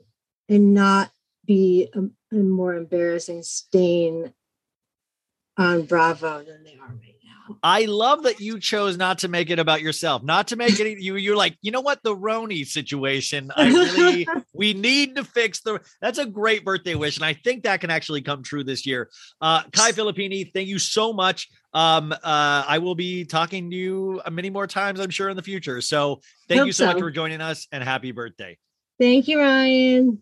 and 0.50 0.74
not 0.74 1.12
be 1.46 1.88
a, 1.94 2.02
a 2.36 2.40
more 2.40 2.76
embarrassing 2.76 3.44
stain 3.44 4.34
on 5.58 5.84
Bravo 5.84 6.44
than 6.44 6.66
they 6.66 6.78
are 6.82 6.90
right. 6.90 7.09
I 7.64 7.86
love 7.86 8.24
that 8.24 8.40
you 8.40 8.60
chose 8.60 8.98
not 8.98 9.20
to 9.20 9.28
make 9.28 9.50
it 9.50 9.60
about 9.60 9.82
yourself, 9.82 10.24
not 10.24 10.48
to 10.50 10.56
make 10.56 10.80
it 10.80 11.00
you. 11.00 11.16
You're 11.16 11.36
like, 11.36 11.58
you 11.62 11.72
know 11.72 11.82
what, 11.82 12.02
the 12.04 12.16
RHONY 12.16 12.66
situation. 12.66 13.52
I 13.56 13.68
really, 13.68 14.28
we 14.54 14.74
need 14.74 15.16
to 15.16 15.24
fix 15.24 15.62
the. 15.62 15.82
That's 16.02 16.20
a 16.20 16.26
great 16.26 16.64
birthday 16.64 16.96
wish, 16.96 17.18
and 17.18 17.26
I 17.26 17.34
think 17.34 17.64
that 17.64 17.82
can 17.82 17.90
actually 17.90 18.22
come 18.22 18.44
true 18.44 18.64
this 18.64 18.86
year. 18.86 19.10
Uh, 19.42 19.64
Kai 19.72 19.92
Filippini, 19.92 20.52
thank 20.54 20.68
you 20.68 20.80
so 20.80 21.14
much. 21.14 21.50
Um, 21.74 22.12
uh, 22.12 22.18
I 22.24 22.80
will 22.80 22.96
be 22.96 23.26
talking 23.26 23.70
to 23.70 23.76
you 23.76 24.22
many 24.32 24.50
more 24.50 24.68
times, 24.68 25.00
I'm 25.00 25.10
sure, 25.10 25.30
in 25.30 25.36
the 25.36 25.44
future. 25.44 25.82
So 25.82 26.22
thank 26.48 26.60
Hope 26.60 26.68
you 26.68 26.74
so, 26.74 26.86
much 26.86 27.00
for 27.00 27.12
joining 27.12 27.42
us, 27.42 27.68
and 27.72 27.84
happy 27.84 28.12
birthday. 28.12 28.58
Thank 29.00 29.28
you, 29.28 29.40
Ryan. 29.40 30.22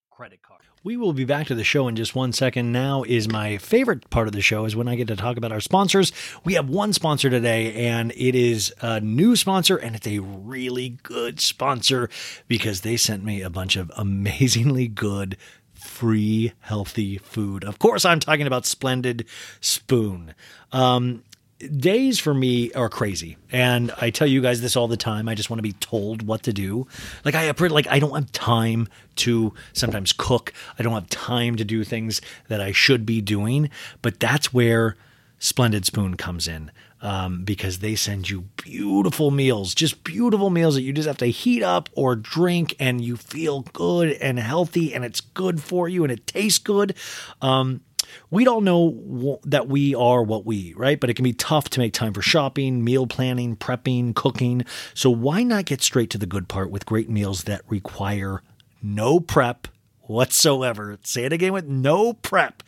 credit 0.11 0.41
card. 0.43 0.61
We 0.83 0.97
will 0.97 1.13
be 1.13 1.25
back 1.25 1.47
to 1.47 1.55
the 1.55 1.63
show 1.63 1.87
in 1.87 1.95
just 1.95 2.15
one 2.15 2.33
second. 2.33 2.71
Now 2.71 3.03
is 3.03 3.27
my 3.27 3.57
favorite 3.57 4.09
part 4.09 4.27
of 4.27 4.33
the 4.33 4.41
show 4.41 4.65
is 4.65 4.75
when 4.75 4.87
I 4.87 4.95
get 4.95 5.07
to 5.07 5.15
talk 5.15 5.37
about 5.37 5.51
our 5.51 5.61
sponsors. 5.61 6.11
We 6.43 6.53
have 6.55 6.69
one 6.69 6.91
sponsor 6.91 7.29
today, 7.29 7.87
and 7.87 8.11
it 8.11 8.35
is 8.35 8.73
a 8.81 8.99
new 8.99 9.35
sponsor, 9.35 9.77
and 9.77 9.95
it's 9.95 10.07
a 10.07 10.19
really 10.19 10.97
good 11.01 11.39
sponsor 11.39 12.09
because 12.47 12.81
they 12.81 12.97
sent 12.97 13.23
me 13.23 13.41
a 13.41 13.49
bunch 13.49 13.75
of 13.75 13.91
amazingly 13.95 14.87
good 14.87 15.37
free 15.73 16.53
healthy 16.59 17.17
food. 17.17 17.63
Of 17.63 17.79
course, 17.79 18.05
I'm 18.05 18.19
talking 18.19 18.47
about 18.47 18.65
Splendid 18.65 19.25
Spoon. 19.61 20.35
Um, 20.71 21.23
days 21.69 22.19
for 22.19 22.33
me 22.33 22.71
are 22.73 22.89
crazy, 22.89 23.37
and 23.51 23.91
I 23.99 24.09
tell 24.09 24.27
you 24.27 24.41
guys 24.41 24.61
this 24.61 24.75
all 24.75 24.87
the 24.87 24.97
time. 24.97 25.27
I 25.27 25.35
just 25.35 25.49
want 25.49 25.59
to 25.59 25.63
be 25.63 25.73
told 25.73 26.23
what 26.23 26.43
to 26.43 26.53
do. 26.53 26.87
Like 27.23 27.35
I 27.35 27.51
like 27.51 27.87
I 27.87 27.99
don't 27.99 28.15
have 28.15 28.31
time 28.31 28.87
to 29.17 29.53
sometimes 29.73 30.13
cook. 30.13 30.53
I 30.79 30.83
don't 30.83 30.93
have 30.93 31.09
time 31.09 31.55
to 31.57 31.63
do 31.63 31.83
things 31.83 32.21
that 32.47 32.61
I 32.61 32.71
should 32.71 33.05
be 33.05 33.21
doing. 33.21 33.69
But 34.01 34.19
that's 34.19 34.53
where 34.53 34.95
Splendid 35.39 35.85
Spoon 35.85 36.15
comes 36.15 36.47
in. 36.47 36.71
Um, 37.03 37.43
because 37.43 37.79
they 37.79 37.95
send 37.95 38.29
you 38.29 38.41
beautiful 38.63 39.31
meals, 39.31 39.73
just 39.73 40.03
beautiful 40.03 40.51
meals 40.51 40.75
that 40.75 40.83
you 40.83 40.93
just 40.93 41.07
have 41.07 41.17
to 41.17 41.25
heat 41.25 41.63
up 41.63 41.89
or 41.93 42.15
drink, 42.15 42.75
and 42.79 43.01
you 43.01 43.17
feel 43.17 43.61
good 43.73 44.11
and 44.13 44.37
healthy, 44.37 44.93
and 44.93 45.03
it's 45.03 45.19
good 45.19 45.63
for 45.63 45.89
you, 45.89 46.03
and 46.03 46.11
it 46.11 46.27
tastes 46.27 46.59
good. 46.59 46.95
Um, 47.41 47.81
we 48.29 48.47
all 48.47 48.61
know 48.61 49.39
that 49.43 49.67
we 49.67 49.95
are 49.95 50.23
what 50.23 50.45
we 50.45 50.57
eat, 50.57 50.77
right? 50.77 50.99
But 50.99 51.09
it 51.09 51.15
can 51.15 51.23
be 51.23 51.33
tough 51.33 51.69
to 51.69 51.79
make 51.79 51.93
time 51.93 52.13
for 52.13 52.21
shopping, 52.21 52.83
meal 52.83 53.07
planning, 53.07 53.55
prepping, 53.55 54.15
cooking. 54.15 54.63
So 54.93 55.09
why 55.09 55.43
not 55.43 55.65
get 55.65 55.81
straight 55.81 56.09
to 56.11 56.17
the 56.17 56.25
good 56.25 56.47
part 56.47 56.71
with 56.71 56.85
great 56.85 57.09
meals 57.09 57.43
that 57.43 57.61
require 57.67 58.41
no 58.81 59.19
prep 59.19 59.67
whatsoever? 60.01 60.97
Say 61.03 61.23
it 61.23 61.33
again 61.33 61.53
with 61.53 61.65
no 61.65 62.13
prep. 62.13 62.63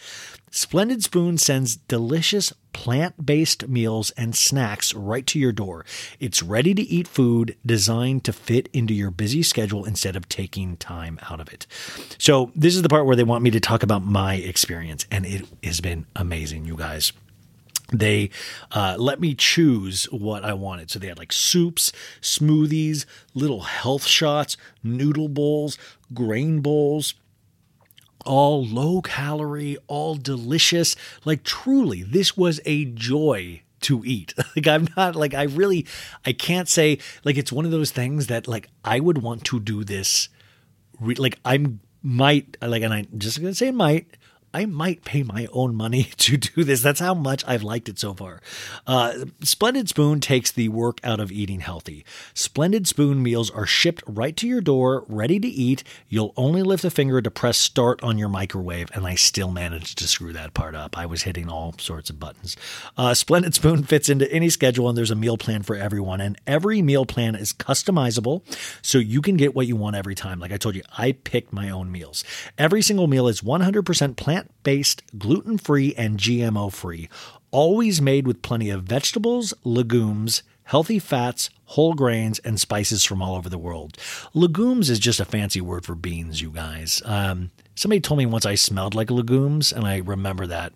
Splendid 0.56 1.04
Spoon 1.04 1.40
sends 1.40 1.78
delicious 1.78 2.54
plant 2.74 3.26
based 3.26 3.68
meals 3.68 4.12
and 4.12 4.36
snacks 4.36 4.94
right 4.94 5.26
to 5.26 5.40
your 5.40 5.52
door. 5.52 5.84
It's 6.20 6.44
ready 6.44 6.76
to 6.76 6.84
eat 6.84 7.08
food 7.08 7.58
designed 7.66 8.24
to 8.26 8.34
fit 8.34 8.70
into 8.72 8.94
your 8.94 9.10
busy 9.10 9.42
schedule 9.42 9.84
instead 9.84 10.16
of 10.16 10.30
taking 10.30 10.78
time 10.78 11.20
out 11.32 11.40
of 11.40 11.52
it. 11.52 11.66
So, 12.20 12.52
this 12.56 12.76
is 12.76 12.84
the 12.84 12.90
part 12.90 13.08
where 13.08 13.16
they 13.16 13.24
want 13.24 13.44
me 13.44 13.50
to 13.50 13.60
talk 13.60 13.82
about 13.82 14.06
my 14.06 14.36
experience, 14.36 15.08
and 15.10 15.26
it 15.26 15.48
has 15.64 15.82
been 15.82 16.06
amazing, 16.16 16.66
you 16.66 16.78
guys 16.78 17.14
they 17.92 18.32
uh, 18.72 18.96
let 18.98 19.20
me 19.20 19.36
choose 19.36 20.06
what 20.06 20.44
I 20.44 20.54
wanted. 20.54 20.90
So 20.90 20.98
they 20.98 21.08
had 21.08 21.20
like 21.20 21.32
soups, 21.32 21.92
smoothies, 22.22 23.06
little 23.36 23.62
health 23.62 24.06
shots, 24.08 24.58
noodle 24.82 25.28
bowls, 25.28 25.78
grain 26.12 26.62
bowls, 26.62 27.14
all 28.24 28.66
low 28.66 29.02
calorie, 29.02 29.78
all 29.88 30.16
delicious. 30.16 30.96
Like 31.26 31.44
truly, 31.44 32.04
this 32.04 32.36
was 32.38 32.60
a 32.66 32.86
joy 32.86 33.62
to 33.82 34.04
eat. 34.06 34.34
Like 34.56 34.68
I'm 34.68 34.88
not 34.96 35.16
like 35.16 35.34
I 35.34 35.44
really 35.44 35.86
I 36.26 36.34
can't 36.34 36.70
say 36.70 37.00
like 37.24 37.38
it's 37.38 37.52
one 37.52 37.66
of 37.66 37.72
those 37.72 37.92
things 37.92 38.28
that 38.28 38.48
like 38.48 38.70
I 38.84 39.00
would 39.00 39.22
want 39.22 39.46
to 39.46 39.60
do 39.60 39.84
this 39.84 40.30
re- 41.00 41.16
like 41.16 41.40
I'm 41.44 41.80
might 42.04 42.58
like 42.62 42.84
and 42.84 42.94
I'm 42.94 43.08
just 43.18 43.42
going 43.42 43.52
to 43.52 43.58
say 43.58 43.72
might 43.72 44.08
I 44.54 44.66
might 44.66 45.04
pay 45.04 45.24
my 45.24 45.48
own 45.52 45.76
money 45.76 46.04
to 46.18 46.38
do 46.38 46.64
this. 46.64 46.82
That's 46.82 47.00
how 47.00 47.14
much 47.14 47.44
I've 47.48 47.64
liked 47.64 47.90
it 47.90 47.98
so 47.98 48.14
far. 48.14 48.40
Uh, 48.86 49.26
Splendid 49.42 49.90
Spoon 49.90 50.20
takes 50.20 50.52
the 50.52 50.70
work 50.70 51.00
out 51.04 51.20
of 51.20 51.32
eating 51.32 51.62
healthy. 51.62 52.06
Splendid 52.36 52.88
Spoon 52.88 53.24
meals 53.24 53.50
are 53.50 53.66
shipped 53.66 54.04
right 54.06 54.38
to 54.38 54.48
your 54.48 54.62
door, 54.62 55.06
ready 55.08 55.40
to 55.40 55.48
eat. 55.48 55.84
You'll 56.08 56.34
only 56.38 56.62
lift 56.62 56.84
a 56.84 56.92
finger 56.92 57.22
to 57.22 57.32
press 57.32 57.58
start 57.58 58.04
on 58.04 58.18
your 58.20 58.30
microwave, 58.30 58.90
and 58.94 59.08
I 59.08 59.16
still 59.16 59.50
managed 59.50 59.98
to 59.98 60.08
screw 60.08 60.34
that 60.34 60.54
part 60.54 60.76
up. 60.76 60.98
I 60.98 61.08
was 61.08 61.24
hitting 61.24 61.50
all 61.50 61.74
sorts 61.80 62.12
of 62.12 62.20
buttons. 62.20 62.56
Uh, 62.96 63.14
Splendid 63.16 63.56
Spoon 63.56 63.84
fits 63.94 64.08
into 64.10 64.32
any 64.32 64.50
schedule, 64.50 64.88
and 64.88 64.98
there's 64.98 65.12
a 65.12 65.16
meal 65.16 65.38
plan 65.38 65.64
for 65.64 65.76
everyone. 65.76 66.22
And 66.22 66.40
every 66.46 66.82
meal 66.84 67.06
plan 67.06 67.36
is 67.36 67.54
customizable, 67.54 68.44
so 68.84 69.00
you 69.00 69.22
can 69.22 69.36
get 69.36 69.56
what 69.56 69.66
you 69.66 69.76
want 69.76 69.96
every 69.96 70.16
time. 70.16 70.40
Like 70.40 70.52
I 70.52 70.58
told 70.58 70.76
you, 70.76 70.84
I 70.96 71.14
picked 71.14 71.52
my 71.52 71.72
own 71.72 71.92
meals. 71.92 72.24
Every 72.58 72.84
single 72.84 73.08
meal 73.08 73.28
is 73.28 73.42
100% 73.42 74.16
plant 74.16 74.43
based, 74.64 75.02
gluten 75.18 75.58
free, 75.58 75.94
and 75.96 76.20
GMO 76.20 76.72
free. 76.72 77.10
Always 77.52 78.02
made 78.02 78.28
with 78.28 78.42
plenty 78.42 78.70
of 78.70 78.84
vegetables, 78.84 79.54
legumes, 79.64 80.44
healthy 80.64 81.00
fats, 81.00 81.50
whole 81.66 81.94
grains, 81.94 82.40
and 82.40 82.60
spices 82.60 83.04
from 83.04 83.22
all 83.22 83.36
over 83.36 83.50
the 83.50 83.58
world. 83.58 83.98
Legumes 84.34 84.90
is 84.90 85.00
just 85.00 85.20
a 85.20 85.26
fancy 85.26 85.62
word 85.62 85.86
for 85.86 85.96
beans, 85.96 86.42
you 86.42 86.50
guys. 86.50 87.02
Um, 87.06 87.52
somebody 87.76 88.00
told 88.00 88.18
me 88.18 88.26
once 88.26 88.46
I 88.46 88.56
smelled 88.56 88.96
like 88.96 89.12
legumes, 89.12 89.72
and 89.72 89.86
I 89.86 89.98
remember 89.98 90.48
that. 90.48 90.74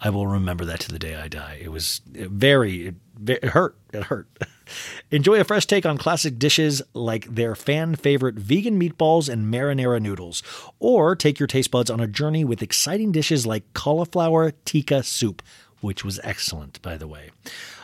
I 0.00 0.10
will 0.10 0.28
remember 0.28 0.64
that 0.64 0.80
to 0.80 0.92
the 0.92 0.98
day 0.98 1.16
I 1.16 1.26
die. 1.28 1.58
It 1.60 1.70
was 1.70 2.00
very, 2.06 2.94
it 3.26 3.44
hurt. 3.44 3.76
It 3.92 4.04
hurt. 4.04 4.28
Enjoy 5.10 5.40
a 5.40 5.44
fresh 5.44 5.66
take 5.66 5.86
on 5.86 5.98
classic 5.98 6.38
dishes 6.38 6.82
like 6.94 7.34
their 7.34 7.54
fan 7.54 7.94
favorite 7.94 8.36
vegan 8.36 8.78
meatballs 8.78 9.28
and 9.28 9.52
marinara 9.52 10.00
noodles, 10.00 10.42
or 10.78 11.16
take 11.16 11.38
your 11.38 11.46
taste 11.46 11.70
buds 11.70 11.90
on 11.90 12.00
a 12.00 12.06
journey 12.06 12.44
with 12.44 12.62
exciting 12.62 13.12
dishes 13.12 13.46
like 13.46 13.72
cauliflower 13.72 14.52
tikka 14.64 15.02
soup, 15.02 15.42
which 15.80 16.04
was 16.04 16.20
excellent, 16.22 16.80
by 16.82 16.96
the 16.96 17.06
way. 17.06 17.30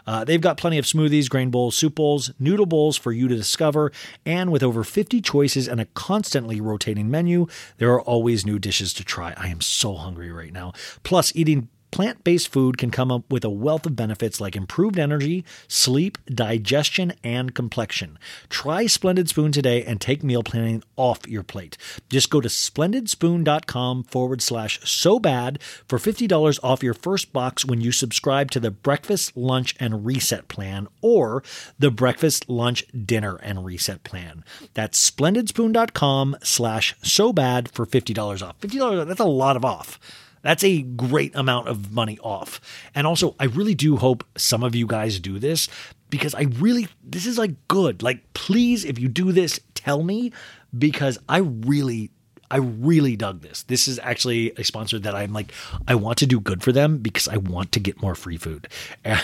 Uh, 0.06 0.24
they've 0.24 0.40
got 0.40 0.58
plenty 0.58 0.76
of 0.78 0.84
smoothies, 0.84 1.30
grain 1.30 1.50
bowls, 1.50 1.76
soup 1.76 1.94
bowls, 1.94 2.30
noodle 2.38 2.66
bowls 2.66 2.96
for 2.96 3.12
you 3.12 3.26
to 3.28 3.34
discover, 3.34 3.90
and 4.26 4.52
with 4.52 4.62
over 4.62 4.84
50 4.84 5.20
choices 5.22 5.66
and 5.66 5.80
a 5.80 5.86
constantly 5.86 6.60
rotating 6.60 7.10
menu, 7.10 7.46
there 7.78 7.90
are 7.92 8.02
always 8.02 8.44
new 8.44 8.58
dishes 8.58 8.92
to 8.94 9.04
try. 9.04 9.32
I 9.36 9.48
am 9.48 9.60
so 9.62 9.94
hungry 9.94 10.30
right 10.30 10.52
now. 10.52 10.72
Plus, 11.02 11.34
eating 11.34 11.68
Plant 11.94 12.24
based 12.24 12.48
food 12.48 12.76
can 12.76 12.90
come 12.90 13.12
up 13.12 13.30
with 13.30 13.44
a 13.44 13.48
wealth 13.48 13.86
of 13.86 13.94
benefits 13.94 14.40
like 14.40 14.56
improved 14.56 14.98
energy, 14.98 15.44
sleep, 15.68 16.18
digestion, 16.26 17.12
and 17.22 17.54
complexion. 17.54 18.18
Try 18.48 18.86
Splendid 18.86 19.28
Spoon 19.28 19.52
today 19.52 19.84
and 19.84 20.00
take 20.00 20.24
meal 20.24 20.42
planning 20.42 20.82
off 20.96 21.24
your 21.28 21.44
plate. 21.44 21.78
Just 22.08 22.30
go 22.30 22.40
to 22.40 22.48
splendidspoon.com 22.48 24.02
forward 24.02 24.42
slash 24.42 24.80
so 24.82 25.20
bad 25.20 25.62
for 25.86 26.00
$50 26.00 26.58
off 26.64 26.82
your 26.82 26.94
first 26.94 27.32
box 27.32 27.64
when 27.64 27.80
you 27.80 27.92
subscribe 27.92 28.50
to 28.50 28.58
the 28.58 28.72
breakfast, 28.72 29.36
lunch, 29.36 29.76
and 29.78 30.04
reset 30.04 30.48
plan 30.48 30.88
or 31.00 31.44
the 31.78 31.92
breakfast, 31.92 32.48
lunch, 32.48 32.84
dinner, 33.06 33.36
and 33.36 33.64
reset 33.64 34.02
plan. 34.02 34.42
That's 34.72 34.98
splendidspoon.com 35.12 36.38
slash 36.42 36.96
so 37.04 37.32
bad 37.32 37.70
for 37.70 37.86
$50 37.86 38.44
off. 38.44 38.58
$50, 38.58 39.06
that's 39.06 39.20
a 39.20 39.24
lot 39.24 39.54
of 39.54 39.64
off. 39.64 40.00
That's 40.44 40.62
a 40.62 40.82
great 40.82 41.34
amount 41.34 41.68
of 41.68 41.90
money 41.90 42.18
off. 42.22 42.60
And 42.94 43.06
also, 43.06 43.34
I 43.40 43.44
really 43.46 43.74
do 43.74 43.96
hope 43.96 44.24
some 44.36 44.62
of 44.62 44.74
you 44.74 44.86
guys 44.86 45.18
do 45.18 45.38
this 45.38 45.68
because 46.10 46.34
I 46.34 46.42
really, 46.42 46.86
this 47.02 47.24
is 47.24 47.38
like 47.38 47.52
good. 47.66 48.02
Like, 48.02 48.34
please, 48.34 48.84
if 48.84 48.98
you 48.98 49.08
do 49.08 49.32
this, 49.32 49.58
tell 49.74 50.02
me 50.02 50.32
because 50.76 51.18
I 51.30 51.38
really, 51.38 52.10
I 52.50 52.58
really 52.58 53.16
dug 53.16 53.40
this. 53.40 53.62
This 53.62 53.88
is 53.88 53.98
actually 54.02 54.52
a 54.58 54.64
sponsor 54.64 54.98
that 54.98 55.14
I'm 55.14 55.32
like, 55.32 55.50
I 55.88 55.94
want 55.94 56.18
to 56.18 56.26
do 56.26 56.38
good 56.40 56.62
for 56.62 56.72
them 56.72 56.98
because 56.98 57.26
I 57.26 57.38
want 57.38 57.72
to 57.72 57.80
get 57.80 58.02
more 58.02 58.14
free 58.14 58.36
food. 58.36 58.68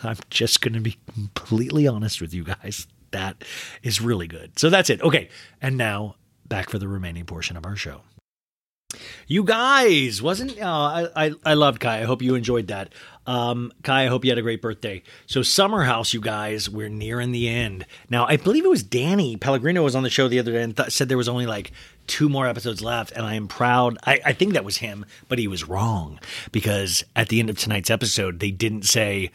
And 0.00 0.10
I'm 0.10 0.16
just 0.30 0.60
going 0.60 0.74
to 0.74 0.80
be 0.80 0.96
completely 1.12 1.88
honest 1.88 2.20
with 2.20 2.32
you 2.32 2.44
guys. 2.44 2.86
That 3.10 3.42
is 3.82 4.00
really 4.00 4.28
good. 4.28 4.56
So 4.56 4.70
that's 4.70 4.90
it. 4.90 5.02
Okay. 5.02 5.28
And 5.60 5.76
now 5.76 6.14
back 6.46 6.70
for 6.70 6.78
the 6.78 6.86
remaining 6.86 7.24
portion 7.24 7.56
of 7.56 7.66
our 7.66 7.74
show. 7.74 8.02
You 9.26 9.44
guys, 9.44 10.20
wasn't 10.22 10.60
uh, 10.60 10.64
I, 10.66 11.26
I? 11.26 11.32
I 11.44 11.54
loved 11.54 11.80
Kai. 11.80 12.00
I 12.00 12.04
hope 12.04 12.22
you 12.22 12.34
enjoyed 12.34 12.68
that. 12.68 12.92
Um, 13.26 13.72
Kai, 13.82 14.04
I 14.04 14.06
hope 14.06 14.24
you 14.24 14.30
had 14.30 14.38
a 14.38 14.42
great 14.42 14.62
birthday. 14.62 15.02
So, 15.26 15.42
Summer 15.42 15.84
House, 15.84 16.14
you 16.14 16.20
guys, 16.20 16.70
we're 16.70 16.88
nearing 16.88 17.30
the 17.30 17.48
end. 17.48 17.84
Now, 18.08 18.26
I 18.26 18.38
believe 18.38 18.64
it 18.64 18.68
was 18.68 18.82
Danny 18.82 19.36
Pellegrino 19.36 19.82
was 19.82 19.94
on 19.94 20.02
the 20.02 20.08
show 20.08 20.28
the 20.28 20.38
other 20.38 20.52
day 20.52 20.62
and 20.62 20.74
th- 20.74 20.90
said 20.90 21.10
there 21.10 21.18
was 21.18 21.28
only 21.28 21.44
like 21.44 21.72
two 22.06 22.30
more 22.30 22.46
episodes 22.46 22.80
left, 22.82 23.12
and 23.12 23.26
I 23.26 23.34
am 23.34 23.46
proud. 23.46 23.98
I, 24.04 24.20
I 24.24 24.32
think 24.32 24.54
that 24.54 24.64
was 24.64 24.78
him, 24.78 25.04
but 25.28 25.38
he 25.38 25.46
was 25.46 25.68
wrong 25.68 26.18
because 26.52 27.04
at 27.14 27.28
the 27.28 27.38
end 27.38 27.50
of 27.50 27.58
tonight's 27.58 27.90
episode, 27.90 28.40
they 28.40 28.50
didn't 28.50 28.86
say 28.86 29.30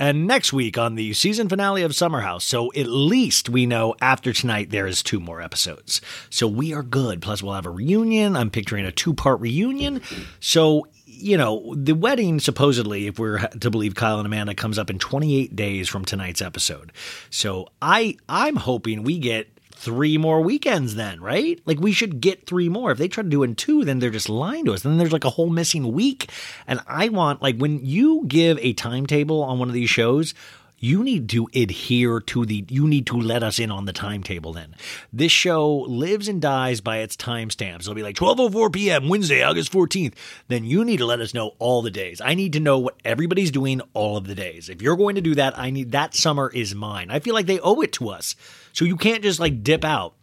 and 0.00 0.26
next 0.26 0.52
week 0.52 0.78
on 0.78 0.94
the 0.94 1.12
season 1.12 1.48
finale 1.48 1.82
of 1.82 1.94
Summer 1.94 2.22
House. 2.22 2.44
So 2.44 2.72
at 2.72 2.86
least 2.86 3.50
we 3.50 3.66
know 3.66 3.94
after 4.00 4.32
tonight 4.32 4.70
there 4.70 4.86
is 4.86 5.02
two 5.02 5.20
more 5.20 5.42
episodes. 5.42 6.00
So 6.30 6.48
we 6.48 6.72
are 6.72 6.82
good. 6.82 7.20
Plus 7.20 7.42
we'll 7.42 7.52
have 7.52 7.66
a 7.66 7.70
reunion. 7.70 8.34
I'm 8.34 8.50
picturing 8.50 8.86
a 8.86 8.92
two 8.92 9.12
part 9.12 9.38
reunion. 9.40 10.00
So 10.40 10.86
you 11.04 11.36
know, 11.36 11.74
the 11.76 11.92
wedding 11.92 12.40
supposedly, 12.40 13.06
if 13.06 13.18
we're 13.18 13.38
to 13.38 13.70
believe 13.70 13.94
Kyle 13.94 14.16
and 14.16 14.26
Amanda, 14.26 14.54
comes 14.54 14.78
up 14.78 14.88
in 14.88 14.98
28 14.98 15.54
days 15.54 15.86
from 15.86 16.06
tonight's 16.06 16.40
episode. 16.40 16.92
So 17.28 17.68
I 17.82 18.16
I'm 18.26 18.56
hoping 18.56 19.02
we 19.02 19.18
get 19.18 19.59
three 19.80 20.18
more 20.18 20.42
weekends 20.42 20.94
then, 20.94 21.20
right? 21.22 21.58
Like 21.64 21.80
we 21.80 21.92
should 21.92 22.20
get 22.20 22.46
three 22.46 22.68
more. 22.68 22.92
If 22.92 22.98
they 22.98 23.08
try 23.08 23.22
to 23.22 23.30
do 23.30 23.42
in 23.42 23.54
two, 23.54 23.82
then 23.82 23.98
they're 23.98 24.10
just 24.10 24.28
lying 24.28 24.66
to 24.66 24.74
us. 24.74 24.82
Then 24.82 24.98
there's 24.98 25.12
like 25.12 25.24
a 25.24 25.30
whole 25.30 25.48
missing 25.48 25.92
week. 25.92 26.30
And 26.66 26.80
I 26.86 27.08
want 27.08 27.40
like 27.40 27.56
when 27.56 27.84
you 27.84 28.24
give 28.28 28.58
a 28.58 28.74
timetable 28.74 29.42
on 29.42 29.58
one 29.58 29.68
of 29.68 29.74
these 29.74 29.88
shows, 29.88 30.34
you 30.82 31.04
need 31.04 31.28
to 31.28 31.46
adhere 31.54 32.20
to 32.20 32.46
the 32.46 32.64
you 32.68 32.88
need 32.88 33.06
to 33.06 33.20
let 33.20 33.42
us 33.42 33.58
in 33.58 33.70
on 33.70 33.84
the 33.84 33.92
timetable 33.92 34.54
then. 34.54 34.74
This 35.12 35.30
show 35.30 35.68
lives 35.68 36.26
and 36.26 36.40
dies 36.40 36.80
by 36.80 36.98
its 36.98 37.16
timestamps. 37.16 37.82
It'll 37.82 37.94
be 37.94 38.02
like 38.02 38.16
12.04 38.16 38.72
p.m 38.72 39.08
wednesday 39.08 39.42
august 39.42 39.70
14th 39.70 40.14
then 40.48 40.64
you 40.64 40.84
need 40.84 40.96
to 40.96 41.06
let 41.06 41.20
us 41.20 41.34
know 41.34 41.54
all 41.58 41.82
the 41.82 41.90
days. 41.90 42.20
I 42.20 42.34
need 42.34 42.54
to 42.54 42.60
know 42.60 42.78
what 42.78 42.96
everybody's 43.04 43.50
doing 43.50 43.82
all 43.92 44.16
of 44.16 44.26
the 44.26 44.34
days. 44.34 44.68
If 44.68 44.80
you're 44.80 44.96
going 44.96 45.16
to 45.16 45.20
do 45.20 45.34
that 45.34 45.56
i 45.58 45.70
need 45.70 45.92
that 45.92 46.14
summer 46.14 46.50
is 46.52 46.74
mine. 46.74 47.10
I 47.10 47.20
feel 47.20 47.34
like 47.34 47.46
they 47.46 47.60
owe 47.60 47.82
it 47.82 47.92
to 47.94 48.08
us. 48.08 48.34
So 48.72 48.84
you 48.84 48.96
can't 48.96 49.22
just 49.22 49.38
like 49.38 49.62
dip 49.62 49.84
out 49.84 50.14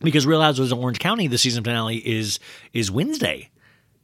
because 0.00 0.26
real 0.26 0.40
housewives 0.40 0.70
of 0.70 0.78
orange 0.78 1.00
county 1.00 1.26
the 1.26 1.38
season 1.38 1.64
finale 1.64 1.96
is 1.96 2.38
is 2.72 2.90
wednesday 2.90 3.50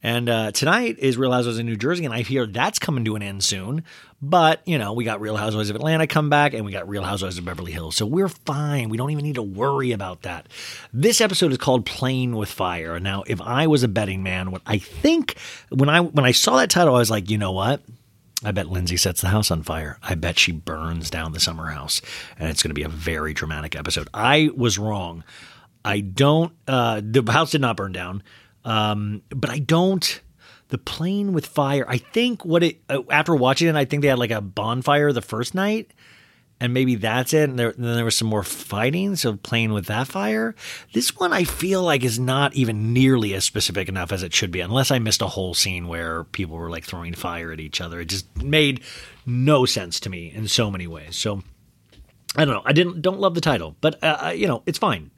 And 0.05 0.29
uh, 0.29 0.51
tonight 0.51 0.99
is 0.99 1.17
Real 1.17 1.31
Housewives 1.31 1.57
of 1.57 1.65
New 1.65 1.77
Jersey, 1.77 2.05
and 2.05 2.13
I 2.13 2.21
hear 2.21 2.45
that's 2.45 2.77
coming 2.77 3.05
to 3.05 3.15
an 3.15 3.23
end 3.23 3.43
soon. 3.43 3.83
But, 4.21 4.61
you 4.63 4.77
know, 4.77 4.93
we 4.93 5.03
got 5.03 5.19
Real 5.19 5.35
Housewives 5.35 5.71
of 5.71 5.75
Atlanta 5.75 6.05
come 6.05 6.29
back, 6.29 6.53
and 6.53 6.63
we 6.63 6.71
got 6.71 6.87
Real 6.87 7.01
Housewives 7.01 7.39
of 7.39 7.45
Beverly 7.45 7.71
Hills. 7.71 7.95
So 7.95 8.05
we're 8.05 8.29
fine. 8.29 8.89
We 8.89 8.97
don't 8.97 9.09
even 9.09 9.25
need 9.25 9.33
to 9.33 9.41
worry 9.41 9.93
about 9.93 10.21
that. 10.21 10.47
This 10.93 11.21
episode 11.21 11.51
is 11.53 11.57
called 11.57 11.87
Playing 11.87 12.35
with 12.35 12.51
Fire. 12.51 12.99
Now, 12.99 13.23
if 13.25 13.41
I 13.41 13.65
was 13.65 13.81
a 13.81 13.87
betting 13.87 14.21
man, 14.21 14.51
what 14.51 14.61
I 14.67 14.77
think 14.77 15.37
when 15.69 15.89
I 15.89 16.01
when 16.01 16.23
I 16.23 16.33
saw 16.33 16.57
that 16.57 16.69
title, 16.69 16.93
I 16.93 16.99
was 16.99 17.09
like, 17.09 17.31
you 17.31 17.39
know 17.39 17.53
what? 17.53 17.81
I 18.43 18.51
bet 18.51 18.67
Lindsay 18.67 18.97
sets 18.97 19.21
the 19.21 19.29
house 19.29 19.49
on 19.49 19.63
fire. 19.63 19.97
I 20.03 20.13
bet 20.13 20.37
she 20.37 20.51
burns 20.51 21.09
down 21.09 21.31
the 21.31 21.39
summer 21.39 21.65
house, 21.65 22.03
and 22.37 22.47
it's 22.47 22.61
going 22.61 22.69
to 22.69 22.75
be 22.75 22.83
a 22.83 22.89
very 22.89 23.33
dramatic 23.33 23.75
episode. 23.75 24.07
I 24.13 24.51
was 24.55 24.77
wrong. 24.77 25.23
I 25.83 26.01
don't. 26.01 26.53
Uh, 26.67 27.01
the 27.03 27.23
house 27.31 27.51
did 27.51 27.61
not 27.61 27.75
burn 27.75 27.91
down, 27.91 28.21
um, 28.65 29.21
but 29.29 29.49
I 29.49 29.59
don't. 29.59 30.21
The 30.69 30.79
plane 30.79 31.31
with 31.33 31.45
fire. 31.45 31.85
I 31.87 31.99
think 31.99 32.43
what 32.43 32.63
it 32.63 32.81
uh, 32.89 33.03
after 33.11 33.35
watching 33.35 33.67
it, 33.67 33.75
I 33.75 33.85
think 33.85 34.01
they 34.01 34.07
had 34.07 34.17
like 34.17 34.31
a 34.31 34.41
bonfire 34.41 35.13
the 35.13 35.21
first 35.21 35.53
night, 35.53 35.91
and 36.59 36.73
maybe 36.73 36.95
that's 36.95 37.33
it. 37.33 37.49
And, 37.49 37.59
there, 37.59 37.69
and 37.69 37.83
then 37.83 37.95
there 37.95 38.03
was 38.03 38.17
some 38.17 38.27
more 38.27 38.43
fighting, 38.43 39.15
so 39.15 39.35
playing 39.35 39.73
with 39.73 39.85
that 39.85 40.07
fire. 40.07 40.55
This 40.91 41.15
one 41.15 41.33
I 41.33 41.43
feel 41.43 41.83
like 41.83 42.03
is 42.03 42.17
not 42.17 42.55
even 42.55 42.93
nearly 42.93 43.35
as 43.35 43.43
specific 43.43 43.87
enough 43.87 44.11
as 44.11 44.23
it 44.23 44.33
should 44.33 44.49
be, 44.49 44.59
unless 44.59 44.89
I 44.89 44.97
missed 44.97 45.21
a 45.21 45.27
whole 45.27 45.53
scene 45.53 45.87
where 45.87 46.23
people 46.23 46.57
were 46.57 46.71
like 46.71 46.83
throwing 46.83 47.13
fire 47.13 47.51
at 47.51 47.59
each 47.59 47.79
other. 47.79 47.99
It 47.99 48.09
just 48.09 48.35
made 48.43 48.81
no 49.27 49.65
sense 49.67 49.99
to 50.01 50.09
me 50.09 50.31
in 50.33 50.47
so 50.47 50.71
many 50.71 50.87
ways. 50.87 51.15
So 51.15 51.43
I 52.35 52.43
don't 52.43 52.55
know. 52.55 52.63
I 52.65 52.73
didn't 52.73 53.03
don't 53.03 53.19
love 53.19 53.35
the 53.35 53.41
title, 53.41 53.75
but 53.81 54.03
uh, 54.03 54.17
uh, 54.25 54.29
you 54.29 54.47
know 54.47 54.63
it's 54.65 54.79
fine. 54.79 55.11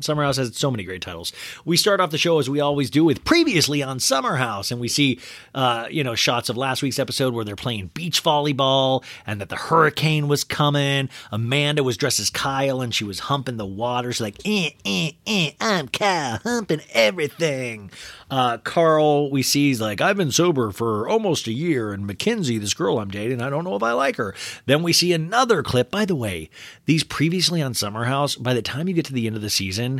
Summer 0.00 0.22
House 0.22 0.36
has 0.38 0.56
so 0.56 0.70
many 0.70 0.84
great 0.84 1.02
titles. 1.02 1.32
We 1.64 1.76
start 1.76 2.00
off 2.00 2.10
the 2.10 2.18
show 2.18 2.38
as 2.38 2.48
we 2.48 2.60
always 2.60 2.90
do 2.90 3.04
with 3.04 3.24
previously 3.24 3.82
on 3.82 4.00
Summer 4.00 4.36
House, 4.36 4.70
and 4.70 4.80
we 4.80 4.88
see, 4.88 5.20
uh, 5.54 5.86
you 5.90 6.02
know, 6.02 6.14
shots 6.14 6.48
of 6.48 6.56
last 6.56 6.82
week's 6.82 6.98
episode 6.98 7.34
where 7.34 7.44
they're 7.44 7.56
playing 7.56 7.90
beach 7.94 8.22
volleyball, 8.22 9.04
and 9.26 9.40
that 9.40 9.48
the 9.50 9.56
hurricane 9.56 10.28
was 10.28 10.44
coming. 10.44 11.08
Amanda 11.30 11.82
was 11.82 11.96
dressed 11.96 12.20
as 12.20 12.30
Kyle, 12.30 12.80
and 12.80 12.94
she 12.94 13.04
was 13.04 13.20
humping 13.20 13.58
the 13.58 13.66
water. 13.66 14.12
She's 14.12 14.20
like, 14.20 14.40
eh, 14.46 14.70
eh, 14.84 15.10
eh, 15.26 15.50
I'm 15.60 15.88
Kyle, 15.88 16.38
humping 16.42 16.80
everything. 16.92 17.90
Uh, 18.30 18.56
Carl, 18.56 19.30
we 19.30 19.42
see, 19.42 19.68
he's 19.68 19.80
like, 19.80 20.00
I've 20.00 20.16
been 20.16 20.32
sober 20.32 20.70
for 20.70 21.06
almost 21.06 21.46
a 21.46 21.52
year, 21.52 21.92
and 21.92 22.06
Mackenzie, 22.06 22.56
this 22.56 22.72
girl 22.72 22.98
I'm 22.98 23.10
dating, 23.10 23.42
I 23.42 23.50
don't 23.50 23.64
know 23.64 23.76
if 23.76 23.82
I 23.82 23.92
like 23.92 24.16
her. 24.16 24.34
Then 24.64 24.82
we 24.82 24.94
see 24.94 25.12
another 25.12 25.62
clip. 25.62 25.90
By 25.90 26.06
the 26.06 26.16
way, 26.16 26.48
these 26.86 27.04
previously 27.04 27.60
on 27.60 27.74
Summer 27.74 28.04
House, 28.04 28.36
by 28.36 28.54
the 28.54 28.62
time 28.62 28.88
you 28.88 28.94
get 28.94 29.04
to 29.06 29.12
the 29.12 29.26
end 29.26 29.36
of 29.36 29.42
the 29.42 29.50
season, 29.50 29.91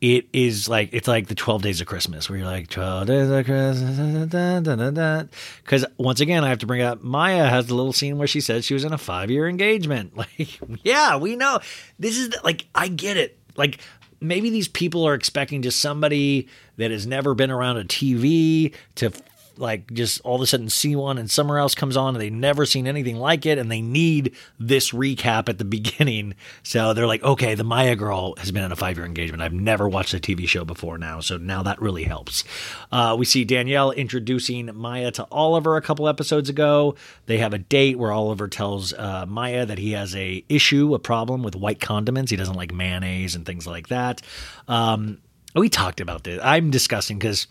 it 0.00 0.26
is 0.32 0.68
like 0.68 0.90
it's 0.92 1.08
like 1.08 1.26
the 1.26 1.34
12 1.34 1.62
days 1.62 1.80
of 1.80 1.86
christmas 1.86 2.30
where 2.30 2.38
you're 2.38 2.46
like 2.46 2.68
12 2.68 3.06
days 3.08 3.28
of 3.28 3.44
christmas 3.44 5.18
because 5.64 5.84
once 5.96 6.20
again 6.20 6.44
i 6.44 6.48
have 6.48 6.58
to 6.58 6.66
bring 6.66 6.82
up 6.82 7.02
maya 7.02 7.48
has 7.48 7.68
a 7.68 7.74
little 7.74 7.92
scene 7.92 8.16
where 8.16 8.28
she 8.28 8.40
says 8.40 8.64
she 8.64 8.74
was 8.74 8.84
in 8.84 8.92
a 8.92 8.98
five-year 8.98 9.48
engagement. 9.48 10.12
Like 10.18 10.60
yeah 10.82 11.16
we 11.16 11.36
know. 11.36 11.60
This 11.98 12.18
is 12.18 12.30
the, 12.30 12.40
like 12.42 12.66
i 12.74 12.88
get 12.88 13.16
it. 13.16 13.38
Like 13.56 13.78
maybe 14.20 14.50
these 14.50 14.68
people 14.68 15.06
are 15.06 15.14
expecting 15.14 15.62
just 15.62 15.80
somebody 15.80 16.48
that 16.76 16.90
has 16.90 17.06
never 17.06 17.34
been 17.34 17.50
around 17.50 17.76
a 17.76 17.84
tv 17.84 18.74
to 18.96 19.12
like 19.58 19.92
just 19.92 20.20
all 20.22 20.36
of 20.36 20.40
a 20.40 20.46
sudden 20.46 20.68
see 20.68 20.96
one 20.96 21.18
and 21.18 21.30
somewhere 21.30 21.58
else 21.58 21.74
comes 21.74 21.96
on 21.96 22.14
and 22.14 22.20
they've 22.20 22.32
never 22.32 22.64
seen 22.64 22.86
anything 22.86 23.16
like 23.16 23.46
it 23.46 23.58
and 23.58 23.70
they 23.70 23.80
need 23.80 24.34
this 24.58 24.92
recap 24.92 25.48
at 25.48 25.58
the 25.58 25.64
beginning. 25.78 26.34
So 26.62 26.94
they're 26.94 27.06
like, 27.06 27.22
okay, 27.22 27.54
the 27.54 27.64
Maya 27.64 27.96
girl 27.96 28.34
has 28.36 28.50
been 28.50 28.64
in 28.64 28.72
a 28.72 28.76
five 28.76 28.96
year 28.96 29.06
engagement. 29.06 29.42
I've 29.42 29.52
never 29.52 29.88
watched 29.88 30.14
a 30.14 30.18
TV 30.18 30.48
show 30.48 30.64
before 30.64 30.98
now. 30.98 31.20
So 31.20 31.36
now 31.36 31.62
that 31.64 31.80
really 31.80 32.04
helps. 32.04 32.44
Uh, 32.90 33.16
we 33.18 33.24
see 33.24 33.44
Danielle 33.44 33.90
introducing 33.90 34.74
Maya 34.74 35.10
to 35.12 35.26
Oliver 35.30 35.76
a 35.76 35.82
couple 35.82 36.08
episodes 36.08 36.48
ago. 36.48 36.94
They 37.26 37.38
have 37.38 37.54
a 37.54 37.58
date 37.58 37.98
where 37.98 38.12
Oliver 38.12 38.48
tells 38.48 38.92
uh, 38.92 39.26
Maya 39.26 39.66
that 39.66 39.78
he 39.78 39.92
has 39.92 40.14
a 40.14 40.44
issue, 40.48 40.94
a 40.94 40.98
problem 40.98 41.42
with 41.42 41.56
white 41.56 41.80
condiments. 41.80 42.30
He 42.30 42.36
doesn't 42.36 42.56
like 42.56 42.72
mayonnaise 42.72 43.34
and 43.34 43.44
things 43.44 43.66
like 43.66 43.88
that. 43.88 44.22
Um, 44.66 45.18
we 45.54 45.68
talked 45.68 46.00
about 46.00 46.24
this. 46.24 46.40
I'm 46.42 46.70
discussing 46.70 47.18
because 47.18 47.46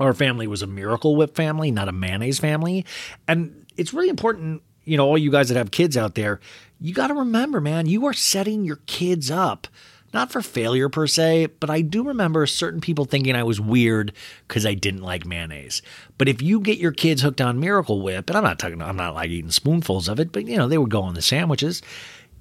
our 0.00 0.14
family 0.14 0.46
was 0.46 0.62
a 0.62 0.66
Miracle 0.66 1.16
Whip 1.16 1.34
family, 1.34 1.70
not 1.70 1.88
a 1.88 1.92
mayonnaise 1.92 2.38
family. 2.38 2.84
And 3.28 3.66
it's 3.76 3.92
really 3.92 4.08
important, 4.08 4.62
you 4.84 4.96
know, 4.96 5.06
all 5.06 5.18
you 5.18 5.30
guys 5.30 5.48
that 5.48 5.56
have 5.56 5.70
kids 5.70 5.96
out 5.96 6.14
there, 6.14 6.40
you 6.80 6.94
got 6.94 7.08
to 7.08 7.14
remember, 7.14 7.60
man, 7.60 7.86
you 7.86 8.06
are 8.06 8.12
setting 8.12 8.64
your 8.64 8.80
kids 8.86 9.30
up. 9.30 9.68
Not 10.14 10.30
for 10.30 10.42
failure 10.42 10.90
per 10.90 11.06
se, 11.06 11.46
but 11.58 11.70
I 11.70 11.80
do 11.80 12.04
remember 12.04 12.46
certain 12.46 12.82
people 12.82 13.06
thinking 13.06 13.34
I 13.34 13.44
was 13.44 13.58
weird 13.58 14.12
because 14.46 14.66
I 14.66 14.74
didn't 14.74 15.00
like 15.00 15.24
mayonnaise. 15.24 15.80
But 16.18 16.28
if 16.28 16.42
you 16.42 16.60
get 16.60 16.76
your 16.76 16.92
kids 16.92 17.22
hooked 17.22 17.40
on 17.40 17.58
Miracle 17.58 18.02
Whip, 18.02 18.28
and 18.28 18.36
I'm 18.36 18.44
not 18.44 18.58
talking, 18.58 18.82
I'm 18.82 18.96
not 18.96 19.14
like 19.14 19.30
eating 19.30 19.50
spoonfuls 19.50 20.08
of 20.08 20.20
it, 20.20 20.30
but 20.30 20.46
you 20.46 20.58
know, 20.58 20.68
they 20.68 20.76
would 20.76 20.90
go 20.90 21.00
on 21.00 21.14
the 21.14 21.22
sandwiches. 21.22 21.80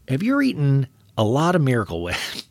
If 0.05 0.21
you're 0.21 0.41
eating 0.41 0.87
a 1.17 1.23
lot 1.23 1.55
of 1.55 1.61
Miracle 1.61 2.03
Whip 2.03 2.17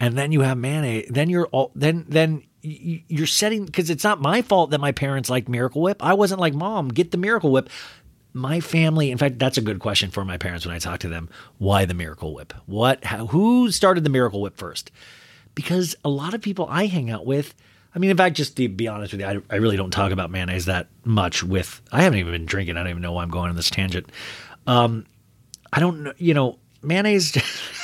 and 0.00 0.16
then 0.16 0.32
you 0.32 0.40
have 0.40 0.58
mayonnaise, 0.58 1.06
then 1.10 1.30
you're 1.30 1.46
all, 1.46 1.72
then, 1.74 2.04
then 2.08 2.42
you're 2.62 3.26
setting 3.26 3.66
because 3.66 3.90
it's 3.90 4.04
not 4.04 4.20
my 4.20 4.42
fault 4.42 4.70
that 4.70 4.80
my 4.80 4.92
parents 4.92 5.28
liked 5.28 5.48
Miracle 5.48 5.82
Whip. 5.82 6.02
I 6.02 6.14
wasn't 6.14 6.40
like, 6.40 6.54
Mom, 6.54 6.88
get 6.88 7.10
the 7.10 7.18
Miracle 7.18 7.50
Whip. 7.50 7.68
My 8.32 8.60
family, 8.60 9.10
in 9.10 9.18
fact, 9.18 9.38
that's 9.38 9.58
a 9.58 9.62
good 9.62 9.78
question 9.78 10.10
for 10.10 10.24
my 10.24 10.38
parents 10.38 10.66
when 10.66 10.74
I 10.74 10.78
talk 10.78 11.00
to 11.00 11.08
them. 11.08 11.28
Why 11.58 11.84
the 11.84 11.94
Miracle 11.94 12.34
Whip? 12.34 12.52
What? 12.66 13.04
How, 13.04 13.26
who 13.26 13.70
started 13.70 14.02
the 14.02 14.10
Miracle 14.10 14.40
Whip 14.40 14.56
first? 14.56 14.90
Because 15.54 15.94
a 16.04 16.08
lot 16.08 16.34
of 16.34 16.40
people 16.40 16.66
I 16.68 16.86
hang 16.86 17.10
out 17.10 17.26
with, 17.26 17.54
I 17.94 17.98
mean, 17.98 18.10
in 18.10 18.16
fact, 18.16 18.34
just 18.34 18.56
to 18.56 18.68
be 18.68 18.88
honest 18.88 19.12
with 19.12 19.20
you, 19.20 19.26
I, 19.26 19.38
I 19.50 19.56
really 19.56 19.76
don't 19.76 19.92
talk 19.92 20.10
about 20.10 20.30
mayonnaise 20.30 20.64
that 20.64 20.88
much. 21.04 21.44
With 21.44 21.80
I 21.92 22.02
haven't 22.02 22.18
even 22.18 22.32
been 22.32 22.46
drinking. 22.46 22.76
I 22.76 22.80
don't 22.80 22.90
even 22.90 23.02
know 23.02 23.12
why 23.12 23.22
I'm 23.22 23.30
going 23.30 23.50
on 23.50 23.56
this 23.56 23.70
tangent. 23.70 24.10
Um, 24.66 25.06
I 25.72 25.78
don't 25.78 26.02
know. 26.02 26.12
You 26.16 26.34
know, 26.34 26.58
mayonnaise. 26.82 27.36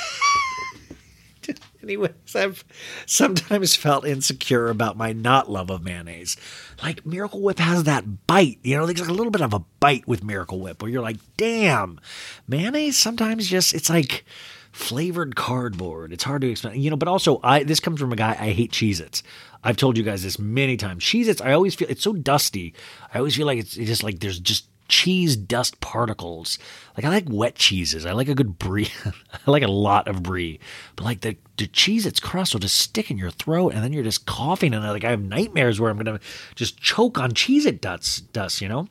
Anyways, 1.83 2.35
I've 2.35 2.63
sometimes 3.05 3.75
felt 3.75 4.05
insecure 4.05 4.69
about 4.69 4.97
my 4.97 5.13
not 5.13 5.49
love 5.49 5.69
of 5.69 5.83
mayonnaise. 5.83 6.37
Like 6.83 7.05
Miracle 7.05 7.41
Whip 7.41 7.59
has 7.59 7.83
that 7.85 8.27
bite, 8.27 8.59
you 8.63 8.77
know, 8.77 8.85
there's 8.85 9.01
like 9.01 9.09
a 9.09 9.13
little 9.13 9.31
bit 9.31 9.41
of 9.41 9.53
a 9.53 9.63
bite 9.79 10.07
with 10.07 10.23
Miracle 10.23 10.59
Whip 10.59 10.81
where 10.81 10.91
you're 10.91 11.01
like, 11.01 11.17
damn, 11.37 11.99
mayonnaise 12.47 12.97
sometimes 12.97 13.47
just, 13.47 13.73
it's 13.73 13.89
like 13.89 14.25
flavored 14.71 15.35
cardboard. 15.35 16.13
It's 16.13 16.23
hard 16.23 16.41
to 16.41 16.49
explain, 16.49 16.79
you 16.79 16.89
know, 16.89 16.95
but 16.95 17.07
also 17.07 17.39
I, 17.43 17.63
this 17.63 17.79
comes 17.79 17.99
from 17.99 18.13
a 18.13 18.15
guy, 18.15 18.31
I 18.39 18.51
hate 18.51 18.71
Cheez 18.71 18.99
Its. 18.99 19.23
I've 19.63 19.77
told 19.77 19.97
you 19.97 20.03
guys 20.03 20.23
this 20.23 20.39
many 20.39 20.77
times. 20.77 21.03
Cheez 21.03 21.27
Its, 21.27 21.41
I 21.41 21.53
always 21.53 21.75
feel, 21.75 21.89
it's 21.89 22.03
so 22.03 22.13
dusty. 22.13 22.73
I 23.13 23.17
always 23.17 23.35
feel 23.35 23.45
like 23.45 23.59
it's, 23.59 23.75
it's 23.75 23.87
just 23.87 24.03
like 24.03 24.19
there's 24.19 24.39
just 24.39 24.67
cheese 24.91 25.37
dust 25.37 25.79
particles. 25.79 26.59
Like 26.97 27.05
I 27.05 27.09
like 27.09 27.29
wet 27.29 27.55
cheeses. 27.55 28.05
I 28.05 28.11
like 28.11 28.27
a 28.27 28.35
good 28.35 28.59
brie. 28.59 28.89
I 29.05 29.49
like 29.49 29.63
a 29.63 29.71
lot 29.71 30.09
of 30.09 30.21
brie. 30.21 30.59
But 30.97 31.05
like 31.05 31.21
the 31.21 31.37
the 31.57 31.67
cheese 31.67 32.05
its 32.05 32.19
crust 32.19 32.53
will 32.53 32.59
just 32.59 32.75
stick 32.75 33.09
in 33.09 33.17
your 33.17 33.31
throat 33.31 33.73
and 33.73 33.83
then 33.83 33.93
you're 33.93 34.03
just 34.03 34.25
coughing 34.25 34.73
and 34.73 34.83
like 34.83 35.05
I 35.05 35.11
have 35.11 35.23
nightmares 35.23 35.79
where 35.79 35.89
I'm 35.89 35.97
gonna 35.97 36.19
just 36.55 36.77
choke 36.77 37.17
on 37.17 37.31
cheese 37.33 37.65
it 37.65 37.81
dust 37.81 38.31
dust, 38.33 38.61
you 38.61 38.67
know? 38.67 38.89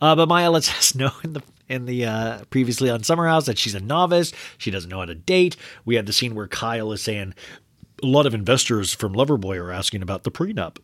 Uh, 0.00 0.16
but 0.16 0.28
Maya 0.28 0.50
lets 0.50 0.68
us 0.76 0.96
know 0.96 1.12
in 1.22 1.32
the 1.32 1.42
in 1.68 1.86
the 1.86 2.04
uh, 2.04 2.44
previously 2.50 2.90
on 2.90 3.04
Summer 3.04 3.28
House 3.28 3.46
that 3.46 3.58
she's 3.58 3.76
a 3.76 3.80
novice. 3.80 4.32
She 4.58 4.72
doesn't 4.72 4.90
know 4.90 4.98
how 4.98 5.04
to 5.06 5.14
date. 5.14 5.56
We 5.84 5.94
had 5.94 6.06
the 6.06 6.12
scene 6.12 6.34
where 6.34 6.48
Kyle 6.48 6.90
is 6.90 7.00
saying 7.02 7.34
a 8.02 8.06
lot 8.06 8.26
of 8.26 8.34
investors 8.34 8.92
from 8.92 9.14
Loverboy 9.14 9.56
are 9.58 9.70
asking 9.70 10.02
about 10.02 10.24
the 10.24 10.32
prenup. 10.32 10.78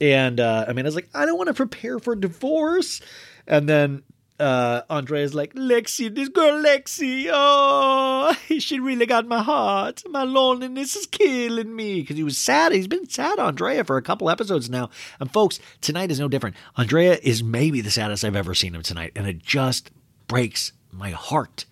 And 0.00 0.40
uh, 0.40 0.64
I 0.66 0.72
mean, 0.72 0.84
I 0.84 0.88
was 0.88 0.94
like, 0.94 1.10
I 1.14 1.26
don't 1.26 1.36
want 1.36 1.48
to 1.48 1.54
prepare 1.54 1.98
for 1.98 2.16
divorce. 2.16 3.00
And 3.46 3.68
then 3.68 4.02
uh, 4.40 4.82
Andrea's 4.90 5.34
like, 5.34 5.54
Lexi, 5.54 6.12
this 6.12 6.28
girl 6.28 6.62
Lexi, 6.62 7.28
oh, 7.32 8.36
she 8.58 8.80
really 8.80 9.06
got 9.06 9.26
my 9.26 9.42
heart. 9.42 10.02
My 10.08 10.24
loneliness 10.24 10.96
is 10.96 11.06
killing 11.06 11.74
me. 11.74 12.00
Because 12.00 12.16
he 12.16 12.24
was 12.24 12.36
sad. 12.36 12.72
He's 12.72 12.88
been 12.88 13.08
sad, 13.08 13.38
Andrea, 13.38 13.84
for 13.84 13.96
a 13.96 14.02
couple 14.02 14.30
episodes 14.30 14.68
now. 14.68 14.90
And 15.20 15.32
folks, 15.32 15.60
tonight 15.80 16.10
is 16.10 16.20
no 16.20 16.28
different. 16.28 16.56
Andrea 16.76 17.18
is 17.22 17.42
maybe 17.42 17.80
the 17.80 17.90
saddest 17.90 18.24
I've 18.24 18.36
ever 18.36 18.54
seen 18.54 18.74
him 18.74 18.82
tonight. 18.82 19.12
And 19.14 19.26
it 19.26 19.38
just 19.38 19.90
breaks 20.26 20.72
my 20.90 21.10
heart. 21.10 21.64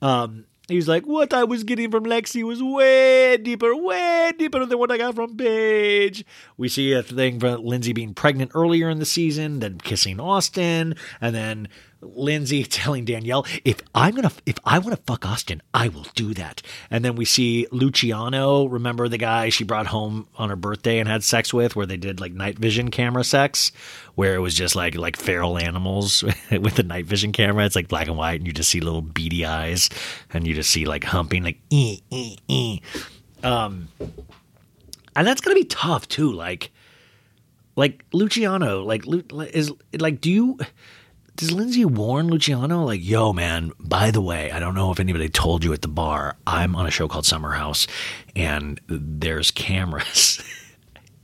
Um, 0.00 0.46
he 0.68 0.76
was 0.76 0.88
like, 0.88 1.04
What 1.04 1.34
I 1.34 1.44
was 1.44 1.62
getting 1.62 1.90
from 1.90 2.04
Lexi 2.04 2.42
was 2.42 2.62
way 2.62 3.36
deeper, 3.36 3.74
way 3.76 4.32
deeper 4.38 4.64
than 4.64 4.78
what 4.78 4.90
I 4.90 4.96
got 4.96 5.14
from 5.14 5.36
Paige. 5.36 6.24
We 6.56 6.68
see 6.68 6.92
a 6.92 7.02
thing 7.02 7.40
for 7.40 7.56
Lindsay 7.56 7.92
being 7.92 8.14
pregnant 8.14 8.52
earlier 8.54 8.88
in 8.88 8.98
the 8.98 9.06
season, 9.06 9.58
then 9.58 9.78
kissing 9.78 10.20
Austin, 10.20 10.94
and 11.20 11.34
then 11.34 11.68
Lindsay 12.00 12.64
telling 12.64 13.04
Danielle, 13.04 13.46
if 13.64 13.80
I'm 13.94 14.14
gonna 14.14 14.30
if 14.46 14.56
I 14.64 14.78
want 14.78 14.96
to 14.96 15.02
fuck 15.02 15.26
Austin, 15.26 15.62
I 15.72 15.88
will 15.88 16.06
do 16.14 16.32
that. 16.34 16.62
And 16.90 17.04
then 17.04 17.16
we 17.16 17.24
see 17.24 17.66
Luciano, 17.72 18.66
remember 18.66 19.08
the 19.08 19.18
guy 19.18 19.48
she 19.48 19.64
brought 19.64 19.86
home 19.86 20.28
on 20.36 20.50
her 20.50 20.56
birthday 20.56 20.98
and 20.98 21.08
had 21.08 21.24
sex 21.24 21.52
with, 21.52 21.74
where 21.74 21.86
they 21.86 21.96
did 21.96 22.20
like 22.20 22.32
night 22.32 22.58
vision 22.58 22.90
camera 22.90 23.24
sex, 23.24 23.72
where 24.14 24.34
it 24.34 24.40
was 24.40 24.54
just 24.54 24.76
like 24.76 24.94
like 24.94 25.16
feral 25.16 25.58
animals 25.58 26.22
with 26.50 26.76
the 26.76 26.82
night 26.84 27.06
vision 27.06 27.32
camera. 27.32 27.64
It's 27.64 27.76
like 27.76 27.88
black 27.88 28.06
and 28.06 28.16
white, 28.16 28.40
and 28.40 28.46
you 28.46 28.52
just 28.52 28.70
see 28.70 28.80
little 28.80 29.02
beady 29.02 29.44
eyes, 29.44 29.90
and 30.32 30.46
you 30.46 30.54
just 30.54 30.70
see 30.70 30.84
like 30.84 31.04
humping, 31.04 31.42
like 31.42 31.58
ee 31.70 32.00
ee 32.10 32.36
ee. 32.48 32.80
Um, 33.42 33.88
and 35.16 35.26
that's 35.26 35.40
gonna 35.40 35.54
be 35.54 35.64
tough 35.64 36.08
too. 36.08 36.32
Like 36.32 36.70
like 37.76 38.04
Luciano, 38.12 38.82
like 38.84 39.04
is 39.06 39.72
like 39.98 40.20
do 40.20 40.30
you 40.30 40.58
does 41.36 41.50
Lindsay 41.50 41.84
warn 41.84 42.28
Luciano 42.28 42.84
like, 42.84 43.04
"Yo, 43.04 43.32
man, 43.32 43.72
by 43.80 44.10
the 44.10 44.20
way, 44.20 44.52
I 44.52 44.60
don't 44.60 44.74
know 44.74 44.92
if 44.92 45.00
anybody 45.00 45.28
told 45.28 45.64
you 45.64 45.72
at 45.72 45.82
the 45.82 45.88
bar, 45.88 46.36
I'm 46.46 46.76
on 46.76 46.86
a 46.86 46.90
show 46.90 47.08
called 47.08 47.26
Summer 47.26 47.52
House 47.52 47.86
and 48.36 48.80
there's 48.86 49.50
cameras. 49.50 50.42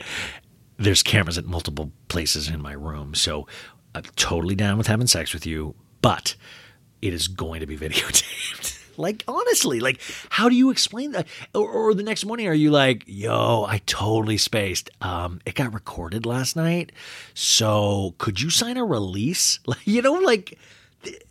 there's 0.78 1.02
cameras 1.02 1.38
at 1.38 1.46
multiple 1.46 1.92
places 2.08 2.48
in 2.48 2.60
my 2.60 2.72
room. 2.72 3.14
So 3.14 3.46
I'm 3.94 4.02
totally 4.16 4.56
down 4.56 4.78
with 4.78 4.88
having 4.88 5.06
sex 5.06 5.32
with 5.32 5.46
you, 5.46 5.74
but 6.02 6.34
it 7.02 7.14
is 7.14 7.28
going 7.28 7.60
to 7.60 7.66
be 7.66 7.76
videotaped." 7.78 8.79
Like 8.96 9.24
honestly, 9.28 9.80
like 9.80 10.00
how 10.30 10.48
do 10.48 10.54
you 10.54 10.70
explain 10.70 11.12
that? 11.12 11.26
Or, 11.54 11.68
or 11.68 11.94
the 11.94 12.02
next 12.02 12.24
morning, 12.24 12.46
are 12.46 12.54
you 12.54 12.70
like, 12.70 13.04
"Yo, 13.06 13.64
I 13.68 13.80
totally 13.86 14.36
spaced. 14.36 14.90
Um, 15.00 15.40
it 15.46 15.54
got 15.54 15.72
recorded 15.74 16.26
last 16.26 16.56
night, 16.56 16.92
so 17.34 18.14
could 18.18 18.40
you 18.40 18.50
sign 18.50 18.76
a 18.76 18.84
release?" 18.84 19.58
Like 19.66 19.78
you 19.86 20.02
know, 20.02 20.14
like 20.14 20.58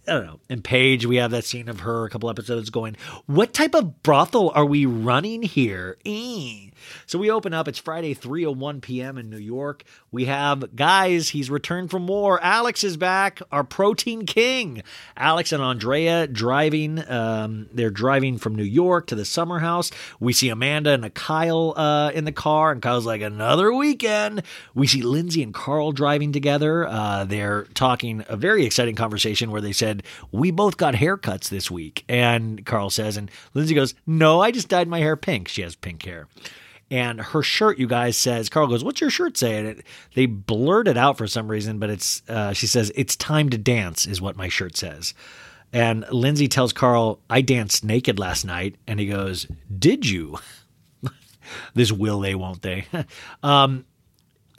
I 0.10 0.14
don't 0.14 0.26
know. 0.26 0.40
In 0.50 0.62
Paige, 0.62 1.06
we 1.06 1.18
have 1.18 1.32
that 1.32 1.46
scene 1.46 1.70
of 1.70 1.82
her 1.82 2.06
a 2.06 2.10
couple 2.10 2.30
episodes 2.30 2.70
going, 2.70 2.98
What 3.28 3.54
type 3.54 3.76
of 3.76 4.02
brothel 4.02 4.52
are 4.56 4.66
we 4.66 4.86
running 4.86 5.44
here? 5.44 5.98
Eh. 6.06 6.70
So 7.06 7.20
we 7.20 7.30
open 7.32 7.54
up. 7.54 7.68
It's 7.68 7.80
Friday, 7.80 8.16
3.01 8.16 8.82
p.m. 8.82 9.18
in 9.18 9.30
New 9.30 9.38
York. 9.38 9.84
We 10.12 10.26
have, 10.26 10.76
guys, 10.76 11.30
he's 11.30 11.50
returned 11.50 11.92
from 11.92 12.08
war. 12.08 12.40
Alex 12.42 12.84
is 12.84 12.98
back, 12.98 13.42
our 13.52 13.64
protein 13.64 14.26
king. 14.26 14.84
Alex 15.16 15.52
and 15.52 15.62
Andrea 15.62 16.28
driving. 16.28 17.00
Um, 17.10 17.68
they're 17.74 17.90
driving 17.90 18.38
from 18.38 18.56
New 18.56 18.64
York 18.64 19.08
to 19.08 19.16
the 19.16 19.26
summer 19.26 19.60
house. 19.60 19.92
We 20.20 20.34
see 20.34 20.50
Amanda 20.50 20.92
and 20.92 21.06
a 21.06 21.10
Kyle 21.10 21.74
uh, 21.76 22.12
in 22.12 22.26
the 22.26 22.32
car, 22.32 22.72
and 22.72 22.82
Kyle's 22.82 23.06
like, 23.06 23.22
Another 23.22 23.74
weekend. 23.74 24.44
We 24.74 24.88
see 24.88 25.02
Lindsay 25.02 25.44
and 25.44 25.54
Carl 25.54 25.92
driving 25.92 26.32
together. 26.32 26.88
Uh, 26.88 27.26
they're 27.26 27.64
talking 27.74 28.24
a 28.28 28.38
very 28.38 28.66
exciting 28.66 28.96
conversation 28.96 29.52
where 29.52 29.62
they 29.62 29.74
said, 29.74 29.99
We 30.32 30.52
both 30.52 30.78
got 30.78 30.94
haircuts 30.94 31.50
this 31.50 31.70
week. 31.70 32.04
And 32.08 32.66
Carl 32.66 32.90
says, 32.90 33.18
and 33.18 33.30
Lindsay 33.54 33.76
goes, 33.76 33.94
No, 34.06 34.42
I 34.42 34.52
just 34.52 34.70
dyed 34.70 34.88
my 34.88 35.00
hair 35.00 35.16
pink. 35.16 35.48
She 35.48 35.62
has 35.62 35.76
pink 35.76 36.04
hair. 36.04 36.28
And 36.92 37.22
her 37.22 37.44
shirt, 37.44 37.78
you 37.78 37.88
guys, 37.88 38.18
says, 38.18 38.50
Carl 38.50 38.68
goes, 38.68 38.84
What's 38.84 39.02
your 39.02 39.10
shirt 39.10 39.38
say? 39.38 39.58
And 39.60 39.68
it, 39.68 39.86
they 40.16 40.26
blurred 40.26 40.88
it 40.88 40.98
out 40.98 41.18
for 41.18 41.28
some 41.28 41.50
reason, 41.50 41.80
but 41.80 41.90
it's, 41.90 42.24
uh, 42.28 42.54
she 42.54 42.68
says, 42.68 42.92
It's 42.96 43.16
time 43.16 43.50
to 43.50 43.58
dance, 43.58 44.08
is 44.08 44.22
what 44.22 44.36
my 44.36 44.50
shirt 44.50 44.76
says. 44.76 45.14
And 45.72 46.06
Lindsay 46.12 46.48
tells 46.48 46.74
Carl, 46.74 47.20
I 47.30 47.42
danced 47.42 47.84
naked 47.84 48.18
last 48.18 48.44
night. 48.44 48.76
And 48.88 49.00
he 49.00 49.06
goes, 49.08 49.48
Did 49.78 50.08
you? 50.08 50.40
this 51.74 51.92
will 51.92 52.20
they, 52.20 52.36
won't 52.36 52.62
they? 52.64 52.86
um, 53.44 53.86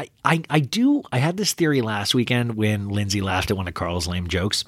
I, 0.00 0.08
I, 0.24 0.42
I 0.48 0.60
do. 0.60 1.02
I 1.12 1.18
had 1.18 1.36
this 1.36 1.52
theory 1.52 1.82
last 1.82 2.14
weekend 2.14 2.56
when 2.56 2.88
Lindsay 2.88 3.20
laughed 3.20 3.50
at 3.50 3.56
one 3.56 3.68
of 3.68 3.74
Carl's 3.74 4.06
lame 4.06 4.28
jokes. 4.28 4.64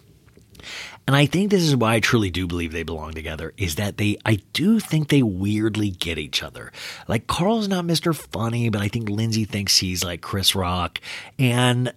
And 1.07 1.17
I 1.17 1.27
think 1.27 1.51
this 1.51 1.63
is 1.63 1.77
why 1.77 1.95
I 1.95 2.01
truly 2.01 2.31
do 2.31 2.47
believe 2.47 2.73
they 2.73 2.83
belong 2.83 3.13
together 3.13 3.53
is 3.57 3.75
that 3.77 3.97
they, 3.97 4.19
I 4.25 4.41
do 4.53 4.79
think 4.81 5.09
they 5.09 5.23
weirdly 5.23 5.91
get 5.91 6.19
each 6.19 6.43
other. 6.43 6.73
Like 7.09 7.27
Carl's 7.27 7.69
not 7.69 7.85
Mr. 7.85 8.15
Funny, 8.15 8.69
but 8.69 8.81
I 8.81 8.89
think 8.89 9.09
Lindsay 9.09 9.45
thinks 9.45 9.79
he's 9.79 10.05
like 10.05 10.21
Chris 10.21 10.55
Rock. 10.55 11.01
And 11.39 11.93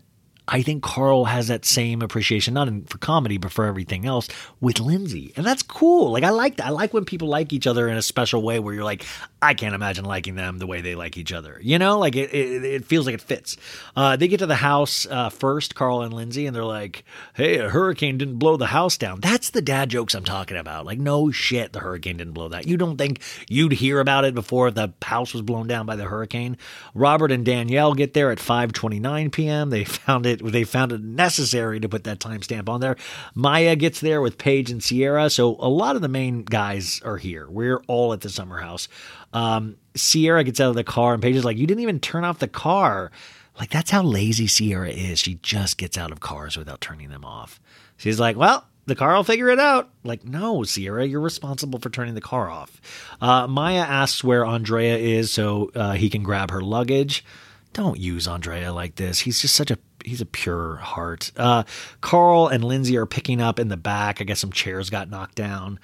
I 0.48 0.62
think 0.62 0.84
Carl 0.84 1.26
has 1.26 1.48
that 1.48 1.66
same 1.66 2.02
appreciation, 2.02 2.54
not 2.54 2.68
in, 2.68 2.84
for 2.84 2.98
comedy, 3.00 3.38
but 3.38 3.52
for 3.52 3.66
everything 3.66 4.06
else 4.06 4.28
with 4.62 4.80
Lindsay. 4.80 5.34
And 5.36 5.46
that's 5.46 5.64
cool. 5.64 6.12
Like, 6.12 6.24
I 6.24 6.30
like 6.30 6.58
that. 6.58 6.68
I 6.68 6.70
like 6.70 6.94
when 6.94 7.06
people 7.06 7.28
like 7.28 7.52
each 7.52 7.66
other 7.66 7.88
in 7.88 7.98
a 7.98 8.02
special 8.02 8.44
way 8.44 8.60
where 8.60 8.74
you're 8.74 8.84
like, 8.84 9.06
I 9.46 9.54
can't 9.54 9.76
imagine 9.76 10.06
liking 10.06 10.34
them 10.34 10.58
the 10.58 10.66
way 10.66 10.82
they 10.82 10.96
like 10.96 11.18
each 11.18 11.32
other. 11.32 11.60
You 11.62 11.78
know, 11.78 12.00
like 12.00 12.16
it, 12.16 12.34
it, 12.34 12.66
it 12.66 12.86
feels 12.86 13.06
like 13.06 13.14
it 13.14 13.22
fits. 13.22 13.58
Uh, 13.96 14.16
they 14.16 14.28
get 14.28 14.40
to 14.40 14.48
the 14.48 14.56
house 14.56 15.06
uh, 15.06 15.30
first, 15.30 15.76
Carl 15.76 16.02
and 16.02 16.12
Lindsay, 16.12 16.48
and 16.48 16.56
they're 16.56 16.64
like, 16.64 17.04
hey, 17.36 17.60
a 17.60 17.70
hurricane 17.70 18.18
didn't 18.18 18.40
blow 18.40 18.58
the 18.58 18.66
house 18.66 18.98
down. 18.98 19.20
That's 19.20 19.52
the 19.52 19.62
dad 19.62 19.90
jokes 19.90 20.16
I'm 20.16 20.24
talking 20.24 20.58
about. 20.58 20.88
Like, 20.88 20.98
no 20.98 21.30
shit, 21.30 21.74
the 21.74 21.80
hurricane 21.80 22.18
didn't 22.18 22.34
blow 22.34 22.50
that. 22.50 22.66
You 22.66 22.76
don't 22.76 22.98
think 22.98 23.22
you'd 23.48 23.74
hear 23.74 24.00
about 24.00 24.26
it 24.26 24.34
before 24.34 24.72
the 24.72 24.94
house 25.04 25.32
was 25.32 25.44
blown 25.44 25.68
down 25.68 25.86
by 25.86 25.96
the 25.96 26.06
hurricane? 26.06 26.58
Robert 26.96 27.32
and 27.32 27.46
Danielle 27.46 27.94
get 27.94 28.16
there 28.16 28.32
at 28.32 28.40
5:29 28.40 29.32
p.m. 29.32 29.70
They 29.70 29.84
found 29.84 30.26
it. 30.26 30.44
They 30.44 30.64
found 30.64 30.92
it 30.92 31.02
necessary 31.02 31.80
to 31.82 31.90
put 31.90 32.04
that 32.06 32.20
timestamp 32.20 32.68
on 32.68 32.82
there. 32.82 32.96
Maya 33.36 33.76
gets 33.76 34.00
there 34.00 34.22
with 34.22 34.40
Paige 34.40 34.72
and 34.72 34.82
Ciara. 34.82 35.30
So 35.30 35.56
a 35.60 35.70
lot 35.70 35.96
of 35.96 36.02
the 36.02 36.08
main 36.08 36.44
guys 36.44 37.00
are 37.06 37.18
here. 37.18 37.48
We're 37.48 37.84
all 37.88 38.12
at 38.12 38.22
the 38.22 38.30
summer 38.30 38.58
house. 38.58 38.88
Um, 39.36 39.78
Ciara 39.95 40.44
gets 40.44 40.60
out 40.60 40.70
of 40.70 40.76
the 40.76 40.84
car, 40.84 41.14
and 41.14 41.22
Paige 41.22 41.36
is 41.36 41.45
like, 41.45 41.57
"You 41.57 41.68
didn't 41.68 41.84
even 41.84 41.99
turn 41.99 42.24
off 42.24 42.40
the 42.40 42.48
car." 42.48 43.12
Like 43.60 43.70
that's 43.70 43.91
how 43.91 44.02
lazy 44.02 44.48
Ciara 44.48 44.90
is. 44.90 45.20
She 45.20 45.36
just 45.36 45.78
gets 45.78 45.98
out 45.98 46.12
of 46.12 46.20
cars 46.20 46.57
without 46.57 46.82
turning 46.82 47.10
them 47.10 47.26
off. 47.26 47.60
She's 47.98 48.20
like, 48.20 48.38
"Well." 48.38 48.66
The 48.88 48.94
car 48.94 49.16
will 49.16 49.24
figure 49.24 49.49
it 49.49 49.57
out. 49.57 49.90
Like, 50.03 50.26
no, 50.26 50.64
Ciara, 50.64 51.07
you're 51.07 51.20
responsible 51.20 51.80
for 51.80 51.90
turning 51.90 52.14
the 52.14 52.22
car 52.22 52.52
off. 52.52 52.80
Uh, 53.20 53.48
Maya 53.48 53.80
asks 53.80 54.24
where 54.24 54.45
Andrea 54.45 54.95
is 54.95 55.32
so 55.32 55.72
uh, 55.74 55.94
he 55.94 56.07
can 56.07 56.22
grab 56.22 56.52
her 56.52 56.62
luggage. 56.62 57.26
Don't 57.74 57.99
use 57.99 58.28
Andrea 58.28 58.72
like 58.72 58.94
this. 58.95 59.22
He's 59.22 59.41
just 59.41 59.56
such 59.56 59.72
a 59.72 59.80
he's 60.06 60.22
a 60.22 60.26
pure 60.26 60.76
heart. 60.76 61.32
Uh, 61.36 61.64
Carl 62.02 62.48
and 62.48 62.64
Lindsay 62.64 62.95
are 62.95 63.07
picking 63.07 63.41
up 63.41 63.57
in 63.57 63.70
the 63.70 63.76
back. 63.76 64.22
I 64.22 64.24
guess 64.24 64.40
some 64.40 64.52
chairs 64.52 64.91
got 64.91 65.10
knocked 65.10 65.36
down. 65.36 65.80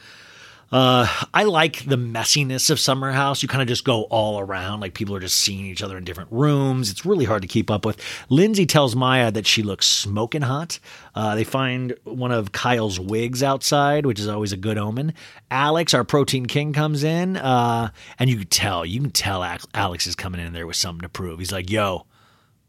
Uh, 0.72 1.06
I 1.34 1.43
like 1.43 1.84
the 1.84 1.98
messiness 1.98 2.69
of 2.69 2.80
Summer 2.80 3.11
House. 3.11 3.43
You 3.43 3.49
kind 3.49 3.61
of 3.61 3.68
just 3.68 3.84
go 3.84 4.03
all 4.03 4.39
around, 4.39 4.80
like 4.80 4.93
people 4.93 5.14
are 5.15 5.19
just 5.19 5.38
seeing 5.38 5.65
each 5.65 5.84
other 5.84 5.98
in 5.98 6.06
different 6.06 6.31
rooms. 6.31 6.89
It's 6.89 7.06
really 7.06 7.26
hard 7.26 7.41
to 7.41 7.48
keep 7.48 7.69
up 7.69 7.85
with. 7.85 8.02
Lindsay 8.30 8.65
tells 8.65 8.95
Maya 8.95 9.31
that 9.31 9.45
she 9.45 9.64
looks 9.64 9.85
smoking 9.85 10.43
hot. 10.43 10.80
Uh, 11.14 11.35
they 11.35 11.43
find 11.43 11.93
one 12.06 12.31
of 12.31 12.53
Kyle's 12.53 12.99
wigs 13.02 13.43
outside, 13.43 14.06
which 14.06 14.19
is 14.19 14.30
always 14.30 14.53
a 14.53 14.57
good 14.57 14.77
omen. 14.77 15.14
Alex, 15.49 15.93
our 15.93 16.06
protein 16.06 16.45
king, 16.45 16.72
comes 16.72 17.03
in, 17.03 17.35
uh, 17.35 17.89
and 18.18 18.30
you 18.30 18.38
can 18.38 18.48
tell, 18.48 18.85
you 18.85 19.02
can 19.02 19.11
tell 19.11 19.43
Alex 19.73 20.07
is 20.07 20.15
coming 20.15 20.39
in 20.39 20.53
there 20.53 20.68
with 20.68 20.77
something 20.77 21.02
to 21.02 21.10
prove. 21.10 21.39
He's 21.39 21.52
like, 21.52 21.69
"Yo, 21.69 22.06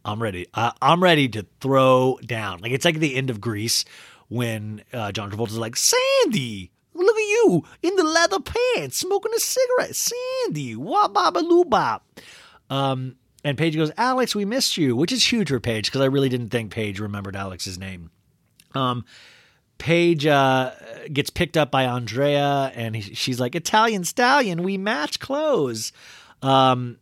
I'm 0.04 0.20
ready. 0.20 0.48
I, 0.54 0.72
I'm 0.82 1.00
ready 1.00 1.28
to 1.28 1.46
throw 1.60 2.18
down." 2.26 2.60
Like 2.62 2.72
it's 2.72 2.84
like 2.84 2.98
the 2.98 3.14
end 3.14 3.30
of 3.30 3.40
Grease 3.40 3.84
when 4.28 4.82
uh, 4.92 5.12
John 5.12 5.30
Travolta's 5.30 5.56
like, 5.56 5.76
"Sandy." 5.76 6.72
Look 6.94 7.16
at 7.16 7.20
you 7.20 7.64
in 7.82 7.97
the 7.97 8.05
leather 8.05 8.39
pants, 8.40 8.98
smoking 8.98 9.32
a 9.35 9.40
cigarette. 9.40 9.97
Sandy, 9.97 10.77
wah 10.77 11.09
baba 11.09 11.43
bop. 11.64 12.06
Um, 12.70 13.16
and 13.44 13.59
Paige 13.59 13.77
goes, 13.77 13.90
Alex, 13.97 14.35
we 14.35 14.44
missed 14.44 14.77
you, 14.77 14.94
which 14.94 15.12
is 15.12 15.32
huge 15.32 15.48
for 15.48 15.60
Paige 15.60 15.86
because 15.86 16.01
I 16.01 16.06
really 16.06 16.28
didn't 16.28 16.51
think 16.51 16.73
Paige 16.73 17.01
remembered 17.01 17.36
Alex's 17.36 17.78
name. 17.78 18.10
Um, 18.74 19.05
Paige 19.78 20.27
uh, 20.27 20.73
gets 21.12 21.31
picked 21.31 21.56
up 21.56 21.70
by 21.70 21.85
Andrea, 21.85 22.70
and 22.74 22.94
he, 22.94 23.14
she's 23.14 23.40
like, 23.40 23.55
Italian 23.55 24.05
stallion, 24.05 24.62
we 24.62 24.78
match 24.78 25.19
clothes. 25.19 25.93
Um, 26.40 26.98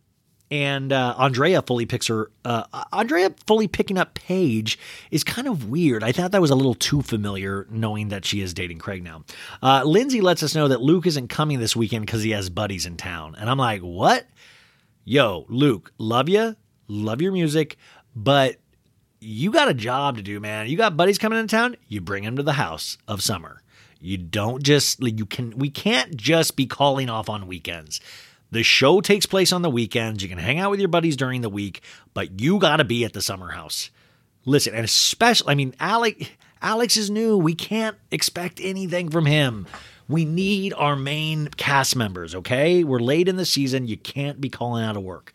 and 0.51 0.91
uh, 0.91 1.15
Andrea 1.17 1.61
fully 1.61 1.85
picks 1.85 2.07
her. 2.07 2.29
Uh, 2.43 2.63
Andrea 2.91 3.33
fully 3.47 3.69
picking 3.69 3.97
up 3.97 4.13
Paige 4.13 4.77
is 5.09 5.23
kind 5.23 5.47
of 5.47 5.69
weird. 5.69 6.03
I 6.03 6.11
thought 6.11 6.33
that 6.33 6.41
was 6.41 6.51
a 6.51 6.55
little 6.55 6.75
too 6.75 7.01
familiar, 7.01 7.65
knowing 7.71 8.09
that 8.09 8.25
she 8.25 8.41
is 8.41 8.53
dating 8.53 8.79
Craig 8.79 9.01
now. 9.01 9.23
Uh, 9.63 9.83
Lindsay 9.85 10.19
lets 10.19 10.43
us 10.43 10.53
know 10.53 10.67
that 10.67 10.81
Luke 10.81 11.07
isn't 11.07 11.29
coming 11.29 11.59
this 11.59 11.75
weekend 11.75 12.05
because 12.05 12.21
he 12.21 12.31
has 12.31 12.49
buddies 12.49 12.85
in 12.85 12.97
town, 12.97 13.35
and 13.39 13.49
I'm 13.49 13.57
like, 13.57 13.81
what? 13.81 14.27
Yo, 15.05 15.45
Luke, 15.47 15.93
love 15.97 16.29
you, 16.29 16.55
love 16.87 17.21
your 17.21 17.31
music, 17.31 17.77
but 18.15 18.57
you 19.21 19.51
got 19.51 19.69
a 19.69 19.73
job 19.73 20.17
to 20.17 20.21
do, 20.21 20.39
man. 20.39 20.67
You 20.67 20.77
got 20.77 20.97
buddies 20.97 21.17
coming 21.17 21.39
into 21.39 21.55
town. 21.55 21.77
You 21.87 22.01
bring 22.01 22.23
them 22.23 22.35
to 22.35 22.43
the 22.43 22.53
house 22.53 22.97
of 23.07 23.23
summer. 23.23 23.61
You 23.99 24.17
don't 24.17 24.63
just 24.63 25.01
you 25.01 25.25
can. 25.25 25.57
We 25.57 25.69
can't 25.69 26.17
just 26.17 26.55
be 26.55 26.65
calling 26.65 27.09
off 27.09 27.29
on 27.29 27.47
weekends. 27.47 28.01
The 28.51 28.63
show 28.63 28.99
takes 28.99 29.25
place 29.25 29.53
on 29.53 29.61
the 29.61 29.69
weekends. 29.69 30.21
You 30.21 30.29
can 30.29 30.37
hang 30.37 30.59
out 30.59 30.71
with 30.71 30.79
your 30.79 30.89
buddies 30.89 31.15
during 31.15 31.41
the 31.41 31.49
week, 31.49 31.81
but 32.13 32.41
you 32.41 32.59
got 32.59 32.77
to 32.77 32.83
be 32.83 33.05
at 33.05 33.13
the 33.13 33.21
summer 33.21 33.51
house. 33.51 33.89
Listen, 34.45 34.75
and 34.75 34.83
especially, 34.83 35.51
I 35.51 35.55
mean, 35.55 35.73
Alex, 35.79 36.29
Alex 36.61 36.97
is 36.97 37.09
new. 37.09 37.37
We 37.37 37.55
can't 37.55 37.95
expect 38.11 38.59
anything 38.61 39.09
from 39.09 39.25
him. 39.25 39.67
We 40.09 40.25
need 40.25 40.73
our 40.73 40.97
main 40.97 41.47
cast 41.55 41.95
members, 41.95 42.35
okay? 42.35 42.83
We're 42.83 42.99
late 42.99 43.29
in 43.29 43.37
the 43.37 43.45
season. 43.45 43.87
You 43.87 43.95
can't 43.95 44.41
be 44.41 44.49
calling 44.49 44.83
out 44.83 44.97
of 44.97 45.03
work. 45.03 45.31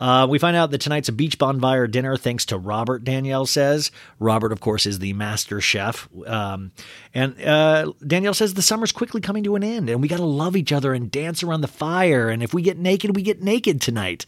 Uh, 0.00 0.26
we 0.28 0.38
find 0.38 0.56
out 0.56 0.70
that 0.70 0.80
tonight's 0.80 1.08
a 1.08 1.12
beach 1.12 1.38
bonfire 1.38 1.86
dinner 1.86 2.16
thanks 2.16 2.44
to 2.46 2.58
Robert, 2.58 3.04
Danielle 3.04 3.46
says. 3.46 3.90
Robert, 4.18 4.50
of 4.50 4.60
course, 4.60 4.86
is 4.86 4.98
the 4.98 5.12
master 5.12 5.60
chef. 5.60 6.08
Um, 6.26 6.72
and 7.14 7.40
uh, 7.40 7.92
Danielle 8.04 8.34
says 8.34 8.54
the 8.54 8.62
summer's 8.62 8.92
quickly 8.92 9.20
coming 9.20 9.44
to 9.44 9.54
an 9.54 9.62
end 9.62 9.88
and 9.88 10.02
we 10.02 10.08
got 10.08 10.16
to 10.16 10.24
love 10.24 10.56
each 10.56 10.72
other 10.72 10.94
and 10.94 11.10
dance 11.10 11.42
around 11.42 11.60
the 11.60 11.68
fire. 11.68 12.28
And 12.28 12.42
if 12.42 12.52
we 12.52 12.62
get 12.62 12.76
naked, 12.76 13.14
we 13.14 13.22
get 13.22 13.42
naked 13.42 13.80
tonight. 13.80 14.26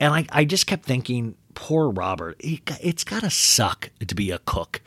And 0.00 0.14
I, 0.14 0.26
I 0.32 0.44
just 0.44 0.66
kept 0.66 0.84
thinking, 0.84 1.36
poor 1.54 1.90
Robert, 1.90 2.36
it, 2.40 2.60
it's 2.82 3.04
got 3.04 3.20
to 3.20 3.30
suck 3.30 3.90
to 4.06 4.14
be 4.14 4.30
a 4.30 4.38
cook, 4.38 4.80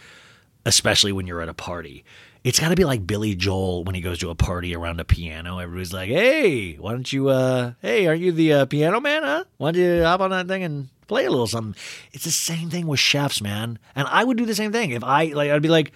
especially 0.65 1.11
when 1.11 1.27
you're 1.27 1.41
at 1.41 1.49
a 1.49 1.53
party. 1.53 2.03
It's 2.45 2.59
got 2.59 2.69
to 2.69 2.75
be 2.75 2.85
like 2.85 3.07
Billy 3.07 3.33
Joel 3.33 3.83
when 3.85 3.95
he 3.95 4.01
goes 4.01 4.19
to 4.19 4.29
a 4.29 4.35
party 4.35 4.75
around 4.75 4.99
a 4.99 5.03
piano. 5.03 5.57
Everybody's 5.57 5.91
like, 5.91 6.09
"Hey, 6.09 6.75
why 6.75 6.91
don't 6.91 7.11
you? 7.11 7.29
uh 7.29 7.73
Hey, 7.81 8.05
aren't 8.05 8.21
you 8.21 8.31
the 8.31 8.53
uh, 8.53 8.65
piano 8.67 9.01
man? 9.01 9.23
Huh? 9.23 9.45
Why 9.57 9.71
don't 9.71 9.81
you 9.81 10.03
hop 10.03 10.21
on 10.21 10.29
that 10.29 10.47
thing 10.47 10.61
and 10.61 10.89
play 11.07 11.25
a 11.25 11.31
little 11.31 11.47
something. 11.47 11.75
It's 12.13 12.23
the 12.23 12.29
same 12.29 12.69
thing 12.69 12.85
with 12.85 12.99
chefs, 12.99 13.41
man. 13.41 13.79
And 13.95 14.07
I 14.07 14.23
would 14.23 14.37
do 14.37 14.45
the 14.45 14.53
same 14.53 14.71
thing 14.71 14.91
if 14.91 15.03
I 15.03 15.25
like. 15.25 15.49
I'd 15.49 15.63
be 15.63 15.69
like, 15.69 15.91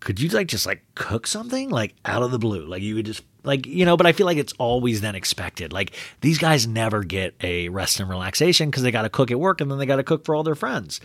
could 0.00 0.18
you 0.18 0.28
like 0.30 0.48
just 0.48 0.66
like 0.66 0.82
cook 0.96 1.24
something 1.28 1.70
like 1.70 1.94
out 2.04 2.24
of 2.24 2.32
the 2.32 2.38
blue? 2.40 2.66
Like 2.66 2.82
you 2.82 2.96
would 2.96 3.06
just 3.06 3.22
like 3.44 3.64
you 3.64 3.84
know. 3.84 3.96
But 3.96 4.06
I 4.06 4.12
feel 4.12 4.26
like 4.26 4.38
it's 4.38 4.54
always 4.58 5.02
then 5.02 5.14
expected. 5.14 5.72
Like 5.72 5.94
these 6.20 6.38
guys 6.38 6.66
never 6.66 7.04
get 7.04 7.36
a 7.40 7.68
rest 7.68 8.00
and 8.00 8.10
relaxation 8.10 8.70
because 8.70 8.82
they 8.82 8.90
got 8.90 9.02
to 9.02 9.08
cook 9.08 9.30
at 9.30 9.38
work 9.38 9.60
and 9.60 9.70
then 9.70 9.78
they 9.78 9.86
got 9.86 9.96
to 9.96 10.02
cook 10.02 10.24
for 10.24 10.34
all 10.34 10.42
their 10.42 10.56
friends. 10.56 11.00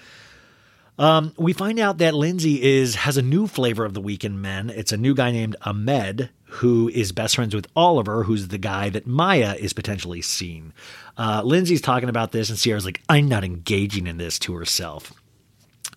Um, 0.99 1.33
we 1.37 1.53
find 1.53 1.79
out 1.79 1.99
that 1.99 2.13
Lindsay 2.13 2.61
is 2.61 2.95
has 2.95 3.15
a 3.15 3.21
new 3.21 3.47
flavor 3.47 3.85
of 3.85 3.93
the 3.93 4.01
weekend 4.01 4.41
men. 4.41 4.69
It's 4.69 4.91
a 4.91 4.97
new 4.97 5.15
guy 5.15 5.31
named 5.31 5.55
Ahmed 5.61 6.29
who 6.43 6.89
is 6.89 7.11
best 7.11 7.35
friends 7.35 7.55
with 7.55 7.67
Oliver, 7.75 8.23
who's 8.23 8.49
the 8.49 8.57
guy 8.57 8.89
that 8.89 9.07
Maya 9.07 9.55
is 9.57 9.71
potentially 9.71 10.21
seeing. 10.21 10.73
Uh, 11.17 11.41
Lindsay's 11.45 11.81
talking 11.81 12.09
about 12.09 12.31
this, 12.31 12.49
and 12.49 12.59
Ciara's 12.59 12.85
like, 12.85 13.01
"I'm 13.07 13.29
not 13.29 13.45
engaging 13.45 14.07
in 14.07 14.17
this" 14.17 14.37
to 14.39 14.55
herself. 14.55 15.13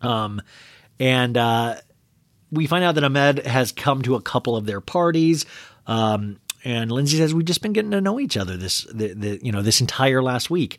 Um, 0.03 0.41
and 1.01 1.37
uh, 1.37 1.77
we 2.53 2.69
find 2.69 2.85
out 2.85 2.95
that 2.95 3.05
Ahmed 3.05 3.45
has 3.45 3.73
come 3.73 4.03
to 4.03 4.15
a 4.15 4.23
couple 4.23 4.57
of 4.57 4.67
their 4.67 4.81
parties. 4.81 5.47
Um, 5.87 6.39
and 6.65 6.93
Lindsay 6.93 7.17
says 7.17 7.35
we've 7.35 7.45
just 7.45 7.63
been 7.63 7.73
getting 7.73 7.91
to 7.91 8.01
know 8.01 8.21
each 8.21 8.37
other 8.37 8.57
this 8.57 8.85
the, 8.85 9.15
the 9.15 9.41
you 9.43 9.51
know 9.51 9.63
this 9.63 9.81
entire 9.81 10.23
last 10.23 10.49
week. 10.49 10.79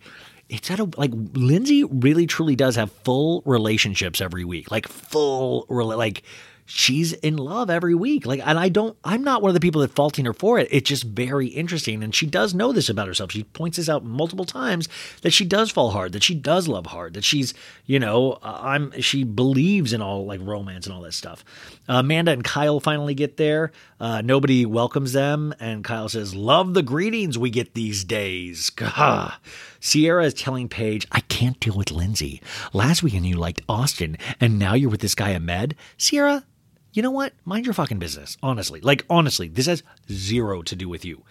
It's 0.49 0.69
at 0.69 0.79
a 0.79 0.89
like 0.97 1.11
Lindsay 1.13 1.83
really 1.83 2.27
truly 2.27 2.55
does 2.55 2.75
have 2.75 2.91
full 2.91 3.41
relationships 3.45 4.21
every 4.21 4.45
week, 4.45 4.71
like 4.71 4.87
full 4.87 5.65
like 5.69 6.23
she's 6.65 7.13
in 7.13 7.37
love 7.37 7.69
every 7.69 7.95
week. 7.95 8.25
Like, 8.25 8.41
and 8.45 8.57
I 8.57 8.69
don't, 8.69 8.97
I'm 9.03 9.23
not 9.23 9.41
one 9.41 9.49
of 9.49 9.53
the 9.53 9.59
people 9.59 9.81
that 9.81 9.95
faulting 9.95 10.25
her 10.25 10.33
for 10.33 10.59
it. 10.59 10.67
It's 10.71 10.87
just 10.87 11.03
very 11.03 11.47
interesting. 11.47 12.03
And 12.03 12.13
she 12.13 12.25
does 12.25 12.53
know 12.53 12.71
this 12.71 12.89
about 12.89 13.07
herself. 13.07 13.31
She 13.31 13.43
points 13.43 13.77
this 13.77 13.89
out 13.89 14.03
multiple 14.03 14.45
times 14.45 14.87
that 15.21 15.31
she 15.31 15.45
does 15.45 15.71
fall 15.71 15.91
hard, 15.91 16.13
that 16.13 16.23
she 16.23 16.35
does 16.35 16.67
love 16.67 16.87
hard, 16.87 17.13
that 17.13 17.23
she's, 17.23 17.53
you 17.85 17.99
know, 17.99 18.33
uh, 18.43 18.59
I'm, 18.61 18.99
she 19.01 19.23
believes 19.23 19.93
in 19.93 20.01
all 20.01 20.25
like 20.25 20.39
romance 20.43 20.85
and 20.85 20.95
all 20.95 21.01
that 21.01 21.13
stuff. 21.13 21.43
Uh, 21.87 21.95
Amanda 21.95 22.31
and 22.31 22.43
Kyle 22.43 22.79
finally 22.79 23.13
get 23.13 23.37
there. 23.37 23.71
Uh, 23.99 24.21
nobody 24.21 24.65
welcomes 24.65 25.13
them. 25.13 25.53
And 25.59 25.83
Kyle 25.83 26.09
says, 26.09 26.35
Love 26.35 26.73
the 26.73 26.83
greetings 26.83 27.37
we 27.37 27.49
get 27.49 27.73
these 27.73 28.03
days. 28.03 28.69
Gah. 28.69 29.35
Ciara 29.83 30.23
is 30.23 30.33
telling 30.33 30.69
Paige, 30.69 31.05
I 31.11 31.19
can't 31.19 31.59
deal 31.59 31.75
with 31.75 31.91
Lindsay. 31.91 32.41
Last 32.71 33.03
weekend 33.03 33.25
you 33.25 33.35
liked 33.35 33.61
Austin, 33.67 34.17
and 34.39 34.57
now 34.57 34.75
you're 34.75 34.89
with 34.89 35.01
this 35.01 35.13
guy 35.13 35.35
Ahmed. 35.35 35.75
Ciara, 35.97 36.45
you 36.93 37.01
know 37.01 37.11
what? 37.11 37.33
Mind 37.43 37.65
your 37.65 37.73
fucking 37.73 37.99
business. 37.99 38.37
Honestly. 38.41 38.79
Like, 38.79 39.05
honestly, 39.09 39.49
this 39.49 39.65
has 39.65 39.83
zero 40.09 40.61
to 40.61 40.75
do 40.75 40.87
with 40.87 41.03
you. 41.03 41.23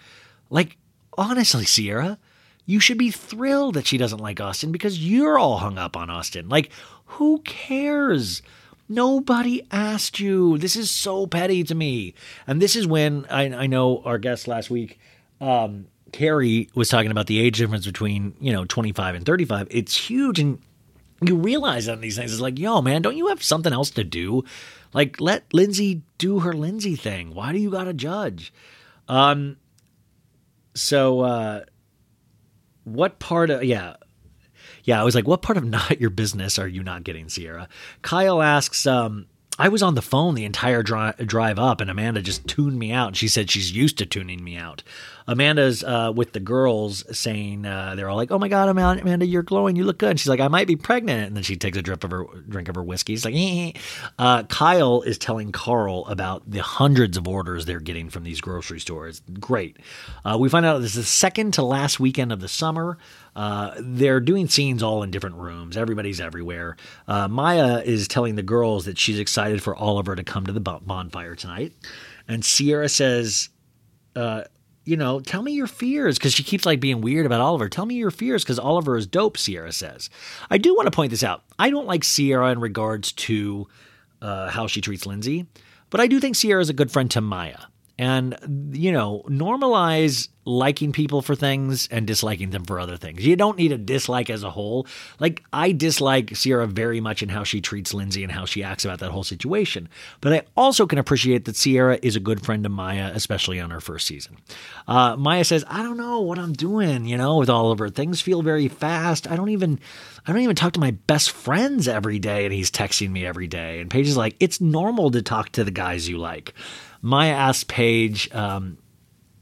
Like, 0.51 0.77
honestly, 1.17 1.65
Ciara, 1.65 2.19
you 2.67 2.79
should 2.79 2.99
be 2.99 3.09
thrilled 3.09 3.73
that 3.73 3.87
she 3.87 3.97
doesn't 3.97 4.19
like 4.19 4.39
Austin 4.39 4.71
because 4.71 5.03
you're 5.03 5.39
all 5.39 5.57
hung 5.57 5.79
up 5.79 5.97
on 5.97 6.11
Austin. 6.11 6.47
Like, 6.47 6.71
who 7.05 7.39
cares? 7.39 8.43
Nobody 8.87 9.65
asked 9.71 10.19
you. 10.19 10.59
This 10.59 10.75
is 10.75 10.91
so 10.91 11.25
petty 11.25 11.63
to 11.63 11.73
me. 11.73 12.13
And 12.45 12.61
this 12.61 12.75
is 12.75 12.85
when 12.85 13.25
I, 13.31 13.45
I 13.45 13.65
know 13.65 14.03
our 14.05 14.19
guest 14.19 14.47
last 14.47 14.69
week, 14.69 14.99
um, 15.41 15.87
Carrie 16.13 16.69
was 16.75 16.87
talking 16.87 17.11
about 17.11 17.27
the 17.27 17.39
age 17.39 17.57
difference 17.57 17.85
between, 17.85 18.35
you 18.39 18.53
know, 18.53 18.63
25 18.63 19.15
and 19.15 19.25
35. 19.25 19.67
It's 19.69 19.97
huge. 19.97 20.39
And 20.39 20.59
you 21.21 21.35
realize 21.35 21.89
on 21.89 21.99
these 21.99 22.15
things, 22.15 22.31
it's 22.31 22.41
like, 22.41 22.57
yo, 22.57 22.81
man, 22.81 23.01
don't 23.01 23.17
you 23.17 23.27
have 23.27 23.43
something 23.43 23.73
else 23.73 23.89
to 23.91 24.03
do? 24.03 24.43
Like, 24.93 25.19
let 25.19 25.53
Lindsay 25.53 26.03
do 26.17 26.39
her 26.39 26.53
Lindsay 26.53 26.95
thing. 26.95 27.33
Why 27.33 27.51
do 27.51 27.57
you 27.57 27.71
got 27.71 27.85
to 27.85 27.93
judge? 27.93 28.53
Um, 29.09 29.57
so, 30.75 31.21
uh, 31.21 31.61
what 32.83 33.19
part 33.19 33.49
of, 33.49 33.63
yeah, 33.63 33.95
yeah, 34.83 34.99
I 34.99 35.03
was 35.03 35.15
like, 35.15 35.27
what 35.27 35.41
part 35.41 35.57
of 35.57 35.63
not 35.65 35.99
your 35.99 36.09
business 36.09 36.59
are 36.59 36.67
you 36.67 36.83
not 36.83 37.03
getting, 37.03 37.27
Ciara? 37.27 37.67
Kyle 38.01 38.41
asks, 38.41 38.85
um, 38.85 39.25
I 39.59 39.69
was 39.69 39.83
on 39.83 39.95
the 39.95 40.01
phone 40.01 40.33
the 40.33 40.45
entire 40.45 40.81
dri- 40.81 41.13
drive 41.25 41.59
up, 41.59 41.79
and 41.79 41.89
Amanda 41.89 42.21
just 42.21 42.47
tuned 42.47 42.77
me 42.79 42.91
out. 42.91 43.15
She 43.15 43.27
said 43.27 43.51
she's 43.51 43.71
used 43.71 43.99
to 43.99 44.05
tuning 44.05 44.43
me 44.43 44.57
out. 44.57 44.81
Amanda's 45.27 45.83
uh, 45.83 46.11
with 46.15 46.33
the 46.33 46.39
girls 46.39 47.03
saying 47.17 47.65
uh, 47.65 47.95
they're 47.95 48.09
all 48.09 48.17
like, 48.17 48.31
"Oh 48.31 48.39
my 48.39 48.47
god, 48.47 48.69
Amanda, 48.69 49.25
you're 49.25 49.43
glowing. 49.43 49.75
You 49.75 49.83
look 49.83 49.97
good." 49.97 50.11
And 50.11 50.19
she's 50.19 50.29
like, 50.29 50.39
"I 50.39 50.47
might 50.47 50.67
be 50.67 50.75
pregnant." 50.75 51.27
And 51.27 51.35
then 51.35 51.43
she 51.43 51.55
takes 51.55 51.77
a 51.77 51.81
drip 51.81 52.03
of 52.03 52.11
her 52.11 52.25
drink 52.47 52.69
of 52.69 52.75
her 52.75 52.83
whiskey. 52.83 53.13
She's 53.13 53.25
like, 53.25 53.35
eh. 53.35 53.71
uh, 54.19 54.43
Kyle 54.43 55.01
is 55.01 55.17
telling 55.17 55.51
Carl 55.51 56.05
about 56.07 56.49
the 56.49 56.61
hundreds 56.61 57.17
of 57.17 57.27
orders 57.27 57.65
they're 57.65 57.79
getting 57.79 58.09
from 58.09 58.23
these 58.23 58.41
grocery 58.41 58.79
stores. 58.79 59.21
Great. 59.39 59.77
Uh, 60.25 60.37
we 60.39 60.49
find 60.49 60.65
out 60.65 60.79
this 60.79 60.95
is 60.95 61.05
the 61.05 61.09
second 61.09 61.53
to 61.55 61.63
last 61.63 61.99
weekend 61.99 62.31
of 62.31 62.39
the 62.39 62.47
summer. 62.47 62.97
Uh, 63.35 63.73
they're 63.79 64.19
doing 64.19 64.47
scenes 64.47 64.83
all 64.83 65.03
in 65.03 65.11
different 65.11 65.37
rooms. 65.37 65.75
Everybody's 65.75 66.21
everywhere. 66.21 66.77
Uh, 67.07 67.27
Maya 67.27 67.81
is 67.83 68.07
telling 68.07 68.35
the 68.35 68.43
girls 68.43 68.85
that 68.85 68.97
she's 68.97 69.19
excited 69.19 69.61
for 69.63 69.75
Oliver 69.75 70.15
to 70.15 70.23
come 70.23 70.45
to 70.45 70.51
the 70.51 70.59
bonfire 70.59 71.35
tonight. 71.35 71.73
And 72.27 72.43
Ciara 72.43 72.89
says, 72.89 73.49
uh, 74.15 74.43
you 74.85 74.97
know, 74.97 75.19
tell 75.19 75.41
me 75.41 75.53
your 75.53 75.67
fears 75.67 76.17
because 76.17 76.33
she 76.33 76.43
keeps 76.43 76.65
like 76.65 76.79
being 76.79 77.01
weird 77.01 77.25
about 77.25 77.41
Oliver. 77.41 77.69
Tell 77.69 77.85
me 77.85 77.95
your 77.95 78.11
fears 78.11 78.43
because 78.43 78.59
Oliver 78.59 78.97
is 78.97 79.07
dope, 79.07 79.37
Ciara 79.37 79.71
says. 79.71 80.09
I 80.49 80.57
do 80.57 80.75
want 80.75 80.87
to 80.87 80.91
point 80.91 81.11
this 81.11 81.23
out. 81.23 81.43
I 81.57 81.69
don't 81.69 81.87
like 81.87 82.03
Ciara 82.03 82.51
in 82.51 82.59
regards 82.59 83.11
to 83.13 83.67
uh, 84.21 84.49
how 84.49 84.67
she 84.67 84.81
treats 84.81 85.05
Lindsay, 85.05 85.47
but 85.89 86.01
I 86.01 86.07
do 86.07 86.19
think 86.19 86.35
Ciara 86.35 86.61
is 86.61 86.69
a 86.69 86.73
good 86.73 86.91
friend 86.91 87.09
to 87.11 87.21
Maya. 87.21 87.59
And, 87.97 88.71
you 88.73 88.91
know, 88.91 89.23
normalize 89.27 90.29
liking 90.45 90.91
people 90.91 91.21
for 91.21 91.35
things 91.35 91.87
and 91.89 92.05
disliking 92.05 92.49
them 92.49 92.65
for 92.65 92.79
other 92.79 92.97
things. 92.97 93.25
You 93.25 93.35
don't 93.35 93.57
need 93.57 93.71
a 93.71 93.77
dislike 93.77 94.29
as 94.29 94.43
a 94.43 94.49
whole. 94.49 94.87
Like, 95.19 95.43
I 95.53 95.71
dislike 95.71 96.33
Ciara 96.33 96.67
very 96.67 96.99
much 96.99 97.23
in 97.23 97.29
how 97.29 97.43
she 97.43 97.61
treats 97.61 97.93
Lindsay 97.93 98.23
and 98.23 98.31
how 98.31 98.45
she 98.45 98.63
acts 98.63 98.83
about 98.83 98.99
that 98.99 99.11
whole 99.11 99.23
situation. 99.23 99.87
But 100.21 100.33
I 100.33 100.41
also 100.57 100.85
can 100.85 100.97
appreciate 100.97 101.45
that 101.45 101.55
Ciara 101.55 101.99
is 102.01 102.15
a 102.15 102.19
good 102.19 102.43
friend 102.43 102.63
to 102.63 102.69
Maya, 102.69 103.11
especially 103.13 103.59
on 103.59 103.69
her 103.69 103.79
first 103.79 104.07
season. 104.07 104.37
Uh, 104.87 105.15
Maya 105.15 105.45
says, 105.45 105.63
I 105.69 105.81
don't 105.83 105.95
know 105.95 106.19
what 106.21 106.39
I'm 106.39 106.53
doing, 106.53 107.05
you 107.05 107.15
know, 107.15 107.37
with 107.37 107.49
all 107.49 107.71
of 107.71 107.79
her 107.79 107.89
Things 107.93 108.21
feel 108.21 108.41
very 108.41 108.67
fast. 108.67 109.29
I 109.29 109.35
don't 109.35 109.49
even. 109.49 109.79
I 110.25 110.31
don't 110.31 110.41
even 110.41 110.55
talk 110.55 110.73
to 110.73 110.79
my 110.79 110.91
best 110.91 111.31
friends 111.31 111.87
every 111.87 112.17
day, 112.17 112.45
and 112.45 112.53
he's 112.53 112.71
texting 112.71 113.11
me 113.11 113.25
every 113.25 113.47
day. 113.47 113.81
And 113.81 113.89
Paige 113.89 114.07
is 114.07 114.15
like, 114.15 114.37
it's 114.39 114.61
normal 114.61 115.11
to 115.11 115.21
talk 115.21 115.49
to 115.51 115.65
the 115.65 115.71
guys 115.71 116.07
you 116.07 116.17
like. 116.17 116.53
Maya 117.03 117.33
asks 117.33 117.65
Paige, 117.65 118.33
um, 118.33 118.77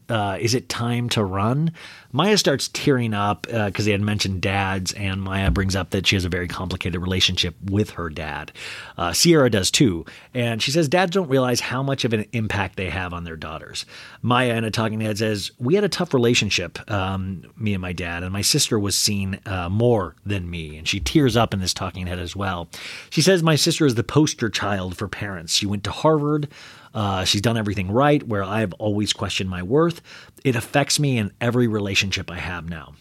uh, 0.10 0.38
is 0.42 0.54
it 0.54 0.68
time 0.68 1.08
to 1.08 1.24
run? 1.24 1.72
Maya 2.12 2.38
starts 2.38 2.68
tearing 2.68 3.14
up 3.14 3.44
because 3.44 3.86
they 3.86 3.94
had 3.94 4.02
mentioned 4.02 4.42
dads, 4.42 4.92
and 4.92 5.22
Maya 5.22 5.50
brings 5.52 5.74
up 5.74 5.92
that 5.92 6.06
she 6.06 6.18
has 6.18 6.26
a 6.26 6.30
very 6.30 6.50
complicated 6.50 7.00
relationship 7.00 7.56
with 7.64 7.92
her 7.92 8.10
dad. 8.10 8.52
Uh, 8.98 9.14
Ciara 9.14 9.50
does 9.50 9.72
too, 9.72 10.06
and 10.34 10.62
she 10.62 10.72
says 10.72 10.90
dads 10.90 11.12
don't 11.12 11.30
realize 11.30 11.62
how 11.62 11.82
much 11.82 12.04
of 12.04 12.12
an 12.12 12.26
impact 12.34 12.76
they 12.76 12.90
have 12.90 13.14
on 13.14 13.24
their 13.24 13.38
daughters. 13.38 13.86
Maya 14.22 14.56
in 14.56 14.66
a 14.66 14.72
talking 14.72 15.00
head 15.00 15.20
says, 15.20 15.52
"We 15.58 15.76
had 15.76 15.86
a 15.86 15.90
tough 15.90 16.14
relationship, 16.14 16.92
um, 16.92 17.46
me 17.56 17.74
and 17.74 17.82
my 17.82 17.94
dad, 17.94 18.24
and 18.24 18.34
my 18.34 18.42
sister 18.42 18.78
was 18.78 18.98
seen 18.98 19.40
uh, 19.46 19.70
more 19.70 20.16
than 20.26 20.50
me." 20.50 20.78
And 20.78 20.86
she 20.86 21.00
tears 21.00 21.38
up 21.38 21.54
in 21.54 21.62
this 21.62 21.74
talking 21.74 22.08
head 22.08 22.20
as 22.20 22.36
well. 22.36 22.68
She 23.12 23.22
says, 23.22 23.42
"My 23.42 23.56
sister 23.56 23.86
is 23.86 23.96
the 23.96 24.04
poster 24.04 24.50
child 24.50 24.98
for 24.98 25.08
parents. 25.08 25.56
She 25.56 25.68
went 25.68 25.86
to 25.86 25.92
Harvard." 25.92 26.50
Uh, 26.94 27.24
she's 27.24 27.42
done 27.42 27.58
everything 27.58 27.90
right, 27.92 28.22
where 28.28 28.44
I've 28.44 28.74
always 28.74 29.14
questioned 29.14 29.50
my 29.50 29.64
worth. 29.64 30.02
It 30.44 30.56
affects 30.56 31.00
me 31.00 31.18
in 31.18 31.32
every 31.40 31.68
relationship 31.68 32.30
I 32.30 32.38
have 32.38 32.70
now. 32.70 32.94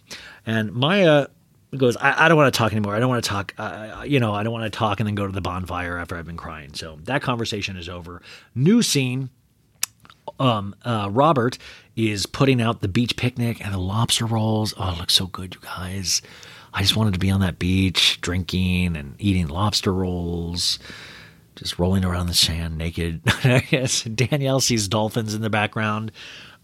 And 0.47 0.73
Maya 0.73 1.27
goes, 1.77 1.97
I, 1.97 2.27
I 2.27 2.29
don't 2.29 2.37
want 2.37 2.53
to 2.53 2.59
talk 2.59 2.73
anymore. 2.73 2.95
I 2.95 3.01
don't 3.01 3.09
want 3.09 3.23
to 3.23 3.29
talk. 3.29 3.55
Uh, 3.59 4.05
you 4.07 4.21
know, 4.21 4.35
I 4.35 4.43
don't 4.43 4.53
want 4.53 4.71
to 4.73 4.77
talk 4.77 5.01
and 5.01 5.07
then 5.07 5.15
go 5.15 5.27
to 5.27 5.33
the 5.33 5.41
bonfire 5.41 5.99
after 5.99 6.17
I've 6.17 6.27
been 6.27 6.37
crying. 6.37 6.75
So 6.75 6.99
that 7.05 7.23
conversation 7.23 7.77
is 7.77 7.89
over. 7.89 8.23
New 8.55 8.83
scene. 8.83 9.31
Um, 10.39 10.77
uh, 10.85 11.09
Robert 11.11 11.59
is 11.97 12.27
putting 12.27 12.61
out 12.62 12.83
the 12.83 12.89
beach 12.89 13.17
picnic 13.17 13.65
and 13.65 13.75
the 13.75 13.79
lobster 13.79 14.27
rolls. 14.27 14.73
Oh, 14.77 14.93
it 14.93 14.99
looks 14.99 15.15
so 15.15 15.27
good, 15.27 15.55
you 15.55 15.61
guys. 15.62 16.23
I 16.73 16.83
just 16.83 16.97
wanted 16.97 17.15
to 17.15 17.19
be 17.19 17.31
on 17.31 17.41
that 17.41 17.59
beach, 17.59 18.21
drinking 18.21 18.97
and 18.97 19.17
eating 19.19 19.49
lobster 19.49 19.93
rolls 19.93 20.79
just 21.61 21.78
rolling 21.78 22.07
around 22.07 22.27
the 22.27 22.35
sand 22.35 22.78
naked. 22.78 23.23
Danielle 24.16 24.61
sees 24.61 24.89
dolphins 24.89 25.35
in 25.35 25.43
the 25.43 25.51
background. 25.51 26.11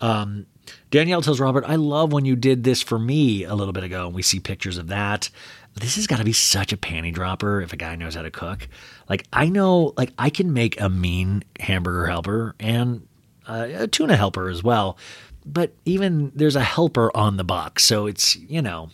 Um, 0.00 0.46
Danielle 0.90 1.20
tells 1.20 1.38
Robert, 1.38 1.64
I 1.66 1.76
love 1.76 2.14
when 2.14 2.24
you 2.24 2.34
did 2.34 2.64
this 2.64 2.82
for 2.82 2.98
me 2.98 3.44
a 3.44 3.54
little 3.54 3.74
bit 3.74 3.84
ago. 3.84 4.06
And 4.06 4.14
we 4.14 4.22
see 4.22 4.40
pictures 4.40 4.78
of 4.78 4.88
that. 4.88 5.28
This 5.74 5.96
has 5.96 6.06
got 6.06 6.16
to 6.16 6.24
be 6.24 6.32
such 6.32 6.72
a 6.72 6.78
panty 6.78 7.12
dropper 7.12 7.60
if 7.60 7.74
a 7.74 7.76
guy 7.76 7.94
knows 7.94 8.14
how 8.14 8.22
to 8.22 8.30
cook. 8.30 8.68
Like, 9.06 9.26
I 9.34 9.50
know, 9.50 9.92
like, 9.98 10.12
I 10.18 10.30
can 10.30 10.54
make 10.54 10.80
a 10.80 10.88
mean 10.88 11.44
hamburger 11.60 12.06
helper 12.06 12.54
and 12.58 13.06
uh, 13.46 13.68
a 13.74 13.86
tuna 13.86 14.16
helper 14.16 14.48
as 14.48 14.62
well. 14.62 14.96
But 15.44 15.74
even 15.84 16.32
there's 16.34 16.56
a 16.56 16.64
helper 16.64 17.14
on 17.14 17.36
the 17.36 17.44
box. 17.44 17.84
So 17.84 18.06
it's, 18.06 18.34
you 18.34 18.62
know, 18.62 18.88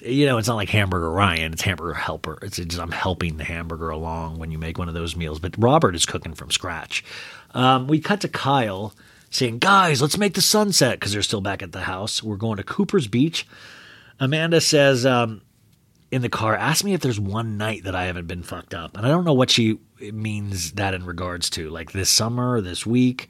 you 0.00 0.26
know, 0.26 0.38
it's 0.38 0.48
not 0.48 0.54
like 0.54 0.70
Hamburger 0.70 1.10
Ryan, 1.10 1.52
it's 1.52 1.62
Hamburger 1.62 1.94
Helper. 1.94 2.38
It's 2.42 2.56
just 2.56 2.80
I'm 2.80 2.92
helping 2.92 3.36
the 3.36 3.44
hamburger 3.44 3.90
along 3.90 4.38
when 4.38 4.50
you 4.50 4.58
make 4.58 4.78
one 4.78 4.88
of 4.88 4.94
those 4.94 5.16
meals. 5.16 5.38
But 5.38 5.54
Robert 5.58 5.94
is 5.94 6.06
cooking 6.06 6.34
from 6.34 6.50
scratch. 6.50 7.04
Um, 7.52 7.86
we 7.86 8.00
cut 8.00 8.20
to 8.22 8.28
Kyle 8.28 8.94
saying, 9.30 9.58
Guys, 9.58 10.00
let's 10.00 10.16
make 10.16 10.34
the 10.34 10.42
sunset 10.42 10.98
because 10.98 11.12
they're 11.12 11.22
still 11.22 11.40
back 11.40 11.62
at 11.62 11.72
the 11.72 11.82
house. 11.82 12.22
We're 12.22 12.36
going 12.36 12.56
to 12.56 12.62
Cooper's 12.62 13.08
Beach. 13.08 13.46
Amanda 14.20 14.60
says, 14.60 15.04
um, 15.04 15.42
in 16.12 16.20
the 16.22 16.28
car, 16.28 16.54
"Ask 16.54 16.84
me 16.84 16.92
if 16.92 17.00
there's 17.00 17.18
one 17.18 17.56
night 17.56 17.84
that 17.84 17.94
I 17.94 18.04
haven't 18.04 18.26
been 18.26 18.42
fucked 18.42 18.74
up. 18.74 18.96
And 18.96 19.06
I 19.06 19.08
don't 19.08 19.24
know 19.24 19.32
what 19.32 19.50
she 19.50 19.78
means 19.98 20.72
that 20.72 20.92
in 20.92 21.06
regards 21.06 21.48
to, 21.50 21.70
like 21.70 21.92
this 21.92 22.10
summer, 22.10 22.60
this 22.60 22.84
week. 22.86 23.28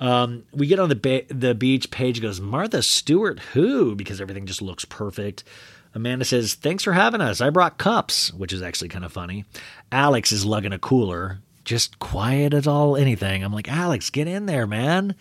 Um, 0.00 0.42
we 0.52 0.66
get 0.66 0.80
on 0.80 0.88
the 0.88 0.96
ba- 0.96 1.32
the 1.32 1.54
beach. 1.54 1.92
Paige 1.92 2.20
goes, 2.20 2.40
Martha 2.40 2.82
Stewart, 2.82 3.38
who? 3.52 3.94
Because 3.94 4.20
everything 4.20 4.46
just 4.46 4.60
looks 4.60 4.84
perfect. 4.84 5.44
Amanda 5.94 6.24
says, 6.24 6.54
Thanks 6.54 6.84
for 6.84 6.92
having 6.92 7.20
us. 7.20 7.40
I 7.40 7.50
brought 7.50 7.78
cups, 7.78 8.32
which 8.32 8.52
is 8.52 8.62
actually 8.62 8.88
kind 8.88 9.04
of 9.04 9.12
funny. 9.12 9.44
Alex 9.90 10.32
is 10.32 10.44
lugging 10.44 10.72
a 10.72 10.78
cooler, 10.78 11.40
just 11.64 11.98
quiet 11.98 12.54
as 12.54 12.66
all 12.66 12.96
anything. 12.96 13.44
I'm 13.44 13.52
like, 13.52 13.68
Alex, 13.68 14.10
get 14.10 14.26
in 14.26 14.46
there, 14.46 14.66
man. 14.66 15.14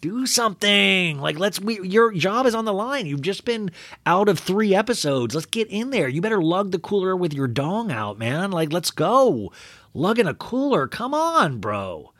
Do 0.00 0.24
something. 0.26 1.18
Like, 1.18 1.38
let's, 1.38 1.60
we, 1.60 1.80
your 1.86 2.12
job 2.12 2.46
is 2.46 2.54
on 2.54 2.64
the 2.64 2.72
line. 2.72 3.04
You've 3.06 3.20
just 3.20 3.44
been 3.44 3.70
out 4.06 4.28
of 4.30 4.38
three 4.38 4.74
episodes. 4.74 5.34
Let's 5.34 5.46
get 5.46 5.68
in 5.68 5.90
there. 5.90 6.08
You 6.08 6.22
better 6.22 6.42
lug 6.42 6.70
the 6.70 6.78
cooler 6.78 7.14
with 7.14 7.34
your 7.34 7.48
dong 7.48 7.92
out, 7.92 8.18
man. 8.18 8.50
Like, 8.50 8.72
let's 8.72 8.90
go. 8.90 9.52
Lugging 9.92 10.26
a 10.26 10.34
cooler. 10.34 10.86
Come 10.86 11.12
on, 11.12 11.58
bro. 11.58 12.12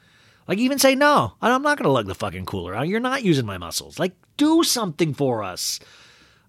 Like, 0.47 0.59
even 0.59 0.78
say, 0.78 0.94
no, 0.94 1.35
I'm 1.40 1.62
not 1.62 1.78
going 1.78 1.85
to 1.85 1.93
lug 1.93 2.06
the 2.06 2.14
fucking 2.14 2.44
cooler. 2.44 2.74
out. 2.74 2.89
You're 2.89 3.01
not 3.01 3.22
using 3.22 3.47
my 3.47 3.56
muscles. 3.56 3.98
Like, 3.98 4.12
do 4.36 4.62
something 4.62 5.14
for 5.14 5.43
us. 5.43 5.81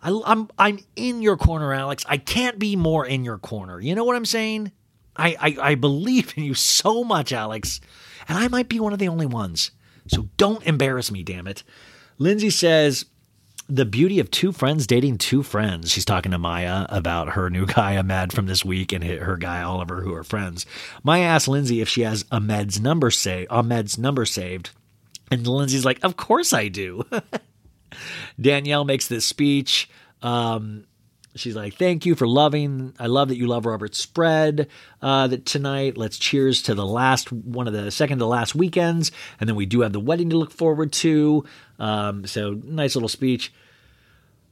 I, 0.02 0.19
I'm 0.26 0.49
I'm 0.57 0.80
in 0.95 1.22
your 1.22 1.38
corner, 1.38 1.73
Alex. 1.73 2.03
I 2.07 2.18
can't 2.18 2.57
be 2.57 2.76
more 2.76 3.06
in 3.06 3.23
your 3.23 3.38
corner. 3.38 3.80
You 3.80 3.95
know 3.95 4.03
what 4.03 4.15
I'm 4.15 4.26
saying? 4.26 4.72
I, 5.15 5.36
I 5.40 5.72
I 5.72 5.76
believe 5.76 6.34
in 6.36 6.44
you 6.44 6.53
so 6.53 7.03
much, 7.03 7.32
Alex, 7.32 7.82
and 8.28 8.38
I 8.38 8.48
might 8.48 8.69
be 8.69 8.80
one 8.80 8.94
of 8.94 8.99
the 8.99 9.07
only 9.07 9.26
ones. 9.26 9.72
So 10.07 10.30
don't 10.38 10.64
embarrass 10.64 11.11
me, 11.11 11.23
damn 11.23 11.48
it. 11.48 11.64
Lindsay 12.18 12.49
says 12.49 13.06
the 13.69 13.86
beauty 13.86 14.19
of 14.19 14.30
two 14.32 14.52
friends 14.52 14.86
dating 14.86 15.18
two 15.18 15.44
friends. 15.44 15.91
She's 15.91 16.03
talking 16.03 16.32
to 16.32 16.38
Mya 16.38 16.88
about 16.90 17.30
her 17.30 17.49
new 17.49 17.65
guy 17.78 17.98
Ahmed 17.98 18.34
from 18.34 18.48
this 18.48 18.65
week 18.65 18.91
and 18.91 19.03
her 19.03 19.38
guy 19.38 19.61
Oliver, 19.61 20.02
who 20.02 20.14
are 20.14 20.23
friends. 20.23 20.65
Mya 21.03 21.19
asks 21.19 21.48
Lindsay 21.48 21.80
if 21.80 21.88
she 21.88 22.02
has 22.02 22.26
Ahmed's 22.32 22.80
number 22.82 23.11
say 23.11 23.45
Ahmed's 23.49 23.98
number 23.98 24.26
saved, 24.26 24.72
and 25.30 25.45
Lindsay's 25.45 25.86
like, 25.86 26.03
"Of 26.03 26.18
course 26.18 26.53
I 26.53 26.68
do." 26.68 27.06
Danielle 28.40 28.86
makes 28.86 29.07
this 29.07 29.26
speech. 29.26 29.90
Um, 30.22 30.86
she's 31.36 31.56
like, 31.56 31.76
"Thank 31.76 32.06
you 32.06 32.15
for 32.15 32.28
loving. 32.28 32.94
I 32.99 33.07
love 33.07 33.30
that 33.30 33.38
you 33.38 33.48
love 33.48 33.65
Robert 33.65 33.95
spread 33.95 34.68
uh, 35.02 35.28
that 35.28 35.45
tonight. 35.45 35.98
Let's 35.98 36.18
cheers 36.18 36.61
to 36.64 36.76
the 36.76 36.86
last 36.86 37.32
one 37.32 37.68
of 37.68 37.73
the 37.73 37.91
second 37.91 38.19
to 38.19 38.26
last 38.26 38.56
weekends, 38.56 39.11
and 39.40 39.48
then 39.48 39.56
we 39.56 39.65
do 39.65 39.82
have 39.82 39.94
the 39.94 39.99
wedding 39.99 40.30
to 40.30 40.38
look 40.38 40.52
forward 40.52 40.91
to. 40.94 41.45
Um, 41.80 42.26
so 42.28 42.60
nice 42.64 42.95
little 42.95 43.10
speech." 43.10 43.53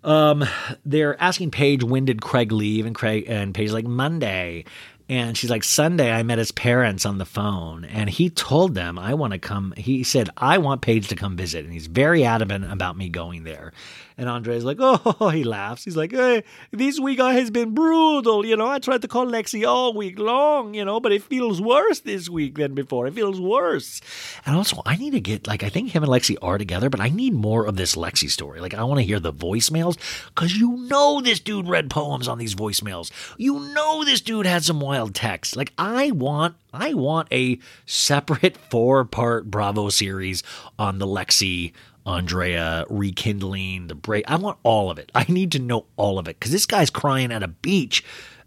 Um, 0.01 0.45
they're 0.85 1.21
asking 1.21 1.51
Paige 1.51 1.83
when 1.83 2.05
did 2.05 2.21
Craig 2.21 2.51
leave, 2.51 2.85
and 2.85 2.95
Craig 2.95 3.25
and 3.27 3.53
Paige's 3.53 3.73
like 3.73 3.85
Monday, 3.85 4.63
and 5.09 5.35
she's 5.35 5.49
like 5.49 5.63
Sunday. 5.63 6.11
I 6.11 6.21
met 6.21 6.37
his 6.37 6.51
parents 6.51 7.05
on 7.05 7.17
the 7.17 7.25
phone, 7.25 7.83
and 7.83 8.09
he 8.09 8.29
told 8.29 8.75
them 8.75 8.99
I 8.99 9.15
want 9.15 9.33
to 9.33 9.39
come. 9.39 9.73
He 9.75 10.03
said 10.03 10.29
I 10.37 10.59
want 10.59 10.81
Paige 10.81 11.07
to 11.07 11.15
come 11.15 11.35
visit, 11.35 11.65
and 11.65 11.73
he's 11.73 11.87
very 11.87 12.23
adamant 12.23 12.71
about 12.71 12.95
me 12.95 13.09
going 13.09 13.43
there. 13.43 13.73
And 14.19 14.27
Andre's 14.27 14.65
like, 14.65 14.79
oh, 14.81 15.29
he 15.33 15.45
laughs. 15.45 15.85
He's 15.85 15.95
like, 15.95 16.11
hey, 16.11 16.43
this 16.71 16.99
week 16.99 17.21
I 17.21 17.35
has 17.35 17.49
been 17.49 17.73
brutal. 17.73 18.45
You 18.45 18.57
know, 18.57 18.67
I 18.67 18.79
tried 18.79 19.01
to 19.03 19.07
call 19.07 19.25
Lexi 19.25 19.65
all 19.65 19.93
week 19.93 20.19
long, 20.19 20.73
you 20.73 20.83
know, 20.83 20.99
but 20.99 21.13
it 21.13 21.23
feels 21.23 21.61
worse 21.61 22.01
this 22.01 22.27
week 22.27 22.57
than 22.57 22.73
before. 22.73 23.07
It 23.07 23.13
feels 23.13 23.39
worse. 23.39 24.01
And 24.45 24.57
also, 24.57 24.81
I 24.85 24.97
need 24.97 25.11
to 25.11 25.21
get, 25.21 25.47
like, 25.47 25.63
I 25.63 25.69
think 25.69 25.91
him 25.91 26.03
and 26.03 26.11
Lexi 26.11 26.35
are 26.41 26.57
together, 26.57 26.89
but 26.89 26.99
I 26.99 27.07
need 27.07 27.33
more 27.33 27.65
of 27.65 27.77
this 27.77 27.95
Lexi 27.95 28.29
story. 28.29 28.59
Like, 28.59 28.73
I 28.73 28.83
want 28.83 28.99
to 28.99 29.05
hear 29.05 29.21
the 29.21 29.31
voicemails 29.31 29.97
because 30.27 30.53
you 30.53 30.75
know 30.75 31.21
this 31.21 31.39
dude 31.39 31.69
read 31.69 31.89
poems 31.89 32.27
on 32.27 32.37
these 32.37 32.55
voicemails. 32.55 33.11
You 33.37 33.57
know 33.73 34.03
this 34.03 34.19
dude 34.19 34.45
had 34.45 34.65
some 34.65 34.81
wild 34.81 35.15
text. 35.15 35.55
Like, 35.55 35.71
I 35.77 36.11
want. 36.11 36.55
I 36.71 36.93
want 36.93 37.29
a 37.31 37.57
separate 37.87 38.55
four 38.69 39.03
part 39.03 39.49
Bravo 39.49 39.89
series 39.89 40.43
on 40.77 40.99
the 40.99 41.07
Lexi 41.07 41.71
Andrea 42.09 42.85
rekindling 42.89 43.87
the 43.87 43.95
break. 43.95 44.29
I 44.29 44.35
want 44.37 44.57
all 44.63 44.89
of 44.89 44.97
it. 44.97 45.11
I 45.13 45.25
need 45.29 45.51
to 45.51 45.59
know 45.59 45.85
all 45.95 46.17
of 46.17 46.27
it 46.27 46.39
because 46.39 46.51
this 46.51 46.65
guy's 46.65 46.89
crying 46.89 47.31
at 47.31 47.43
a 47.43 47.47
beach 47.47 48.03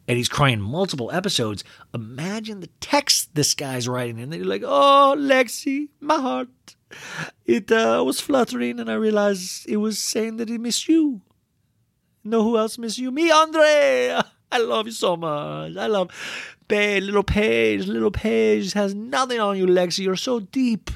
and 0.08 0.16
he's 0.16 0.28
crying 0.28 0.60
multiple 0.60 1.12
episodes. 1.12 1.62
Imagine 1.94 2.60
the 2.60 2.70
text 2.80 3.34
this 3.34 3.54
guy's 3.54 3.86
writing, 3.86 4.18
and 4.20 4.32
they're 4.32 4.44
like, 4.44 4.62
"Oh, 4.64 5.14
Lexi, 5.16 5.88
my 6.00 6.20
heart, 6.20 6.48
it 7.46 7.70
uh, 7.70 8.02
was 8.04 8.20
fluttering, 8.20 8.80
and 8.80 8.90
I 8.90 8.94
realized 8.94 9.68
it 9.68 9.76
was 9.76 9.98
saying 9.98 10.38
that 10.38 10.50
it 10.50 10.60
missed 10.60 10.88
you. 10.88 11.20
Know 12.24 12.42
who 12.42 12.58
else 12.58 12.78
missed 12.78 12.98
you? 12.98 13.10
Me, 13.10 13.30
Andre. 13.30 14.20
I 14.52 14.58
love 14.58 14.86
you 14.86 14.92
so 14.92 15.16
much. 15.16 15.76
I 15.76 15.86
love 15.86 16.10
Paige, 16.68 17.04
little 17.04 17.22
Paige, 17.22 17.86
little 17.86 18.10
Paige 18.10 18.72
has 18.74 18.94
nothing 18.94 19.40
on 19.40 19.56
you, 19.56 19.66
Lexi. 19.66 20.00
You're 20.00 20.16
so 20.16 20.40
deep. 20.40 20.90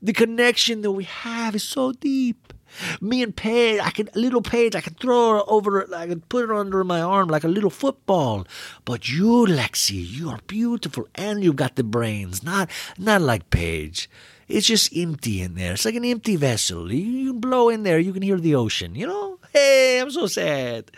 The 0.00 0.12
connection 0.12 0.82
that 0.82 0.92
we 0.92 1.04
have 1.04 1.54
is 1.54 1.62
so 1.62 1.92
deep. 1.92 2.52
Me 3.00 3.22
and 3.22 3.34
Paige, 3.34 3.80
I 3.82 3.90
can 3.90 4.10
little 4.14 4.42
Paige, 4.42 4.76
I 4.76 4.80
can 4.80 4.94
throw 4.94 5.30
her 5.30 5.42
over, 5.46 5.88
I 5.94 6.06
can 6.06 6.20
put 6.20 6.48
her 6.48 6.54
under 6.54 6.84
my 6.84 7.00
arm 7.00 7.28
like 7.28 7.44
a 7.44 7.48
little 7.48 7.70
football. 7.70 8.46
But 8.84 9.08
you, 9.08 9.46
Lexi, 9.46 10.06
you 10.06 10.28
are 10.30 10.38
beautiful 10.46 11.08
and 11.14 11.42
you've 11.42 11.56
got 11.56 11.76
the 11.76 11.84
brains. 11.84 12.42
Not, 12.42 12.70
not 12.98 13.22
like 13.22 13.50
Paige. 13.50 14.10
It's 14.48 14.66
just 14.66 14.96
empty 14.96 15.40
in 15.42 15.54
there. 15.54 15.72
It's 15.74 15.84
like 15.84 15.94
an 15.94 16.04
empty 16.04 16.36
vessel. 16.36 16.92
You, 16.92 17.00
you 17.00 17.34
blow 17.34 17.68
in 17.68 17.82
there, 17.82 17.98
you 17.98 18.12
can 18.12 18.22
hear 18.22 18.38
the 18.38 18.54
ocean. 18.54 18.94
You 18.94 19.06
know? 19.06 19.38
Hey, 19.52 20.00
I'm 20.00 20.10
so 20.10 20.26
sad. 20.26 20.90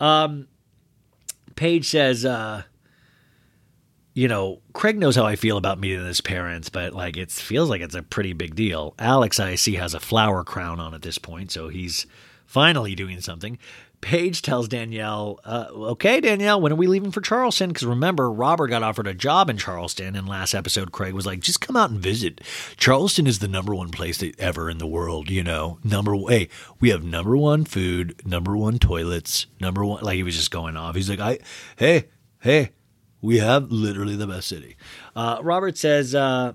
Um, 0.00 0.48
Paige 1.54 1.88
says, 1.88 2.24
uh, 2.24 2.62
you 4.14 4.28
know, 4.28 4.60
Craig 4.74 4.98
knows 4.98 5.16
how 5.16 5.24
I 5.24 5.36
feel 5.36 5.56
about 5.56 5.78
meeting 5.80 6.04
his 6.04 6.20
parents, 6.20 6.68
but 6.68 6.92
like 6.92 7.16
it 7.16 7.30
feels 7.30 7.70
like 7.70 7.80
it's 7.80 7.94
a 7.94 8.02
pretty 8.02 8.32
big 8.32 8.54
deal. 8.54 8.94
Alex, 8.98 9.40
I 9.40 9.54
see, 9.54 9.74
has 9.74 9.94
a 9.94 10.00
flower 10.00 10.44
crown 10.44 10.80
on 10.80 10.94
at 10.94 11.02
this 11.02 11.18
point, 11.18 11.50
so 11.50 11.68
he's 11.68 12.06
finally 12.46 12.94
doing 12.94 13.20
something. 13.20 13.58
Paige 14.02 14.42
tells 14.42 14.66
Danielle, 14.66 15.38
uh, 15.44 15.68
okay, 15.70 16.20
Danielle, 16.20 16.60
when 16.60 16.72
are 16.72 16.76
we 16.76 16.88
leaving 16.88 17.12
for 17.12 17.20
Charleston? 17.20 17.68
Because 17.68 17.86
remember, 17.86 18.30
Robert 18.30 18.66
got 18.66 18.82
offered 18.82 19.06
a 19.06 19.14
job 19.14 19.48
in 19.48 19.56
Charleston, 19.56 20.16
and 20.16 20.28
last 20.28 20.54
episode, 20.54 20.90
Craig 20.90 21.14
was 21.14 21.24
like, 21.24 21.38
just 21.38 21.60
come 21.60 21.76
out 21.76 21.90
and 21.90 22.00
visit. 22.00 22.40
Charleston 22.76 23.28
is 23.28 23.38
the 23.38 23.46
number 23.46 23.72
one 23.74 23.90
place 23.90 24.22
ever 24.40 24.68
in 24.68 24.78
the 24.78 24.88
world, 24.88 25.30
you 25.30 25.44
know. 25.44 25.78
Number 25.84 26.16
hey, 26.28 26.48
we 26.80 26.90
have 26.90 27.04
number 27.04 27.36
one 27.36 27.64
food, 27.64 28.20
number 28.26 28.56
one 28.56 28.80
toilets, 28.80 29.46
number 29.60 29.84
one. 29.84 30.02
Like 30.02 30.16
he 30.16 30.24
was 30.24 30.36
just 30.36 30.50
going 30.50 30.76
off. 30.76 30.96
He's 30.96 31.08
like, 31.08 31.20
I, 31.20 31.38
hey, 31.76 32.08
hey, 32.40 32.72
we 33.22 33.38
have 33.38 33.70
literally 33.70 34.16
the 34.16 34.26
best 34.26 34.48
city. 34.48 34.76
Uh, 35.16 35.38
Robert 35.42 35.78
says, 35.78 36.14
uh, 36.14 36.52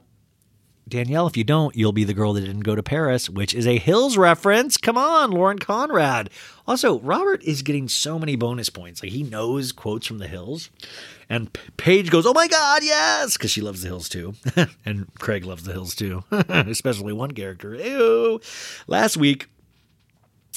Danielle, 0.87 1.27
if 1.27 1.35
you 1.35 1.43
don't, 1.43 1.75
you'll 1.75 1.91
be 1.91 2.03
the 2.03 2.13
girl 2.13 2.33
that 2.33 2.41
didn't 2.41 2.61
go 2.61 2.75
to 2.75 2.83
Paris, 2.83 3.29
which 3.29 3.53
is 3.53 3.67
a 3.67 3.77
Hills 3.77 4.17
reference. 4.17 4.77
Come 4.77 4.97
on, 4.97 5.31
Lauren 5.31 5.59
Conrad. 5.59 6.29
Also, 6.65 6.99
Robert 6.99 7.43
is 7.43 7.61
getting 7.61 7.89
so 7.89 8.17
many 8.17 8.35
bonus 8.35 8.69
points. 8.69 9.01
Like 9.03 9.11
he 9.11 9.23
knows 9.23 9.71
quotes 9.71 10.07
from 10.07 10.19
the 10.19 10.27
Hills. 10.27 10.69
And 11.29 11.51
Paige 11.75 12.09
goes, 12.09 12.25
Oh 12.25 12.33
my 12.33 12.47
God, 12.47 12.83
yes, 12.83 13.35
because 13.35 13.51
she 13.51 13.61
loves 13.61 13.81
the 13.81 13.89
Hills 13.89 14.07
too. 14.07 14.35
and 14.85 15.13
Craig 15.19 15.43
loves 15.45 15.63
the 15.63 15.73
Hills 15.73 15.93
too, 15.95 16.23
especially 16.31 17.13
one 17.13 17.31
character. 17.31 17.75
Ew. 17.75 18.39
Last 18.87 19.17
week, 19.17 19.47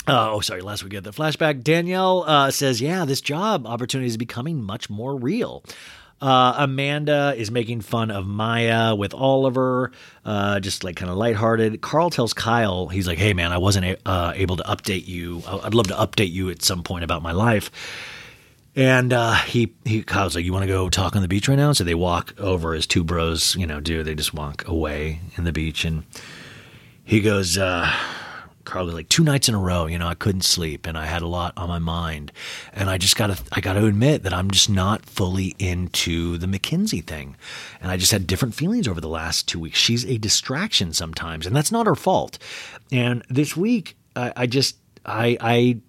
uh, 0.06 0.32
oh, 0.32 0.40
sorry. 0.40 0.62
Last 0.62 0.82
week 0.82 0.94
at 0.94 1.04
the 1.04 1.10
flashback, 1.10 1.62
Danielle 1.62 2.24
uh, 2.26 2.50
says, 2.50 2.80
"Yeah, 2.80 3.04
this 3.04 3.20
job 3.20 3.66
opportunity 3.66 4.08
is 4.08 4.16
becoming 4.16 4.62
much 4.62 4.88
more 4.88 5.14
real." 5.14 5.62
Uh, 6.20 6.54
Amanda 6.58 7.34
is 7.36 7.50
making 7.50 7.80
fun 7.80 8.10
of 8.10 8.26
Mya 8.26 8.94
with 8.94 9.14
Oliver, 9.14 9.90
uh, 10.24 10.60
just 10.60 10.84
like 10.84 10.96
kind 10.96 11.10
of 11.10 11.16
lighthearted. 11.16 11.80
Carl 11.80 12.10
tells 12.10 12.34
Kyle, 12.34 12.88
he's 12.88 13.06
like, 13.06 13.16
"Hey, 13.18 13.32
man, 13.32 13.52
I 13.52 13.58
wasn't 13.58 13.86
a- 13.86 13.98
uh, 14.08 14.32
able 14.36 14.56
to 14.56 14.62
update 14.64 15.08
you. 15.08 15.42
I'd 15.46 15.72
love 15.74 15.86
to 15.88 15.94
update 15.94 16.30
you 16.30 16.50
at 16.50 16.62
some 16.62 16.82
point 16.82 17.04
about 17.04 17.22
my 17.22 17.32
life." 17.32 17.70
And 18.76 19.12
uh, 19.12 19.34
he 19.34 19.72
he 19.84 20.02
Kyle's 20.02 20.34
like, 20.36 20.44
"You 20.44 20.52
want 20.52 20.62
to 20.64 20.68
go 20.68 20.88
talk 20.90 21.16
on 21.16 21.22
the 21.22 21.28
beach 21.28 21.48
right 21.48 21.56
now?" 21.56 21.72
So 21.72 21.84
they 21.84 21.94
walk 21.94 22.34
over 22.38 22.74
as 22.74 22.86
two 22.86 23.02
bros, 23.02 23.56
you 23.56 23.66
know, 23.66 23.80
do. 23.80 24.02
They 24.02 24.14
just 24.14 24.34
walk 24.34 24.68
away 24.68 25.20
in 25.36 25.44
the 25.44 25.52
beach, 25.52 25.84
and 25.86 26.04
he 27.02 27.20
goes, 27.20 27.56
uh, 27.58 27.90
Carl 28.64 28.86
was 28.86 28.94
like 28.94 29.08
two 29.08 29.24
nights 29.24 29.48
in 29.48 29.54
a 29.54 29.58
row, 29.58 29.86
you 29.86 29.98
know, 29.98 30.06
I 30.06 30.14
couldn't 30.14 30.42
sleep 30.42 30.86
and 30.86 30.96
I 30.96 31.06
had 31.06 31.22
a 31.22 31.26
lot 31.26 31.52
on 31.56 31.68
my 31.68 31.78
mind. 31.78 32.32
And 32.72 32.90
I 32.90 32.98
just 32.98 33.16
gotta 33.16 33.38
I 33.52 33.60
gotta 33.60 33.84
admit 33.86 34.22
that 34.22 34.32
I'm 34.32 34.50
just 34.50 34.70
not 34.70 35.06
fully 35.06 35.54
into 35.58 36.38
the 36.38 36.46
Mackenzie 36.46 37.00
thing. 37.00 37.36
And 37.80 37.90
I 37.90 37.96
just 37.96 38.12
had 38.12 38.26
different 38.26 38.54
feelings 38.54 38.86
over 38.86 39.00
the 39.00 39.08
last 39.08 39.48
two 39.48 39.58
weeks. 39.58 39.78
She's 39.78 40.04
a 40.04 40.18
distraction 40.18 40.92
sometimes, 40.92 41.46
and 41.46 41.54
that's 41.54 41.72
not 41.72 41.86
her 41.86 41.94
fault. 41.94 42.38
And 42.92 43.24
this 43.28 43.56
week 43.56 43.96
I, 44.16 44.32
I 44.36 44.46
just 44.46 44.76
I 45.04 45.36
I 45.40 45.80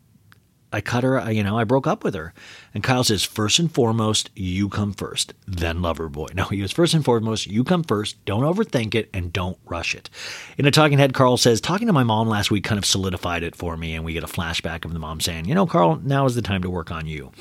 I 0.72 0.81
cut 0.81 1.03
her, 1.03 1.31
you 1.31 1.43
know, 1.43 1.57
I 1.57 1.64
broke 1.64 1.88
up 1.88 2.03
with 2.03 2.15
her. 2.15 2.34
And 2.73 2.84
Kyle 2.84 3.03
says, 3.03 3.23
first 3.23 3.60
and 3.60 3.72
foremost, 3.72 4.30
you 4.35 4.69
come 4.69 4.93
first, 4.93 5.34
then 5.45 5.81
lover 5.81 6.10
boy. 6.10 6.27
No, 6.35 6.45
he 6.45 6.61
was 6.61 6.72
first 6.72 6.93
and 6.93 7.03
foremost, 7.03 7.48
you 7.48 7.64
come 7.64 7.84
first, 7.84 8.23
don't 8.26 8.43
overthink 8.43 8.95
it, 8.95 9.10
and 9.14 9.34
don't 9.34 9.57
rush 9.65 9.93
it. 9.93 10.10
In 10.57 10.65
a 10.65 10.72
talking 10.72 10.98
head, 10.98 11.14
Carl 11.14 11.38
says, 11.38 11.60
talking 11.60 11.88
to 11.88 11.93
my 11.93 12.03
mom 12.03 12.27
last 12.27 12.52
week 12.52 12.64
kind 12.64 12.80
of 12.80 12.85
solidified 12.85 13.43
it 13.43 13.56
for 13.56 13.76
me. 13.76 13.95
And 13.95 14.06
we 14.06 14.14
get 14.14 14.23
a 14.23 14.27
flashback 14.27 14.85
of 14.85 14.93
the 14.93 14.99
mom 14.99 15.19
saying, 15.19 15.45
you 15.45 15.53
know, 15.53 15.65
Carl, 15.65 15.99
now 16.03 16.26
is 16.26 16.35
the 16.35 16.41
time 16.41 16.61
to 16.61 16.69
work 16.69 16.89
on 16.89 17.06
you. 17.06 17.31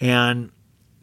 And 0.00 0.50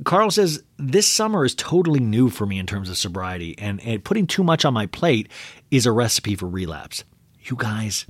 Carl 0.04 0.32
says, 0.32 0.64
This 0.78 1.08
summer 1.08 1.46
is 1.46 1.56
totally 1.56 2.00
new 2.00 2.30
for 2.30 2.46
me 2.46 2.60
in 2.60 2.66
terms 2.66 2.90
of 2.90 2.98
sobriety, 2.98 3.58
and, 3.58 3.82
and 3.82 4.04
putting 4.04 4.28
too 4.28 4.44
much 4.44 4.66
on 4.66 4.74
my 4.74 4.86
plate 4.86 5.30
is 5.72 5.86
a 5.86 5.92
recipe 5.92 6.36
for 6.36 6.48
relapse. 6.48 7.04
You 7.44 7.56
guys, 7.56 8.06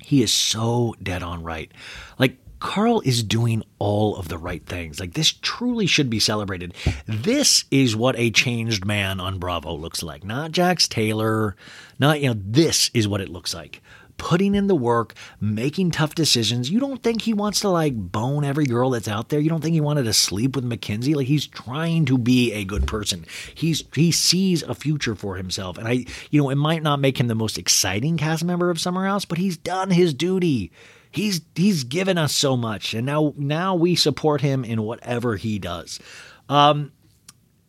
he 0.00 0.22
is 0.22 0.32
so 0.32 0.94
dead 1.02 1.22
on 1.22 1.42
right. 1.42 1.70
Like, 2.18 2.36
Carl 2.60 3.00
is 3.00 3.22
doing 3.22 3.62
all 3.78 4.16
of 4.16 4.28
the 4.28 4.38
right 4.38 4.64
things. 4.64 5.00
Like, 5.00 5.14
this 5.14 5.32
truly 5.32 5.86
should 5.86 6.10
be 6.10 6.20
celebrated. 6.20 6.74
This 7.06 7.64
is 7.70 7.96
what 7.96 8.18
a 8.18 8.30
changed 8.30 8.84
man 8.84 9.18
on 9.18 9.38
Bravo 9.38 9.74
looks 9.74 10.02
like. 10.02 10.22
Not 10.22 10.52
Jax 10.52 10.86
Taylor, 10.86 11.56
not, 11.98 12.20
you 12.20 12.28
know, 12.28 12.40
this 12.40 12.90
is 12.94 13.08
what 13.08 13.22
it 13.22 13.30
looks 13.30 13.54
like. 13.54 13.82
Putting 14.18 14.54
in 14.54 14.66
the 14.66 14.74
work, 14.74 15.14
making 15.40 15.92
tough 15.92 16.14
decisions. 16.14 16.70
You 16.70 16.78
don't 16.78 17.02
think 17.02 17.22
he 17.22 17.32
wants 17.32 17.60
to 17.60 17.70
like 17.70 17.94
bone 17.96 18.44
every 18.44 18.66
girl 18.66 18.90
that's 18.90 19.08
out 19.08 19.30
there. 19.30 19.40
You 19.40 19.48
don't 19.48 19.62
think 19.62 19.72
he 19.72 19.80
wanted 19.80 20.02
to 20.02 20.12
sleep 20.12 20.54
with 20.54 20.64
Mackenzie. 20.64 21.14
Like 21.14 21.26
he's 21.26 21.46
trying 21.46 22.04
to 22.04 22.18
be 22.18 22.52
a 22.52 22.66
good 22.66 22.86
person. 22.86 23.24
He's 23.54 23.82
he 23.94 24.12
sees 24.12 24.62
a 24.62 24.74
future 24.74 25.14
for 25.14 25.36
himself. 25.36 25.78
And 25.78 25.88
I, 25.88 26.04
you 26.30 26.42
know, 26.42 26.50
it 26.50 26.56
might 26.56 26.82
not 26.82 27.00
make 27.00 27.18
him 27.18 27.28
the 27.28 27.34
most 27.34 27.56
exciting 27.56 28.18
cast 28.18 28.44
member 28.44 28.68
of 28.68 28.78
Summer 28.78 29.06
House, 29.06 29.24
but 29.24 29.38
he's 29.38 29.56
done 29.56 29.88
his 29.88 30.12
duty 30.12 30.70
he's 31.10 31.40
he's 31.54 31.84
given 31.84 32.16
us 32.18 32.34
so 32.34 32.56
much 32.56 32.94
and 32.94 33.06
now 33.06 33.34
now 33.36 33.74
we 33.74 33.94
support 33.94 34.40
him 34.40 34.64
in 34.64 34.82
whatever 34.82 35.36
he 35.36 35.58
does 35.58 35.98
um 36.48 36.92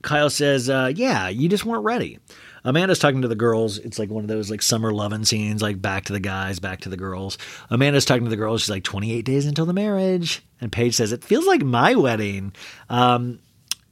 kyle 0.02 0.30
says 0.30 0.70
uh 0.70 0.92
yeah 0.96 1.28
you 1.28 1.50
just 1.50 1.66
weren't 1.66 1.84
ready 1.84 2.20
amanda's 2.64 3.00
talking 3.00 3.22
to 3.22 3.28
the 3.28 3.36
girls 3.36 3.78
it's 3.80 4.00
like 4.00 4.10
one 4.10 4.24
of 4.24 4.28
those 4.28 4.50
like 4.52 4.62
summer 4.62 4.92
loving 4.94 5.26
scenes 5.26 5.62
like 5.62 5.82
back 5.82 6.06
to 6.06 6.14
the 6.14 6.20
guys 6.20 6.60
back 6.60 6.82
to 6.82 6.90
the 6.90 6.98
girls 6.98 7.38
amanda's 7.70 8.06
talking 8.06 8.24
to 8.24 8.30
the 8.30 8.36
girls 8.36 8.62
she's 8.62 8.70
like 8.70 8.84
28 8.84 9.24
days 9.26 9.46
until 9.46 9.66
the 9.66 9.74
marriage 9.74 10.44
and 10.60 10.72
paige 10.72 10.96
says 10.96 11.12
it 11.12 11.24
feels 11.24 11.46
like 11.46 11.64
my 11.64 11.96
wedding 11.96 12.54
um 12.90 13.40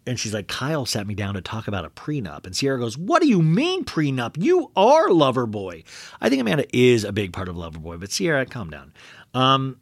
and 0.10 0.20
she's 0.20 0.34
like, 0.34 0.48
Kyle 0.48 0.88
sat 0.88 1.06
me 1.06 1.14
down 1.14 1.36
to 1.36 1.42
talk 1.42 1.68
about 1.68 1.86
a 1.86 1.90
prenup. 1.92 2.48
And 2.48 2.56
Ciara 2.56 2.80
goes, 2.80 2.98
What 2.98 3.22
do 3.22 3.28
you 3.28 3.44
mean 3.44 3.86
prenup? 3.86 4.44
You 4.44 4.72
are 4.76 5.08
Loverboy. 5.10 5.84
I 6.20 6.30
think 6.30 6.42
Amanda 6.42 6.66
is 6.76 7.04
a 7.04 7.12
big 7.12 7.32
part 7.32 7.48
of 7.48 7.56
Loverboy, 7.56 8.00
but 8.00 8.10
Ciara, 8.10 8.46
calm 8.48 8.72
down. 8.72 8.92
Um, 9.34 9.80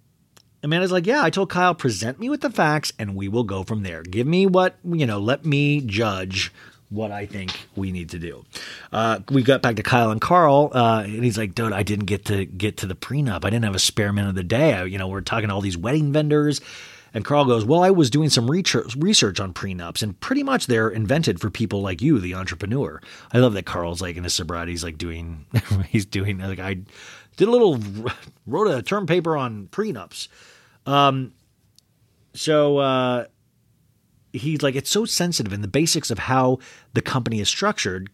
Amanda's 0.64 0.92
like, 0.92 1.06
Yeah, 1.06 1.24
I 1.24 1.30
told 1.30 1.50
Kyle, 1.50 1.76
present 1.76 2.20
me 2.20 2.30
with 2.30 2.42
the 2.42 2.50
facts 2.50 2.92
and 2.98 3.16
we 3.16 3.28
will 3.28 3.44
go 3.44 3.64
from 3.64 3.84
there. 3.84 4.04
Give 4.04 4.28
me 4.28 4.46
what, 4.46 4.78
you 4.84 5.06
know, 5.06 5.20
let 5.20 5.46
me 5.46 5.82
judge 5.82 6.52
what 6.90 7.12
I 7.12 7.26
think 7.26 7.68
we 7.76 7.92
need 7.92 8.10
to 8.12 8.20
do. 8.20 8.46
Uh, 8.92 9.20
we 9.30 9.44
got 9.44 9.62
back 9.62 9.76
to 9.76 9.84
Kyle 9.84 10.10
and 10.10 10.22
Carl, 10.22 10.72
uh, 10.74 11.04
and 11.04 11.22
he's 11.22 11.38
like, 11.38 11.54
"Dude, 11.54 11.74
I 11.74 11.84
didn't 11.84 12.06
get 12.06 12.26
to 12.26 12.46
get 12.46 12.78
to 12.78 12.86
the 12.86 12.96
prenup. 12.96 13.44
I 13.44 13.50
didn't 13.50 13.66
have 13.66 13.76
a 13.76 13.80
spare 13.80 14.14
minute 14.14 14.30
of 14.30 14.36
the 14.36 14.44
day. 14.44 14.74
I, 14.74 14.86
you 14.86 14.98
know, 14.98 15.10
we're 15.10 15.20
talking 15.20 15.50
to 15.50 15.54
all 15.54 15.62
these 15.62 15.78
wedding 15.78 16.14
vendors." 16.14 16.62
And 17.14 17.26
Carl 17.26 17.46
goes, 17.46 17.66
Well, 17.66 17.84
I 17.84 17.90
was 17.90 18.10
doing 18.10 18.30
some 18.30 18.50
research, 18.50 18.96
on 19.40 19.54
prenups, 19.54 20.04
and 20.04 20.20
pretty 20.20 20.44
much 20.44 20.68
they're 20.68 20.90
invented 20.90 21.40
for 21.40 21.50
people 21.50 21.82
like 21.82 22.02
you, 22.02 22.20
the 22.20 22.36
entrepreneur. 22.36 23.02
I 23.34 23.40
love 23.40 23.54
that 23.54 23.66
Carl's 23.66 24.02
like 24.02 24.18
in 24.18 24.24
his 24.24 24.34
sobriety, 24.34 24.74
he's 24.74 24.84
like 24.84 24.98
doing, 24.98 25.46
he's 25.90 26.06
doing, 26.06 26.38
like, 26.40 26.60
I 26.60 26.80
did 27.38 27.48
a 27.48 27.52
little, 27.52 27.80
wrote 28.46 28.68
a 28.68 28.82
term 28.82 29.08
paper 29.08 29.38
on 29.38 29.68
prenups. 29.68 30.28
Um, 30.86 31.34
so, 32.34 32.78
uh, 32.78 33.26
he's 34.34 34.62
like, 34.62 34.76
it's 34.76 34.90
so 34.90 35.06
sensitive 35.06 35.54
in 35.54 35.62
the 35.62 35.68
basics 35.68 36.12
of 36.12 36.20
how 36.20 36.60
the 36.94 37.02
company 37.02 37.40
is 37.40 37.50
structured. 37.50 38.10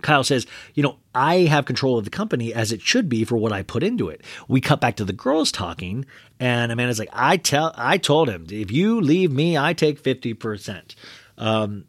Kyle 0.00 0.22
says, 0.22 0.46
you 0.74 0.82
know, 0.82 0.98
I 1.14 1.38
have 1.40 1.64
control 1.64 1.98
of 1.98 2.04
the 2.04 2.10
company 2.10 2.54
as 2.54 2.70
it 2.70 2.80
should 2.80 3.08
be 3.08 3.24
for 3.24 3.36
what 3.36 3.52
I 3.52 3.62
put 3.62 3.82
into 3.82 4.08
it. 4.08 4.22
We 4.46 4.60
cut 4.60 4.80
back 4.80 4.96
to 4.96 5.04
the 5.04 5.12
girls 5.12 5.50
talking, 5.50 6.06
and 6.38 6.70
Amanda's 6.70 7.00
like, 7.00 7.10
I 7.12 7.36
tell, 7.36 7.72
I 7.76 7.98
told 7.98 8.28
him, 8.28 8.46
if 8.48 8.70
you 8.70 9.00
leave 9.00 9.32
me, 9.32 9.58
I 9.58 9.72
take 9.72 9.98
fifty 9.98 10.34
percent. 10.34 10.94
Um, 11.36 11.86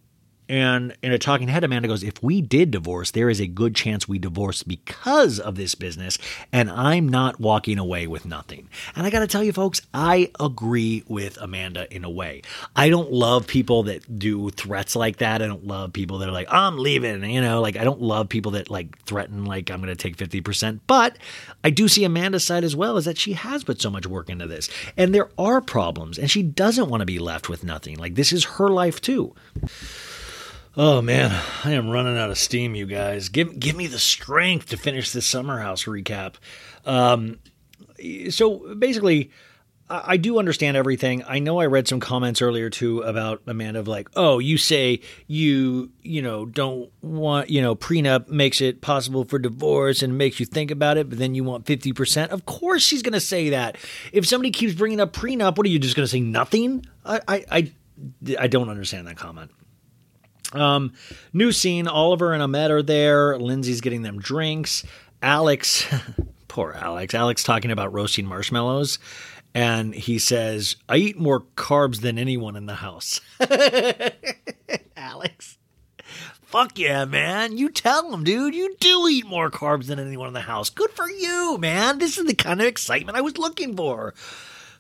and 0.50 0.98
in 1.04 1.12
a 1.12 1.20
talking 1.20 1.48
head, 1.48 1.64
Amanda 1.64 1.88
goes, 1.88 2.04
If 2.04 2.24
we 2.24 2.42
did 2.42 2.72
divorce, 2.72 3.12
there 3.12 3.30
is 3.30 3.40
a 3.40 3.46
good 3.46 3.76
chance 3.76 4.08
we 4.08 4.18
divorce 4.18 4.64
because 4.64 5.40
of 5.40 5.56
this 5.56 5.76
business, 5.76 6.18
and 6.52 6.72
I'm 6.72 7.08
not 7.08 7.40
walking 7.40 7.78
away 7.78 8.08
with 8.08 8.26
nothing. 8.26 8.68
And 8.96 9.06
I 9.06 9.12
got 9.12 9.20
to 9.20 9.28
tell 9.28 9.44
you, 9.44 9.54
folks, 9.54 9.82
I 9.94 10.32
agree 10.40 11.04
with 11.08 11.38
Amanda 11.40 11.94
in 11.94 12.04
a 12.04 12.10
way. 12.10 12.42
I 12.76 12.90
don't 12.90 13.12
love 13.12 13.46
people 13.46 13.84
that 13.84 14.18
do 14.18 14.50
threats 14.50 14.96
like 14.96 15.18
that. 15.18 15.44
I 15.44 15.48
don't 15.48 15.68
love 15.68 15.94
people 15.94 16.18
that 16.18 16.30
are 16.30 16.34
like, 16.34 16.48
I'm 16.52 16.80
leaving, 16.80 17.24
you 17.30 17.42
know, 17.42 17.62
like 17.62 17.78
I 17.78 17.84
don't 17.84 18.02
love 18.02 18.28
people 18.28 18.54
that 18.54 18.72
like 18.72 18.98
threaten, 19.04 19.46
like, 19.46 19.70
I'm 19.70 19.82
going 19.82 19.96
to 19.96 19.96
take 19.96 20.18
50%. 20.18 20.80
But 20.88 21.18
I 21.64 21.70
do 21.70 21.88
see 21.88 22.04
Amanda's 22.04 22.44
side 22.44 22.64
as 22.64 22.76
well, 22.76 22.98
is 22.98 23.06
that 23.06 23.20
she 23.20 23.34
has 23.34 23.64
put 23.64 23.80
so 23.80 23.92
much 23.92 24.08
work 24.08 24.32
into 24.32 24.48
this. 24.48 24.68
And 24.98 25.14
there 25.14 25.30
are 25.38 25.62
problems, 25.62 26.18
and 26.18 26.32
she 26.32 26.42
doesn't 26.42 26.90
want 26.90 27.02
to 27.02 27.06
be 27.06 27.20
left 27.20 27.50
with 27.50 27.64
nothing. 27.64 27.98
Like, 27.98 28.16
this 28.16 28.34
is 28.34 28.46
her 28.46 28.70
life 28.70 29.00
too. 29.00 29.36
Oh 30.82 31.02
man, 31.02 31.38
I 31.66 31.74
am 31.74 31.90
running 31.90 32.18
out 32.18 32.30
of 32.30 32.38
steam, 32.38 32.74
you 32.74 32.86
guys. 32.86 33.28
Give 33.28 33.60
give 33.60 33.76
me 33.76 33.88
the 33.88 34.00
strength 34.00 34.70
to 34.70 34.78
finish 34.78 35.12
this 35.12 35.26
summer 35.26 35.60
house 35.60 35.84
recap. 35.84 36.36
Um, 36.86 37.40
so 38.30 38.76
basically, 38.76 39.30
I, 39.90 40.14
I 40.14 40.16
do 40.16 40.40
understand 40.40 40.78
everything. 40.78 41.22
I 41.28 41.40
know 41.40 41.60
I 41.60 41.66
read 41.66 41.90
some 41.90 42.00
comments 42.00 42.42
earlier 42.42 42.70
too 42.70 43.02
about 43.02 43.42
Amanda 43.46 43.82
of 43.82 43.90
like, 43.90 44.08
oh, 44.16 44.40
you 44.40 44.58
say 44.58 45.02
you 45.28 45.92
you 46.02 46.22
know 46.22 46.46
don't 46.46 46.90
want 47.02 47.50
you 47.50 47.62
know 47.62 47.76
prenup 47.76 48.30
makes 48.30 48.62
it 48.62 48.80
possible 48.80 49.26
for 49.26 49.38
divorce 49.38 50.02
and 50.02 50.18
makes 50.18 50.40
you 50.40 50.46
think 50.46 50.72
about 50.72 50.96
it, 50.96 51.10
but 51.10 51.20
then 51.20 51.36
you 51.36 51.44
want 51.44 51.66
fifty 51.66 51.92
percent. 51.92 52.32
Of 52.32 52.46
course, 52.46 52.84
she's 52.84 53.02
gonna 53.02 53.20
say 53.20 53.50
that. 53.50 53.78
If 54.14 54.26
somebody 54.26 54.52
keeps 54.52 54.76
bringing 54.76 55.02
up 55.02 55.12
prenup, 55.12 55.58
what 55.58 55.68
are 55.68 55.72
you 55.72 55.80
just 55.80 55.98
gonna 55.98 56.08
say 56.08 56.22
nothing? 56.22 56.86
I 57.04 57.20
I 57.28 57.46
I, 57.52 57.74
I 58.40 58.48
don't 58.48 58.70
understand 58.70 59.08
that 59.08 59.18
comment. 59.18 59.52
Um, 60.54 60.94
new 61.34 61.52
scene. 61.52 61.88
Oliver 61.88 62.34
and 62.34 62.42
Ahmed 62.42 62.72
are 62.72 62.82
there. 62.82 63.38
Lindsay's 63.38 63.82
getting 63.82 64.02
them 64.02 64.20
drinks. 64.20 64.84
Alex, 65.22 65.86
poor 66.48 66.74
Alex. 66.74 67.14
Alex 67.14 67.44
talking 67.44 67.72
about 67.72 67.94
roasting 67.94 68.26
marshmallows, 68.26 69.00
and 69.54 69.94
he 69.94 70.18
says, 70.18 70.76
"I 70.88 70.98
eat 70.98 71.20
more 71.20 71.42
carbs 71.56 72.02
than 72.02 72.18
anyone 72.18 72.56
in 72.56 72.66
the 72.66 72.76
house." 72.76 73.22
Alex, 74.98 75.58
fuck 76.42 76.80
yeah, 76.80 77.06
man! 77.06 77.58
You 77.58 77.70
tell 77.70 78.12
him, 78.14 78.24
dude. 78.24 78.56
You 78.56 78.76
do 78.80 79.08
eat 79.10 79.28
more 79.28 79.52
carbs 79.52 79.88
than 79.88 80.00
anyone 80.00 80.28
in 80.28 80.34
the 80.34 80.42
house. 80.42 80.70
Good 80.70 80.92
for 80.92 81.10
you, 81.10 81.58
man. 81.60 82.00
This 82.00 82.18
is 82.18 82.26
the 82.26 82.34
kind 82.34 82.62
of 82.62 82.68
excitement 82.68 83.18
I 83.18 83.22
was 83.22 83.38
looking 83.38 83.76
for. 83.76 84.14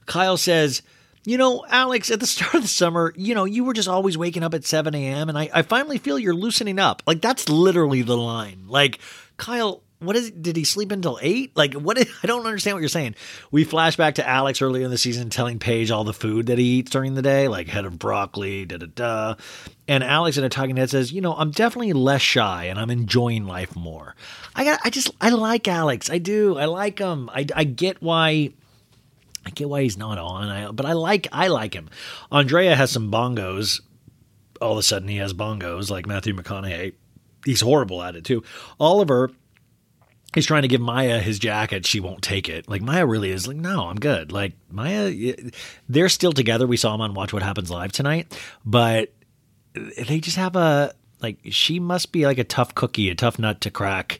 Kyle 0.05 0.37
says. 0.37 0.81
You 1.29 1.37
know, 1.37 1.63
Alex, 1.69 2.09
at 2.09 2.19
the 2.19 2.25
start 2.27 2.55
of 2.55 2.63
the 2.63 2.67
summer, 2.67 3.13
you 3.15 3.35
know, 3.35 3.45
you 3.45 3.63
were 3.63 3.73
just 3.73 3.87
always 3.87 4.17
waking 4.17 4.41
up 4.41 4.55
at 4.55 4.65
7 4.65 4.95
a.m. 4.95 5.29
and 5.29 5.37
I, 5.37 5.47
I 5.53 5.61
finally 5.61 5.99
feel 5.99 6.17
you're 6.17 6.33
loosening 6.33 6.79
up. 6.79 7.03
Like, 7.05 7.21
that's 7.21 7.47
literally 7.47 8.01
the 8.01 8.17
line. 8.17 8.63
Like, 8.67 8.97
Kyle, 9.37 9.83
what 9.99 10.15
is 10.15 10.31
did 10.31 10.55
he 10.55 10.63
sleep 10.63 10.91
until 10.91 11.19
eight? 11.21 11.55
Like, 11.55 11.75
what 11.75 11.99
is, 11.99 12.11
I 12.23 12.27
don't 12.27 12.47
understand 12.47 12.75
what 12.75 12.79
you're 12.79 12.89
saying. 12.89 13.13
We 13.51 13.63
flash 13.63 13.95
back 13.95 14.15
to 14.15 14.27
Alex 14.27 14.59
earlier 14.59 14.85
in 14.85 14.89
the 14.89 14.97
season 14.97 15.29
telling 15.29 15.59
Paige 15.59 15.91
all 15.91 16.03
the 16.03 16.13
food 16.13 16.47
that 16.47 16.57
he 16.57 16.79
eats 16.79 16.89
during 16.89 17.13
the 17.13 17.21
day, 17.21 17.47
like 17.47 17.67
head 17.67 17.85
of 17.85 17.99
broccoli, 17.99 18.65
da 18.65 18.77
da 18.77 18.87
da. 18.87 19.35
And 19.87 20.03
Alex 20.03 20.37
in 20.37 20.43
a 20.43 20.49
talking 20.49 20.77
head 20.77 20.89
says, 20.89 21.11
you 21.11 21.21
know, 21.21 21.35
I'm 21.35 21.51
definitely 21.51 21.93
less 21.93 22.23
shy 22.23 22.65
and 22.65 22.79
I'm 22.79 22.89
enjoying 22.89 23.45
life 23.45 23.75
more. 23.75 24.15
I 24.55 24.63
got, 24.63 24.79
I 24.83 24.89
just, 24.89 25.11
I 25.21 25.29
like 25.29 25.67
Alex. 25.67 26.09
I 26.09 26.17
do. 26.17 26.57
I 26.57 26.65
like 26.65 26.97
him. 26.97 27.29
I, 27.31 27.45
I 27.55 27.65
get 27.65 28.01
why 28.01 28.53
I 29.45 29.49
get 29.51 29.69
why 29.69 29.83
he's 29.83 29.97
not 29.97 30.17
on, 30.17 30.49
I, 30.49 30.71
but 30.71 30.85
I 30.85 30.93
like 30.93 31.27
I 31.31 31.47
like 31.47 31.73
him. 31.73 31.89
Andrea 32.31 32.75
has 32.75 32.91
some 32.91 33.11
bongos. 33.11 33.81
All 34.61 34.73
of 34.73 34.77
a 34.77 34.83
sudden, 34.83 35.07
he 35.07 35.17
has 35.17 35.33
bongos 35.33 35.89
like 35.89 36.05
Matthew 36.05 36.35
McConaughey. 36.35 36.93
He's 37.45 37.61
horrible 37.61 38.03
at 38.03 38.15
it 38.15 38.25
too. 38.25 38.43
Oliver, 38.79 39.31
he's 40.33 40.45
trying 40.45 40.63
to 40.63 40.67
give 40.67 40.81
Mya 40.81 41.19
his 41.19 41.39
jacket. 41.39 41.85
She 41.85 41.99
won't 41.99 42.21
take 42.21 42.49
it. 42.49 42.67
Like 42.67 42.81
Mya 42.81 43.05
really 43.05 43.31
is 43.31 43.47
like, 43.47 43.57
no, 43.57 43.87
I'm 43.87 43.95
good. 43.95 44.31
Like 44.31 44.53
Mya, 44.69 45.35
they're 45.87 46.09
still 46.09 46.33
together. 46.33 46.67
We 46.67 46.77
saw 46.77 46.91
them 46.91 47.01
on 47.01 47.13
Watch 47.13 47.31
What 47.31 47.43
Happens 47.43 47.71
Live 47.71 47.93
tonight, 47.93 48.37
but 48.65 49.13
they 49.73 50.19
just 50.19 50.37
have 50.37 50.55
a 50.57 50.93
like. 51.21 51.39
She 51.45 51.79
must 51.79 52.11
be 52.11 52.25
like 52.25 52.37
a 52.37 52.43
tough 52.43 52.75
cookie, 52.75 53.09
a 53.09 53.15
tough 53.15 53.39
nut 53.39 53.61
to 53.61 53.71
crack 53.71 54.19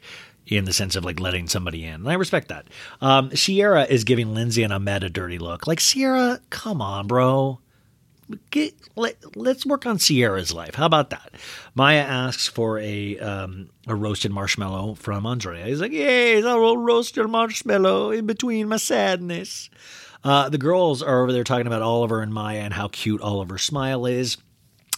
in 0.56 0.64
the 0.64 0.72
sense 0.72 0.96
of 0.96 1.04
like 1.04 1.20
letting 1.20 1.48
somebody 1.48 1.84
in. 1.84 1.94
And 1.94 2.08
I 2.08 2.14
respect 2.14 2.48
that. 2.48 2.66
Um, 3.00 3.30
Ciara 3.30 3.84
is 3.84 4.04
giving 4.04 4.34
Lindsay 4.34 4.62
and 4.62 4.72
Ahmed 4.72 5.04
a 5.04 5.10
dirty 5.10 5.38
look. 5.38 5.66
Like, 5.66 5.78
Ciara, 5.78 6.40
come 6.50 6.82
on, 6.82 7.06
bro. 7.06 7.60
Get, 8.50 8.74
let, 8.94 9.36
let's 9.36 9.66
work 9.66 9.86
on 9.86 9.98
Ciara's 9.98 10.52
life. 10.52 10.76
How 10.76 10.86
about 10.86 11.10
that? 11.10 11.32
Mya 11.74 12.00
asks 12.00 12.46
for 12.46 12.78
a 12.78 13.18
um, 13.18 13.70
a 13.88 13.94
roasted 13.94 14.30
marshmallow 14.30 14.94
from 14.94 15.26
Andrea. 15.26 15.66
He's 15.66 15.80
like, 15.80 15.90
"Yes, 15.90 16.44
I'll 16.44 16.76
roast 16.76 17.16
your 17.16 17.26
marshmallow 17.26 18.12
in 18.12 18.26
between 18.26 18.68
my 18.68 18.76
sadness." 18.76 19.68
Uh, 20.22 20.48
the 20.48 20.58
girls 20.58 21.02
are 21.02 21.22
over 21.22 21.32
there 21.32 21.42
talking 21.42 21.66
about 21.66 21.82
Oliver 21.82 22.20
and 22.20 22.32
Mya 22.32 22.60
and 22.60 22.74
how 22.74 22.86
cute 22.86 23.20
Oliver's 23.20 23.62
smile 23.62 24.06
is. 24.06 24.36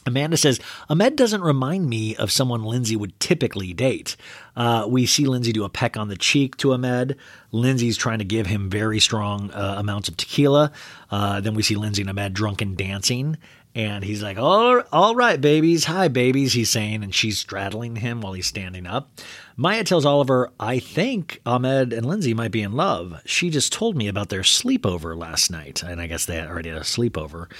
Amanda 0.04 0.36
says, 0.36 0.60
Ahmed 0.88 1.16
doesn't 1.16 1.42
remind 1.42 1.88
me 1.88 2.16
of 2.16 2.32
someone 2.32 2.64
Lindsay 2.64 2.96
would 2.96 3.18
typically 3.20 3.72
date. 3.72 4.16
Uh, 4.56 4.86
we 4.88 5.06
see 5.06 5.26
Lindsay 5.26 5.52
do 5.52 5.64
a 5.64 5.68
peck 5.68 5.96
on 5.96 6.08
the 6.08 6.16
cheek 6.16 6.56
to 6.58 6.72
Ahmed. 6.72 7.16
Lindsay's 7.52 7.96
trying 7.96 8.18
to 8.18 8.24
give 8.24 8.46
him 8.46 8.68
very 8.68 8.98
strong 8.98 9.50
uh, 9.52 9.76
amounts 9.78 10.08
of 10.08 10.16
tequila. 10.16 10.72
Uh, 11.10 11.40
then 11.40 11.54
we 11.54 11.62
see 11.62 11.76
Lindsay 11.76 12.02
and 12.02 12.10
Ahmed 12.10 12.34
drunken 12.34 12.74
dancing. 12.74 13.36
And 13.74 14.04
he's 14.04 14.22
like, 14.22 14.36
all, 14.36 14.82
all 14.92 15.14
right, 15.14 15.40
babies. 15.40 15.84
Hi, 15.84 16.08
babies, 16.08 16.52
he's 16.52 16.68
saying. 16.68 17.02
And 17.02 17.14
she's 17.14 17.38
straddling 17.38 17.96
him 17.96 18.20
while 18.20 18.34
he's 18.34 18.46
standing 18.46 18.86
up. 18.86 19.10
Mya 19.56 19.84
tells 19.84 20.04
Oliver, 20.04 20.50
I 20.60 20.78
think 20.78 21.40
Ahmed 21.46 21.92
and 21.92 22.04
Lindsay 22.04 22.34
might 22.34 22.50
be 22.50 22.62
in 22.62 22.72
love. 22.72 23.22
She 23.24 23.48
just 23.48 23.72
told 23.72 23.96
me 23.96 24.08
about 24.08 24.28
their 24.28 24.42
sleepover 24.42 25.16
last 25.16 25.50
night. 25.50 25.82
And 25.82 26.00
I 26.00 26.06
guess 26.06 26.26
they 26.26 26.40
already 26.40 26.68
had 26.68 26.78
a 26.78 26.82
sleepover. 26.82 27.50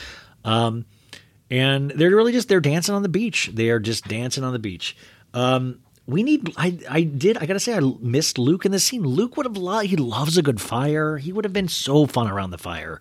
Um, 0.44 0.84
and 1.52 1.90
they're 1.90 2.16
really 2.16 2.32
just, 2.32 2.48
they're 2.48 2.60
dancing 2.60 2.94
on 2.94 3.02
the 3.02 3.10
beach. 3.10 3.50
They 3.52 3.68
are 3.68 3.78
just 3.78 4.08
dancing 4.08 4.42
on 4.42 4.54
the 4.54 4.58
beach. 4.58 4.96
Um, 5.34 5.80
we 6.06 6.22
need, 6.22 6.52
I, 6.56 6.78
I 6.88 7.02
did, 7.02 7.36
I 7.36 7.46
gotta 7.46 7.60
say, 7.60 7.74
I 7.76 7.80
missed 8.00 8.38
Luke 8.38 8.64
in 8.64 8.72
this 8.72 8.84
scene. 8.84 9.02
Luke 9.02 9.36
would 9.36 9.46
have 9.46 9.58
loved, 9.58 9.86
he 9.86 9.96
loves 9.96 10.38
a 10.38 10.42
good 10.42 10.60
fire. 10.60 11.18
He 11.18 11.30
would 11.30 11.44
have 11.44 11.52
been 11.52 11.68
so 11.68 12.06
fun 12.06 12.28
around 12.28 12.50
the 12.50 12.58
fire. 12.58 13.00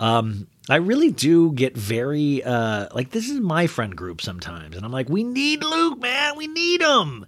Um, 0.00 0.46
I 0.70 0.76
really 0.76 1.10
do 1.10 1.50
get 1.52 1.76
very 1.76 2.44
uh 2.44 2.88
like 2.94 3.10
this 3.10 3.28
is 3.28 3.40
my 3.40 3.66
friend 3.66 3.96
group 3.96 4.20
sometimes, 4.20 4.76
and 4.76 4.84
I'm 4.84 4.92
like, 4.92 5.08
we 5.08 5.24
need 5.24 5.64
Luke, 5.64 5.98
man, 5.98 6.36
we 6.36 6.46
need 6.46 6.82
him. 6.82 7.26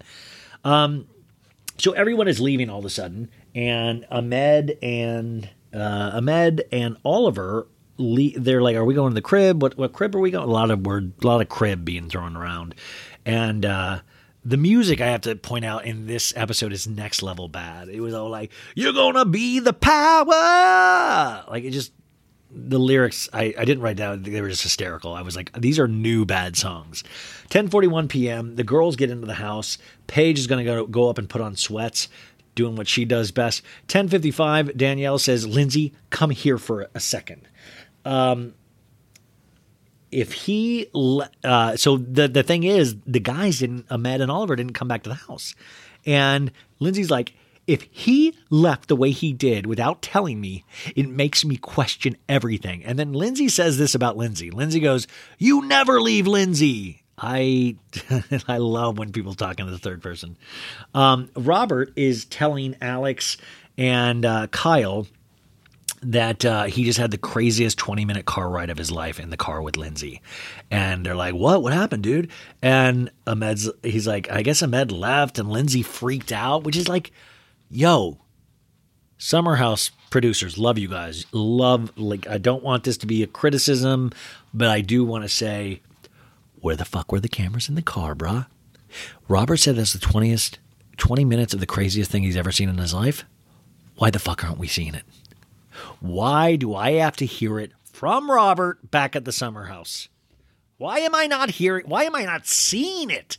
Um, 0.63 1.09
so 1.79 1.93
everyone 1.93 2.29
is 2.29 2.39
leaving 2.41 2.71
all 2.71 2.79
of 2.79 2.85
a 2.85 2.91
sudden, 2.91 3.31
and 3.55 4.07
Ahmed 4.11 4.79
and 4.83 5.49
uh, 5.75 6.13
Ahmed 6.15 6.65
and 6.71 6.97
Oliver, 7.05 7.67
le- 8.01 8.39
they're 8.39 8.63
like, 8.63 8.77
"Are 8.77 8.85
we 8.85 8.95
going 8.95 9.11
to 9.11 9.15
the 9.15 9.23
crib? 9.23 9.63
What 9.63 9.77
what 9.77 9.93
crib 9.93 10.15
are 10.17 10.21
we 10.21 10.31
going?" 10.31 10.49
A 10.49 10.53
lot 10.53 10.71
of 10.71 10.87
word, 10.87 11.13
a 11.23 11.27
lot 11.27 11.41
of 11.41 11.49
crib 11.49 11.85
being 11.85 12.09
thrown 12.09 12.37
around, 12.37 12.75
and 13.25 13.65
uh, 13.65 14.01
the 14.45 14.57
music 14.57 15.01
I 15.01 15.09
have 15.09 15.21
to 15.23 15.37
point 15.37 15.65
out 15.65 15.85
in 15.85 16.07
this 16.07 16.33
episode 16.37 16.73
is 16.73 16.87
next 16.87 17.23
level 17.23 17.49
bad. 17.49 17.89
It 17.89 18.01
was 18.01 18.15
all 18.15 18.29
like, 18.29 18.51
"You're 18.75 18.93
gonna 18.93 19.25
be 19.25 19.61
the 19.61 19.73
power," 19.73 21.45
like 21.49 21.65
it 21.65 21.71
just 21.71 21.93
the 22.53 22.79
lyrics 22.79 23.29
I, 23.33 23.55
I 23.57 23.65
didn't 23.65 23.83
write 23.83 23.97
down 23.97 24.23
they 24.23 24.41
were 24.41 24.49
just 24.49 24.63
hysterical 24.63 25.15
i 25.15 25.23
was 25.23 25.37
like 25.37 25.53
these 25.59 25.79
are 25.79 25.87
new 25.87 26.25
bad 26.25 26.57
songs 26.57 27.05
10:41 27.51 28.09
p.m. 28.09 28.57
the 28.57 28.65
girls 28.65 28.97
get 28.97 29.11
into 29.11 29.27
the 29.27 29.35
house 29.35 29.79
paige 30.07 30.39
is 30.39 30.47
going 30.47 30.65
to 30.65 30.71
go 30.71 30.87
go 30.87 31.09
up 31.09 31.19
and 31.19 31.29
put 31.29 31.41
on 31.41 31.55
sweats 31.55 32.09
doing 32.55 32.75
what 32.75 32.89
she 32.89 33.05
does 33.05 33.31
best 33.31 33.63
10:55 33.89 34.77
danielle 34.77 35.19
says 35.19 35.47
lindsay 35.47 35.93
come 36.11 36.31
here 36.31 36.59
for 36.59 36.89
a 36.95 37.01
second 37.01 37.47
um 38.05 38.55
if 40.11 40.33
he 40.33 40.89
uh 41.45 41.77
so 41.77 41.97
the 41.97 42.29
the 42.29 42.43
thing 42.43 42.65
is 42.65 42.97
the 43.07 43.21
guys 43.21 43.61
didn't 43.61 43.87
ahmed 43.91 44.21
and 44.21 44.31
oliver 44.31 44.57
didn't 44.57 44.75
come 44.75 44.89
back 44.89 45.03
to 45.03 45.09
the 45.11 45.15
house 45.15 45.55
and 46.07 46.51
lindsay's 46.79 47.11
like 47.11 47.35
if 47.67 47.87
he 47.93 48.37
left 48.49 48.89
the 48.89 48.97
way 48.97 49.13
he 49.13 49.33
did 49.33 49.65
without 49.65 50.03
telling 50.03 50.41
me, 50.41 50.65
it 50.97 51.09
makes 51.09 51.45
me 51.45 51.57
question 51.57 52.17
everything. 52.29 52.85
And 52.85 52.99
then 52.99 53.13
Lindsay 53.13 53.49
says 53.49 53.79
this 53.79 53.95
about 53.95 54.17
Lindsay. 54.17 54.51
Lindsay 54.51 54.81
goes, 54.81 55.07
You 55.39 55.65
never 55.65 56.01
leave 56.01 56.27
Lindsay. 56.27 57.05
I 57.17 57.77
I 58.49 58.57
love 58.57 58.99
when 58.99 59.13
people 59.13 59.35
talk 59.35 59.61
in 59.61 59.71
the 59.71 59.79
third 59.79 60.03
person. 60.03 60.37
Um, 60.95 61.31
Robert 61.37 61.93
is 61.95 62.25
telling 62.25 62.75
Alex 62.81 63.37
and 63.79 64.25
uh, 64.25 64.47
Kyle 64.49 65.07
that 66.03 66.45
uh, 66.45 66.65
he 66.65 66.85
just 66.85 66.99
had 66.99 67.11
the 67.11 67.19
craziest 67.19 67.79
20 67.79 68.05
minute 68.05 68.25
car 68.25 68.49
ride 68.49 68.71
of 68.71 68.79
his 68.79 68.91
life 68.91 69.21
in 69.21 69.31
the 69.31 69.37
car 69.37 69.61
with 69.61 69.77
Lindsay. 69.77 70.23
And 70.71 71.05
they're 71.05 71.15
like, 71.15 71.35
What? 71.35 71.63
What 71.63 71.73
happened, 71.73 72.03
dude? 72.03 72.31
And 72.63 73.11
Ahmed's, 73.27 73.71
he's 73.83 74.07
like, 74.07 74.31
I 74.31 74.43
guess 74.43 74.63
Ahmed 74.63 74.93
left 74.93 75.39
and 75.39 75.51
Lindsay 75.51 75.83
freaked 75.83 76.33
out, 76.33 76.65
which 76.65 76.77
is 76.77 76.89
like, 76.89 77.13
yo, 77.71 78.19
Summer 79.19 79.57
House 79.57 79.91
producers, 80.11 80.57
love 80.57 80.79
you 80.79 80.89
guys. 80.89 81.27
Love, 81.33 81.97
like, 81.99 82.27
I 82.27 82.39
don't 82.39 82.65
want 82.65 82.85
this 82.85 82.97
to 82.99 83.07
be 83.07 83.23
a 83.23 83.27
criticism, 83.27 84.13
but 84.55 84.69
I 84.69 84.81
do 84.81 85.05
want 85.05 85.25
to 85.25 85.29
say, 85.29 85.83
where 86.61 86.77
the 86.77 86.87
fuck 86.87 87.13
were 87.13 87.21
the 87.21 87.29
cameras 87.29 87.69
in 87.69 87.75
the 87.75 87.83
car, 87.83 88.15
bruh? 88.15 88.47
Robert 89.29 89.59
said 89.59 89.77
that's 89.77 89.93
the 89.93 89.99
20th, 89.99 90.57
20 90.97 91.25
minutes 91.25 91.53
of 91.55 91.61
the 91.61 91.67
craziest 91.67 92.11
thing 92.11 92.23
he's 92.23 92.37
ever 92.37 92.51
seen 92.51 92.69
in 92.69 92.79
his 92.79 92.95
life. 92.95 93.25
Why 93.97 94.11
the 94.11 94.19
fuck 94.19 94.43
aren't 94.43 94.59
we 94.59 94.67
seeing 94.67 94.95
it? 94.95 95.05
Why 96.01 96.57
do 96.57 96.75
I 96.75 96.93
have 96.93 97.17
to 97.17 97.27
hear 97.27 97.59
it 97.59 97.73
from 97.85 98.31
Robert 98.31 98.91
back 98.91 99.15
at 99.15 99.25
the 99.25 99.33
Summer 99.33 99.65
House? 99.65 100.09
Why 100.79 101.01
am 101.01 101.15
I 101.15 101.27
not 101.27 101.51
hearing, 101.51 101.87
why 101.87 102.05
am 102.05 102.15
I 102.15 102.25
not 102.25 102.47
seeing 102.47 103.11
it 103.11 103.37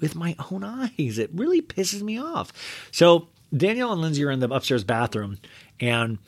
with 0.00 0.14
my 0.14 0.34
own 0.50 0.64
eyes? 0.64 1.18
It 1.18 1.30
really 1.34 1.60
pisses 1.60 2.02
me 2.02 2.18
off. 2.18 2.52
So 2.90 3.28
Danielle 3.54 3.92
and 3.92 4.00
Lindsay 4.00 4.24
are 4.24 4.30
in 4.30 4.40
the 4.40 4.48
upstairs 4.48 4.84
bathroom, 4.84 5.38
and 5.78 6.18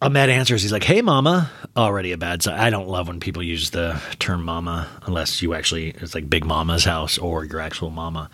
Ahmed 0.00 0.30
answers. 0.30 0.62
He's 0.62 0.72
like, 0.72 0.84
"Hey, 0.84 1.00
mama." 1.00 1.50
Already 1.76 2.12
a 2.12 2.18
bad 2.18 2.42
sign. 2.42 2.58
I 2.58 2.70
don't 2.70 2.88
love 2.88 3.08
when 3.08 3.20
people 3.20 3.42
use 3.42 3.70
the 3.70 4.00
term 4.18 4.44
"mama" 4.44 4.88
unless 5.04 5.42
you 5.42 5.54
actually 5.54 5.90
it's 5.90 6.14
like 6.14 6.28
Big 6.28 6.44
Mama's 6.44 6.84
house 6.84 7.18
or 7.18 7.44
your 7.44 7.60
actual 7.60 7.90
mama. 7.90 8.28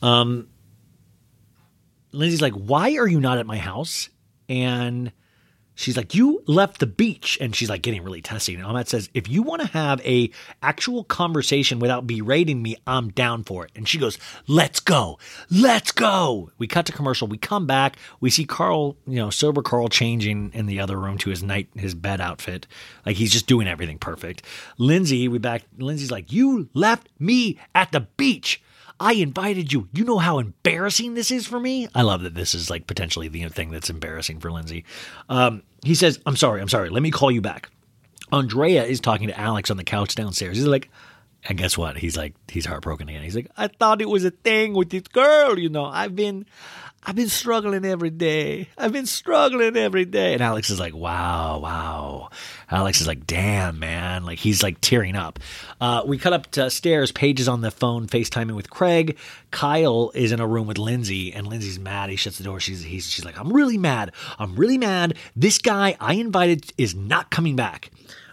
Um, 0.00 0.48
Lindsay's 2.12 2.40
like, 2.40 2.54
"Why 2.54 2.96
are 2.96 3.06
you 3.08 3.20
not 3.20 3.38
at 3.38 3.46
my 3.46 3.58
house?" 3.58 4.08
And 4.48 5.12
she's 5.78 5.96
like, 5.96 6.14
"You 6.14 6.42
left 6.46 6.80
the 6.80 6.86
beach," 6.86 7.38
and 7.40 7.54
she's 7.54 7.70
like 7.70 7.82
getting 7.82 8.02
really 8.02 8.20
testy. 8.20 8.54
And 8.54 8.64
Ahmed 8.64 8.88
says, 8.88 9.08
"If 9.14 9.28
you 9.28 9.42
want 9.42 9.62
to 9.62 9.68
have 9.68 10.00
a 10.04 10.30
actual 10.60 11.04
conversation 11.04 11.78
without 11.78 12.06
berating 12.06 12.60
me, 12.60 12.76
I'm 12.86 13.10
down 13.10 13.44
for 13.44 13.64
it." 13.64 13.70
And 13.76 13.88
she 13.88 13.96
goes, 13.96 14.18
"Let's 14.46 14.80
go, 14.80 15.18
let's 15.50 15.92
go." 15.92 16.50
We 16.58 16.66
cut 16.66 16.84
to 16.86 16.92
commercial. 16.92 17.28
We 17.28 17.38
come 17.38 17.66
back. 17.66 17.96
We 18.20 18.28
see 18.28 18.44
Carl, 18.44 18.96
you 19.06 19.16
know, 19.16 19.30
sober 19.30 19.62
Carl 19.62 19.88
changing 19.88 20.50
in 20.52 20.66
the 20.66 20.80
other 20.80 20.98
room 20.98 21.16
to 21.18 21.30
his 21.30 21.42
night 21.42 21.68
his 21.74 21.94
bed 21.94 22.20
outfit, 22.20 22.66
like 23.06 23.16
he's 23.16 23.32
just 23.32 23.46
doing 23.46 23.68
everything 23.68 23.98
perfect. 23.98 24.42
Lindsay, 24.78 25.28
we 25.28 25.38
back. 25.38 25.62
Lindsay's 25.78 26.10
like, 26.10 26.32
"You 26.32 26.68
left 26.74 27.08
me 27.18 27.58
at 27.74 27.92
the 27.92 28.00
beach." 28.00 28.60
I 29.00 29.12
invited 29.12 29.72
you. 29.72 29.88
You 29.92 30.04
know 30.04 30.18
how 30.18 30.38
embarrassing 30.38 31.14
this 31.14 31.30
is 31.30 31.46
for 31.46 31.60
me? 31.60 31.88
I 31.94 32.02
love 32.02 32.22
that 32.22 32.34
this 32.34 32.54
is 32.54 32.68
like 32.68 32.86
potentially 32.86 33.28
the 33.28 33.48
thing 33.48 33.70
that's 33.70 33.90
embarrassing 33.90 34.40
for 34.40 34.50
Lindsay. 34.50 34.84
Um, 35.28 35.62
he 35.84 35.94
says, 35.94 36.20
I'm 36.26 36.36
sorry, 36.36 36.60
I'm 36.60 36.68
sorry. 36.68 36.90
Let 36.90 37.02
me 37.02 37.10
call 37.10 37.30
you 37.30 37.40
back. 37.40 37.70
Andrea 38.32 38.84
is 38.84 39.00
talking 39.00 39.28
to 39.28 39.38
Alex 39.38 39.70
on 39.70 39.76
the 39.76 39.84
couch 39.84 40.14
downstairs. 40.14 40.56
He's 40.56 40.66
like, 40.66 40.90
and 41.44 41.56
guess 41.56 41.78
what? 41.78 41.96
He's 41.96 42.16
like, 42.16 42.34
he's 42.48 42.66
heartbroken 42.66 43.08
again. 43.08 43.22
He's 43.22 43.36
like, 43.36 43.50
I 43.56 43.68
thought 43.68 44.02
it 44.02 44.08
was 44.08 44.24
a 44.24 44.30
thing 44.30 44.74
with 44.74 44.90
this 44.90 45.02
girl, 45.02 45.58
you 45.58 45.68
know. 45.68 45.84
I've 45.84 46.14
been, 46.14 46.46
I've 47.04 47.16
been 47.16 47.28
struggling 47.28 47.84
every 47.84 48.10
day. 48.10 48.68
I've 48.76 48.92
been 48.92 49.06
struggling 49.06 49.76
every 49.76 50.04
day. 50.04 50.34
And 50.34 50.42
Alex 50.42 50.68
is 50.68 50.78
like, 50.78 50.94
wow, 50.94 51.58
wow. 51.58 52.30
Alex 52.70 53.00
is 53.00 53.06
like, 53.06 53.26
damn, 53.26 53.78
man. 53.78 54.24
Like 54.24 54.38
he's 54.38 54.62
like 54.62 54.80
tearing 54.80 55.16
up. 55.16 55.38
Uh, 55.80 56.02
we 56.04 56.18
cut 56.18 56.32
up 56.32 56.50
to 56.52 56.68
stairs. 56.70 57.10
Paige 57.12 57.40
is 57.40 57.48
on 57.48 57.62
the 57.62 57.70
phone 57.70 58.06
FaceTiming 58.08 58.54
with 58.54 58.68
Craig. 58.68 59.16
Kyle 59.50 60.10
is 60.14 60.32
in 60.32 60.40
a 60.40 60.46
room 60.46 60.66
with 60.66 60.76
Lindsay, 60.76 61.32
and 61.32 61.46
Lindsay's 61.46 61.78
mad. 61.78 62.10
He 62.10 62.16
shuts 62.16 62.36
the 62.36 62.44
door. 62.44 62.60
She's 62.60 62.82
he's 62.82 63.08
she's 63.08 63.24
like, 63.24 63.38
I'm 63.38 63.52
really 63.52 63.78
mad. 63.78 64.12
I'm 64.38 64.54
really 64.56 64.76
mad. 64.76 65.16
This 65.34 65.58
guy 65.58 65.96
I 66.00 66.14
invited 66.14 66.72
is 66.76 66.94
not 66.94 67.30
coming 67.30 67.56
back. 67.56 67.90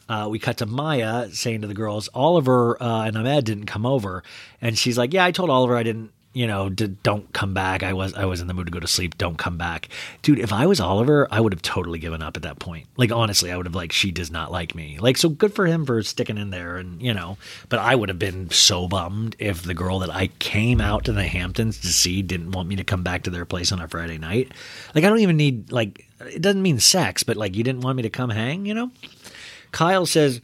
Uh, 0.10 0.28
we 0.30 0.38
cut 0.38 0.58
to 0.58 0.66
Mya 0.66 1.30
saying 1.32 1.62
to 1.62 1.68
the 1.68 1.74
girls, 1.74 2.10
Oliver 2.14 2.82
uh, 2.82 3.06
and 3.06 3.18
Ahmed 3.18 3.46
didn't 3.46 3.66
come 3.66 3.86
over, 3.86 4.24
and 4.62 4.78
she's 4.78 4.98
like, 4.98 5.14
"Yeah, 5.14 5.26
I 5.26 5.32
told 5.32 5.50
Oliver 5.50 5.76
I 5.76 5.84
didn't, 5.84 6.12
you 6.36 6.46
know, 6.48 6.68
don't 6.68 7.32
come 7.32 7.54
back. 7.54 7.82
I 7.82 7.94
was 7.94 8.14
I 8.14 8.26
was 8.26 8.42
in 8.42 8.48
the 8.48 8.54
mood 8.54 8.68
to 8.68 8.72
go 8.72 8.82
to 8.82 8.88
sleep. 8.88 9.18
Don't 9.18 9.38
come 9.38 9.58
back, 9.58 9.88
dude. 10.22 10.38
If 10.38 10.52
I 10.52 10.66
was 10.68 10.82
Oliver, 10.82 11.30
I 11.32 11.40
would 11.40 11.54
have 11.54 11.62
totally 11.62 11.98
given 11.98 12.22
up 12.22 12.36
at 12.36 12.44
that 12.44 12.60
point. 12.60 12.88
Like 12.98 13.10
honestly, 13.10 13.54
I 13.54 13.58
would 13.58 13.66
have 13.66 13.74
like 13.74 13.94
she 13.94 14.12
does 14.12 14.30
not 14.30 14.52
like 14.52 14.76
me. 14.76 14.98
Like 15.00 15.16
so 15.16 15.30
good 15.30 15.54
for 15.54 15.66
him 15.66 15.86
for 15.86 16.04
sticking 16.04 16.38
in 16.38 16.50
there, 16.50 16.76
and 16.76 17.02
you 17.02 17.14
know, 17.14 17.38
but 17.70 17.80
I 17.80 17.96
would 17.96 18.10
have 18.10 18.20
been 18.20 18.50
so 18.50 18.86
bummed 18.86 19.38
if 19.40 19.64
the 19.64 19.74
girl 19.74 20.00
that 20.00 20.14
I 20.14 20.28
came 20.40 20.82
out 20.82 21.06
to 21.06 21.14
the 21.14 21.24
Hamptons 21.24 21.80
to 21.80 21.88
see 21.88 22.22
didn't 22.22 22.52
want 22.52 22.68
me 22.68 22.76
to 22.76 22.84
come 22.84 23.02
back 23.02 23.24
to 23.24 23.30
their 23.30 23.46
place 23.46 23.72
on 23.72 23.80
a 23.80 23.88
Friday 23.88 24.18
night. 24.18 24.52
Like 24.94 25.06
I 25.06 25.10
don't 25.10 25.20
even 25.20 25.38
need 25.38 25.72
like 25.72 26.06
it 26.20 26.42
doesn't 26.42 26.62
mean 26.62 26.80
sex, 26.80 27.24
but 27.24 27.38
like 27.38 27.56
you 27.56 27.64
didn't 27.64 27.82
want 27.82 27.96
me 27.96 28.04
to 28.04 28.10
come 28.10 28.30
hang, 28.30 28.66
you 28.66 28.74
know. 28.74 28.92
Kyle 29.72 30.06
says, 30.06 30.42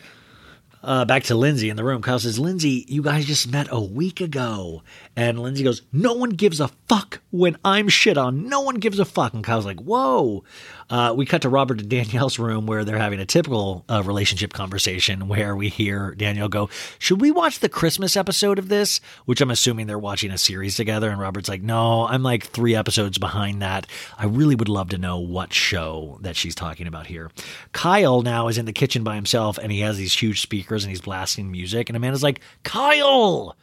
uh, 0.84 1.06
back 1.06 1.24
to 1.24 1.36
Lindsay 1.36 1.70
in 1.70 1.78
the 1.78 1.84
room. 1.84 2.02
Kyle 2.02 2.20
says, 2.20 2.40
Lindsay, 2.40 2.86
you 2.88 3.02
guys 3.02 3.26
just 3.26 3.52
met 3.52 3.68
a 3.70 3.80
week 3.80 4.20
ago. 4.20 4.82
And 5.16 5.40
Lindsay 5.40 5.64
goes, 5.64 5.82
No 5.92 6.14
one 6.14 6.30
gives 6.30 6.60
a 6.62 6.70
fuck 6.88 7.20
when 7.32 7.58
I'm 7.66 7.90
shit 7.90 8.18
on. 8.18 8.48
No 8.48 8.62
one 8.62 8.76
gives 8.76 8.98
a 8.98 9.06
fuck. 9.06 9.34
And 9.34 9.44
Kyle's 9.44 9.66
like, 9.66 9.82
Whoa. 9.82 10.44
Uh, 10.90 11.14
we 11.16 11.26
cut 11.26 11.42
to 11.42 11.50
Robert 11.50 11.80
and 11.80 11.90
Danielle's 11.90 12.40
room 12.40 12.66
where 12.66 12.86
they're 12.86 12.98
having 12.98 13.20
a 13.20 13.26
typical 13.26 13.84
uh, 13.90 14.04
relationship 14.06 14.54
conversation 14.54 15.28
where 15.28 15.56
we 15.56 15.70
hear 15.70 16.16
Danielle 16.16 16.48
go, 16.48 16.70
Should 16.98 17.20
we 17.20 17.30
watch 17.32 17.60
the 17.60 17.70
Christmas 17.70 18.16
episode 18.16 18.58
of 18.58 18.70
this? 18.70 19.02
Which 19.26 19.42
I'm 19.42 19.52
assuming 19.52 19.88
they're 19.88 20.00
watching 20.00 20.32
a 20.32 20.38
series 20.38 20.76
together. 20.78 21.10
And 21.10 21.20
Robert's 21.20 21.50
like, 21.50 21.62
No, 21.62 22.08
I'm 22.08 22.24
like 22.24 22.46
three 22.46 22.76
episodes 22.76 23.18
behind 23.18 23.62
that. 23.62 23.88
I 24.18 24.26
really 24.26 24.56
would 24.56 24.70
love 24.70 24.90
to 24.90 24.98
know 24.98 25.20
what 25.20 25.54
show 25.54 26.20
that 26.22 26.38
she's 26.38 26.56
talking 26.56 26.88
about 26.88 27.08
here. 27.08 27.32
Kyle 27.74 28.22
now 28.22 28.48
is 28.48 28.58
in 28.58 28.66
the 28.66 28.74
kitchen 28.74 29.04
by 29.04 29.16
himself 29.16 29.58
and 29.58 29.72
he 29.74 29.82
has 29.82 29.98
these 29.98 30.14
huge 30.14 30.42
speakers 30.42 30.84
and 30.84 30.90
he's 30.90 31.02
blasting 31.02 31.52
music. 31.52 31.90
And 31.90 31.98
Amanda's 31.98 32.24
like, 32.24 32.40
Kyle, 32.64 33.58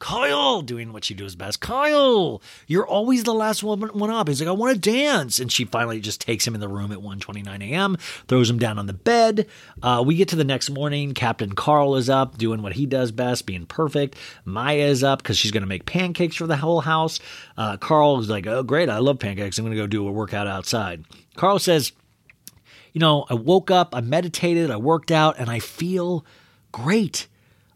Kyle, 0.00 0.62
doing 0.62 0.92
what 0.92 1.04
she 1.04 1.14
does 1.14 1.36
best. 1.36 1.60
Kyle, 1.60 2.42
you're 2.66 2.86
always 2.86 3.22
the 3.22 3.34
last 3.34 3.62
one, 3.62 3.80
one 3.80 4.10
up. 4.10 4.28
He's 4.28 4.40
like, 4.40 4.48
I 4.48 4.52
want 4.52 4.74
to 4.74 4.90
dance. 4.90 5.38
And 5.38 5.52
she 5.52 5.66
finally 5.66 6.00
just 6.00 6.20
takes 6.22 6.46
him 6.46 6.54
in 6.54 6.60
the 6.60 6.68
room 6.68 6.90
at 6.90 6.98
1.29 6.98 7.62
a.m., 7.70 7.96
throws 8.26 8.50
him 8.50 8.58
down 8.58 8.78
on 8.78 8.86
the 8.86 8.94
bed. 8.94 9.46
Uh, 9.82 10.02
we 10.04 10.16
get 10.16 10.28
to 10.28 10.36
the 10.36 10.42
next 10.42 10.70
morning. 10.70 11.12
Captain 11.12 11.52
Carl 11.52 11.96
is 11.96 12.08
up, 12.08 12.38
doing 12.38 12.62
what 12.62 12.72
he 12.72 12.86
does 12.86 13.12
best, 13.12 13.46
being 13.46 13.66
perfect. 13.66 14.16
Mya 14.46 14.86
is 14.86 15.04
up 15.04 15.22
because 15.22 15.36
she's 15.36 15.52
going 15.52 15.62
to 15.62 15.68
make 15.68 15.84
pancakes 15.84 16.36
for 16.36 16.46
the 16.46 16.56
whole 16.56 16.80
house. 16.80 17.20
Uh, 17.56 17.76
Carl 17.76 18.18
is 18.18 18.30
like, 18.30 18.46
oh, 18.46 18.62
great. 18.62 18.88
I 18.88 18.98
love 18.98 19.18
pancakes. 19.18 19.58
I'm 19.58 19.66
going 19.66 19.76
to 19.76 19.82
go 19.82 19.86
do 19.86 20.08
a 20.08 20.12
workout 20.12 20.46
outside. 20.46 21.04
Carl 21.36 21.58
says, 21.58 21.92
you 22.94 23.00
know, 23.00 23.26
I 23.28 23.34
woke 23.34 23.70
up, 23.70 23.94
I 23.94 24.00
meditated, 24.00 24.70
I 24.70 24.76
worked 24.76 25.12
out, 25.12 25.36
and 25.38 25.50
I 25.50 25.58
feel 25.58 26.24
great. 26.72 27.26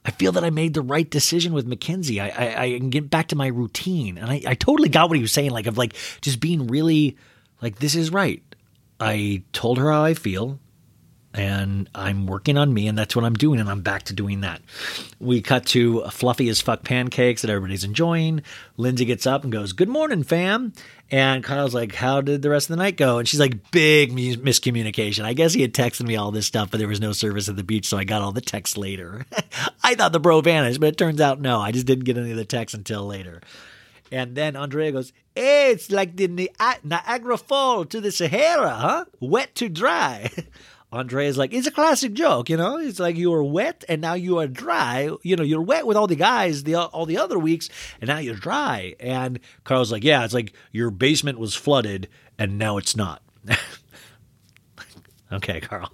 I 0.05 0.11
feel 0.11 0.33
that 0.33 0.45
I 0.45 0.51
made 0.51 0.75
the 0.75 0.83
right 0.83 1.09
decision 1.09 1.55
with 1.55 1.67
Mackenzie. 1.67 2.21
I, 2.21 2.29
I, 2.29 2.63
I 2.63 2.79
can 2.79 2.91
get 2.91 3.09
back 3.09 3.29
to 3.29 3.37
my 3.37 3.47
routine. 3.47 4.19
And 4.19 4.31
I, 4.31 4.43
I 4.47 4.55
totally 4.55 4.89
got 4.91 5.09
what 5.09 5.17
he 5.17 5.23
was 5.23 5.33
saying, 5.33 5.51
like, 5.51 5.67
of 5.67 5.79
like 5.79 5.95
just 6.21 6.41
being 6.41 6.67
really 6.67 7.17
like, 7.63 7.79
this 7.79 7.95
is 7.95 8.11
right. 8.11 8.43
I 9.01 9.43
told 9.53 9.79
her 9.79 9.91
how 9.91 10.05
I 10.05 10.15
feel 10.15 10.61
and 11.35 11.91
I'm 11.95 12.27
working 12.27 12.57
on 12.57 12.73
me, 12.73 12.87
and 12.87 12.97
that's 12.97 13.17
what 13.17 13.25
I'm 13.25 13.35
doing, 13.35 13.59
and 13.59 13.69
I'm 13.69 13.81
back 13.83 14.05
to 14.05 14.13
doing 14.15 14.43
that. 14.43 14.63
We 15.19 15.43
cut 15.43 15.67
to 15.67 16.03
fluffy 16.11 16.49
as 16.49 16.61
fuck 16.61 16.85
pancakes 16.85 17.43
that 17.43 17.51
everybody's 17.51 17.85
enjoying. 17.85 18.43
Lindsay 18.77 19.05
gets 19.05 19.27
up 19.27 19.43
and 19.43 19.53
goes, 19.53 19.73
"Good 19.73 19.89
morning, 19.89 20.23
fam," 20.23 20.73
and 21.11 21.43
Kyle's 21.43 21.75
like, 21.75 21.95
"How 21.97 22.21
did 22.21 22.43
the 22.43 22.51
rest 22.51 22.71
of 22.71 22.77
the 22.77 22.83
night 22.83 22.97
go?" 22.97 23.19
And 23.19 23.29
she's 23.29 23.41
like, 23.41 23.71
"Big 23.73 24.13
mis- 24.13 24.37
miscommunication. 24.37 25.25
I 25.25 25.33
guess 25.33 25.53
he 25.53 25.63
had 25.63 25.75
texted 25.75 26.07
me 26.07 26.17
all 26.17 26.31
this 26.31 26.47
stuff, 26.47 26.71
but 26.71 26.79
there 26.79 26.89
was 26.89 27.01
no 27.01 27.13
service 27.13 27.49
at 27.49 27.57
the 27.57 27.65
beach, 27.65 27.89
so 27.89 27.99
I 27.99 28.05
got 28.05 28.23
all 28.23 28.33
the 28.33 28.41
texts 28.41 28.77
later. 28.77 29.27
I 29.83 29.97
thought 29.97 30.13
the 30.13 30.21
bro 30.21 30.41
vanished, 30.41 30.81
but 30.81 30.91
it 30.91 30.97
turns 30.97 31.21
out 31.21 31.41
no. 31.41 31.61
I 31.61 31.73
just 31.73 31.87
didn't 31.87 32.05
get 32.05 32.17
any 32.17 32.31
of 32.31 32.37
the 32.37 32.45
texts 32.45 32.77
until 32.77 33.05
later." 33.07 33.41
And 34.13 34.37
then 34.37 34.55
Andrea 34.55 34.93
goes, 34.93 35.13
it's 35.35 35.91
like 35.91 36.15
the 36.15 36.29
Ni- 36.29 36.49
Niagara 36.85 37.37
Fall 37.37 37.85
to 37.87 38.01
the 38.01 38.13
Sahara, 38.13 38.71
huh? 38.71 39.05
Wet 39.19 39.55
to 39.57 39.69
dry. 39.69 40.31
Andrea's 40.95 41.37
like, 41.37 41.53
it's 41.53 41.67
a 41.67 41.73
classic 41.73 42.13
joke, 42.13 42.49
you 42.49 42.57
know? 42.57 42.79
It's 42.79 43.01
like 43.01 43.17
you 43.17 43.31
were 43.33 43.43
wet 43.43 43.85
and 43.89 44.01
now 44.01 44.15
you 44.15 44.39
are 44.39 44.47
dry. 44.47 45.11
You 45.23 45.37
know, 45.37 45.43
you're 45.43 45.61
wet 45.61 45.87
with 45.87 45.97
all 45.97 46.07
the 46.07 46.15
guys 46.15 46.63
the 46.63 46.77
all 46.77 47.05
the 47.05 47.19
other 47.19 47.39
weeks 47.39 47.69
and 48.01 48.09
now 48.09 48.19
you're 48.19 48.37
dry. 48.37 48.95
And 49.01 49.41
Carl's 49.65 49.91
like, 49.91 50.05
yeah, 50.05 50.25
it's 50.25 50.35
like 50.35 50.53
your 50.71 50.91
basement 50.91 51.39
was 51.39 51.55
flooded 51.55 52.09
and 52.39 52.59
now 52.59 52.79
it's 52.79 52.97
not. 52.97 53.23
Okay, 55.35 55.61
Carl. 55.61 55.93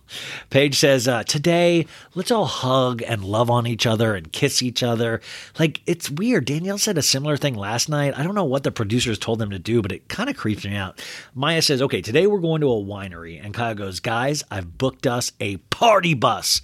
Paige 0.50 0.78
says, 0.78 1.08
uh, 1.08 1.22
today, 1.24 1.86
let's 2.14 2.30
all 2.30 2.44
hug 2.44 3.02
and 3.02 3.24
love 3.24 3.48
on 3.48 3.66
each 3.66 3.86
other 3.86 4.14
and 4.14 4.30
kiss 4.30 4.62
each 4.62 4.82
other. 4.82 5.22
Like, 5.58 5.80
it's 5.86 6.10
weird. 6.10 6.44
Danielle 6.44 6.76
said 6.76 6.98
a 6.98 7.02
similar 7.02 7.38
thing 7.38 7.54
last 7.54 7.88
night. 7.88 8.18
I 8.18 8.22
don't 8.22 8.34
know 8.34 8.44
what 8.44 8.64
the 8.64 8.70
producers 8.70 9.18
told 9.18 9.38
them 9.38 9.50
to 9.50 9.58
do, 9.58 9.80
but 9.80 9.92
it 9.92 10.08
kind 10.08 10.28
of 10.28 10.36
creeps 10.36 10.64
me 10.64 10.76
out. 10.76 11.02
Mya 11.34 11.62
says, 11.62 11.80
okay, 11.80 12.02
today 12.02 12.26
we're 12.26 12.38
going 12.38 12.60
to 12.60 12.70
a 12.70 12.84
winery. 12.84 13.42
And 13.42 13.54
Kyle 13.54 13.74
goes, 13.74 13.98
guys, 13.98 14.44
I've 14.50 14.76
booked 14.76 15.06
us 15.06 15.32
a 15.40 15.56
party 15.56 16.12
bus. 16.12 16.60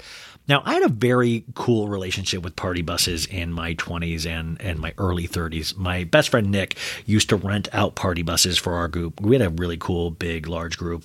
Now, 0.48 0.62
I 0.64 0.74
had 0.74 0.84
a 0.84 0.88
very 0.88 1.44
cool 1.54 1.88
relationship 1.88 2.44
with 2.44 2.54
party 2.54 2.82
buses 2.82 3.26
in 3.26 3.52
my 3.52 3.74
20s 3.74 4.26
and, 4.26 4.60
and 4.60 4.78
my 4.78 4.92
early 4.96 5.26
30s. 5.26 5.76
My 5.76 6.04
best 6.04 6.28
friend 6.28 6.50
Nick 6.50 6.76
used 7.04 7.30
to 7.30 7.36
rent 7.36 7.68
out 7.72 7.96
party 7.96 8.22
buses 8.22 8.56
for 8.56 8.74
our 8.74 8.86
group. 8.86 9.20
We 9.20 9.34
had 9.34 9.44
a 9.44 9.50
really 9.50 9.76
cool, 9.76 10.10
big, 10.10 10.46
large 10.46 10.78
group 10.78 11.04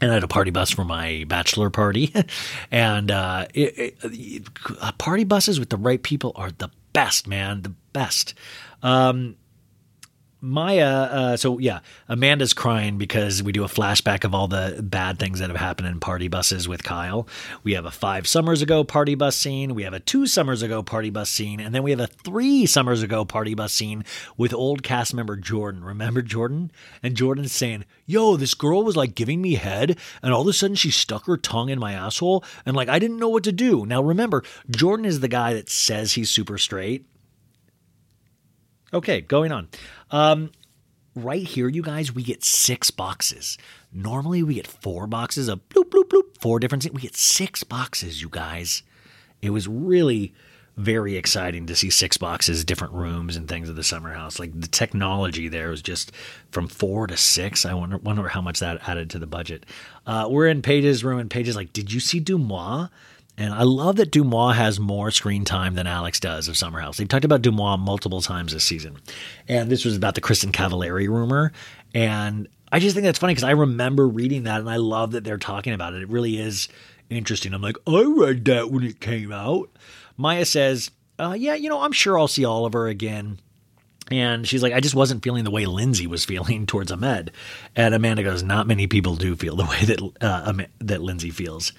and 0.00 0.10
I 0.10 0.14
had 0.14 0.24
a 0.24 0.28
party 0.28 0.50
bus 0.50 0.70
for 0.70 0.84
my 0.84 1.24
bachelor 1.28 1.70
party. 1.70 2.12
and 2.70 3.10
uh, 3.10 3.46
it, 3.54 3.96
it, 4.02 4.48
uh, 4.80 4.92
party 4.92 5.24
buses 5.24 5.58
with 5.58 5.70
the 5.70 5.76
right 5.76 6.02
people 6.02 6.32
are 6.36 6.50
the 6.50 6.70
best, 6.92 7.26
man, 7.26 7.62
the 7.62 7.74
best. 7.92 8.34
Um, 8.82 9.36
Mya, 10.40 10.86
uh, 10.86 11.36
so 11.36 11.58
yeah, 11.58 11.80
Amanda's 12.08 12.52
crying 12.52 12.96
because 12.96 13.42
we 13.42 13.50
do 13.50 13.64
a 13.64 13.68
flashback 13.68 14.22
of 14.22 14.34
all 14.34 14.46
the 14.46 14.78
bad 14.80 15.18
things 15.18 15.40
that 15.40 15.50
have 15.50 15.58
happened 15.58 15.88
in 15.88 15.98
party 15.98 16.28
buses 16.28 16.68
with 16.68 16.84
Kyle. 16.84 17.26
We 17.64 17.74
have 17.74 17.84
a 17.84 17.90
five 17.90 18.28
summers 18.28 18.62
ago 18.62 18.84
party 18.84 19.16
bus 19.16 19.36
scene, 19.36 19.74
we 19.74 19.82
have 19.82 19.94
a 19.94 20.00
two 20.00 20.28
summers 20.28 20.62
ago 20.62 20.82
party 20.82 21.10
bus 21.10 21.28
scene, 21.28 21.58
and 21.58 21.74
then 21.74 21.82
we 21.82 21.90
have 21.90 21.98
a 21.98 22.06
three 22.06 22.66
summers 22.66 23.02
ago 23.02 23.24
party 23.24 23.54
bus 23.54 23.72
scene 23.72 24.04
with 24.36 24.54
old 24.54 24.84
cast 24.84 25.12
member 25.12 25.36
Jordan. 25.36 25.82
Remember 25.82 26.22
Jordan? 26.22 26.70
And 27.02 27.16
Jordan's 27.16 27.52
saying, 27.52 27.84
Yo, 28.06 28.36
this 28.36 28.54
girl 28.54 28.84
was 28.84 28.96
like 28.96 29.16
giving 29.16 29.42
me 29.42 29.56
head, 29.56 29.98
and 30.22 30.32
all 30.32 30.42
of 30.42 30.46
a 30.46 30.52
sudden 30.52 30.76
she 30.76 30.92
stuck 30.92 31.26
her 31.26 31.36
tongue 31.36 31.68
in 31.68 31.80
my 31.80 31.94
asshole, 31.94 32.44
and 32.64 32.76
like 32.76 32.88
I 32.88 33.00
didn't 33.00 33.18
know 33.18 33.28
what 33.28 33.44
to 33.44 33.52
do. 33.52 33.84
Now 33.84 34.02
remember, 34.02 34.44
Jordan 34.70 35.04
is 35.04 35.18
the 35.18 35.26
guy 35.26 35.52
that 35.54 35.68
says 35.68 36.12
he's 36.12 36.30
super 36.30 36.58
straight. 36.58 37.06
Okay, 38.92 39.20
going 39.20 39.52
on. 39.52 39.68
Um, 40.10 40.50
right 41.14 41.42
here, 41.42 41.68
you 41.68 41.82
guys, 41.82 42.14
we 42.14 42.22
get 42.22 42.42
six 42.44 42.90
boxes. 42.90 43.58
Normally, 43.92 44.42
we 44.42 44.54
get 44.54 44.66
four 44.66 45.06
boxes 45.06 45.48
of 45.48 45.68
bloop, 45.68 45.90
bloop, 45.90 46.08
bloop, 46.08 46.40
four 46.40 46.58
different 46.58 46.82
things. 46.82 46.94
We 46.94 47.02
get 47.02 47.16
six 47.16 47.64
boxes, 47.64 48.22
you 48.22 48.28
guys. 48.28 48.82
It 49.42 49.50
was 49.50 49.68
really 49.68 50.34
very 50.76 51.16
exciting 51.16 51.66
to 51.66 51.74
see 51.74 51.90
six 51.90 52.16
boxes, 52.16 52.64
different 52.64 52.94
rooms, 52.94 53.36
and 53.36 53.48
things 53.48 53.68
of 53.68 53.76
the 53.76 53.82
summer 53.82 54.12
house. 54.14 54.38
Like 54.38 54.58
the 54.58 54.68
technology 54.68 55.48
there 55.48 55.70
was 55.70 55.82
just 55.82 56.12
from 56.52 56.68
four 56.68 57.06
to 57.08 57.16
six. 57.16 57.66
I 57.66 57.74
wonder, 57.74 57.98
wonder 57.98 58.28
how 58.28 58.40
much 58.40 58.60
that 58.60 58.88
added 58.88 59.10
to 59.10 59.18
the 59.18 59.26
budget. 59.26 59.66
Uh, 60.06 60.28
we're 60.30 60.46
in 60.46 60.62
Paige's 60.62 61.04
room, 61.04 61.18
and 61.18 61.30
Paige 61.30 61.48
is 61.48 61.56
like, 61.56 61.72
Did 61.72 61.92
you 61.92 62.00
see 62.00 62.20
DeuxMoi? 62.20 62.90
And 63.38 63.54
I 63.54 63.62
love 63.62 63.96
that 63.96 64.10
DeuxMoi 64.10 64.56
has 64.56 64.80
more 64.80 65.12
screen 65.12 65.44
time 65.44 65.74
than 65.74 65.86
Alex 65.86 66.18
does 66.18 66.48
of 66.48 66.56
Summer 66.56 66.80
House. 66.80 66.96
They've 66.96 67.08
talked 67.08 67.24
about 67.24 67.40
DeuxMoi 67.40 67.78
multiple 67.78 68.20
times 68.20 68.52
this 68.52 68.64
season. 68.64 68.98
And 69.46 69.70
this 69.70 69.84
was 69.84 69.96
about 69.96 70.16
the 70.16 70.20
Kristin 70.20 70.50
Cavallari 70.50 71.08
rumor. 71.08 71.52
And 71.94 72.48
I 72.72 72.80
just 72.80 72.94
think 72.94 73.04
that's 73.04 73.20
funny 73.20 73.34
because 73.34 73.44
I 73.44 73.52
remember 73.52 74.08
reading 74.08 74.42
that 74.42 74.58
and 74.58 74.68
I 74.68 74.76
love 74.76 75.12
that 75.12 75.22
they're 75.22 75.38
talking 75.38 75.72
about 75.72 75.94
it. 75.94 76.02
It 76.02 76.08
really 76.08 76.36
is 76.38 76.68
interesting. 77.10 77.54
I'm 77.54 77.62
like, 77.62 77.76
I 77.86 78.02
read 78.02 78.44
that 78.46 78.72
when 78.72 78.82
it 78.82 79.00
came 79.00 79.32
out. 79.32 79.70
Mya 80.16 80.44
says, 80.44 80.90
uh, 81.20 81.36
Yeah, 81.38 81.54
you 81.54 81.68
know, 81.68 81.80
I'm 81.80 81.92
sure 81.92 82.18
I'll 82.18 82.26
see 82.26 82.44
Oliver 82.44 82.88
again. 82.88 83.38
And 84.10 84.48
she's 84.48 84.62
like, 84.62 84.72
I 84.72 84.80
just 84.80 84.94
wasn't 84.94 85.22
feeling 85.22 85.44
the 85.44 85.50
way 85.50 85.66
Lindsay 85.66 86.08
was 86.08 86.24
feeling 86.24 86.66
towards 86.66 86.90
Ahmed. 86.90 87.30
And 87.76 87.94
Amanda 87.94 88.24
goes, 88.24 88.42
Not 88.42 88.66
many 88.66 88.88
people 88.88 89.14
do 89.14 89.36
feel 89.36 89.54
the 89.54 89.64
way 89.64 89.84
that 89.84 90.12
uh, 90.20 90.52
that 90.80 91.02
Lindsay 91.02 91.30
feels. 91.30 91.72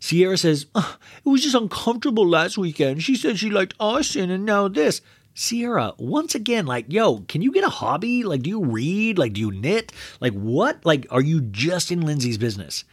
Ciara 0.00 0.36
says, 0.36 0.66
"Ugh, 0.74 0.98
It 1.24 1.28
was 1.28 1.42
just 1.42 1.54
uncomfortable 1.54 2.26
last 2.26 2.58
weekend. 2.58 3.02
She 3.02 3.14
said 3.16 3.38
she 3.38 3.50
liked 3.50 3.74
Austin 3.78 4.30
and 4.30 4.44
now 4.44 4.66
this. 4.68 5.00
Ciara, 5.34 5.94
once 5.98 6.34
again, 6.34 6.66
like, 6.66 6.86
yo, 6.88 7.20
can 7.20 7.40
you 7.40 7.52
get 7.52 7.64
a 7.64 7.68
hobby? 7.68 8.24
Like, 8.24 8.42
do 8.42 8.50
you 8.50 8.64
read? 8.64 9.16
Like, 9.18 9.34
do 9.34 9.40
you 9.40 9.52
knit? 9.52 9.92
Like, 10.20 10.32
what? 10.32 10.84
Like, 10.84 11.06
are 11.10 11.20
you 11.20 11.40
just 11.40 11.92
in 11.92 12.00
Lindsay's 12.00 12.36
business? 12.36 12.84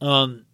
Um, 0.00 0.44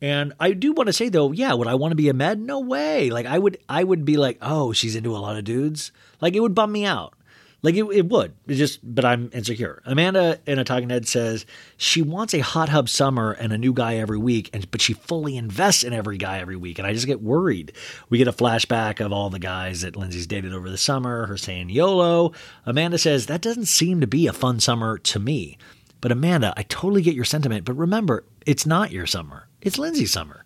and 0.00 0.32
I 0.38 0.52
do 0.52 0.72
want 0.72 0.86
to 0.88 0.92
say 0.92 1.08
though, 1.08 1.32
yeah, 1.32 1.52
would 1.52 1.68
I 1.68 1.74
want 1.74 1.92
to 1.92 1.96
be 1.96 2.08
Ahmed? 2.10 2.40
No 2.40 2.60
way. 2.60 3.10
Like, 3.10 3.26
I 3.26 3.38
would, 3.38 3.58
I 3.68 3.84
would 3.84 4.04
be 4.04 4.16
like, 4.16 4.38
oh, 4.40 4.72
she's 4.72 4.96
into 4.96 5.16
a 5.16 5.18
lot 5.18 5.36
of 5.36 5.44
dudes. 5.44 5.92
Like, 6.20 6.34
it 6.34 6.40
would 6.40 6.54
bum 6.54 6.72
me 6.72 6.84
out. 6.84 7.14
Like 7.62 7.76
it, 7.76 7.84
it 7.84 8.08
would. 8.08 8.34
Just, 8.48 8.80
but 8.82 9.04
I'm 9.04 9.30
insecure. 9.32 9.82
Amanda 9.86 10.40
in 10.46 10.58
a 10.58 10.64
talking 10.64 10.90
head 10.90 11.06
says 11.06 11.46
she 11.76 12.02
wants 12.02 12.34
a 12.34 12.40
hot 12.40 12.68
hub 12.68 12.88
summer 12.88 13.32
and 13.32 13.52
a 13.52 13.58
new 13.58 13.72
guy 13.72 13.96
every 13.96 14.18
week, 14.18 14.50
and 14.52 14.68
but 14.72 14.80
she 14.80 14.94
fully 14.94 15.36
invests 15.36 15.84
in 15.84 15.92
every 15.92 16.18
guy 16.18 16.40
every 16.40 16.56
week, 16.56 16.78
and 16.78 16.86
I 16.86 16.92
just 16.92 17.06
get 17.06 17.22
worried. 17.22 17.72
We 18.10 18.18
get 18.18 18.26
a 18.26 18.32
flashback 18.32 19.04
of 19.04 19.12
all 19.12 19.30
the 19.30 19.38
guys 19.38 19.82
that 19.82 19.94
Lindsay's 19.94 20.26
dated 20.26 20.52
over 20.52 20.68
the 20.68 20.76
summer. 20.76 21.26
Her 21.26 21.36
saying 21.36 21.70
YOLO. 21.70 22.32
Amanda 22.66 22.98
says 22.98 23.26
that 23.26 23.42
doesn't 23.42 23.66
seem 23.66 24.00
to 24.00 24.08
be 24.08 24.26
a 24.26 24.32
fun 24.32 24.58
summer 24.58 24.98
to 24.98 25.20
me. 25.20 25.56
But 26.00 26.10
Amanda, 26.10 26.52
I 26.56 26.64
totally 26.64 27.02
get 27.02 27.14
your 27.14 27.24
sentiment. 27.24 27.64
But 27.64 27.74
remember, 27.74 28.24
it's 28.44 28.66
not 28.66 28.90
your 28.90 29.06
summer. 29.06 29.46
It's 29.60 29.78
Lindsay's 29.78 30.10
summer, 30.10 30.44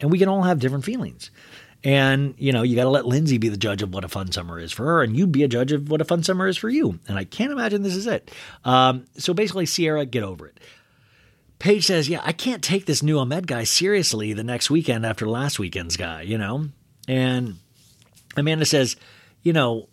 and 0.00 0.10
we 0.10 0.18
can 0.18 0.28
all 0.28 0.42
have 0.42 0.58
different 0.58 0.84
feelings. 0.84 1.30
And, 1.84 2.34
you 2.38 2.52
know, 2.52 2.62
you 2.62 2.74
got 2.74 2.84
to 2.84 2.90
let 2.90 3.06
Lindsay 3.06 3.38
be 3.38 3.48
the 3.48 3.56
judge 3.56 3.82
of 3.82 3.94
what 3.94 4.04
a 4.04 4.08
fun 4.08 4.32
summer 4.32 4.58
is 4.58 4.72
for 4.72 4.84
her, 4.84 5.02
and 5.02 5.16
you 5.16 5.26
be 5.26 5.44
a 5.44 5.48
judge 5.48 5.70
of 5.70 5.88
what 5.88 6.00
a 6.00 6.04
fun 6.04 6.24
summer 6.24 6.48
is 6.48 6.56
for 6.56 6.68
you. 6.68 6.98
And 7.06 7.16
I 7.16 7.24
can't 7.24 7.52
imagine 7.52 7.82
this 7.82 7.94
is 7.94 8.06
it. 8.06 8.30
Um, 8.64 9.04
so 9.16 9.32
basically, 9.32 9.66
Ciara, 9.66 10.04
get 10.04 10.24
over 10.24 10.48
it. 10.48 10.58
Paige 11.58 11.86
says, 11.86 12.08
Yeah, 12.08 12.20
I 12.24 12.32
can't 12.32 12.62
take 12.62 12.86
this 12.86 13.02
new 13.02 13.18
Ahmed 13.18 13.46
guy 13.46 13.64
seriously 13.64 14.32
the 14.32 14.44
next 14.44 14.70
weekend 14.70 15.06
after 15.06 15.28
last 15.28 15.58
weekend's 15.58 15.96
guy, 15.96 16.22
you 16.22 16.38
know? 16.38 16.68
And 17.06 17.56
Amanda 18.36 18.64
says, 18.64 18.96
You 19.42 19.52
know, 19.52 19.88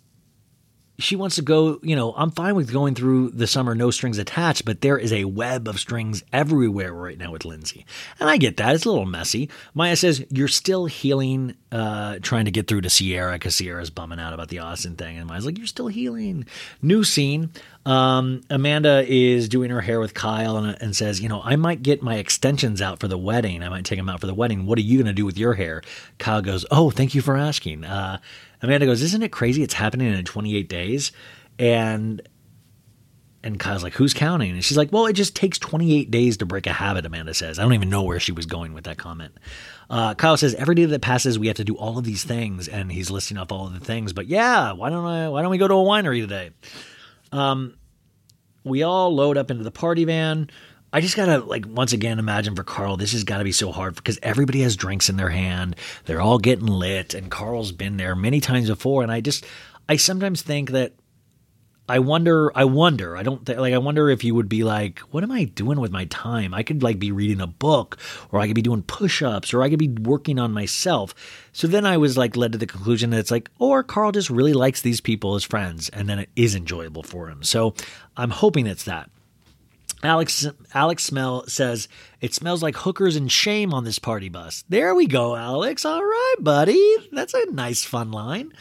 she 0.98 1.16
wants 1.16 1.36
to 1.36 1.42
go, 1.42 1.80
you 1.82 1.96
know, 1.96 2.14
I'm 2.16 2.32
fine 2.32 2.56
with 2.56 2.72
going 2.72 2.96
through 2.96 3.32
the 3.32 3.48
summer 3.48 3.76
no 3.76 3.92
strings 3.92 4.18
attached, 4.18 4.64
but 4.66 4.82
there 4.82 4.98
is 4.98 5.12
a 5.12 5.26
web 5.26 5.68
of 5.68 5.80
strings 5.80 6.24
everywhere 6.32 6.94
right 6.94 7.18
now 7.18 7.32
with 7.32 7.44
Lindsay. 7.44 7.86
And 8.20 8.30
I 8.30 8.38
get 8.38 8.58
that. 8.58 8.76
It's 8.76 8.86
a 8.86 8.90
little 8.90 9.06
messy. 9.06 9.50
Mya 9.74 9.96
says, 9.96 10.26
You're 10.30 10.48
still 10.48 10.86
healing, 10.86 11.56
uh, 11.72 12.20
trying 12.22 12.46
to 12.46 12.52
get 12.52 12.68
through 12.68 12.82
to 12.82 12.90
Ciara 12.90 13.34
because 13.34 13.58
Ciara's 13.58 13.90
bumming 13.90 14.20
out 14.20 14.34
about 14.34 14.48
the 14.48 14.60
Austin 14.60 14.96
thing. 14.96 15.18
And 15.18 15.28
Mya's 15.28 15.46
like, 15.46 15.58
You're 15.58 15.68
still 15.68 15.88
healing. 15.88 16.46
New 16.82 17.04
scene. 17.04 17.52
Um, 17.86 18.42
Amanda 18.50 19.06
is 19.08 19.48
doing 19.48 19.70
her 19.70 19.82
hair 19.82 20.00
with 20.00 20.14
Kyle 20.14 20.58
and, 20.58 20.82
and 20.82 20.96
says, 20.96 21.20
You 21.20 21.28
know, 21.30 21.42
I 21.44 21.58
might 21.58 21.84
get 21.84 22.02
my 22.02 22.16
extensions 22.16 22.82
out 22.82 23.00
for 23.00 23.08
the 23.08 23.18
wedding. 23.18 23.64
I 23.64 23.70
might 23.70 23.86
take 23.86 24.00
them 24.00 24.10
out 24.10 24.22
for 24.22 24.28
the 24.28 24.34
wedding. 24.34 24.66
What 24.66 24.78
are 24.80 24.82
you 24.82 24.98
going 24.98 25.08
to 25.08 25.14
do 25.14 25.26
with 25.26 25.38
your 25.38 25.54
hair? 25.56 25.82
Kyle 26.18 26.42
goes, 26.42 26.66
Oh, 26.72 26.90
thank 26.90 27.14
you 27.14 27.22
for 27.22 27.36
asking. 27.36 27.84
Uh, 27.84 28.20
Amanda 28.62 28.86
goes, 28.86 29.02
Isn't 29.02 29.24
it 29.24 29.32
crazy? 29.32 29.64
It's 29.64 29.74
happening 29.74 30.14
in 30.14 30.26
28 30.26 30.70
days. 30.70 31.12
And 31.60 32.22
and 33.44 33.60
Kyle's 33.60 33.84
like, 33.84 33.94
Who's 33.94 34.14
counting? 34.14 34.52
And 34.52 34.64
she's 34.66 34.78
like, 34.78 34.92
Well, 34.92 35.06
it 35.06 35.14
just 35.14 35.36
takes 35.36 35.60
28 35.60 36.10
days 36.10 36.38
to 36.38 36.46
break 36.46 36.68
a 36.68 36.74
habit, 36.74 37.06
Amanda 37.06 37.34
says. 37.34 37.60
I 37.60 37.64
don't 37.64 37.74
even 37.74 37.90
know 37.90 38.04
where 38.04 38.20
she 38.20 38.32
was 38.32 38.46
going 38.46 38.74
with 38.74 38.86
that 38.86 38.98
comment. 38.98 39.34
Uh, 39.90 40.16
Kyle 40.16 40.36
says, 40.36 40.56
Every 40.56 40.76
day 40.76 40.86
that 40.86 41.02
passes, 41.02 41.38
we 41.38 41.48
have 41.48 41.58
to 41.58 41.64
do 41.64 41.76
all 41.76 41.98
of 41.98 42.04
these 42.04 42.24
things. 42.24 42.68
And 42.68 42.92
he's 42.92 43.12
listing 43.12 43.38
off 43.38 43.52
all 43.52 43.68
of 43.68 43.74
the 43.74 43.86
things. 43.86 44.14
But 44.14 44.28
yeah, 44.28 44.72
why 44.72 44.90
don't 44.90 45.06
I 45.06 45.30
why 45.30 45.42
don't 45.42 45.52
we 45.52 45.58
go 45.58 45.68
to 45.68 45.76
a 45.76 45.84
winery 45.84 46.22
today? 46.22 46.52
Um 47.32 47.76
we 48.64 48.82
all 48.82 49.14
load 49.14 49.38
up 49.38 49.52
into 49.52 49.64
the 49.64 49.72
party 49.72 50.06
van. 50.06 50.50
I 50.96 51.02
just 51.02 51.18
gotta 51.18 51.40
like 51.40 51.66
once 51.68 51.92
again 51.92 52.20
imagine 52.20 52.56
for 52.56 52.64
Carl, 52.64 52.96
this 52.96 53.12
has 53.12 53.26
got 53.26 53.40
to 53.40 53.44
be 53.44 53.52
so 53.52 53.74
hard 53.74 53.96
because 53.96 54.18
everybody 54.24 54.62
has 54.62 54.78
drinks 54.78 55.10
in 55.10 55.18
their 55.18 55.30
hand. 55.30 55.76
They're 56.06 56.22
all 56.22 56.38
getting 56.40 56.68
lit, 56.68 57.14
and 57.14 57.30
Carl's 57.30 57.74
been 57.74 57.98
there 57.98 58.16
many 58.16 58.40
times 58.40 58.70
before. 58.70 59.04
And 59.04 59.12
I 59.12 59.20
just, 59.20 59.46
I 59.90 59.98
sometimes 59.98 60.42
think 60.42 60.70
that 60.70 60.94
I 61.90 62.00
wonder, 62.00 62.50
I 62.56 62.64
wonder, 62.64 63.18
I 63.18 63.24
don't 63.24 63.46
th- 63.46 63.60
like, 63.60 63.74
I 63.74 63.78
wonder 63.78 64.10
if 64.10 64.24
you 64.24 64.36
would 64.36 64.48
be 64.48 64.64
like, 64.64 65.00
what 65.12 65.22
am 65.22 65.34
I 65.34 65.44
doing 65.44 65.82
with 65.82 65.92
my 65.92 66.06
time? 66.06 66.54
I 66.54 66.64
could 66.64 66.82
like 66.82 66.98
be 66.98 67.12
reading 67.12 67.42
a 67.42 67.48
book, 67.48 67.98
or 68.32 68.40
I 68.40 68.48
could 68.48 68.56
be 68.56 68.62
doing 68.62 68.82
push 68.82 69.22
ups, 69.22 69.54
or 69.54 69.64
I 69.64 69.70
could 69.70 69.80
be 69.80 69.90
working 69.90 70.40
on 70.40 70.54
myself. 70.54 71.14
So 71.52 71.68
then 71.68 71.86
I 71.86 71.98
was 71.98 72.18
like 72.18 72.38
led 72.38 72.54
to 72.54 72.58
the 72.58 72.66
conclusion 72.66 73.10
that 73.10 73.20
it's 73.20 73.32
like, 73.32 73.52
or 73.60 73.84
Carl 73.84 74.14
just 74.14 74.30
really 74.30 74.54
likes 74.54 74.80
these 74.80 75.02
people 75.02 75.36
as 75.36 75.44
friends, 75.44 75.90
and 75.90 76.08
then 76.08 76.20
it 76.20 76.30
is 76.38 76.56
enjoyable 76.56 77.04
for 77.04 77.30
him. 77.30 77.44
So 77.44 77.76
I'm 78.16 78.30
hoping 78.30 78.66
it's 78.66 78.86
that. 78.86 79.10
Alex 80.04 80.48
Alex 80.74 81.04
Smell 81.04 81.48
says 81.48 81.88
it 82.22 82.34
smells 82.34 82.62
like 82.62 82.76
hookers 82.76 83.16
and 83.16 83.32
shame 83.32 83.74
on 83.74 83.84
this 83.84 84.00
party 84.00 84.30
bus. 84.30 84.64
There 84.70 84.94
we 84.94 85.08
go, 85.08 85.36
Alex. 85.36 85.86
All 85.86 86.04
right, 86.04 86.36
buddy. 86.40 86.96
That's 87.12 87.34
a 87.34 87.52
nice 87.52 87.84
fun 87.84 88.12
line. 88.12 88.54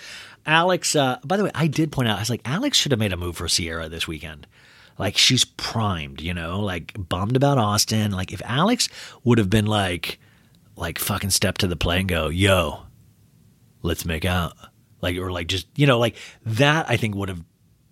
Alex, 0.47 0.95
uh, 0.95 1.19
by 1.25 1.37
the 1.37 1.45
way, 1.45 1.51
I 1.55 1.67
did 1.67 1.91
point 1.91 2.09
out, 2.09 2.17
I 2.17 2.21
was 2.21 2.31
like, 2.31 2.43
Alex 2.45 2.77
should 2.79 2.93
have 2.93 2.99
made 2.99 3.13
a 3.13 3.17
move 3.17 3.37
for 3.37 3.49
Ciara 3.49 3.89
this 3.89 4.07
weekend. 4.07 4.47
Like 4.99 5.17
she's 5.17 5.45
primed, 5.45 6.21
you 6.21 6.35
know, 6.35 6.61
like 6.61 6.93
bummed 7.09 7.37
about 7.37 7.59
Austin. 7.59 8.13
Like 8.13 8.33
if 8.33 8.43
Alex 8.45 8.89
would 9.25 9.39
have 9.39 9.51
been 9.51 9.67
like, 9.67 10.19
like 10.77 10.99
fucking 10.99 11.31
step 11.31 11.59
to 11.59 11.67
the 11.67 11.77
plate 11.77 12.01
and 12.01 12.09
go, 12.09 12.29
yo, 12.29 12.83
let's 13.83 14.05
make 14.05 14.25
out. 14.25 14.53
Like, 15.01 15.17
or 15.17 15.33
like 15.33 15.49
just, 15.49 15.67
you 15.77 15.87
know, 15.87 15.99
like 15.99 16.17
that 16.47 16.89
I 16.89 16.97
think 16.97 17.15
would 17.15 17.29
have 17.29 17.43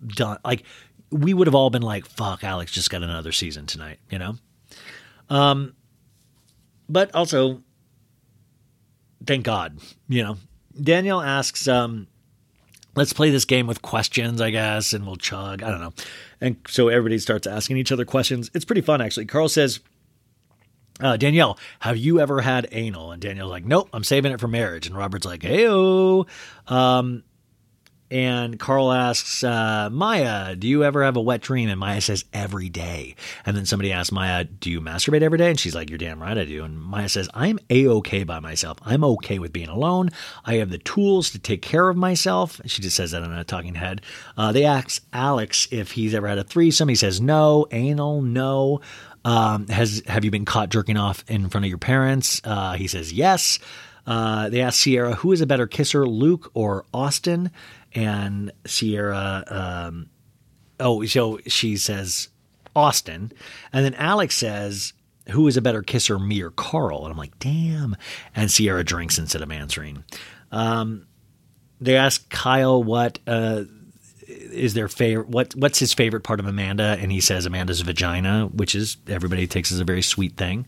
done, 0.07 0.37
like, 0.45 0.63
we 1.13 1.33
would 1.33 1.47
have 1.47 1.55
all 1.55 1.69
been 1.69 1.81
like, 1.81 2.05
fuck, 2.05 2.43
Alex 2.43 2.71
just 2.71 2.89
got 2.89 3.03
another 3.03 3.31
season 3.31 3.65
tonight, 3.65 3.99
you 4.09 4.17
know? 4.17 4.35
Um, 5.29 5.75
but 6.89 7.13
also, 7.15 7.61
thank 9.25 9.45
God, 9.45 9.79
you 10.09 10.23
know. 10.23 10.37
Danielle 10.81 11.21
asks, 11.21 11.67
um, 11.67 12.07
let's 12.95 13.13
play 13.13 13.29
this 13.29 13.45
game 13.45 13.67
with 13.67 13.83
questions, 13.83 14.41
I 14.41 14.49
guess, 14.49 14.91
and 14.91 15.05
we'll 15.05 15.17
chug. 15.17 15.61
I 15.61 15.69
don't 15.69 15.81
know. 15.81 15.93
And 16.41 16.57
so 16.67 16.87
everybody 16.87 17.19
starts 17.19 17.45
asking 17.45 17.77
each 17.77 17.91
other 17.91 18.05
questions. 18.05 18.49
It's 18.55 18.65
pretty 18.65 18.81
fun, 18.81 18.99
actually. 18.99 19.25
Carl 19.25 19.49
says, 19.49 19.81
uh, 20.99 21.17
Danielle, 21.17 21.59
have 21.79 21.97
you 21.97 22.19
ever 22.19 22.41
had 22.41 22.67
anal? 22.71 23.11
And 23.11 23.21
Danielle's 23.21 23.51
like, 23.51 23.65
nope, 23.65 23.89
I'm 23.93 24.03
saving 24.03 24.31
it 24.31 24.39
for 24.39 24.47
marriage. 24.47 24.87
And 24.87 24.97
Robert's 24.97 25.25
like, 25.25 25.41
heyo. 25.41 26.27
Um, 26.67 27.23
and 28.13 28.59
Carl 28.59 28.91
asks, 28.91 29.43
uh, 29.43 29.89
Mya, 29.91 30.55
do 30.55 30.67
you 30.67 30.83
ever 30.83 31.03
have 31.03 31.17
a 31.17 31.21
wet 31.21 31.41
dream? 31.41 31.67
And 31.67 31.79
Mya 31.79 31.99
says, 31.99 32.25
every 32.31 32.69
day. 32.69 33.15
And 33.43 33.57
then 33.57 33.65
somebody 33.65 33.91
asks 33.91 34.11
Mya, 34.11 34.43
do 34.43 34.69
you 34.69 34.79
masturbate 34.79 35.23
every 35.23 35.39
day? 35.39 35.49
And 35.49 35.59
she's 35.59 35.73
like, 35.73 35.89
you're 35.89 35.97
damn 35.97 36.21
right 36.21 36.37
I 36.37 36.45
do. 36.45 36.63
And 36.63 36.79
Mya 36.79 37.09
says, 37.09 37.27
I'm 37.33 37.57
A-OK 37.71 38.23
by 38.23 38.39
myself. 38.39 38.77
I'm 38.85 39.03
okay 39.03 39.39
with 39.39 39.51
being 39.51 39.67
alone. 39.67 40.11
I 40.45 40.57
have 40.57 40.69
the 40.69 40.77
tools 40.77 41.31
to 41.31 41.39
take 41.39 41.63
care 41.63 41.89
of 41.89 41.97
myself. 41.97 42.61
She 42.67 42.83
just 42.83 42.95
says 42.95 43.11
that 43.11 43.23
on 43.23 43.31
a 43.31 43.43
talking 43.43 43.73
head. 43.73 44.01
Uh, 44.37 44.51
they 44.51 44.65
ask 44.65 45.03
Alex 45.11 45.67
if 45.71 45.93
he's 45.93 46.13
ever 46.13 46.27
had 46.27 46.37
a 46.37 46.43
threesome. 46.43 46.89
He 46.89 46.95
says, 46.95 47.19
no. 47.19 47.65
Anal, 47.71 48.21
no. 48.21 48.81
Um, 49.25 49.67
has 49.69 50.03
Have 50.05 50.23
you 50.23 50.29
been 50.29 50.45
caught 50.45 50.69
jerking 50.69 50.97
off 50.97 51.23
in 51.27 51.49
front 51.49 51.65
of 51.65 51.69
your 51.69 51.79
parents? 51.79 52.41
Uh, 52.43 52.73
he 52.73 52.87
says, 52.87 53.11
yes. 53.11 53.57
Uh, 54.05 54.49
they 54.49 54.61
ask 54.61 54.83
Ciara, 54.83 55.15
who 55.15 55.31
is 55.31 55.41
a 55.41 55.47
better 55.47 55.65
kisser, 55.65 56.05
Luke 56.05 56.51
or 56.53 56.85
Austin? 56.93 57.51
And 57.93 58.51
Ciara, 58.65 59.43
um, 59.47 60.09
oh, 60.79 61.05
so 61.05 61.39
she 61.47 61.77
says 61.77 62.29
Austin. 62.75 63.31
And 63.71 63.85
then 63.85 63.93
Alex 63.95 64.35
says, 64.35 64.93
who 65.29 65.47
is 65.47 65.57
a 65.57 65.61
better 65.61 65.81
kisser, 65.81 66.19
me 66.19 66.41
or 66.41 66.51
Carl? 66.51 67.03
And 67.03 67.11
I'm 67.11 67.17
like, 67.17 67.37
damn. 67.39 67.95
And 68.35 68.49
Ciara 68.49 68.83
drinks 68.83 69.17
instead 69.17 69.41
of 69.41 69.51
answering. 69.51 70.03
Um, 70.51 71.07
they 71.79 71.95
ask 71.95 72.29
Kyle 72.29 72.83
what 72.83 73.19
uh, 73.27 73.63
is 74.27 74.73
their 74.73 74.87
favorite 74.87 75.27
what 75.27 75.53
what's 75.55 75.79
his 75.79 75.93
favorite 75.93 76.23
part 76.23 76.39
of 76.39 76.45
Amanda, 76.45 76.97
and 76.99 77.11
he 77.11 77.19
says 77.19 77.45
Amanda's 77.45 77.81
vagina, 77.81 78.49
which 78.53 78.73
is 78.75 78.97
everybody 79.07 79.47
takes 79.47 79.71
as 79.71 79.79
a 79.79 79.83
very 79.83 80.01
sweet 80.01 80.37
thing. 80.37 80.65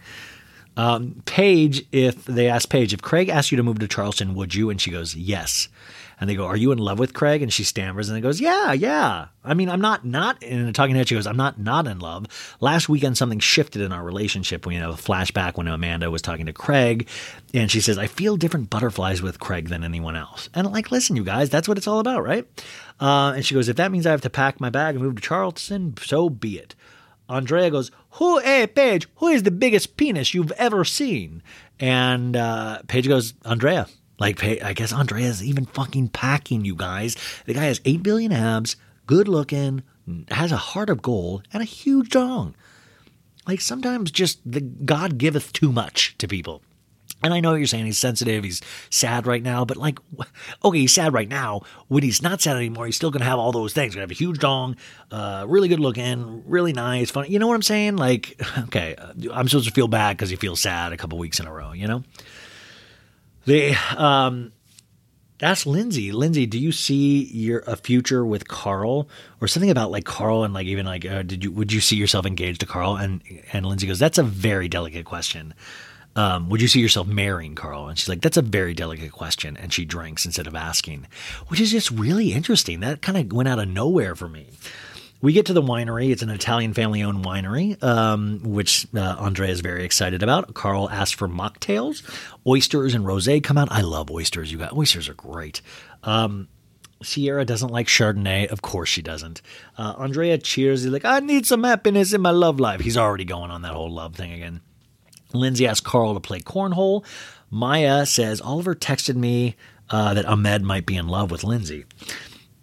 Um, 0.78 1.22
Paige, 1.26 1.86
if 1.92 2.26
they 2.26 2.50
ask 2.50 2.70
Paige, 2.70 2.94
if 2.94 3.02
Craig 3.02 3.30
asked 3.30 3.52
you 3.52 3.56
to 3.56 3.64
move 3.64 3.80
to 3.80 3.88
Charleston, 3.88 4.36
would 4.36 4.54
you? 4.54 4.70
And 4.70 4.82
she 4.82 4.92
goes, 4.92 5.16
yes. 5.16 5.70
And 6.20 6.30
they 6.30 6.36
go, 6.36 6.46
are 6.46 6.56
you 6.56 6.72
in 6.72 6.78
love 6.78 6.98
with 6.98 7.14
Craig? 7.14 7.42
And 7.42 7.52
she 7.52 7.64
stammers 7.64 8.08
and 8.08 8.16
they 8.16 8.22
goes, 8.22 8.40
yeah, 8.40 8.72
yeah. 8.72 9.28
I 9.44 9.54
mean, 9.54 9.70
I'm 9.70 9.82
not 9.82 10.06
not 10.06 10.42
in 10.42 10.68
a 10.68 10.74
talking 10.74 10.96
head. 10.96 11.08
She 11.08 11.16
goes, 11.16 11.28
I'm 11.28 11.38
not 11.38 11.60
not 11.60 11.88
in 11.88 12.00
love. 12.00 12.26
Last 12.62 12.88
weekend, 12.90 13.18
something 13.18 13.40
shifted 13.40 13.82
in 13.82 13.92
our 13.92 14.04
relationship. 14.04 14.66
We 14.66 14.76
have 14.76 14.94
a 14.94 15.02
flashback 15.02 15.58
when 15.58 15.68
Amanda 15.68 16.10
was 16.10 16.22
talking 16.22 16.46
to 16.46 16.54
Craig, 16.54 17.08
and 17.54 17.70
she 17.70 17.82
says, 17.82 17.98
I 17.98 18.08
feel 18.08 18.38
different 18.38 18.70
butterflies 18.70 19.22
with 19.22 19.40
Craig 19.40 19.70
than 19.70 19.84
anyone 19.84 20.16
else. 20.16 20.50
And 20.54 20.66
I'm 20.66 20.74
like, 20.74 20.92
listen, 20.92 21.16
you 21.16 21.24
guys, 21.24 21.50
that's 21.50 21.68
what 21.68 21.78
it's 21.78 21.88
all 21.88 22.00
about, 22.00 22.24
right? 22.24 22.48
Uh, 23.00 23.34
and 23.36 23.46
she 23.46 23.54
goes, 23.54 23.68
if 23.70 23.76
that 23.76 23.92
means 23.92 24.08
I 24.08 24.12
have 24.12 24.22
to 24.22 24.30
pack 24.30 24.60
my 24.60 24.70
bag 24.70 24.96
and 24.96 25.04
move 25.04 25.16
to 25.16 25.22
Charleston, 25.22 25.96
so 26.02 26.30
be 26.30 26.58
it. 26.58 26.76
Andrea 27.28 27.72
goes, 27.72 27.92
"Who, 28.12 28.40
hey 28.40 28.68
Paige, 28.68 29.08
who 29.16 29.28
is 29.28 29.44
the 29.44 29.52
biggest 29.52 29.98
penis 29.98 30.34
you've 30.34 30.52
ever 30.54 30.86
seen?" 30.86 31.42
And 31.80 32.36
uh, 32.36 32.82
Paige 32.88 33.08
goes, 33.08 33.34
"Andrea." 33.44 33.88
Like, 34.18 34.44
I 34.44 34.74
guess 34.74 34.94
Andrea's 34.94 35.42
is 35.42 35.46
even 35.46 35.66
fucking 35.66 36.10
packing 36.10 36.64
you 36.66 36.76
guys. 36.76 37.16
The 37.46 37.54
guy 37.54 37.66
has 37.66 37.82
eight 37.86 38.04
billion 38.04 38.32
abs, 38.32 38.76
good 39.06 39.28
looking, 39.28 39.84
has 40.30 40.52
a 40.52 40.58
heart 40.58 40.90
of 40.90 41.02
gold, 41.02 41.48
and 41.52 41.62
a 41.62 41.66
huge 41.66 42.10
dong. 42.10 42.56
Like 43.48 43.62
sometimes 43.62 44.12
just 44.12 44.40
the 44.50 44.62
God 44.62 45.18
giveth 45.18 45.54
too 45.54 45.72
much 45.72 46.18
to 46.18 46.28
people. 46.28 46.62
And 47.24 47.34
I 47.34 47.40
know 47.40 47.52
what 47.52 47.58
you're 47.58 47.68
saying 47.68 47.86
he's 47.86 47.98
sensitive, 47.98 48.44
he's 48.44 48.62
sad 48.90 49.26
right 49.26 49.42
now, 49.42 49.66
but 49.66 49.78
like, 49.78 50.00
okay, 50.64 50.80
he's 50.80 50.94
sad 50.94 51.14
right 51.14 51.28
now. 51.28 51.62
When 51.88 52.04
he's 52.04 52.22
not 52.22 52.42
sad 52.42 52.56
anymore, 52.56 52.86
he's 52.86 52.96
still 52.96 53.10
gonna 53.10 53.26
have 53.26 53.40
all 53.40 53.52
those 53.52 53.74
things. 53.74 53.94
He's 53.94 53.96
gonna 53.96 54.04
have 54.04 54.12
a 54.12 54.16
huge 54.16 54.40
dong, 54.40 54.76
uh, 55.12 55.46
really 55.48 55.68
good 55.68 55.80
looking, 55.80 56.44
really 56.46 56.74
nice, 56.74 57.10
funny. 57.10 57.30
You 57.30 57.40
know 57.40 57.48
what 57.48 57.56
I'm 57.56 57.62
saying? 57.62 57.96
Like, 57.96 58.40
okay, 58.66 58.96
uh, 58.96 59.14
I'm 59.32 59.48
supposed 59.48 59.68
to 59.68 59.74
feel 59.74 59.88
bad 59.88 60.18
because 60.18 60.30
he 60.30 60.36
feels 60.36 60.62
sad 60.62 60.94
a 60.94 60.98
couple 60.98 61.18
weeks 61.18 61.40
in 61.40 61.48
a 61.48 61.54
row. 61.54 61.72
You 61.72 61.88
know? 61.88 62.04
They 63.46 63.76
um, 63.96 64.52
ask 65.42 65.66
Lindsay. 65.66 66.12
Lindsay, 66.12 66.46
do 66.46 66.60
you 66.60 66.72
see 66.72 67.24
your 67.26 67.60
a 67.68 67.76
future 67.76 68.26
with 68.26 68.48
Carl 68.48 69.10
or 69.42 69.48
something 69.48 69.70
about 69.70 69.92
like 69.92 70.06
Carl 70.06 70.44
and 70.44 70.54
like 70.54 70.68
even 70.68 70.86
like 70.86 71.06
uh, 71.06 71.24
did 71.24 71.44
you 71.44 71.52
would 71.52 71.72
you 71.72 71.82
see 71.82 71.96
yourself 71.96 72.26
engaged 72.26 72.62
to 72.62 72.66
Carl? 72.66 72.96
And 72.96 73.22
and 73.54 73.66
Lindsay 73.66 73.88
goes, 73.88 74.00
that's 74.00 74.18
a 74.18 74.24
very 74.24 74.68
delicate 74.68 75.06
question. 75.06 75.54
Um, 76.18 76.50
would 76.50 76.62
you 76.62 76.70
see 76.70 76.80
yourself 76.80 77.08
marrying 77.08 77.56
Carl? 77.56 77.90
And 77.90 78.00
she's 78.00 78.08
like, 78.08 78.22
that's 78.22 78.38
a 78.38 78.42
very 78.42 78.74
delicate 78.74 79.12
question. 79.12 79.58
And 79.58 79.74
she 79.74 79.84
drinks 79.84 80.26
instead 80.26 80.48
of 80.48 80.56
asking, 80.56 81.08
which 81.50 81.60
is 81.60 81.72
just 81.72 81.92
really 81.92 82.32
interesting. 82.32 82.80
That 82.80 83.02
kind 83.02 83.18
of 83.18 83.36
went 83.36 83.50
out 83.50 83.60
of 83.60 83.68
nowhere 83.68 84.16
for 84.16 84.30
me. 84.30 84.48
We 85.26 85.34
get 85.34 85.48
to 85.48 85.54
the 85.54 85.62
winery. 85.64 86.12
It's 86.12 86.22
an 86.22 86.30
Italian 86.30 86.76
family 86.76 87.02
owned 87.02 87.26
winery, 87.26 87.82
um, 87.84 88.42
which 88.44 88.86
uh, 88.94 89.16
Andrea 89.18 89.50
is 89.50 89.60
very 89.60 89.84
excited 89.84 90.22
about. 90.22 90.54
Carl 90.54 90.88
asks 90.88 91.16
for 91.16 91.28
mocktails. 91.28 92.04
Oysters 92.46 92.94
and 92.94 93.08
rose 93.08 93.28
come 93.42 93.58
out. 93.58 93.72
I 93.72 93.82
love 93.82 94.12
oysters. 94.12 94.52
You 94.52 94.60
got 94.60 94.74
oysters 94.74 95.10
are 95.10 95.16
great. 95.16 95.64
Um, 96.04 96.48
Ciara 97.02 97.44
doesn't 97.44 97.72
like 97.72 97.88
Chardonnay. 97.88 98.52
Of 98.52 98.62
course 98.62 98.90
she 98.90 99.02
doesn't. 99.02 99.42
Uh, 99.80 99.96
Andrea 99.98 100.38
cheers. 100.38 100.84
He's 100.84 100.94
like, 100.94 101.06
I 101.06 101.22
need 101.22 101.48
some 101.48 101.64
happiness 101.64 102.14
in 102.14 102.22
my 102.22 102.30
love 102.30 102.60
life. 102.60 102.82
He's 102.82 102.96
already 102.96 103.26
going 103.26 103.50
on 103.50 103.64
that 103.64 103.74
whole 103.74 103.92
love 103.92 104.14
thing 104.14 104.32
again. 104.32 104.62
Lindsay 105.34 105.66
asks 105.66 105.82
Carl 105.82 106.14
to 106.14 106.20
play 106.20 106.42
cornhole. 106.42 107.04
Mya 107.50 108.06
says 108.06 108.42
Oliver 108.42 108.76
texted 108.76 109.16
me 109.16 109.56
uh, 109.90 110.14
that 110.14 110.28
Ahmed 110.28 110.62
might 110.62 110.86
be 110.86 110.96
in 110.96 111.08
love 111.08 111.32
with 111.32 111.44
Lindsay. 111.44 111.86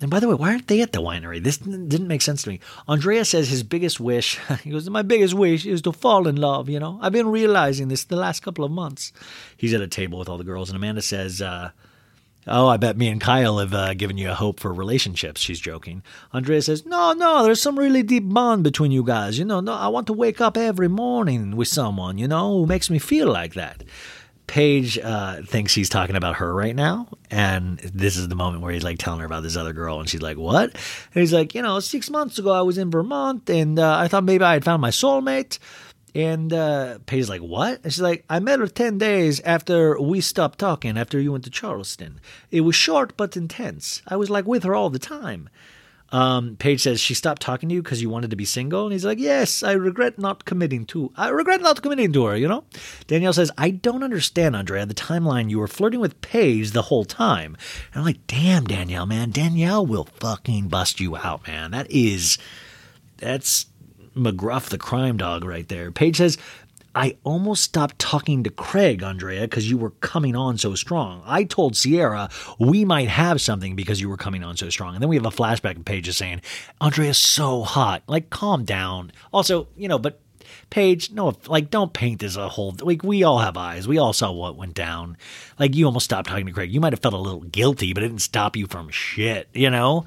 And 0.03 0.11
by 0.11 0.21
the 0.21 0.29
way, 0.29 0.35
why 0.35 0.51
aren't 0.51 0.69
they 0.69 0.83
at 0.83 0.93
the 0.93 1.01
winery? 1.01 1.43
This 1.43 1.59
didn't 1.59 2.09
make 2.09 2.23
sense 2.23 2.43
to 2.43 2.51
me. 2.51 2.61
Andrea 2.89 3.25
says 3.25 3.49
his 3.49 3.63
biggest 3.63 4.01
wish, 4.01 4.39
he 4.63 4.71
goes, 4.71 4.89
My 4.91 5.03
biggest 5.03 5.35
wish 5.35 5.65
is 5.65 5.83
to 5.83 5.93
fall 5.93 6.27
in 6.27 6.37
love, 6.37 6.69
you 6.69 6.81
know? 6.81 6.99
I've 7.01 7.13
been 7.13 7.29
realizing 7.29 7.89
this 7.89 8.05
the 8.05 8.17
last 8.17 8.41
couple 8.41 8.65
of 8.65 8.71
months. 8.71 9.13
He's 9.57 9.75
at 9.75 9.81
a 9.81 9.89
table 9.89 10.19
with 10.19 10.29
all 10.29 10.39
the 10.39 10.45
girls, 10.45 10.69
and 10.69 10.77
Amanda 10.77 11.03
says, 11.03 11.41
uh, 11.41 11.71
Oh, 12.49 12.67
I 12.67 12.77
bet 12.77 12.97
me 12.97 13.07
and 13.07 13.21
Kyle 13.21 13.59
have 13.59 13.73
uh, 13.73 13.95
given 13.95 14.19
you 14.19 14.29
a 14.29 14.35
hope 14.35 14.59
for 14.59 14.73
relationships. 14.73 15.41
She's 15.41 15.61
joking. 15.61 16.03
Andrea 16.33 16.61
says, 16.61 16.85
No, 16.85 17.13
no, 17.13 17.45
there's 17.45 17.63
some 17.63 17.79
really 17.79 18.03
deep 18.03 18.29
bond 18.29 18.65
between 18.65 18.91
you 18.91 19.05
guys. 19.05 19.39
You 19.39 19.45
know, 19.45 19.61
no, 19.61 19.75
I 19.75 19.87
want 19.87 20.09
to 20.09 20.13
wake 20.13 20.41
up 20.41 20.57
every 20.57 20.89
morning 20.89 21.57
with 21.57 21.69
someone, 21.69 22.19
you 22.19 22.27
know, 22.27 22.59
who 22.59 22.67
makes 22.67 22.91
me 22.91 22.99
feel 22.99 23.31
like 23.31 23.55
that. 23.55 23.85
Paige 24.53 24.99
uh, 24.99 25.41
thinks 25.47 25.75
he's 25.75 25.89
talking 25.89 26.15
about 26.15 26.37
her 26.37 26.55
right 26.55 26.77
now, 26.77 27.09
and 27.31 27.79
this 27.79 28.19
is 28.19 28.29
the 28.29 28.35
moment 28.35 28.63
where 28.63 28.71
he's 28.71 28.85
like 28.85 28.99
telling 28.99 29.21
her 29.21 29.25
about 29.25 29.43
this 29.43 29.57
other 29.57 29.73
girl, 29.73 29.99
and 29.99 30.07
she's 30.07 30.21
like, 30.21 30.37
"What?" 30.37 30.75
And 30.75 31.23
he's 31.23 31.33
like, 31.33 31.55
"You 31.55 31.63
know, 31.63 31.81
six 31.81 32.11
months 32.11 32.39
ago 32.39 32.51
I 32.51 32.61
was 32.61 32.77
in 32.77 32.91
Vermont, 32.91 33.49
and 33.49 33.79
uh, 33.79 33.97
I 33.97 34.09
thought 34.09 34.25
maybe 34.25 34.45
I 34.45 34.53
had 34.53 34.63
found 34.63 34.83
my 34.83 34.91
soulmate." 34.91 35.59
And 36.15 36.53
uh, 36.53 36.99
Paige's 37.07 37.31
like, 37.31 37.41
"What?" 37.41 37.81
And 37.83 37.91
she's 37.91 38.03
like, 38.03 38.27
"I 38.29 38.41
met 38.41 38.59
her 38.59 38.67
ten 38.67 38.99
days 38.99 39.41
after 39.41 39.99
we 39.99 40.21
stopped 40.21 40.59
talking. 40.59 40.99
After 40.99 41.19
you 41.19 41.33
went 41.33 41.45
to 41.45 41.51
Charleston, 41.51 42.21
it 42.51 42.61
was 42.61 42.77
short 42.77 43.17
but 43.17 43.39
intense. 43.39 44.03
I 44.07 44.17
was 44.17 44.29
like 44.29 44.47
with 44.47 44.65
her 44.65 44.75
all 44.75 44.91
the 44.91 44.99
time." 44.99 45.49
Um, 46.13 46.57
Paige 46.57 46.83
says 46.83 47.01
she 47.01 47.15
stopped 47.15 47.41
talking 47.41 47.71
to 47.71 47.75
you 47.75 47.83
because 47.83 48.03
you 48.03 48.11
wanted 48.11 48.31
to 48.31 48.37
be 48.37 48.45
single, 48.45 48.85
and 48.85 48.93
he's 48.93 49.05
like, 49.05 49.19
"Yes, 49.19 49.63
I 49.63 49.73
regret 49.73 50.19
not 50.19 50.45
committing 50.45 50.85
to. 50.87 51.11
I 51.17 51.29
regret 51.29 51.63
not 51.63 51.81
committing 51.81 52.13
to 52.13 52.27
her." 52.27 52.37
You 52.37 52.49
know. 52.49 52.65
Danielle 53.07 53.33
says, 53.33 53.51
"I 53.57 53.71
don't 53.71 54.05
understand, 54.05 54.55
Andrea. 54.55 54.85
The 54.85 54.95
timeline 54.95 55.49
you 55.49 55.59
were 55.59 55.67
flirting 55.67 56.01
with 56.01 56.21
Paige 56.21 56.73
the 56.73 56.83
whole 56.83 57.07
time." 57.07 57.57
And 57.93 58.01
I'm 58.01 58.05
like, 58.05 58.27
"Damn, 58.27 58.65
Danielle, 58.65 59.07
man. 59.07 59.31
Danielle 59.31 59.87
will 59.87 60.05
fucking 60.05 60.69
bust 60.69 61.01
you 61.01 61.17
out, 61.17 61.47
man. 61.47 61.71
That 61.71 61.91
is, 61.91 62.37
that's 63.17 63.67
McGruff, 64.15 64.69
the 64.69 64.79
crime 64.79 65.17
dog, 65.17 65.45
right 65.45 65.69
there." 65.69 65.91
Paige 65.91 66.19
says. 66.19 66.37
I 66.95 67.17
almost 67.25 67.63
stopped 67.63 67.99
talking 67.99 68.43
to 68.45 68.51
Craig, 68.51 69.03
Andrea, 69.03 69.43
because 69.43 69.71
you 69.71 69.79
were 69.79 69.91
coming 69.91 70.37
on 70.37 70.59
so 70.59 70.75
strong. 70.75 71.23
I 71.25 71.45
told 71.45 71.75
Ciara 71.75 72.29
we 72.59 72.85
might 72.85 73.09
have 73.09 73.41
something 73.41 73.75
because 73.75 74.01
you 74.01 74.09
were 74.09 74.17
coming 74.17 74.45
on 74.45 74.57
so 74.57 74.69
strong. 74.69 74.95
And 74.95 75.03
then 75.03 75.09
we 75.09 75.17
have 75.17 75.27
a 75.27 75.31
flashback 75.31 75.79
of 75.79 75.85
Paige 75.85 76.05
just 76.05 76.19
saying, 76.19 76.43
Andrea's 76.81 77.17
so 77.17 77.63
hot. 77.63 78.03
Like, 78.07 78.31
calm 78.31 78.65
down. 78.65 79.13
Also, 79.33 79.69
you 79.77 79.89
know, 79.89 79.99
but 79.99 80.21
Paige, 80.69 81.13
no, 81.13 81.35
like, 81.47 81.71
don't 81.71 81.93
paint 81.93 82.21
this 82.21 82.37
a 82.37 82.49
whole. 82.49 82.75
Like, 82.81 83.03
we 83.03 83.23
all 83.23 83.39
have 83.39 83.57
eyes. 83.57 83.89
We 83.89 83.99
all 83.99 84.13
saw 84.13 84.31
what 84.33 84.57
went 84.57 84.75
down. 84.75 85.17
Like, 85.59 85.75
you 85.75 85.87
almost 85.87 86.05
stopped 86.05 86.29
talking 86.29 86.47
to 86.47 86.53
Craig. 86.53 86.73
You 86.73 86.81
might 86.81 86.93
have 86.93 87.01
felt 87.01 87.15
a 87.15 87.19
little 87.19 87.41
guilty, 87.41 87.93
but 87.93 88.03
it 88.03 88.09
didn't 88.09 88.23
stop 88.23 88.57
you 88.57 88.67
from 88.67 88.91
shit, 88.91 89.49
you 89.55 89.71
know? 89.71 90.05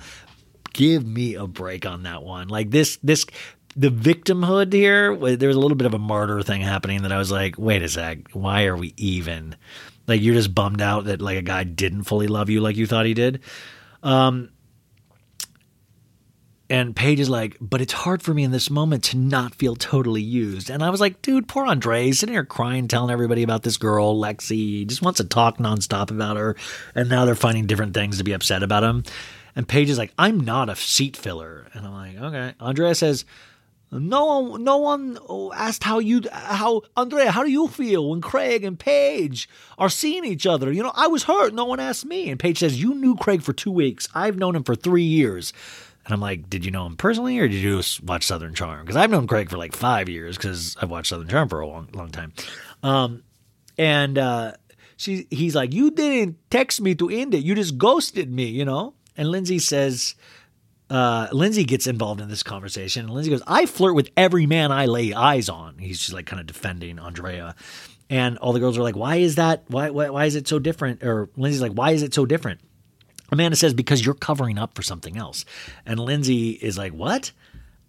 Give 0.74 1.06
me 1.06 1.36
a 1.36 1.48
break 1.48 1.86
on 1.86 2.03
that 2.03 2.24
one. 2.24 2.49
Like, 2.49 2.70
this, 2.72 2.98
this, 3.02 3.26
the 3.76 3.89
victimhood 3.89 4.72
here, 4.72 5.15
there 5.35 5.49
was 5.49 5.57
a 5.57 5.60
little 5.60 5.76
bit 5.76 5.85
of 5.85 5.93
a 5.93 5.99
martyr 5.99 6.41
thing 6.41 6.61
happening 6.61 7.02
that 7.03 7.11
I 7.11 7.18
was 7.18 7.31
like, 7.31 7.57
wait 7.57 7.81
a 7.81 7.89
sec, 7.89 8.30
why 8.31 8.65
are 8.65 8.77
we 8.77 8.93
even? 8.97 9.56
Like, 10.07 10.22
you're 10.22 10.35
just 10.35 10.56
bummed 10.56 10.81
out 10.81 11.06
that, 11.06 11.22
like, 11.22 11.38
a 11.38 11.41
guy 11.41 11.64
didn't 11.64 12.03
fully 12.03 12.27
love 12.27 12.49
you 12.49 12.61
like 12.61 12.77
you 12.77 12.88
thought 12.88 13.06
he 13.06 13.14
did. 13.14 13.41
Um, 14.03 14.49
and 16.69 16.95
Paige 16.95 17.19
is 17.19 17.30
like, 17.30 17.57
but 17.60 17.81
it's 17.81 17.93
hard 17.93 18.23
for 18.23 18.34
me 18.34 18.43
in 18.43 18.52
this 18.52 18.69
moment 18.69 19.03
to 19.06 19.18
not 19.18 19.53
feel 19.56 19.76
totally 19.76 20.22
used. 20.22 20.69
And 20.69 20.84
I 20.84 20.89
was 20.89 20.99
like, 20.99 21.22
dude, 21.22 21.47
poor 21.47 21.65
Andre, 21.65 22.11
sitting 22.11 22.34
here 22.34 22.45
crying, 22.45 22.88
telling 22.88 23.11
everybody 23.11 23.43
about 23.43 23.64
this 23.64 23.77
girl, 23.77 24.15
Lexi. 24.19 24.88
Just 24.88 25.02
wants 25.02 25.18
to 25.18 25.26
talk 25.26 25.57
nonstop 25.57 26.10
about 26.10 26.38
her. 26.38 26.56
And 26.95 27.10
now 27.10 27.26
they're 27.26 27.35
finding 27.35 27.68
different 27.68 27.93
things 27.93 28.18
to 28.18 28.23
be 28.23 28.34
upset 28.34 28.64
about 28.64 28.84
him. 28.84 29.03
And 29.56 29.68
Paige 29.68 29.89
is 29.89 29.97
like, 29.97 30.14
I'm 30.18 30.39
not 30.39 30.69
a 30.69 30.76
seat 30.76 31.15
filler. 31.15 31.68
And 31.73 31.85
I'm 31.85 31.93
like, 31.93 32.18
okay. 32.18 32.53
Andrea 32.60 32.95
says, 32.95 33.26
no 33.91 34.26
one, 34.26 34.64
no 34.64 34.78
one 34.78 35.18
asked 35.56 35.84
how 35.84 35.99
you, 35.99 36.22
how 36.32 36.82
Andrea, 36.98 37.32
how 37.32 37.44
do 37.44 37.52
you 37.52 37.68
feel 37.68 38.10
when 38.10 38.22
Craig 38.22 38.64
and 38.64 38.78
Paige 38.78 39.48
are 39.78 39.90
seeing 39.90 40.26
each 40.26 40.45
other? 40.45 40.72
You 40.72 40.84
know, 40.84 40.91
I 40.95 41.07
was 41.07 41.24
hurt. 41.24 41.53
No 41.53 41.66
one 41.66 41.80
asked 41.80 42.06
me. 42.06 42.30
And 42.30 42.40
Paige 42.40 42.60
says, 42.60 42.82
you 42.82 42.95
knew 42.95 43.16
Craig 43.16 43.41
for 43.41 43.53
two 43.53 43.72
weeks. 43.72 44.07
I've 44.14 44.38
known 44.38 44.56
him 44.56 44.64
for 44.64 44.76
three 44.76 45.03
years. 45.03 45.53
And 46.06 46.14
I'm 46.14 46.22
like, 46.22 46.49
did 46.49 46.64
you 46.66 46.72
know 46.72 46.86
him 46.86 46.98
personally, 46.98 47.40
or 47.40 47.48
did 47.48 47.57
you 47.57 47.78
just 47.78 48.03
watch 48.03 48.26
Southern 48.26 48.53
Charm? 48.53 48.82
Because 48.82 48.95
I've 48.95 49.10
known 49.10 49.26
Craig 49.26 49.49
for 49.49 49.57
like 49.57 49.76
five 49.76 50.07
years 50.07 50.38
because 50.38 50.78
I've 50.80 50.91
watched 50.91 51.10
Southern 51.10 51.28
Charm 51.28 51.49
for 51.49 51.62
a 51.62 51.68
long, 51.68 51.90
long 51.94 52.12
time. 52.12 52.32
Um, 52.84 53.24
and 53.78 54.18
uh, 54.18 54.53
she, 54.98 55.26
he's 55.32 55.56
like, 55.56 55.74
you 55.74 55.90
didn't 55.90 56.38
text 56.52 56.80
me 56.80 56.94
to 56.95 57.10
end 57.10 57.34
it. 57.34 57.44
You 57.44 57.56
just 57.56 57.80
ghosted 57.80 58.32
me, 58.32 58.45
you 58.45 58.66
know. 58.66 58.94
And 59.18 59.30
Lindsay 59.30 59.57
says, 59.57 60.14
uh, 60.90 61.28
Lindsay 61.32 61.64
gets 61.64 61.88
involved 61.88 62.22
in 62.22 62.30
this 62.30 62.44
conversation. 62.44 63.06
And 63.06 63.14
Lindsay 63.14 63.32
goes, 63.32 63.44
I 63.48 63.66
flirt 63.66 63.95
with 63.95 64.12
every 64.16 64.45
man 64.45 64.72
I 64.72 64.86
lay 64.86 65.14
eyes 65.14 65.49
on. 65.49 65.78
He's 65.78 65.99
just 65.99 66.14
like 66.14 66.26
kind 66.26 66.40
of 66.40 66.45
defending 66.48 66.99
Andrea. 66.99 67.56
And 68.10 68.38
all 68.38 68.53
the 68.53 68.60
girls 68.60 68.78
are 68.78 68.84
like, 68.84 68.95
why 68.95 69.16
is 69.16 69.36
that? 69.36 69.64
Why, 69.68 69.90
why, 69.90 70.10
why 70.10 70.26
is 70.26 70.36
it 70.36 70.48
so 70.48 70.60
different? 70.60 71.03
Or 71.03 71.30
Lindsay's 71.36 71.62
like, 71.62 71.72
why 71.72 71.91
is 71.91 72.03
it 72.03 72.14
so 72.14 72.26
different? 72.26 72.60
Amanda 73.32 73.56
says, 73.56 73.74
because 73.74 74.06
you're 74.06 74.14
covering 74.14 74.60
up 74.60 74.76
for 74.76 74.84
something 74.84 75.18
else. 75.18 75.45
And 75.86 75.99
Lindsay 75.99 76.52
is 76.52 76.78
like, 76.78 76.94
what? 76.94 77.32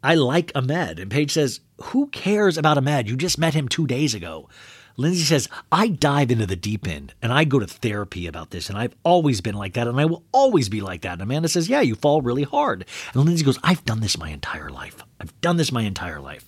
I 0.02 0.14
like 0.14 0.52
Ahmed. 0.54 0.98
And 0.98 1.10
Paige 1.10 1.32
says, 1.32 1.60
who 1.82 2.06
cares 2.08 2.56
about 2.56 2.78
Ahmed? 2.78 3.08
You 3.08 3.16
just 3.16 3.38
met 3.38 3.52
him 3.52 3.68
two 3.68 3.86
days 3.86 4.14
ago. 4.14 4.48
Lindsay 4.96 5.24
says, 5.24 5.48
I 5.70 5.88
dive 5.88 6.30
into 6.30 6.46
the 6.46 6.56
deep 6.56 6.86
end 6.88 7.14
and 7.20 7.32
I 7.32 7.44
go 7.44 7.58
to 7.58 7.66
therapy 7.66 8.26
about 8.26 8.50
this. 8.50 8.68
And 8.68 8.78
I've 8.78 8.94
always 9.02 9.40
been 9.40 9.54
like 9.54 9.74
that 9.74 9.86
and 9.86 10.00
I 10.00 10.06
will 10.06 10.24
always 10.32 10.68
be 10.68 10.80
like 10.80 11.02
that. 11.02 11.14
And 11.14 11.22
Amanda 11.22 11.48
says, 11.48 11.68
Yeah, 11.68 11.82
you 11.82 11.94
fall 11.94 12.22
really 12.22 12.44
hard. 12.44 12.84
And 13.12 13.24
Lindsay 13.24 13.44
goes, 13.44 13.58
I've 13.62 13.84
done 13.84 14.00
this 14.00 14.18
my 14.18 14.30
entire 14.30 14.70
life. 14.70 15.02
I've 15.20 15.38
done 15.40 15.56
this 15.56 15.72
my 15.72 15.82
entire 15.82 16.20
life. 16.20 16.46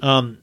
Um, 0.00 0.38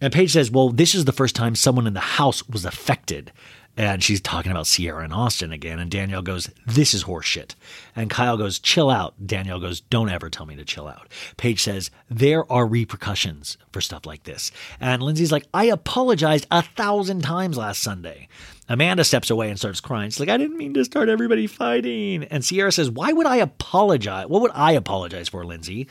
and 0.00 0.12
Paige 0.12 0.32
says, 0.32 0.50
Well, 0.50 0.70
this 0.70 0.94
is 0.94 1.04
the 1.04 1.12
first 1.12 1.34
time 1.34 1.54
someone 1.54 1.86
in 1.86 1.94
the 1.94 2.00
house 2.00 2.48
was 2.48 2.64
affected. 2.64 3.32
And 3.76 4.02
she's 4.02 4.20
talking 4.22 4.50
about 4.50 4.66
Ciara 4.66 5.04
and 5.04 5.12
Austin 5.12 5.52
again. 5.52 5.78
And 5.78 5.90
Danielle 5.90 6.22
goes, 6.22 6.50
This 6.66 6.94
is 6.94 7.04
horseshit. 7.04 7.54
And 7.94 8.08
Kyle 8.08 8.36
goes, 8.36 8.58
Chill 8.58 8.88
out. 8.88 9.14
Danielle 9.24 9.60
goes, 9.60 9.80
Don't 9.80 10.08
ever 10.08 10.30
tell 10.30 10.46
me 10.46 10.56
to 10.56 10.64
chill 10.64 10.88
out. 10.88 11.08
Paige 11.36 11.62
says, 11.62 11.90
There 12.08 12.50
are 12.50 12.66
repercussions 12.66 13.58
for 13.72 13.80
stuff 13.80 14.06
like 14.06 14.24
this. 14.24 14.50
And 14.80 15.02
Lindsay's 15.02 15.32
like, 15.32 15.46
I 15.52 15.66
apologized 15.66 16.46
a 16.50 16.62
thousand 16.62 17.22
times 17.22 17.58
last 17.58 17.82
Sunday. 17.82 18.28
Amanda 18.68 19.04
steps 19.04 19.30
away 19.30 19.50
and 19.50 19.58
starts 19.58 19.80
crying. 19.80 20.10
She's 20.10 20.20
like, 20.20 20.28
I 20.28 20.38
didn't 20.38 20.56
mean 20.56 20.74
to 20.74 20.84
start 20.84 21.08
everybody 21.08 21.46
fighting. 21.46 22.24
And 22.24 22.42
Ciara 22.42 22.72
says, 22.72 22.90
Why 22.90 23.12
would 23.12 23.26
I 23.26 23.36
apologize? 23.36 24.26
What 24.26 24.40
would 24.40 24.52
I 24.54 24.72
apologize 24.72 25.28
for, 25.28 25.44
Lindsay? 25.44 25.86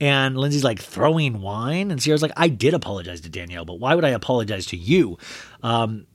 And 0.00 0.36
Lindsay's 0.36 0.64
like 0.64 0.80
throwing 0.80 1.40
wine. 1.40 1.90
And 1.90 2.02
Sierra's 2.02 2.22
like, 2.22 2.32
I 2.36 2.48
did 2.48 2.74
apologize 2.74 3.22
to 3.22 3.30
Danielle, 3.30 3.64
but 3.64 3.80
why 3.80 3.94
would 3.94 4.04
I 4.04 4.10
apologize 4.10 4.66
to 4.66 4.76
you? 4.76 5.18
Um, 5.62 6.06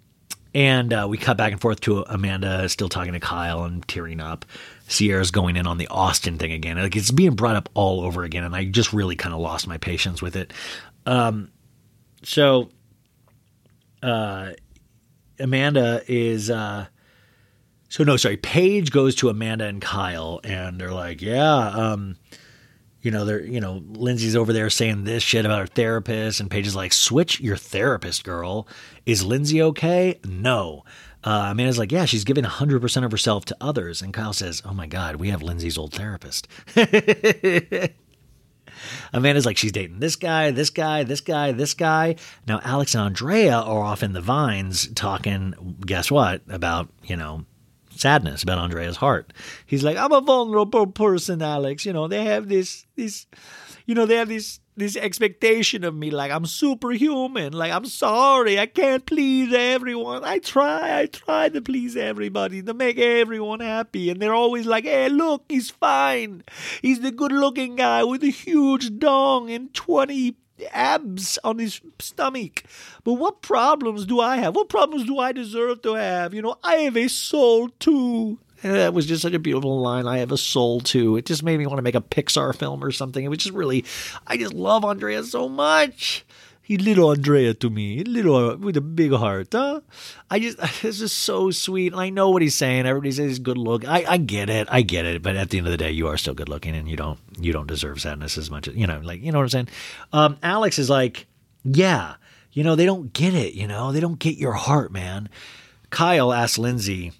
and 0.53 0.91
uh, 0.91 1.07
we 1.09 1.17
cut 1.17 1.37
back 1.37 1.51
and 1.51 1.61
forth 1.61 1.79
to 1.81 2.03
Amanda 2.07 2.67
still 2.69 2.89
talking 2.89 3.13
to 3.13 3.19
Kyle 3.19 3.63
and 3.63 3.87
tearing 3.87 4.19
up. 4.19 4.45
Ciara's 4.87 5.31
going 5.31 5.55
in 5.55 5.65
on 5.67 5.77
the 5.77 5.87
Austin 5.87 6.37
thing 6.37 6.51
again. 6.51 6.77
Like 6.77 6.95
it's 6.95 7.11
being 7.11 7.35
brought 7.35 7.55
up 7.55 7.69
all 7.73 8.01
over 8.01 8.23
again, 8.23 8.43
and 8.43 8.55
I 8.55 8.65
just 8.65 8.91
really 8.91 9.15
kind 9.15 9.33
of 9.33 9.39
lost 9.39 9.67
my 9.67 9.77
patience 9.77 10.21
with 10.21 10.35
it. 10.35 10.51
Um, 11.05 11.51
so, 12.23 12.69
uh, 14.03 14.51
Amanda 15.39 16.03
is. 16.07 16.49
Uh, 16.49 16.87
so 17.87 18.03
no, 18.03 18.15
sorry. 18.17 18.37
Paige 18.37 18.91
goes 18.91 19.15
to 19.15 19.29
Amanda 19.29 19.65
and 19.65 19.81
Kyle, 19.81 20.39
and 20.43 20.79
they're 20.79 20.93
like, 20.93 21.21
"Yeah, 21.21 21.67
um, 21.67 22.17
you 23.01 23.11
know, 23.11 23.25
they're, 23.25 23.43
you 23.43 23.59
know, 23.59 23.83
Lindsay's 23.87 24.35
over 24.35 24.53
there 24.53 24.69
saying 24.69 25.03
this 25.03 25.23
shit 25.23 25.45
about 25.45 25.59
her 25.59 25.67
therapist, 25.67 26.39
and 26.39 26.49
Paige 26.51 26.67
is 26.67 26.75
like, 26.75 26.93
switch 26.93 27.39
your 27.39 27.57
therapist, 27.57 28.23
girl. 28.23 28.67
Is 29.05 29.23
Lindsay 29.23 29.61
okay? 29.61 30.19
No. 30.23 30.83
Uh, 31.23 31.49
Amanda's 31.51 31.77
like, 31.77 31.91
yeah, 31.91 32.05
she's 32.05 32.23
giving 32.23 32.43
100% 32.43 33.05
of 33.05 33.11
herself 33.11 33.45
to 33.45 33.57
others. 33.61 34.01
And 34.01 34.13
Kyle 34.13 34.33
says, 34.33 34.61
oh 34.65 34.73
my 34.73 34.87
God, 34.87 35.17
we 35.17 35.29
have 35.29 35.43
Lindsay's 35.43 35.77
old 35.77 35.93
therapist. 35.93 36.47
Amanda's 39.13 39.45
like, 39.45 39.57
she's 39.57 39.71
dating 39.71 39.99
this 39.99 40.15
guy, 40.15 40.51
this 40.51 40.69
guy, 40.69 41.03
this 41.03 41.21
guy, 41.21 41.51
this 41.51 41.73
guy. 41.73 42.15
Now, 42.47 42.59
Alex 42.63 42.95
and 42.95 43.03
Andrea 43.03 43.55
are 43.55 43.81
off 43.81 44.01
in 44.03 44.13
the 44.13 44.21
vines 44.21 44.87
talking, 44.93 45.75
guess 45.85 46.09
what, 46.09 46.41
about, 46.49 46.89
you 47.03 47.15
know, 47.15 47.45
sadness 47.95 48.43
about 48.43 48.59
Andrea's 48.59 48.97
heart. 48.97 49.33
He's 49.65 49.83
like, 49.83 49.97
I'm 49.97 50.11
a 50.11 50.21
vulnerable 50.21 50.87
person, 50.87 51.41
Alex. 51.41 51.85
You 51.85 51.93
know, 51.93 52.07
they 52.07 52.25
have 52.25 52.49
this, 52.49 52.85
this, 52.95 53.27
you 53.85 53.95
know, 53.95 54.05
they 54.05 54.15
have 54.15 54.29
this, 54.29 54.59
this 54.77 54.95
expectation 54.95 55.83
of 55.83 55.93
me, 55.93 56.09
like 56.11 56.31
I'm 56.31 56.45
superhuman. 56.45 57.53
Like 57.53 57.71
I'm 57.71 57.85
sorry, 57.85 58.57
I 58.57 58.65
can't 58.65 59.05
please 59.05 59.53
everyone. 59.53 60.23
I 60.23 60.39
try, 60.39 61.01
I 61.01 61.05
try 61.07 61.49
to 61.49 61.61
please 61.61 61.95
everybody, 61.97 62.63
to 62.63 62.73
make 62.73 62.97
everyone 62.97 63.59
happy, 63.59 64.09
and 64.09 64.21
they're 64.21 64.33
always 64.33 64.65
like, 64.65 64.85
"Hey, 64.85 65.09
look, 65.09 65.43
he's 65.49 65.69
fine. 65.69 66.43
He's 66.81 67.01
the 67.01 67.11
good-looking 67.11 67.75
guy 67.75 68.03
with 68.03 68.23
a 68.23 68.31
huge 68.31 68.97
dong 68.97 69.51
and 69.51 69.73
twenty 69.73 70.37
abs 70.71 71.37
on 71.43 71.59
his 71.59 71.81
stomach. 71.99 72.63
But 73.03 73.13
what 73.13 73.41
problems 73.41 74.05
do 74.05 74.19
I 74.19 74.37
have? 74.37 74.55
What 74.55 74.69
problems 74.69 75.05
do 75.05 75.19
I 75.19 75.31
deserve 75.31 75.81
to 75.83 75.95
have? 75.95 76.33
You 76.33 76.41
know, 76.41 76.55
I 76.63 76.75
have 76.75 76.97
a 76.97 77.07
soul 77.07 77.69
too. 77.79 78.37
And 78.63 78.75
that 78.75 78.93
was 78.93 79.07
just 79.07 79.23
such 79.23 79.33
a 79.33 79.39
beautiful 79.39 79.81
line. 79.81 80.07
I 80.07 80.19
have 80.19 80.31
a 80.31 80.37
soul 80.37 80.81
too. 80.81 81.17
It 81.17 81.25
just 81.25 81.41
made 81.41 81.57
me 81.57 81.65
want 81.65 81.79
to 81.79 81.83
make 81.83 81.95
a 81.95 82.01
Pixar 82.01 82.55
film 82.55 82.83
or 82.83 82.91
something. 82.91 83.23
It 83.23 83.29
was 83.29 83.39
just 83.39 83.55
really, 83.55 83.85
I 84.27 84.37
just 84.37 84.53
love 84.53 84.85
Andrea 84.85 85.23
so 85.23 85.49
much. 85.49 86.23
He's 86.71 86.79
little 86.79 87.11
Andrea 87.11 87.53
to 87.55 87.69
me, 87.69 88.01
little 88.05 88.55
with 88.55 88.77
a 88.77 88.81
big 88.81 89.11
heart, 89.11 89.49
huh? 89.51 89.81
I 90.29 90.39
just, 90.39 90.57
this 90.81 91.01
is 91.01 91.11
so 91.11 91.51
sweet. 91.51 91.93
I 91.93 92.09
know 92.09 92.29
what 92.29 92.41
he's 92.41 92.55
saying. 92.55 92.85
Everybody 92.85 93.11
says 93.11 93.27
he's 93.27 93.39
good 93.39 93.57
look. 93.57 93.85
I, 93.85 94.05
I 94.07 94.15
get 94.15 94.49
it. 94.49 94.69
I 94.71 94.81
get 94.81 95.05
it. 95.05 95.21
But 95.21 95.35
at 95.35 95.49
the 95.49 95.57
end 95.57 95.67
of 95.67 95.71
the 95.71 95.77
day, 95.77 95.91
you 95.91 96.07
are 96.07 96.15
still 96.15 96.33
good 96.33 96.47
looking, 96.47 96.73
and 96.73 96.87
you 96.87 96.95
don't, 96.95 97.19
you 97.37 97.51
don't 97.51 97.67
deserve 97.67 97.99
sadness 97.99 98.37
as 98.37 98.49
much 98.49 98.69
as 98.69 98.75
you 98.75 98.87
know. 98.87 99.01
Like, 99.03 99.21
you 99.21 99.33
know 99.33 99.39
what 99.39 99.43
I'm 99.43 99.49
saying? 99.49 99.67
Um, 100.13 100.37
Alex 100.41 100.79
is 100.79 100.89
like, 100.89 101.27
yeah, 101.65 102.15
you 102.53 102.63
know, 102.63 102.77
they 102.77 102.85
don't 102.85 103.11
get 103.11 103.33
it. 103.33 103.53
You 103.53 103.67
know, 103.67 103.91
they 103.91 103.99
don't 103.99 104.17
get 104.17 104.37
your 104.37 104.53
heart, 104.53 104.93
man. 104.93 105.27
Kyle 105.89 106.31
asks 106.31 106.57
Lindsay, 106.57 107.11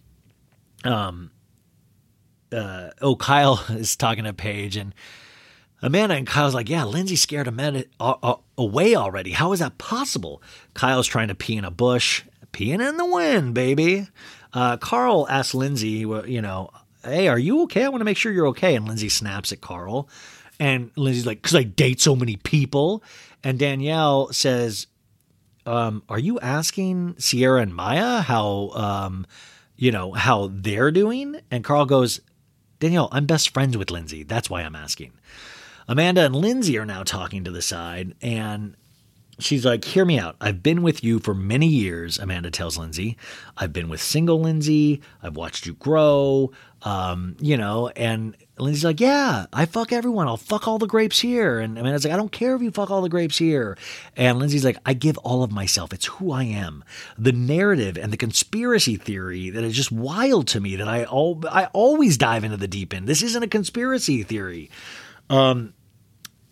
um, 0.86 1.30
uh, 2.53 2.91
oh, 3.02 3.18
Kyle 3.18 3.61
is 3.69 3.98
talking 3.98 4.23
to 4.23 4.32
Paige 4.32 4.78
and 4.78 4.95
Amanda 5.82 6.16
and 6.16 6.28
Kyle's 6.28 6.53
like, 6.53 6.70
yeah, 6.70 6.84
Lindsay 6.84 7.16
scared 7.16 7.48
Amanda 7.48 7.86
uh, 7.99 8.16
uh, 8.22 8.36
away 8.58 8.95
already. 8.95 9.32
How 9.32 9.52
is 9.52 9.60
that 9.60 9.78
possible? 9.78 10.41
Kyle's 10.74 11.08
trying 11.08 11.30
to 11.30 11.36
pee 11.36 11.58
in 11.58 11.66
a 11.66 11.72
bush, 11.72 12.24
peeing 12.53 12.88
in 12.88 12.98
the 12.98 13.06
wind, 13.06 13.53
baby. 13.53 14.08
Uh, 14.53 14.78
Carl 14.78 15.28
asks 15.30 15.56
Lindsay, 15.56 16.06
you 16.28 16.41
know, 16.41 16.70
hey, 17.03 17.28
are 17.28 17.40
you 17.40 17.64
okay? 17.64 17.84
I 17.84 17.90
want 17.90 18.02
to 18.02 18.06
make 18.06 18.18
sure 18.18 18.32
you're 18.32 18.48
okay. 18.48 18.76
And 18.76 18.88
Lindsay 18.88 19.10
snaps 19.10 19.52
at 19.52 19.62
Carl. 19.62 20.08
And 20.60 20.91
Lindsay's 20.95 21.26
like, 21.26 21.41
because 21.41 21.56
I 21.56 21.64
date 21.64 21.99
so 21.99 22.16
many 22.16 22.36
people. 22.36 23.03
And 23.44 23.58
Danielle 23.58 24.32
says, 24.32 24.86
um, 25.66 26.03
are 26.10 26.20
you 26.20 26.40
asking 26.40 27.16
Ciara 27.16 27.62
and 27.62 27.76
Mya 27.76 28.22
how, 28.22 28.70
um, 28.76 29.26
you 29.78 29.91
know, 29.91 30.12
how 30.12 30.52
they're 30.52 30.91
doing? 30.91 31.40
And 31.49 31.64
Carl 31.64 31.86
goes, 31.86 32.20
Danielle, 32.80 33.10
I'm 33.12 33.26
best 33.26 33.52
friends 33.52 33.78
with 33.78 33.90
Lindsay. 33.90 34.24
That's 34.24 34.49
why 34.49 34.62
I'm 34.62 34.76
asking. 34.76 35.14
Amanda 35.88 36.26
and 36.26 36.36
Lindsay 36.36 36.78
are 36.78 36.86
now 36.86 37.03
talking 37.03 37.44
to 37.44 37.52
the 37.52 37.62
side, 37.62 38.16
and 38.22 38.76
she's 39.40 39.66
like, 39.66 39.84
Hear 39.86 40.06
me 40.06 40.20
out. 40.20 40.36
I've 40.40 40.64
been 40.64 40.82
with 40.82 41.03
you 41.03 41.20
for 41.20 41.34
many 41.34 41.68
years, 41.68 42.20
Amanda 42.20 42.52
tells 42.52 42.78
Lindsay. 42.78 43.18
I've 43.58 43.74
been 43.74 43.90
with 43.90 44.02
single 44.02 44.40
Lindsay. 44.40 45.02
I've 45.22 45.36
watched 45.36 45.66
you 45.66 45.74
grow, 45.74 46.52
um, 46.84 47.36
you 47.40 47.58
know, 47.58 47.90
and 47.90 48.36
Lindsay's 48.58 48.86
like, 48.86 48.99
Yeah, 48.99 49.48
I 49.52 49.66
fuck 49.66 49.91
everyone. 49.91 50.28
I'll 50.28 50.38
fuck 50.38 50.68
all 50.68 50.78
the 50.78 50.88
grapes 50.88 51.20
here. 51.20 51.60
And 51.60 51.78
Amanda's 51.78 52.06
like, 52.06 52.14
I 52.14 52.18
don't 52.18 52.32
care 52.32 52.56
if 52.56 52.62
you 52.62 52.72
fuck 52.72 52.91
all 52.91 53.02
the 53.02 53.10
grapes 53.10 53.38
here. 53.38 53.78
And 54.16 54.40
Lindsay's 54.40 54.66
like, 54.66 54.78
I 54.86 54.94
give 54.94 55.18
all 55.20 55.44
of 55.44 55.52
myself. 55.52 55.94
It's 55.94 56.06
who 56.06 56.32
I 56.32 56.44
am. 56.44 56.84
The 57.18 57.32
narrative 57.32 57.98
and 57.98 58.14
the 58.14 58.18
conspiracy 58.18 58.95
theory 58.95 59.49
that 59.49 59.64
is 59.64 59.76
just 59.76 59.91
wild 59.91 60.48
to 60.49 60.60
me 60.60 60.76
that 60.76 60.88
I, 60.88 61.03
al- 61.03 61.44
I 61.49 61.66
always 61.74 62.18
dive 62.18 62.44
into 62.44 62.58
the 62.58 62.68
deep 62.68 62.94
end. 62.94 63.08
This 63.08 63.24
isn't 63.24 63.44
a 63.44 63.48
conspiracy 63.48 64.24
theory. 64.24 64.70
Um, 65.32 65.74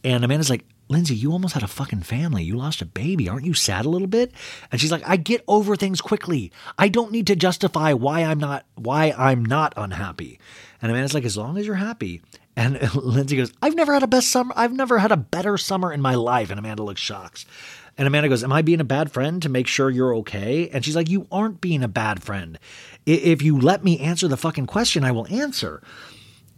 and 0.04 0.24
Amanda's 0.24 0.50
like, 0.50 0.66
Lindsay, 0.88 1.14
you 1.14 1.32
almost 1.32 1.54
had 1.54 1.62
a 1.62 1.68
fucking 1.68 2.02
family. 2.02 2.44
You 2.44 2.56
lost 2.56 2.82
a 2.82 2.86
baby. 2.86 3.30
Aren't 3.30 3.46
you 3.46 3.54
sad 3.54 3.86
a 3.86 3.90
little 3.90 4.08
bit? 4.08 4.32
And 4.72 4.82
she's 4.82 4.92
like, 4.92 5.08
I 5.08 5.18
get 5.18 5.44
over 5.48 5.76
things 5.76 6.02
quickly. 6.02 6.52
I 6.80 6.88
don't 6.88 7.12
need 7.12 7.28
to 7.28 7.36
justify 7.36 7.94
why 7.94 8.24
I'm 8.24 8.40
not 8.40 8.66
why 8.74 9.14
I'm 9.16 9.46
not 9.46 9.74
unhappy. 9.78 10.40
And 10.82 10.92
Amanda's 10.92 11.14
like, 11.14 11.26
as 11.26 11.38
long 11.38 11.58
as 11.58 11.68
you're 11.68 11.76
happy. 11.76 12.24
And 12.56 12.82
Lindsay 12.96 13.38
goes, 13.38 13.54
I've 13.62 13.76
never 13.76 13.94
had 13.94 14.02
a 14.02 14.08
best 14.08 14.32
summer. 14.32 14.52
I've 14.56 14.74
never 14.74 14.98
had 14.98 15.12
a 15.12 15.18
better 15.18 15.58
summer 15.58 15.94
in 15.94 16.02
my 16.02 16.16
life. 16.16 16.50
And 16.50 16.58
Amanda 16.58 16.82
looks 16.82 17.02
shocked. 17.02 17.46
And 17.96 18.08
Amanda 18.08 18.30
goes, 18.30 18.44
Am 18.44 18.54
I 18.54 18.64
being 18.64 18.80
a 18.80 18.86
bad 18.86 19.12
friend 19.12 19.44
to 19.44 19.50
make 19.50 19.68
sure 19.68 19.92
you're 19.92 20.16
okay? 20.16 20.70
And 20.70 20.84
she's 20.84 20.96
like, 20.96 21.10
You 21.10 21.28
aren't 21.32 21.62
being 21.62 21.84
a 21.84 21.88
bad 21.88 22.24
friend. 22.24 22.58
If 23.06 23.44
you 23.44 23.60
let 23.60 23.84
me 23.84 24.00
answer 24.00 24.28
the 24.28 24.38
fucking 24.38 24.66
question, 24.66 25.04
I 25.04 25.12
will 25.12 25.28
answer. 25.28 25.84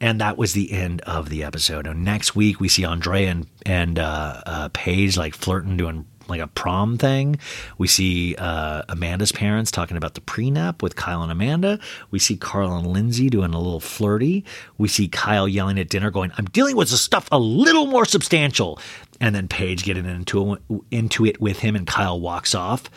And 0.02 0.20
that 0.20 0.36
was 0.36 0.54
the 0.54 0.72
end 0.72 1.02
of 1.02 1.30
the 1.30 1.44
episode. 1.44 1.86
And 1.86 2.04
next 2.04 2.36
week 2.36 2.60
we 2.60 2.68
see 2.68 2.84
Andrea 2.84 3.30
and 3.30 3.48
and 3.66 4.00
uh, 4.00 4.42
uh, 4.46 4.70
Paige 4.74 5.16
like 5.16 5.36
flirting, 5.36 5.78
doing 5.78 6.08
like 6.28 6.42
a 6.42 6.48
prom 6.48 6.98
thing. 6.98 7.38
We 7.78 7.88
see 7.88 8.36
uh, 8.36 8.82
Amanda's 8.90 9.32
parents 9.32 9.70
talking 9.70 9.98
about 9.98 10.16
the 10.16 10.22
prenup 10.22 10.82
with 10.82 10.96
Kyle 10.96 11.22
and 11.22 11.32
Amanda. 11.32 11.80
We 12.10 12.18
see 12.18 12.36
Carl 12.36 12.76
and 12.78 12.88
Lindsay 12.88 13.30
doing 13.30 13.54
a 13.54 13.60
little 13.60 13.80
flirty. 13.80 14.44
We 14.80 14.88
see 14.88 15.08
Kyle 15.08 15.48
yelling 15.48 15.78
at 15.78 15.90
dinner, 15.90 16.10
going, 16.10 16.32
"I'm 16.36 16.46
dealing 16.46 16.76
with 16.76 16.90
stuff 16.90 17.28
a 17.32 17.38
little 17.38 17.86
more 17.86 18.06
substantial." 18.06 18.80
And 19.20 19.36
then 19.36 19.48
Paige 19.48 19.84
getting 19.84 20.06
into 20.06 20.58
into 20.90 21.28
it 21.28 21.40
with 21.40 21.60
him, 21.60 21.76
and 21.76 21.86
Kyle 21.86 22.20
walks 22.20 22.56
off. 22.56 22.90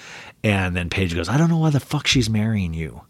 And 0.42 0.74
then 0.74 0.88
Paige 0.88 1.14
goes, 1.14 1.28
"I 1.28 1.36
don't 1.36 1.50
know 1.50 1.58
why 1.58 1.70
the 1.70 1.80
fuck 1.80 2.06
she's 2.06 2.30
marrying 2.30 2.72
you." 2.72 3.02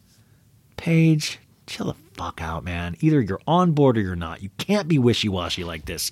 Paige, 0.77 1.39
chill 1.69 1.87
the 1.87 2.04
fuck 2.15 2.41
out, 2.41 2.65
man. 2.65 2.97
Either 3.01 3.21
you're 3.21 3.41
on 3.47 3.73
board 3.73 3.99
or 3.99 4.01
you're 4.01 4.17
not. 4.17 4.43
You 4.43 4.51
can't 4.59 4.89
be 4.89 4.99
wishy 4.99 5.29
washy 5.29 5.65
like 5.65 5.85
this. 5.85 6.11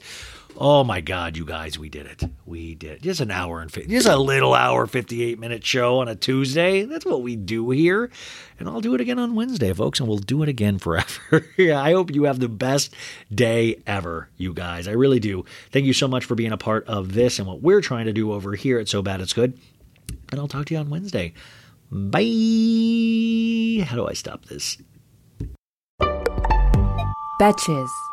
Oh 0.59 0.85
my 0.85 1.01
God, 1.01 1.37
you 1.37 1.47
guys, 1.47 1.79
we 1.79 1.89
did 1.89 2.07
it. 2.07 2.23
We 2.45 2.75
did 2.75 2.93
it. 2.93 3.03
Just 3.03 3.21
an 3.21 3.31
hour 3.31 3.63
and 3.63 3.73
50, 3.73 3.89
just 3.89 4.07
a 4.07 4.17
little 4.17 4.53
hour, 4.53 4.87
58 4.87 5.39
minute 5.39 5.65
show 5.65 6.01
on 6.01 6.09
a 6.09 6.15
Tuesday. 6.15 6.85
That's 6.85 7.07
what 7.07 7.23
we 7.23 7.37
do 7.37 7.71
here. 7.71 8.11
And 8.59 8.69
I'll 8.69 8.83
do 8.83 8.95
it 8.95 9.01
again 9.01 9.19
on 9.19 9.35
Wednesday, 9.35 9.73
folks, 9.73 9.99
and 9.99 10.09
we'll 10.09 10.19
do 10.19 10.43
it 10.43 10.49
again 10.49 10.79
forever. 10.79 11.47
yeah, 11.57 11.81
I 11.81 11.93
hope 11.93 12.15
you 12.15 12.25
have 12.25 12.39
the 12.39 12.51
best 12.51 12.95
day 13.35 13.83
ever, 13.87 14.29
you 14.37 14.53
guys. 14.53 14.87
I 14.87 14.93
really 14.93 15.21
do. 15.21 15.47
Thank 15.71 15.87
you 15.87 15.95
so 15.95 16.07
much 16.07 16.27
for 16.27 16.35
being 16.35 16.53
a 16.53 16.59
part 16.59 16.87
of 16.87 17.15
this 17.15 17.39
and 17.39 17.49
what 17.49 17.63
we're 17.63 17.81
trying 17.81 18.07
to 18.07 18.13
do 18.13 18.33
over 18.33 18.55
here 18.55 18.79
at 18.79 18.89
So 18.89 19.01
Bad 19.01 19.23
It's 19.23 19.33
Good. 19.33 19.59
And 20.31 20.39
I'll 20.39 20.49
talk 20.49 20.67
to 20.67 20.75
you 20.75 20.81
on 20.81 20.91
Wednesday. 20.91 21.33
Bye. 21.91 23.85
How 23.85 23.97
do 23.97 24.07
I 24.07 24.13
stop 24.13 24.45
this? 24.47 24.77
Betches. 27.39 28.12